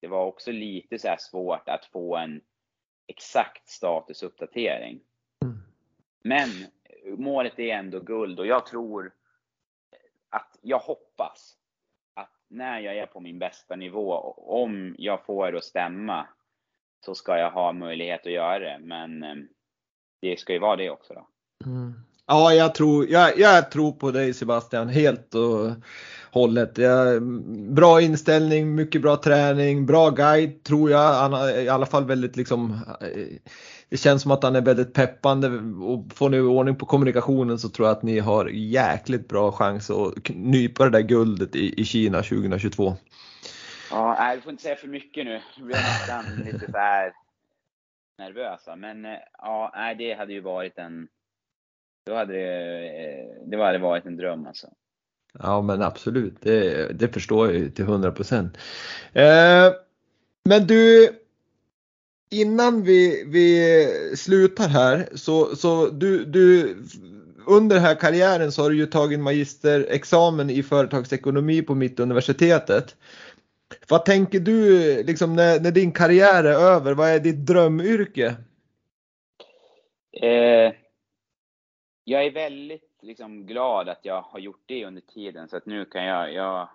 det 0.00 0.06
var 0.06 0.24
också 0.24 0.52
lite 0.52 0.98
så 0.98 1.16
svårt 1.18 1.68
att 1.68 1.84
få 1.84 2.16
en 2.16 2.40
exakt 3.06 3.68
statusuppdatering. 3.68 5.00
Mm. 5.42 5.58
Men 6.22 6.48
målet 7.18 7.58
är 7.58 7.74
ändå 7.74 8.00
guld 8.00 8.40
och 8.40 8.46
jag 8.46 8.66
tror 8.66 9.12
att 10.30 10.58
jag 10.62 10.78
hoppas 10.78 11.56
att 12.14 12.30
när 12.48 12.80
jag 12.80 12.96
är 12.96 13.06
på 13.06 13.20
min 13.20 13.38
bästa 13.38 13.76
nivå, 13.76 14.12
om 14.36 14.94
jag 14.98 15.24
får 15.24 15.52
det 15.52 15.58
att 15.58 15.64
stämma, 15.64 16.28
så 17.00 17.14
ska 17.14 17.38
jag 17.38 17.50
ha 17.50 17.72
möjlighet 17.72 18.26
att 18.26 18.32
göra 18.32 18.58
det. 18.58 18.78
Men 18.80 19.22
eh, 19.22 19.36
det 20.30 20.40
ska 20.40 20.52
ju 20.52 20.58
vara 20.58 20.76
det 20.76 20.90
också 20.90 21.14
då. 21.14 21.26
Mm. 21.70 21.94
Ja, 22.26 22.54
jag 22.54 22.74
tror, 22.74 23.06
jag, 23.10 23.38
jag, 23.38 23.70
tror 23.70 23.92
på 23.92 24.10
dig 24.10 24.34
Sebastian 24.34 24.88
helt 24.88 25.34
och 25.34 25.70
hållet. 26.30 26.78
Jag, 26.78 27.22
bra 27.74 28.00
inställning, 28.00 28.74
mycket 28.74 29.02
bra 29.02 29.16
träning, 29.16 29.86
bra 29.86 30.10
guide 30.10 30.62
tror 30.62 30.90
jag. 30.90 31.14
Han 31.14 31.32
har 31.32 31.58
i 31.58 31.68
alla 31.68 31.86
fall 31.86 32.04
väldigt 32.04 32.36
liksom 32.36 32.80
eh, 33.00 33.36
det 33.88 33.96
känns 33.96 34.22
som 34.22 34.30
att 34.30 34.42
han 34.42 34.56
är 34.56 34.60
väldigt 34.60 34.94
peppande 34.94 35.48
och 35.84 36.12
får 36.14 36.28
ni 36.28 36.40
ordning 36.40 36.76
på 36.76 36.86
kommunikationen 36.86 37.58
så 37.58 37.68
tror 37.68 37.88
jag 37.88 37.96
att 37.96 38.02
ni 38.02 38.18
har 38.18 38.46
jäkligt 38.46 39.28
bra 39.28 39.52
chans 39.52 39.90
att 39.90 40.28
nypa 40.28 40.84
det 40.84 40.90
där 40.90 41.00
guldet 41.00 41.56
i, 41.56 41.80
i 41.80 41.84
Kina 41.84 42.22
2022. 42.22 42.96
Ja, 43.90 44.16
nej, 44.18 44.36
du 44.36 44.42
får 44.42 44.50
inte 44.50 44.62
säga 44.62 44.76
för 44.76 44.88
mycket 44.88 45.24
nu. 45.24 45.40
Blir 45.56 45.76
jag 45.76 45.82
nästan 45.82 46.24
lite 46.44 46.72
så 46.72 46.78
här 46.78 47.12
nervösa. 48.18 48.76
Men 48.76 49.04
eh, 49.04 49.18
ja, 49.38 49.72
nej, 49.74 49.94
det 49.94 50.14
hade 50.14 50.32
ju 50.32 50.40
varit 50.40 50.78
en 50.78 51.08
då 52.06 52.14
hade 52.14 52.32
det, 52.32 52.86
eh, 52.86 53.48
det 53.50 53.64
hade 53.64 53.78
varit 53.78 54.06
en 54.06 54.16
dröm 54.16 54.46
alltså. 54.46 54.66
Ja 55.38 55.62
men 55.62 55.82
absolut, 55.82 56.34
det, 56.40 56.88
det 56.98 57.08
förstår 57.08 57.46
jag 57.46 57.56
ju 57.56 57.70
till 57.70 57.84
100 57.84 58.12
procent. 58.12 58.56
Eh, 59.12 59.72
men 60.44 60.66
du, 60.66 61.10
innan 62.30 62.82
vi, 62.82 63.24
vi 63.26 64.16
slutar 64.16 64.68
här 64.68 65.08
så, 65.14 65.56
så 65.56 65.90
du, 65.90 66.24
du 66.24 66.76
under 67.46 67.76
den 67.76 67.84
här 67.84 67.94
karriären 67.94 68.52
så 68.52 68.62
har 68.62 68.70
du 68.70 68.76
ju 68.76 68.86
tagit 68.86 69.20
magisterexamen 69.20 70.50
i 70.50 70.62
företagsekonomi 70.62 71.62
på 71.62 71.74
Mittuniversitetet. 71.74 72.96
Vad 73.88 74.04
tänker 74.04 74.40
du 74.40 75.02
liksom 75.02 75.36
när, 75.36 75.60
när 75.60 75.70
din 75.70 75.92
karriär 75.92 76.44
är 76.44 76.74
över? 76.74 76.94
Vad 76.94 77.08
är 77.08 77.20
ditt 77.20 77.46
drömyrke? 77.46 78.36
Eh, 80.12 80.72
jag 82.04 82.24
är 82.24 82.30
väldigt 82.30 82.98
liksom, 83.02 83.46
glad 83.46 83.88
att 83.88 84.04
jag 84.04 84.22
har 84.22 84.38
gjort 84.38 84.62
det 84.66 84.84
under 84.84 85.02
tiden 85.02 85.48
så 85.48 85.56
att 85.56 85.66
nu 85.66 85.84
kan 85.84 86.04
jag, 86.04 86.32
jag 86.32 86.68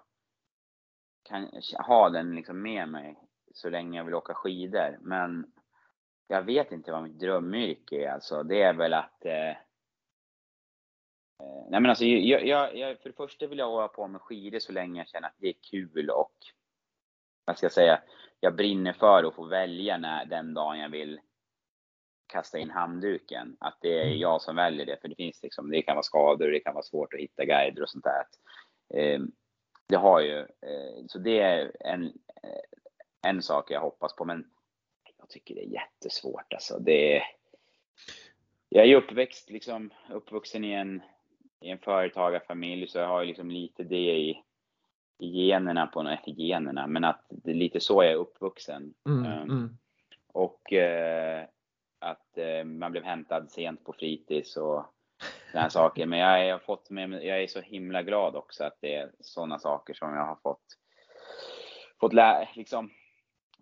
kan 1.24 1.49
ha 1.88 2.10
den 2.10 2.36
liksom 2.36 2.62
med 2.62 2.89
mig 2.89 3.16
så 3.53 3.70
länge 3.70 3.97
jag 3.97 4.05
vill 4.05 4.16
åka 4.16 4.34
skidor. 4.34 4.97
Men 5.01 5.51
jag 6.28 6.41
vet 6.41 6.72
inte 6.72 6.91
vad 6.91 7.03
mitt 7.03 7.20
drömyrke 7.20 8.05
är 8.05 8.12
alltså. 8.12 8.43
Det 8.43 8.62
är 8.62 8.74
väl 8.74 8.93
att 8.93 9.26
eh, 9.26 9.49
eh 9.49 9.55
Nej 11.70 11.82
men 11.82 11.86
alltså, 11.86 12.05
jag, 12.05 12.47
jag, 12.47 12.78
jag, 12.78 12.99
för 12.99 13.10
det 13.10 13.16
första 13.16 13.47
vill 13.47 13.60
jag 13.60 13.70
hålla 13.70 13.88
på 13.88 14.07
med 14.07 14.22
skidor 14.22 14.60
så 14.60 14.72
länge 14.72 14.99
jag 14.99 15.07
känner 15.07 15.28
att 15.28 15.38
det 15.38 15.47
är 15.47 15.55
kul 15.72 16.10
och 16.10 16.34
vad 17.50 17.58
ska 17.58 17.66
jag 17.66 17.74
säga, 17.74 18.02
jag 18.39 18.56
brinner 18.56 18.93
för 18.93 19.24
att 19.24 19.36
få 19.36 19.45
välja 19.45 19.97
när, 19.97 20.26
den 20.26 20.54
dagen 20.54 20.80
jag 20.80 20.89
vill 20.89 21.20
kasta 22.28 22.60
in 22.60 22.70
handduken. 22.70 23.58
Att 23.60 23.78
det 23.82 24.00
är 24.00 24.06
mm. 24.06 24.20
jag 24.20 24.41
som 24.41 24.56
väljer 24.56 24.86
det. 24.86 24.97
För 25.02 25.08
det 25.08 25.16
finns 25.16 25.43
liksom, 25.43 25.72
det 25.72 25.82
kan 25.82 25.95
vara 25.95 26.04
skador, 26.04 26.47
det 26.47 26.60
kan 26.60 26.74
vara 26.74 26.84
svårt 26.84 27.14
att 27.14 27.20
hitta 27.20 27.45
guider 27.45 27.82
och 27.82 27.89
sånt 27.89 28.06
där. 28.06 28.26
Eh, 28.93 29.20
det 29.88 29.95
har 29.95 30.20
ju, 30.20 30.39
eh, 30.39 31.06
så 31.08 31.20
det 31.20 31.39
är 31.39 31.72
en, 31.80 32.06
eh, 32.43 33.30
en 33.30 33.41
sak 33.41 33.72
jag 33.72 33.82
hoppas 33.82 34.16
på. 34.16 34.26
Men 34.26 34.45
jag 35.18 35.30
tycker 35.30 35.56
det 35.56 35.62
är 35.62 35.74
jättesvårt 35.74 36.54
alltså. 36.54 36.80
Det 36.80 37.18
är, 37.18 37.24
jag 38.70 38.86
är 38.86 38.95
uppväxt, 38.95 39.50
liksom, 39.50 39.93
uppvuxen 40.10 40.64
i 40.64 40.72
en, 40.72 41.02
i 41.62 41.70
en 41.70 41.80
företagarfamilj 41.80 42.88
så 42.88 42.97
jag 42.97 43.08
har 43.08 43.26
liksom 43.26 43.52
lite 43.52 43.84
det 43.84 44.18
i 44.18 44.43
generna 45.20 45.88
på 45.88 46.03
något, 46.03 46.20
generna, 46.26 46.88
men 46.88 47.03
att 47.03 47.26
det 47.30 47.51
är 47.51 47.55
lite 47.55 47.80
så 47.80 48.03
jag 48.03 48.11
är 48.11 48.15
uppvuxen. 48.15 48.93
Mm, 49.05 49.41
um, 49.41 49.49
mm. 49.49 49.78
Och 50.28 50.74
uh, 50.74 51.47
att 51.99 52.38
uh, 52.38 52.63
man 52.63 52.91
blev 52.91 53.03
hämtad 53.03 53.51
sent 53.51 53.84
på 53.84 53.93
fritids 53.93 54.57
och 54.57 54.86
sådana 55.51 55.70
saker. 55.70 56.05
Men 56.05 56.20
jag, 56.20 56.51
har 56.51 56.59
fått 56.59 56.89
med, 56.89 57.13
jag 57.13 57.43
är 57.43 57.47
så 57.47 57.61
himla 57.61 58.03
glad 58.03 58.36
också 58.36 58.63
att 58.63 58.78
det 58.82 58.95
är 58.95 59.11
sådana 59.20 59.59
saker 59.59 59.93
som 59.93 60.13
jag 60.13 60.26
har 60.26 60.39
fått, 60.43 60.63
fått, 61.99 62.13
lä, 62.13 62.49
liksom, 62.55 62.91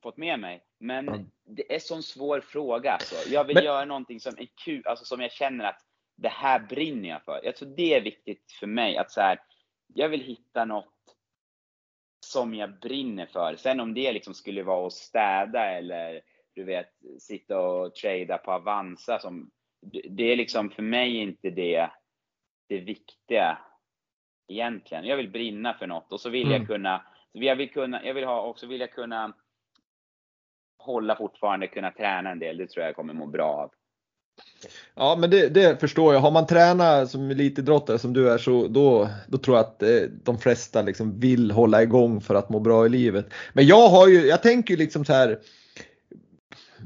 fått 0.03 0.17
med 0.17 0.39
mig. 0.39 0.63
Men 0.79 1.07
mm. 1.07 1.25
det 1.45 1.75
är 1.75 1.79
sån 1.79 2.03
svår 2.03 2.41
fråga 2.41 2.91
alltså. 2.91 3.29
Jag 3.29 3.43
vill 3.43 3.55
men... 3.55 3.63
göra 3.63 3.85
någonting 3.85 4.19
som 4.19 4.33
är 4.37 4.47
kul, 4.65 4.87
alltså 4.87 5.05
som 5.05 5.21
jag 5.21 5.31
känner 5.31 5.65
att 5.65 5.81
det 6.15 6.29
här 6.29 6.59
brinner 6.59 7.09
jag 7.09 7.23
för. 7.23 7.39
Jag 7.43 7.55
tror 7.55 7.73
det 7.77 7.93
är 7.93 8.01
viktigt 8.01 8.51
för 8.59 8.67
mig 8.67 8.97
att 8.97 9.11
så 9.11 9.21
här, 9.21 9.39
jag 9.93 10.09
vill 10.09 10.21
hitta 10.21 10.65
något 10.65 10.96
som 12.32 12.55
jag 12.55 12.80
brinner 12.80 13.25
för. 13.25 13.55
Sen 13.55 13.80
om 13.80 13.93
det 13.93 14.11
liksom 14.11 14.34
skulle 14.34 14.63
vara 14.63 14.88
att 14.88 14.93
städa 14.93 15.65
eller 15.65 16.21
du 16.55 16.63
vet, 16.63 16.89
sitta 17.19 17.59
och 17.59 17.95
trada 17.95 18.38
på 18.38 18.51
Avanza 18.51 19.19
som, 19.19 19.51
det 20.09 20.23
är 20.23 20.36
liksom 20.36 20.69
för 20.69 20.84
mig 20.84 21.15
inte 21.15 21.49
det, 21.49 21.89
det 22.69 22.80
viktiga 22.80 23.57
egentligen. 24.47 25.05
Jag 25.05 25.17
vill 25.17 25.30
brinna 25.30 25.73
för 25.73 25.88
något 25.88 26.13
och 26.13 26.21
så 26.21 26.30
vill 26.30 26.47
mm. 26.47 26.57
jag 26.57 26.67
kunna, 26.67 27.05
jag 27.32 27.55
vill 27.55 27.69
kunna, 27.69 28.05
jag 28.05 28.13
vill 28.13 28.23
ha, 28.23 28.41
också 28.41 28.67
vill 28.67 28.82
jag 28.82 28.91
kunna 28.91 29.34
hålla 30.78 31.15
fortfarande, 31.15 31.67
kunna 31.67 31.91
träna 31.91 32.32
en 32.32 32.39
del. 32.39 32.57
Det 32.57 32.67
tror 32.67 32.86
jag 32.86 32.95
kommer 32.95 33.13
må 33.13 33.25
bra 33.25 33.53
av. 33.53 33.71
Ja 34.95 35.15
men 35.19 35.29
det, 35.29 35.49
det, 35.49 35.79
förstår 35.79 36.13
jag. 36.13 36.21
Har 36.21 36.31
man 36.31 36.47
tränat 36.47 37.11
som 37.11 37.31
elitidrottare 37.31 37.99
som 37.99 38.13
du 38.13 38.29
är 38.29 38.38
så 38.38 38.67
då, 38.67 39.09
då 39.27 39.38
tror 39.38 39.57
jag 39.57 39.65
att 39.65 39.83
eh, 39.83 39.89
de 40.23 40.38
flesta 40.38 40.81
liksom 40.81 41.19
vill 41.19 41.51
hålla 41.51 41.83
igång 41.83 42.21
för 42.21 42.35
att 42.35 42.49
må 42.49 42.59
bra 42.59 42.85
i 42.85 42.89
livet. 42.89 43.29
Men 43.53 43.67
jag 43.67 43.89
har 43.89 44.07
ju, 44.07 44.25
jag 44.25 44.41
tänker 44.41 44.73
ju 44.73 44.77
liksom 44.77 45.05
så 45.05 45.13
här 45.13 45.39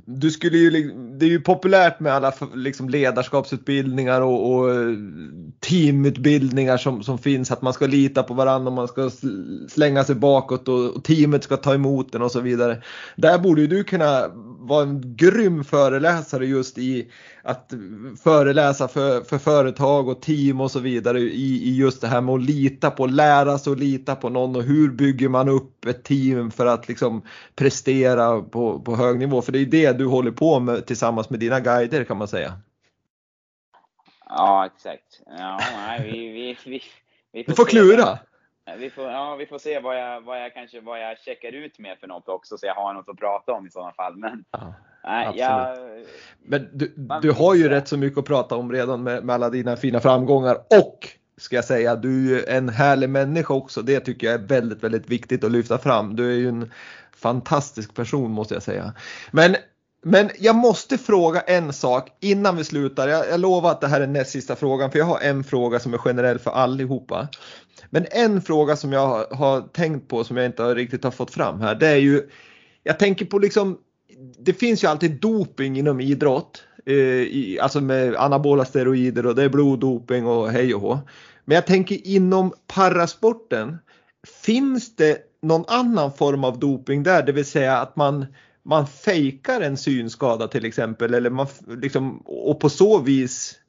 du 0.06 0.32
skulle 0.32 0.58
ju, 0.58 0.91
det 1.18 1.26
är 1.26 1.30
ju 1.30 1.39
populärt 1.39 1.99
med 1.99 2.14
alla 2.14 2.34
liksom 2.56 2.90
ledarskapsutbildningar 2.90 4.22
och, 4.22 4.53
och, 4.53 4.69
teamutbildningar 5.60 6.78
som, 6.78 7.03
som 7.03 7.18
finns. 7.18 7.52
Att 7.52 7.61
man 7.61 7.73
ska 7.73 7.88
lita 7.88 8.23
på 8.23 8.34
varandra 8.34 8.69
och 8.69 8.76
man 8.76 8.88
ska 8.88 9.11
slänga 9.69 10.03
sig 10.03 10.15
bakåt 10.15 10.68
och, 10.68 10.95
och 10.95 11.03
teamet 11.03 11.44
ska 11.44 11.57
ta 11.57 11.73
emot 11.73 12.11
den 12.11 12.22
och 12.22 12.32
så 12.32 12.40
vidare. 12.40 12.82
Där 13.15 13.40
borde 13.40 13.61
ju 13.61 13.68
du 13.68 13.84
kunna 13.84 14.28
vara 14.60 14.84
en 14.84 15.15
grym 15.15 15.64
föreläsare 15.64 16.45
just 16.45 16.78
i 16.78 17.11
att 17.43 17.73
föreläsa 18.23 18.88
för, 18.88 19.22
för 19.22 19.38
företag 19.38 20.07
och 20.07 20.22
team 20.22 20.61
och 20.61 20.72
så 20.72 20.80
vidare 20.80 21.19
i, 21.19 21.69
i 21.69 21.77
just 21.77 22.01
det 22.01 22.07
här 22.07 22.22
med 22.22 22.35
att 22.35 22.41
lita 22.41 22.91
på, 22.91 23.05
lära 23.05 23.57
sig 23.57 23.73
att 23.73 23.80
lita 23.80 24.15
på 24.15 24.30
någon 24.30 24.55
och 24.55 24.63
hur 24.63 24.91
bygger 24.91 25.30
man 25.30 25.49
upp 25.49 25.85
ett 25.85 26.03
team 26.03 26.51
för 26.51 26.65
att 26.65 26.88
liksom 26.88 27.22
prestera 27.55 28.41
på, 28.41 28.80
på 28.80 28.95
hög 28.95 29.19
nivå. 29.19 29.41
För 29.41 29.51
det 29.51 29.59
är 29.59 29.65
det 29.65 29.93
du 29.93 30.05
håller 30.05 30.31
på 30.31 30.59
med 30.59 30.85
tillsammans 30.85 31.30
med 31.30 31.39
dina 31.39 31.59
guider 31.59 32.03
kan 32.03 32.18
man 32.18 32.27
säga. 32.27 32.53
Ja, 34.26 34.65
exakt. 34.65 35.22
Ja, 35.38 35.59
nej, 35.76 36.11
vi, 36.11 36.31
vi, 36.31 36.57
vi, 36.65 36.81
vi 37.31 37.43
får, 37.43 37.53
får 37.53 37.65
klura. 37.65 38.19
Vi 38.77 38.89
får, 38.89 39.03
ja, 39.03 39.35
vi 39.35 39.45
får 39.45 39.57
se 39.57 39.80
vad 39.80 39.99
jag, 39.99 40.22
vad 40.22 40.41
jag 40.41 40.53
kanske 40.53 40.81
vad 40.81 41.01
jag 41.01 41.19
checkar 41.19 41.51
ut 41.51 41.80
med 41.80 41.97
för 41.99 42.07
något 42.07 42.30
också 42.30 42.57
så 42.57 42.65
jag 42.65 42.76
har 42.76 42.93
något 42.93 43.09
att 43.09 43.18
prata 43.18 43.51
om 43.53 43.68
i 43.68 43.72
sådana 43.72 43.93
fall. 43.93 44.15
Men, 44.15 44.43
ja, 44.51 44.73
nej, 45.03 45.34
jag, 45.36 45.78
Men 46.45 46.68
du, 46.73 46.94
du 47.22 47.32
har 47.32 47.56
ju 47.56 47.69
rätt 47.69 47.88
så 47.88 47.98
mycket 47.98 48.19
att 48.19 48.26
prata 48.26 48.56
om 48.56 48.72
redan 48.72 49.03
med, 49.03 49.23
med 49.23 49.34
alla 49.34 49.49
dina 49.49 49.76
fina 49.76 49.99
framgångar 49.99 50.56
och 50.56 51.07
ska 51.38 51.56
jag 51.56 51.65
säga, 51.65 51.95
du 51.95 52.40
är 52.40 52.57
en 52.57 52.69
härlig 52.69 53.10
människa 53.10 53.53
också. 53.53 53.82
Det 53.82 53.99
tycker 53.99 54.28
jag 54.28 54.34
är 54.34 54.48
väldigt, 54.48 54.84
väldigt 54.84 55.10
viktigt 55.10 55.44
att 55.44 55.52
lyfta 55.52 55.78
fram. 55.78 56.15
Du 56.15 56.32
är 56.34 56.38
ju 56.38 56.49
en 56.49 56.72
fantastisk 57.15 57.94
person 57.94 58.32
måste 58.32 58.53
jag 58.53 58.64
säga. 58.64 58.94
Men 59.32 59.56
men 60.03 60.30
jag 60.40 60.56
måste 60.56 60.98
fråga 60.98 61.41
en 61.41 61.73
sak 61.73 62.10
innan 62.19 62.57
vi 62.57 62.64
slutar. 62.64 63.07
Jag, 63.07 63.30
jag 63.30 63.40
lovar 63.40 63.72
att 63.72 63.82
det 63.82 63.88
här 63.88 64.02
är 64.02 64.07
näst 64.07 64.32
sista 64.32 64.56
frågan 64.56 64.91
för 64.91 64.99
jag 64.99 65.06
har 65.06 65.19
en 65.19 65.44
fråga 65.44 65.80
som 65.80 65.94
är 65.94 65.98
generell 65.98 66.40
för 66.40 66.52
allihopa. 66.52 67.28
Men 67.90 68.06
en 68.11 68.41
fråga 68.41 68.76
som 68.76 68.94
jag 68.94 69.07
har, 69.07 69.36
har 69.36 69.61
tänkt 69.61 70.07
på 70.07 70.23
som 70.23 70.38
jag 70.38 70.45
inte 70.45 70.64
riktigt 70.64 71.03
har 71.03 71.11
fått 71.11 71.32
fram 71.32 71.61
här 71.61 71.76
det 71.76 71.88
är 71.88 71.95
ju 71.95 72.30
Jag 72.84 72.99
tänker 72.99 73.26
på 73.26 73.40
liksom 73.40 73.78
det 74.40 74.54
finns 74.54 74.84
ju 74.84 74.88
alltid 74.88 75.12
doping 75.12 75.78
inom 75.78 76.02
idrott. 76.02 76.64
eh, 76.86 76.96
i, 76.96 77.60
alltså 77.62 77.82
med 77.82 78.16
anabola 78.16 78.66
steroider 78.66 79.26
och 79.26 79.36
det 79.36 79.44
är 79.44 79.50
bloddoping 79.50 80.28
och 80.28 80.50
hej 80.50 80.76
och 80.76 80.82
hå. 80.82 81.00
Men 81.46 81.56
jag 81.56 81.68
tänker 81.68 82.08
inom 82.08 82.54
parasporten, 82.68 83.78
finns 84.44 84.96
det 84.96 85.18
någon 85.42 85.66
annan 85.68 86.14
form 86.14 86.44
av 86.44 86.60
doping 86.60 87.04
där, 87.04 87.24
det 87.24 87.32
vill 87.32 87.46
säga 87.46 87.78
att 87.78 87.96
man 87.96 88.26
man 88.64 88.88
fejkar 88.88 89.62
en 89.62 89.78
synskada 89.78 90.48
till 90.48 90.66
exempel 90.66 91.14
eller 91.14 91.30
man 91.30 91.48
liksom 91.68 92.18
och 92.26 92.60
på 92.60 92.70
så 92.70 93.00
vis 93.00 93.60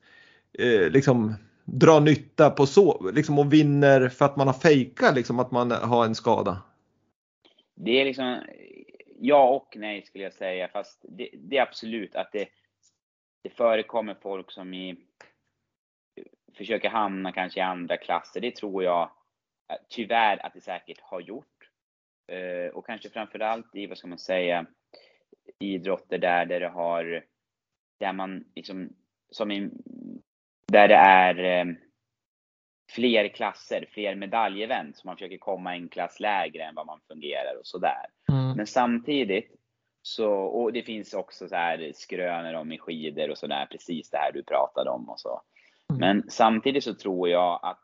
eh, 0.58 0.90
liksom 0.90 1.34
drar 1.64 2.00
nytta 2.00 2.50
på 2.50 2.66
så 2.66 3.10
liksom 3.14 3.38
och 3.38 3.52
vinner 3.52 4.08
för 4.08 4.24
att 4.24 4.36
man 4.36 4.46
har 4.46 4.54
fejkat 4.54 5.14
liksom 5.14 5.38
att 5.38 5.50
man 5.50 5.70
har 5.70 6.04
en 6.04 6.14
skada. 6.14 6.62
Det 7.76 8.00
är 8.00 8.04
liksom 8.04 8.38
ja 9.22 9.48
och 9.48 9.76
nej 9.76 10.02
skulle 10.02 10.24
jag 10.24 10.32
säga, 10.32 10.68
fast 10.68 11.04
det, 11.08 11.30
det 11.34 11.58
är 11.58 11.62
absolut 11.62 12.14
att 12.14 12.32
det, 12.32 12.48
det 13.42 13.50
förekommer 13.50 14.14
folk 14.14 14.50
som 14.50 14.74
i, 14.74 14.96
försöker 16.56 16.88
hamna 16.88 17.32
kanske 17.32 17.60
i 17.60 17.62
andra 17.62 17.96
klasser. 17.96 18.40
Det 18.40 18.56
tror 18.56 18.84
jag 18.84 19.02
eh, 19.70 19.76
tyvärr 19.88 20.46
att 20.46 20.54
det 20.54 20.60
säkert 20.60 21.00
har 21.00 21.20
gjort. 21.20 21.70
Eh, 22.28 22.74
och 22.74 22.86
kanske 22.86 23.10
framförallt 23.10 23.74
i, 23.74 23.86
vad 23.86 23.98
ska 23.98 24.08
man 24.08 24.18
säga, 24.18 24.66
idrotter 25.58 26.18
där, 26.18 26.46
där 26.46 26.60
det 26.60 26.68
har, 26.68 27.24
där 28.00 28.12
man 28.12 28.44
liksom, 28.54 28.92
som 29.30 29.50
i, 29.50 29.70
där 30.66 30.88
det 30.88 30.94
är 30.94 31.38
eh, 31.38 31.74
fler 32.90 33.28
klasser, 33.28 33.86
fler 33.90 34.14
medaljevent, 34.14 34.96
så 34.96 35.06
man 35.06 35.16
försöker 35.16 35.38
komma 35.38 35.74
en 35.74 35.88
klass 35.88 36.20
lägre 36.20 36.62
än 36.64 36.74
vad 36.74 36.86
man 36.86 37.00
fungerar 37.08 37.58
och 37.58 37.66
sådär. 37.66 38.06
Mm. 38.28 38.56
Men 38.56 38.66
samtidigt 38.66 39.50
så, 40.02 40.32
och 40.32 40.72
det 40.72 40.82
finns 40.82 41.14
också 41.14 41.48
så 41.48 41.56
här 41.56 41.92
skrönor 41.94 42.54
om 42.54 42.72
i 42.72 42.78
skidor 42.78 43.30
och 43.30 43.38
sådär, 43.38 43.66
precis 43.70 44.10
det 44.10 44.18
här 44.18 44.32
du 44.32 44.42
pratade 44.42 44.90
om 44.90 45.08
och 45.08 45.20
så. 45.20 45.42
Mm. 45.90 46.00
Men 46.00 46.30
samtidigt 46.30 46.84
så 46.84 46.94
tror 46.94 47.28
jag 47.28 47.60
att 47.62 47.80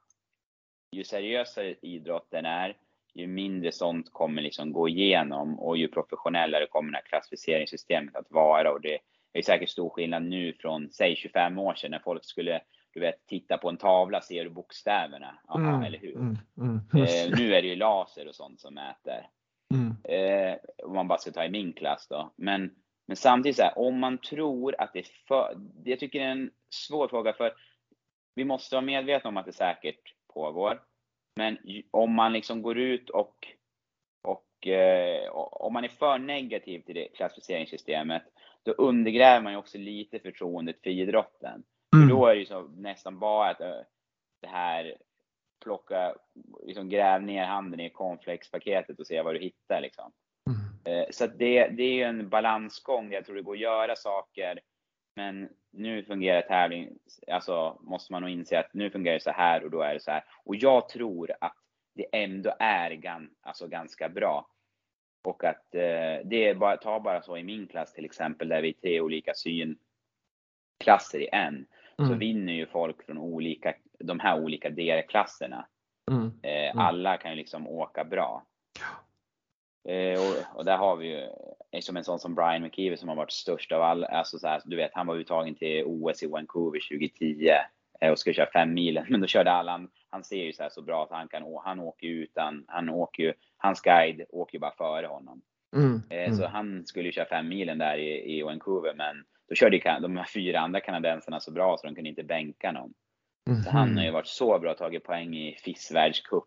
ju 0.92 1.04
seriösare 1.04 1.74
idrotten 1.82 2.46
är, 2.46 2.76
ju 3.14 3.26
mindre 3.26 3.72
sånt 3.72 4.12
kommer 4.12 4.42
liksom 4.42 4.72
gå 4.72 4.88
igenom 4.88 5.58
och 5.58 5.76
ju 5.76 5.88
professionellare 5.88 6.66
kommer 6.66 6.92
det 6.92 6.96
här 6.98 7.04
klassificeringssystemet 7.04 8.16
att 8.16 8.30
vara. 8.30 8.72
Och 8.72 8.80
det 8.80 8.98
är 9.32 9.42
säkert 9.42 9.68
stor 9.68 9.90
skillnad 9.90 10.22
nu 10.22 10.52
från, 10.52 10.90
säg 10.90 11.16
25 11.16 11.58
år 11.58 11.74
sedan 11.74 11.90
när 11.90 11.98
folk 11.98 12.24
skulle 12.24 12.60
du 12.92 13.00
vet, 13.00 13.26
titta 13.26 13.58
på 13.58 13.68
en 13.68 13.76
tavla, 13.76 14.20
ser 14.20 14.44
du 14.44 14.50
bokstäverna? 14.50 15.38
Aha, 15.48 15.68
mm, 15.68 15.82
eller 15.82 15.98
hur? 15.98 16.16
Mm, 16.16 16.38
mm, 16.58 16.76
eh, 16.92 17.38
nu 17.38 17.54
är 17.54 17.62
det 17.62 17.68
ju 17.68 17.76
laser 17.76 18.28
och 18.28 18.34
sånt 18.34 18.60
som 18.60 18.74
mäter. 18.74 19.26
Mm. 19.74 19.96
Eh, 20.04 20.56
om 20.84 20.94
man 20.94 21.08
bara 21.08 21.18
ska 21.18 21.30
ta 21.30 21.44
i 21.44 21.50
min 21.50 21.72
klass 21.72 22.06
då. 22.10 22.32
Men, 22.36 22.74
men 23.06 23.16
samtidigt 23.16 23.56
så 23.56 23.62
här, 23.62 23.78
om 23.78 23.98
man 23.98 24.18
tror 24.18 24.80
att 24.80 24.92
det 24.92 24.98
är 24.98 25.06
för, 25.28 25.60
jag 25.84 26.00
tycker 26.00 26.18
det 26.18 26.24
är 26.24 26.30
en 26.30 26.50
svår 26.70 27.08
fråga 27.08 27.32
för 27.32 27.52
vi 28.34 28.44
måste 28.44 28.74
vara 28.74 28.84
medvetna 28.84 29.28
om 29.28 29.36
att 29.36 29.46
det 29.46 29.52
säkert 29.52 30.14
pågår. 30.34 30.82
Men 31.36 31.58
om 31.90 32.14
man 32.14 32.32
liksom 32.32 32.62
går 32.62 32.78
ut 32.78 33.10
och, 33.10 33.46
och 34.22 34.66
eh, 34.66 35.30
om 35.32 35.72
man 35.72 35.84
är 35.84 35.88
för 35.88 36.18
negativ 36.18 36.80
till 36.80 36.94
det 36.94 37.08
klassificeringssystemet, 37.08 38.22
då 38.62 38.72
undergräver 38.72 39.40
man 39.40 39.52
ju 39.52 39.58
också 39.58 39.78
lite 39.78 40.18
förtroendet 40.18 40.82
för 40.82 40.90
idrotten. 40.90 41.62
Mm. 41.96 42.08
För 42.08 42.16
då 42.16 42.26
är 42.26 42.34
det 42.34 42.40
ju 42.40 42.46
så 42.46 42.62
nästan 42.62 43.18
bara 43.18 43.50
att 43.50 43.60
eh, 43.60 43.80
det 44.40 44.48
här 44.48 44.96
plocka, 45.62 46.14
liksom 46.66 46.88
gräv 46.88 47.22
ner 47.22 47.44
handen 47.44 47.80
i 47.80 47.90
cornflakespaketet 47.90 49.00
och 49.00 49.06
se 49.06 49.22
vad 49.22 49.34
du 49.34 49.38
hittar 49.38 49.80
liksom. 49.80 50.12
Mm. 50.46 50.58
Eh, 50.84 51.06
så 51.10 51.26
det, 51.26 51.68
det 51.68 51.82
är 51.82 51.94
ju 51.94 52.02
en 52.02 52.28
balansgång. 52.28 53.12
Jag 53.12 53.24
tror 53.24 53.36
det 53.36 53.42
går 53.42 53.54
att 53.54 53.60
göra 53.60 53.96
saker, 53.96 54.60
men 55.16 55.48
nu 55.70 56.04
fungerar 56.04 56.42
tävling, 56.42 56.98
alltså 57.32 57.78
måste 57.80 58.12
man 58.12 58.22
nog 58.22 58.30
inse 58.30 58.58
att 58.58 58.74
nu 58.74 58.90
fungerar 58.90 59.14
det 59.14 59.22
så 59.22 59.30
här 59.30 59.64
och 59.64 59.70
då 59.70 59.80
är 59.80 59.94
det 59.94 60.00
så 60.00 60.10
här. 60.10 60.24
Och 60.44 60.56
jag 60.56 60.88
tror 60.88 61.32
att 61.40 61.56
det 61.94 62.06
ändå 62.12 62.54
är 62.58 62.90
gan, 62.90 63.30
alltså 63.40 63.68
ganska 63.68 64.08
bra. 64.08 64.48
Och 65.24 65.44
att 65.44 65.74
eh, 65.74 66.18
det 66.24 66.48
är 66.48 66.54
bara, 66.54 66.76
ta 66.76 67.00
bara 67.00 67.22
så 67.22 67.36
i 67.36 67.42
min 67.42 67.66
klass 67.66 67.92
till 67.92 68.04
exempel, 68.04 68.48
där 68.48 68.62
vi 68.62 68.68
är 68.68 68.72
tre 68.72 69.00
olika 69.00 69.32
synklasser 69.34 71.20
i 71.20 71.28
en. 71.32 71.66
Mm. 71.98 72.10
Så 72.10 72.18
vinner 72.18 72.52
ju 72.52 72.66
folk 72.66 73.06
från 73.06 73.18
olika, 73.18 73.74
de 73.98 74.20
här 74.20 74.40
olika 74.40 74.70
DR-klasserna. 74.70 75.66
Mm. 76.10 76.32
Eh, 76.42 76.70
mm. 76.70 76.78
alla 76.78 77.16
kan 77.16 77.30
ju 77.30 77.36
liksom 77.36 77.68
åka 77.68 78.04
bra. 78.04 78.46
Eh, 79.88 80.20
och, 80.20 80.58
och, 80.58 80.64
där 80.64 80.76
har 80.76 80.96
vi 80.96 81.06
ju 81.06 81.28
som 81.80 81.96
en 81.96 82.04
sån 82.04 82.18
som 82.18 82.34
Brian 82.34 82.62
McKeever 82.62 82.96
som 82.96 83.08
har 83.08 83.16
varit 83.16 83.32
störst 83.32 83.72
av 83.72 83.82
alla. 83.82 84.06
Alltså 84.06 84.38
så 84.38 84.48
här, 84.48 84.62
du 84.64 84.76
vet, 84.76 84.90
han 84.94 85.06
var 85.06 85.16
uttagen 85.16 85.54
till 85.54 85.84
OS 85.86 86.22
i 86.22 86.26
Vancouver 86.26 86.80
2010 86.80 87.50
eh, 88.00 88.10
och 88.10 88.18
ska 88.18 88.32
köra 88.32 88.50
fem 88.52 88.74
milen. 88.74 89.06
Men 89.10 89.20
då 89.20 89.26
körde 89.26 89.52
alla, 89.52 89.72
han, 89.72 89.90
han 90.10 90.24
ser 90.24 90.44
ju 90.44 90.52
så 90.52 90.62
här 90.62 90.70
så 90.70 90.82
bra 90.82 91.04
att 91.04 91.10
han 91.10 91.28
kan, 91.28 91.42
han 91.64 91.80
åker 91.80 92.06
ju 92.06 92.22
utan, 92.22 92.64
han 92.68 92.88
åker 92.88 93.22
ju, 93.22 93.32
hans 93.56 93.80
guide 93.80 94.24
åker 94.28 94.54
ju 94.54 94.60
bara 94.60 94.74
före 94.78 95.06
honom. 95.06 95.42
Mm, 95.76 96.02
eh, 96.10 96.24
mm. 96.24 96.36
Så 96.36 96.46
han 96.46 96.86
skulle 96.86 97.06
ju 97.06 97.12
köra 97.12 97.28
fem 97.28 97.48
milen 97.48 97.78
där 97.78 97.98
i, 97.98 98.38
i 98.38 98.42
Vancouver, 98.42 98.94
men 98.94 99.24
då 99.48 99.54
körde 99.54 99.76
ju 99.76 99.82
de 99.82 100.16
här 100.16 100.24
fyra 100.34 100.60
andra 100.60 100.80
kanadensarna 100.80 101.40
så 101.40 101.50
bra 101.50 101.76
så 101.76 101.86
de 101.86 101.94
kunde 101.94 102.10
inte 102.10 102.22
bänka 102.22 102.72
någon. 102.72 102.94
Mm. 103.48 103.62
Så 103.62 103.70
han 103.70 103.96
har 103.96 104.04
ju 104.04 104.10
varit 104.10 104.26
så 104.26 104.58
bra, 104.58 104.74
tagit 104.74 105.04
poäng 105.04 105.36
i 105.36 105.56
FIS 105.64 105.90
världscup 105.94 106.44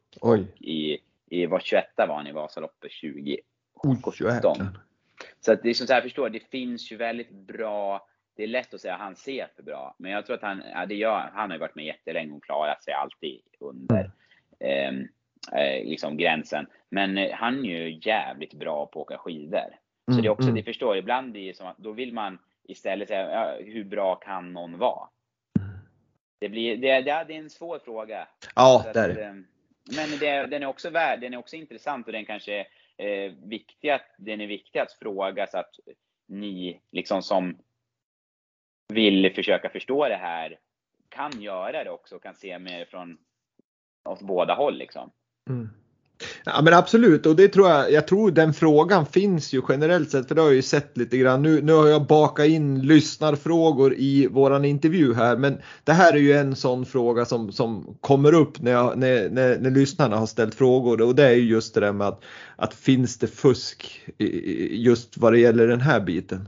i 0.60 0.98
i 1.32 1.46
var 1.46 1.60
21 1.60 1.86
var 1.98 2.16
han 2.16 2.28
i 2.28 2.32
Vasaloppet 2.32 2.92
2017. 3.02 4.56
Så 5.40 5.52
att 5.52 5.64
det 5.64 5.70
är 5.70 5.74
som 5.74 5.88
så 5.88 5.94
här, 5.94 6.02
förstår, 6.02 6.30
det 6.30 6.50
finns 6.52 6.92
ju 6.92 6.98
väldigt 6.98 7.32
bra, 7.32 8.08
det 8.36 8.44
är 8.44 8.48
lätt 8.48 8.74
att 8.74 8.82
säga 8.82 8.94
att 8.94 9.02
han 9.02 9.16
ser 9.16 9.48
för 9.56 9.64
bra, 9.64 9.96
men 10.00 10.12
jag 10.12 10.26
tror 10.26 10.36
att 10.36 10.42
han, 10.42 10.64
ja, 10.74 10.86
det 10.86 10.96
gör, 10.96 11.32
han 11.34 11.50
har 11.50 11.58
ju 11.58 11.60
varit 11.60 11.76
med 11.76 11.86
jättelänge 11.86 12.34
och 12.34 12.44
klarat 12.44 12.84
sig 12.84 12.94
alltid 12.94 13.42
under 13.60 14.12
eh, 14.60 14.90
eh, 15.62 15.86
liksom 15.86 16.18
gränsen. 16.18 16.68
Men 16.90 17.18
eh, 17.18 17.34
han 17.34 17.66
är 17.66 17.70
ju 17.70 18.00
jävligt 18.02 18.54
bra 18.54 18.86
på 18.86 19.02
att 19.02 19.08
åka 19.08 19.18
skidor. 19.18 19.78
Så 20.06 20.12
mm, 20.12 20.22
det 20.22 20.28
är 20.28 20.32
också, 20.32 20.50
mm. 20.50 20.56
det 20.56 20.64
förstår, 20.64 20.98
ibland 20.98 21.32
blir 21.32 21.48
det 21.48 21.58
som 21.58 21.68
att 21.68 21.78
då 21.78 21.92
vill 21.92 22.14
man 22.14 22.40
istället 22.64 23.10
ja, 23.10 23.58
hur 23.60 23.84
bra 23.84 24.16
kan 24.16 24.54
någon 24.54 24.78
vara? 24.78 25.10
Det, 26.40 26.50
blir, 26.50 26.78
det, 26.78 27.02
det, 27.02 27.26
det 27.28 27.36
är 27.36 27.40
en 27.40 27.50
svår 27.50 27.80
fråga. 27.80 28.28
Ja, 28.56 28.86
det 28.94 29.00
är 29.00 29.16
det. 29.16 29.26
Ehm, 29.26 29.48
men 29.96 30.20
det, 30.20 30.46
den 30.46 30.64
är 30.64 30.68
också 30.68 30.90
värd, 30.90 31.22
den 31.22 31.34
är 31.34 31.38
också 31.38 31.56
intressant 31.56 32.08
och 32.08 32.14
den 32.14 32.26
kanske 32.26 32.66
är 32.98 33.26
eh, 33.26 33.32
viktig 33.44 33.90
att, 33.90 34.06
den 34.18 34.42
är 34.42 34.48
viktig 34.48 34.80
att 34.80 34.92
fråga 34.92 35.48
så 35.48 35.58
att 35.58 35.80
ni 36.28 36.82
liksom 36.92 37.22
som 37.22 37.58
vill 38.88 39.34
försöka 39.36 39.70
förstå 39.70 40.08
det 40.08 40.16
här 40.16 40.60
kan 41.10 41.42
göra 41.42 41.84
det 41.84 41.90
också 41.90 42.16
och 42.16 42.24
kan 42.24 42.36
se 42.36 42.60
mer 42.60 42.86
från 42.86 43.18
åt 44.10 44.22
båda 44.22 44.54
håll 44.54 44.78
liksom. 44.78 45.12
Mm. 45.50 45.70
Ja 46.44 46.62
men 46.62 46.74
absolut 46.74 47.26
och 47.26 47.36
det 47.36 47.48
tror 47.48 47.70
jag, 47.70 47.92
jag 47.92 48.08
tror 48.08 48.32
den 48.32 48.54
frågan 48.54 49.06
finns 49.06 49.54
ju 49.54 49.62
generellt 49.70 50.12
sett 50.12 50.28
för 50.28 50.36
det 50.36 50.42
har 50.42 50.48
jag 50.48 50.56
ju 50.56 50.62
sett 50.62 50.98
lite 50.98 51.18
grann. 51.18 51.42
Nu, 51.42 51.62
nu 51.62 51.74
har 51.74 51.88
jag 51.88 52.08
bakat 52.08 52.48
in 52.48 52.82
lyssnarfrågor 52.82 53.94
i 53.98 54.28
våran 54.28 54.66
intervju 54.66 55.14
här 55.14 55.38
men 55.38 55.58
det 55.84 55.94
här 55.94 56.14
är 56.14 56.18
ju 56.18 56.34
en 56.34 56.56
sån 56.56 56.86
fråga 56.86 57.26
som, 57.26 57.52
som 57.52 57.98
kommer 58.02 58.34
upp 58.34 58.62
när, 58.62 58.72
jag, 58.72 58.98
när, 58.98 59.30
när, 59.30 59.60
när 59.60 59.72
lyssnarna 59.72 60.18
har 60.18 60.28
ställt 60.28 60.56
frågor 60.56 61.02
och 61.02 61.16
det 61.16 61.24
är 61.24 61.34
ju 61.34 61.50
just 61.50 61.74
det 61.74 61.80
där 61.80 61.94
med 61.94 62.08
att, 62.08 62.22
att 62.56 62.74
finns 62.74 63.18
det 63.18 63.28
fusk 63.28 64.02
just 64.72 65.18
vad 65.18 65.34
det 65.34 65.40
gäller 65.40 65.68
den 65.68 65.82
här 65.82 66.00
biten. 66.00 66.48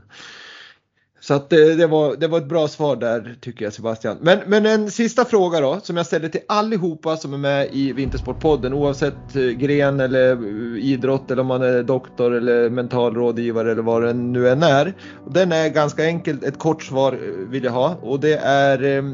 Så 1.24 1.34
att 1.34 1.50
det, 1.50 1.74
det, 1.74 1.86
var, 1.86 2.16
det 2.16 2.28
var 2.28 2.38
ett 2.38 2.48
bra 2.48 2.68
svar 2.68 2.96
där 2.96 3.36
tycker 3.40 3.64
jag 3.64 3.72
Sebastian. 3.72 4.16
Men, 4.20 4.38
men 4.46 4.66
en 4.66 4.90
sista 4.90 5.24
fråga 5.24 5.60
då 5.60 5.80
som 5.82 5.96
jag 5.96 6.06
ställer 6.06 6.28
till 6.28 6.40
allihopa 6.48 7.16
som 7.16 7.34
är 7.34 7.38
med 7.38 7.68
i 7.72 7.92
Vintersportpodden 7.92 8.72
oavsett 8.72 9.36
eh, 9.36 9.42
gren 9.42 10.00
eller 10.00 10.32
eh, 10.32 10.84
idrott 10.84 11.30
eller 11.30 11.42
om 11.42 11.46
man 11.46 11.62
är 11.62 11.82
doktor 11.82 12.34
eller 12.34 12.70
mental 12.70 13.14
rådgivare 13.14 13.72
eller 13.72 13.82
vad 13.82 14.02
det 14.02 14.12
nu 14.12 14.48
än 14.48 14.62
är. 14.62 14.94
Den 15.30 15.52
är 15.52 15.68
ganska 15.68 16.04
enkelt, 16.04 16.44
ett 16.44 16.58
kort 16.58 16.82
svar 16.82 17.12
eh, 17.12 17.48
vill 17.48 17.64
jag 17.64 17.72
ha 17.72 17.96
och 18.02 18.20
det 18.20 18.34
är 18.36 19.04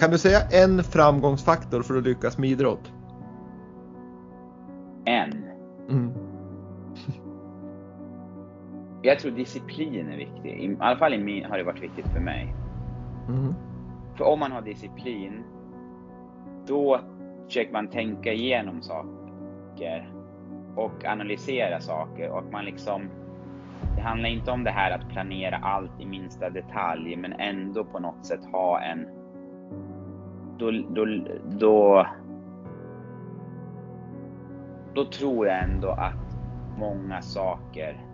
kan 0.00 0.10
du 0.10 0.18
säga 0.18 0.40
en 0.50 0.84
framgångsfaktor 0.84 1.82
för 1.82 1.98
att 1.98 2.04
lyckas 2.04 2.38
med 2.38 2.50
idrott? 2.50 2.92
En? 5.04 5.32
Mm. 5.90 6.12
Jag 9.02 9.18
tror 9.18 9.32
disciplin 9.32 10.08
är 10.08 10.16
viktig. 10.16 10.64
I 10.64 10.76
alla 10.80 10.96
fall 10.96 11.14
i 11.14 11.18
min, 11.18 11.44
har 11.44 11.58
det 11.58 11.64
varit 11.64 11.82
viktigt 11.82 12.06
för 12.06 12.20
mig. 12.20 12.54
Mm. 13.28 13.54
För 14.16 14.24
om 14.24 14.40
man 14.40 14.52
har 14.52 14.62
disciplin, 14.62 15.44
då 16.66 17.00
försöker 17.46 17.72
man 17.72 17.88
tänka 17.88 18.32
igenom 18.32 18.82
saker 18.82 20.12
och 20.76 21.04
analysera 21.04 21.80
saker 21.80 22.30
och 22.30 22.52
man 22.52 22.64
liksom 22.64 23.10
det 23.96 24.02
handlar 24.02 24.28
inte 24.28 24.50
om 24.50 24.64
det 24.64 24.70
här 24.70 24.90
att 24.90 25.08
planera 25.08 25.56
allt 25.56 26.00
i 26.00 26.06
minsta 26.06 26.50
detalj 26.50 27.16
men 27.16 27.32
ändå 27.32 27.84
på 27.84 27.98
något 27.98 28.26
sätt 28.26 28.44
ha 28.52 28.80
en 28.80 29.06
då, 30.58 30.70
då, 30.70 31.06
då, 31.44 32.06
då 34.94 35.04
tror 35.04 35.46
jag 35.46 35.64
ändå 35.64 35.88
att 35.88 36.38
många 36.78 37.22
saker 37.22 38.07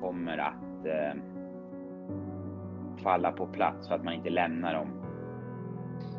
kommer 0.00 0.38
att 0.38 0.86
eh, 0.86 1.20
falla 3.02 3.32
på 3.32 3.46
plats 3.46 3.86
så 3.86 3.94
att 3.94 4.04
man 4.04 4.14
inte 4.14 4.30
lämnar 4.30 4.74
dem 4.74 4.88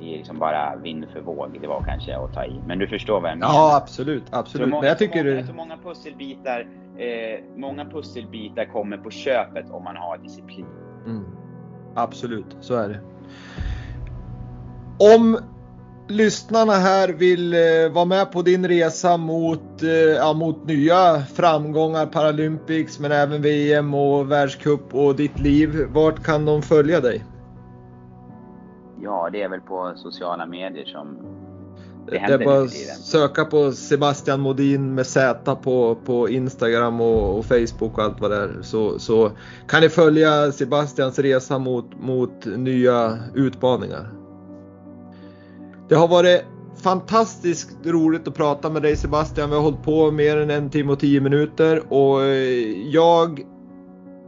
i 0.01 0.18
liksom 0.18 0.39
bara 0.39 0.76
vind 0.76 1.06
för 1.14 1.22
våg. 1.22 1.57
Det 1.61 1.68
var 1.68 1.84
kanske 1.84 2.18
att 2.18 2.34
ta 2.34 2.45
i. 2.45 2.61
Men 2.68 2.80
du 2.80 2.88
förstår 2.88 3.22
vad 3.22 3.31
jag 3.31 3.38
menar? 3.38 3.53
Ja, 3.53 3.77
absolut. 3.77 4.23
absolut. 4.30 4.68
Så 4.68 4.69
många, 4.69 4.81
Men 4.81 4.89
jag 4.89 4.97
tycker 4.97 5.23
många, 5.23 5.47
så 5.47 5.53
många 5.53 5.77
pusselbitar, 5.77 6.68
eh, 6.97 7.39
många 7.56 7.85
pusselbitar 7.85 8.65
kommer 8.65 8.97
på 8.97 9.11
köpet 9.11 9.69
om 9.72 9.84
man 9.84 9.95
har 9.95 10.18
disciplin. 10.18 10.65
Mm. 11.06 11.26
Absolut, 11.95 12.57
så 12.60 12.76
är 12.76 12.89
det. 12.89 12.99
Om 15.15 15.38
lyssnarna 16.07 16.73
här 16.73 17.10
vill 17.10 17.53
eh, 17.53 17.93
vara 17.93 18.06
med 18.06 18.31
på 18.31 18.41
din 18.41 18.68
resa 18.68 19.18
mot, 19.18 19.61
eh, 19.84 19.89
ja, 19.89 20.34
mot 20.34 20.65
nya 20.65 21.22
framgångar, 21.34 22.06
Paralympics 22.06 22.99
men 22.99 23.11
även 23.11 23.41
VM 23.41 23.93
och 23.93 24.31
världscup 24.31 24.95
och 24.95 25.15
ditt 25.15 25.39
liv. 25.39 25.85
Vart 25.89 26.23
kan 26.23 26.45
de 26.45 26.61
följa 26.61 26.99
dig? 26.99 27.26
Ja, 29.01 29.30
det 29.31 29.41
är 29.41 29.49
väl 29.49 29.61
på 29.61 29.93
sociala 29.95 30.45
medier 30.45 30.85
som 30.85 31.18
det 32.06 32.11
Det 32.11 32.18
händer 32.18 32.39
är 32.39 32.45
bara 32.45 32.64
att 32.64 32.72
söka 32.99 33.45
på 33.45 33.72
Sebastian 33.72 34.39
Modin 34.39 34.95
med 34.95 35.07
Z 35.07 35.56
på, 35.56 35.97
på 36.06 36.30
Instagram 36.30 37.01
och, 37.01 37.38
och 37.38 37.45
Facebook 37.45 37.97
och 37.97 38.03
allt 38.03 38.22
vad 38.22 38.31
det 38.31 38.38
är. 38.38 38.61
Så, 38.61 38.99
så 38.99 39.31
kan 39.68 39.81
ni 39.81 39.89
följa 39.89 40.51
Sebastians 40.51 41.19
resa 41.19 41.60
mot, 41.60 41.85
mot 42.01 42.45
nya 42.45 43.18
utmaningar. 43.35 44.10
Det 45.89 45.95
har 45.95 46.07
varit 46.07 46.45
fantastiskt 46.81 47.77
roligt 47.85 48.27
att 48.27 48.35
prata 48.35 48.69
med 48.69 48.81
dig 48.81 48.95
Sebastian. 48.95 49.49
Vi 49.49 49.56
har 49.56 49.64
hållit 49.64 49.84
på 49.84 50.11
mer 50.11 50.38
än 50.38 50.49
en 50.49 50.69
timme 50.69 50.91
och 50.91 50.99
tio 50.99 51.22
minuter 51.22 51.93
och 51.93 52.23
eh, 52.23 52.89
jag 52.89 53.41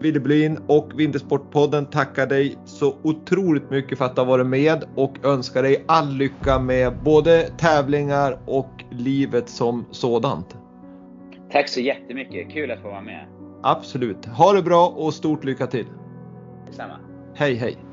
Wille 0.01 0.19
Blin 0.19 0.59
och 0.67 0.91
Vintersportpodden 0.95 1.85
tackar 1.85 2.27
dig 2.27 2.57
så 2.65 2.95
otroligt 3.03 3.69
mycket 3.69 3.97
för 3.97 4.05
att 4.05 4.15
du 4.15 4.21
har 4.21 4.25
varit 4.25 4.47
med 4.47 4.83
och 4.95 5.25
önskar 5.25 5.63
dig 5.63 5.83
all 5.87 6.13
lycka 6.13 6.59
med 6.59 6.93
både 7.03 7.49
tävlingar 7.57 8.39
och 8.45 8.83
livet 8.91 9.49
som 9.49 9.85
sådant. 9.91 10.57
Tack 11.51 11.69
så 11.69 11.79
jättemycket. 11.79 12.51
Kul 12.51 12.71
att 12.71 12.81
få 12.81 12.87
vara 12.87 13.01
med. 13.01 13.25
Absolut. 13.63 14.25
Ha 14.25 14.53
det 14.53 14.61
bra 14.61 14.87
och 14.87 15.13
stort 15.13 15.43
lycka 15.43 15.67
till. 15.67 15.85
Detsamma. 16.67 16.99
Hej 17.35 17.55
hej! 17.55 17.90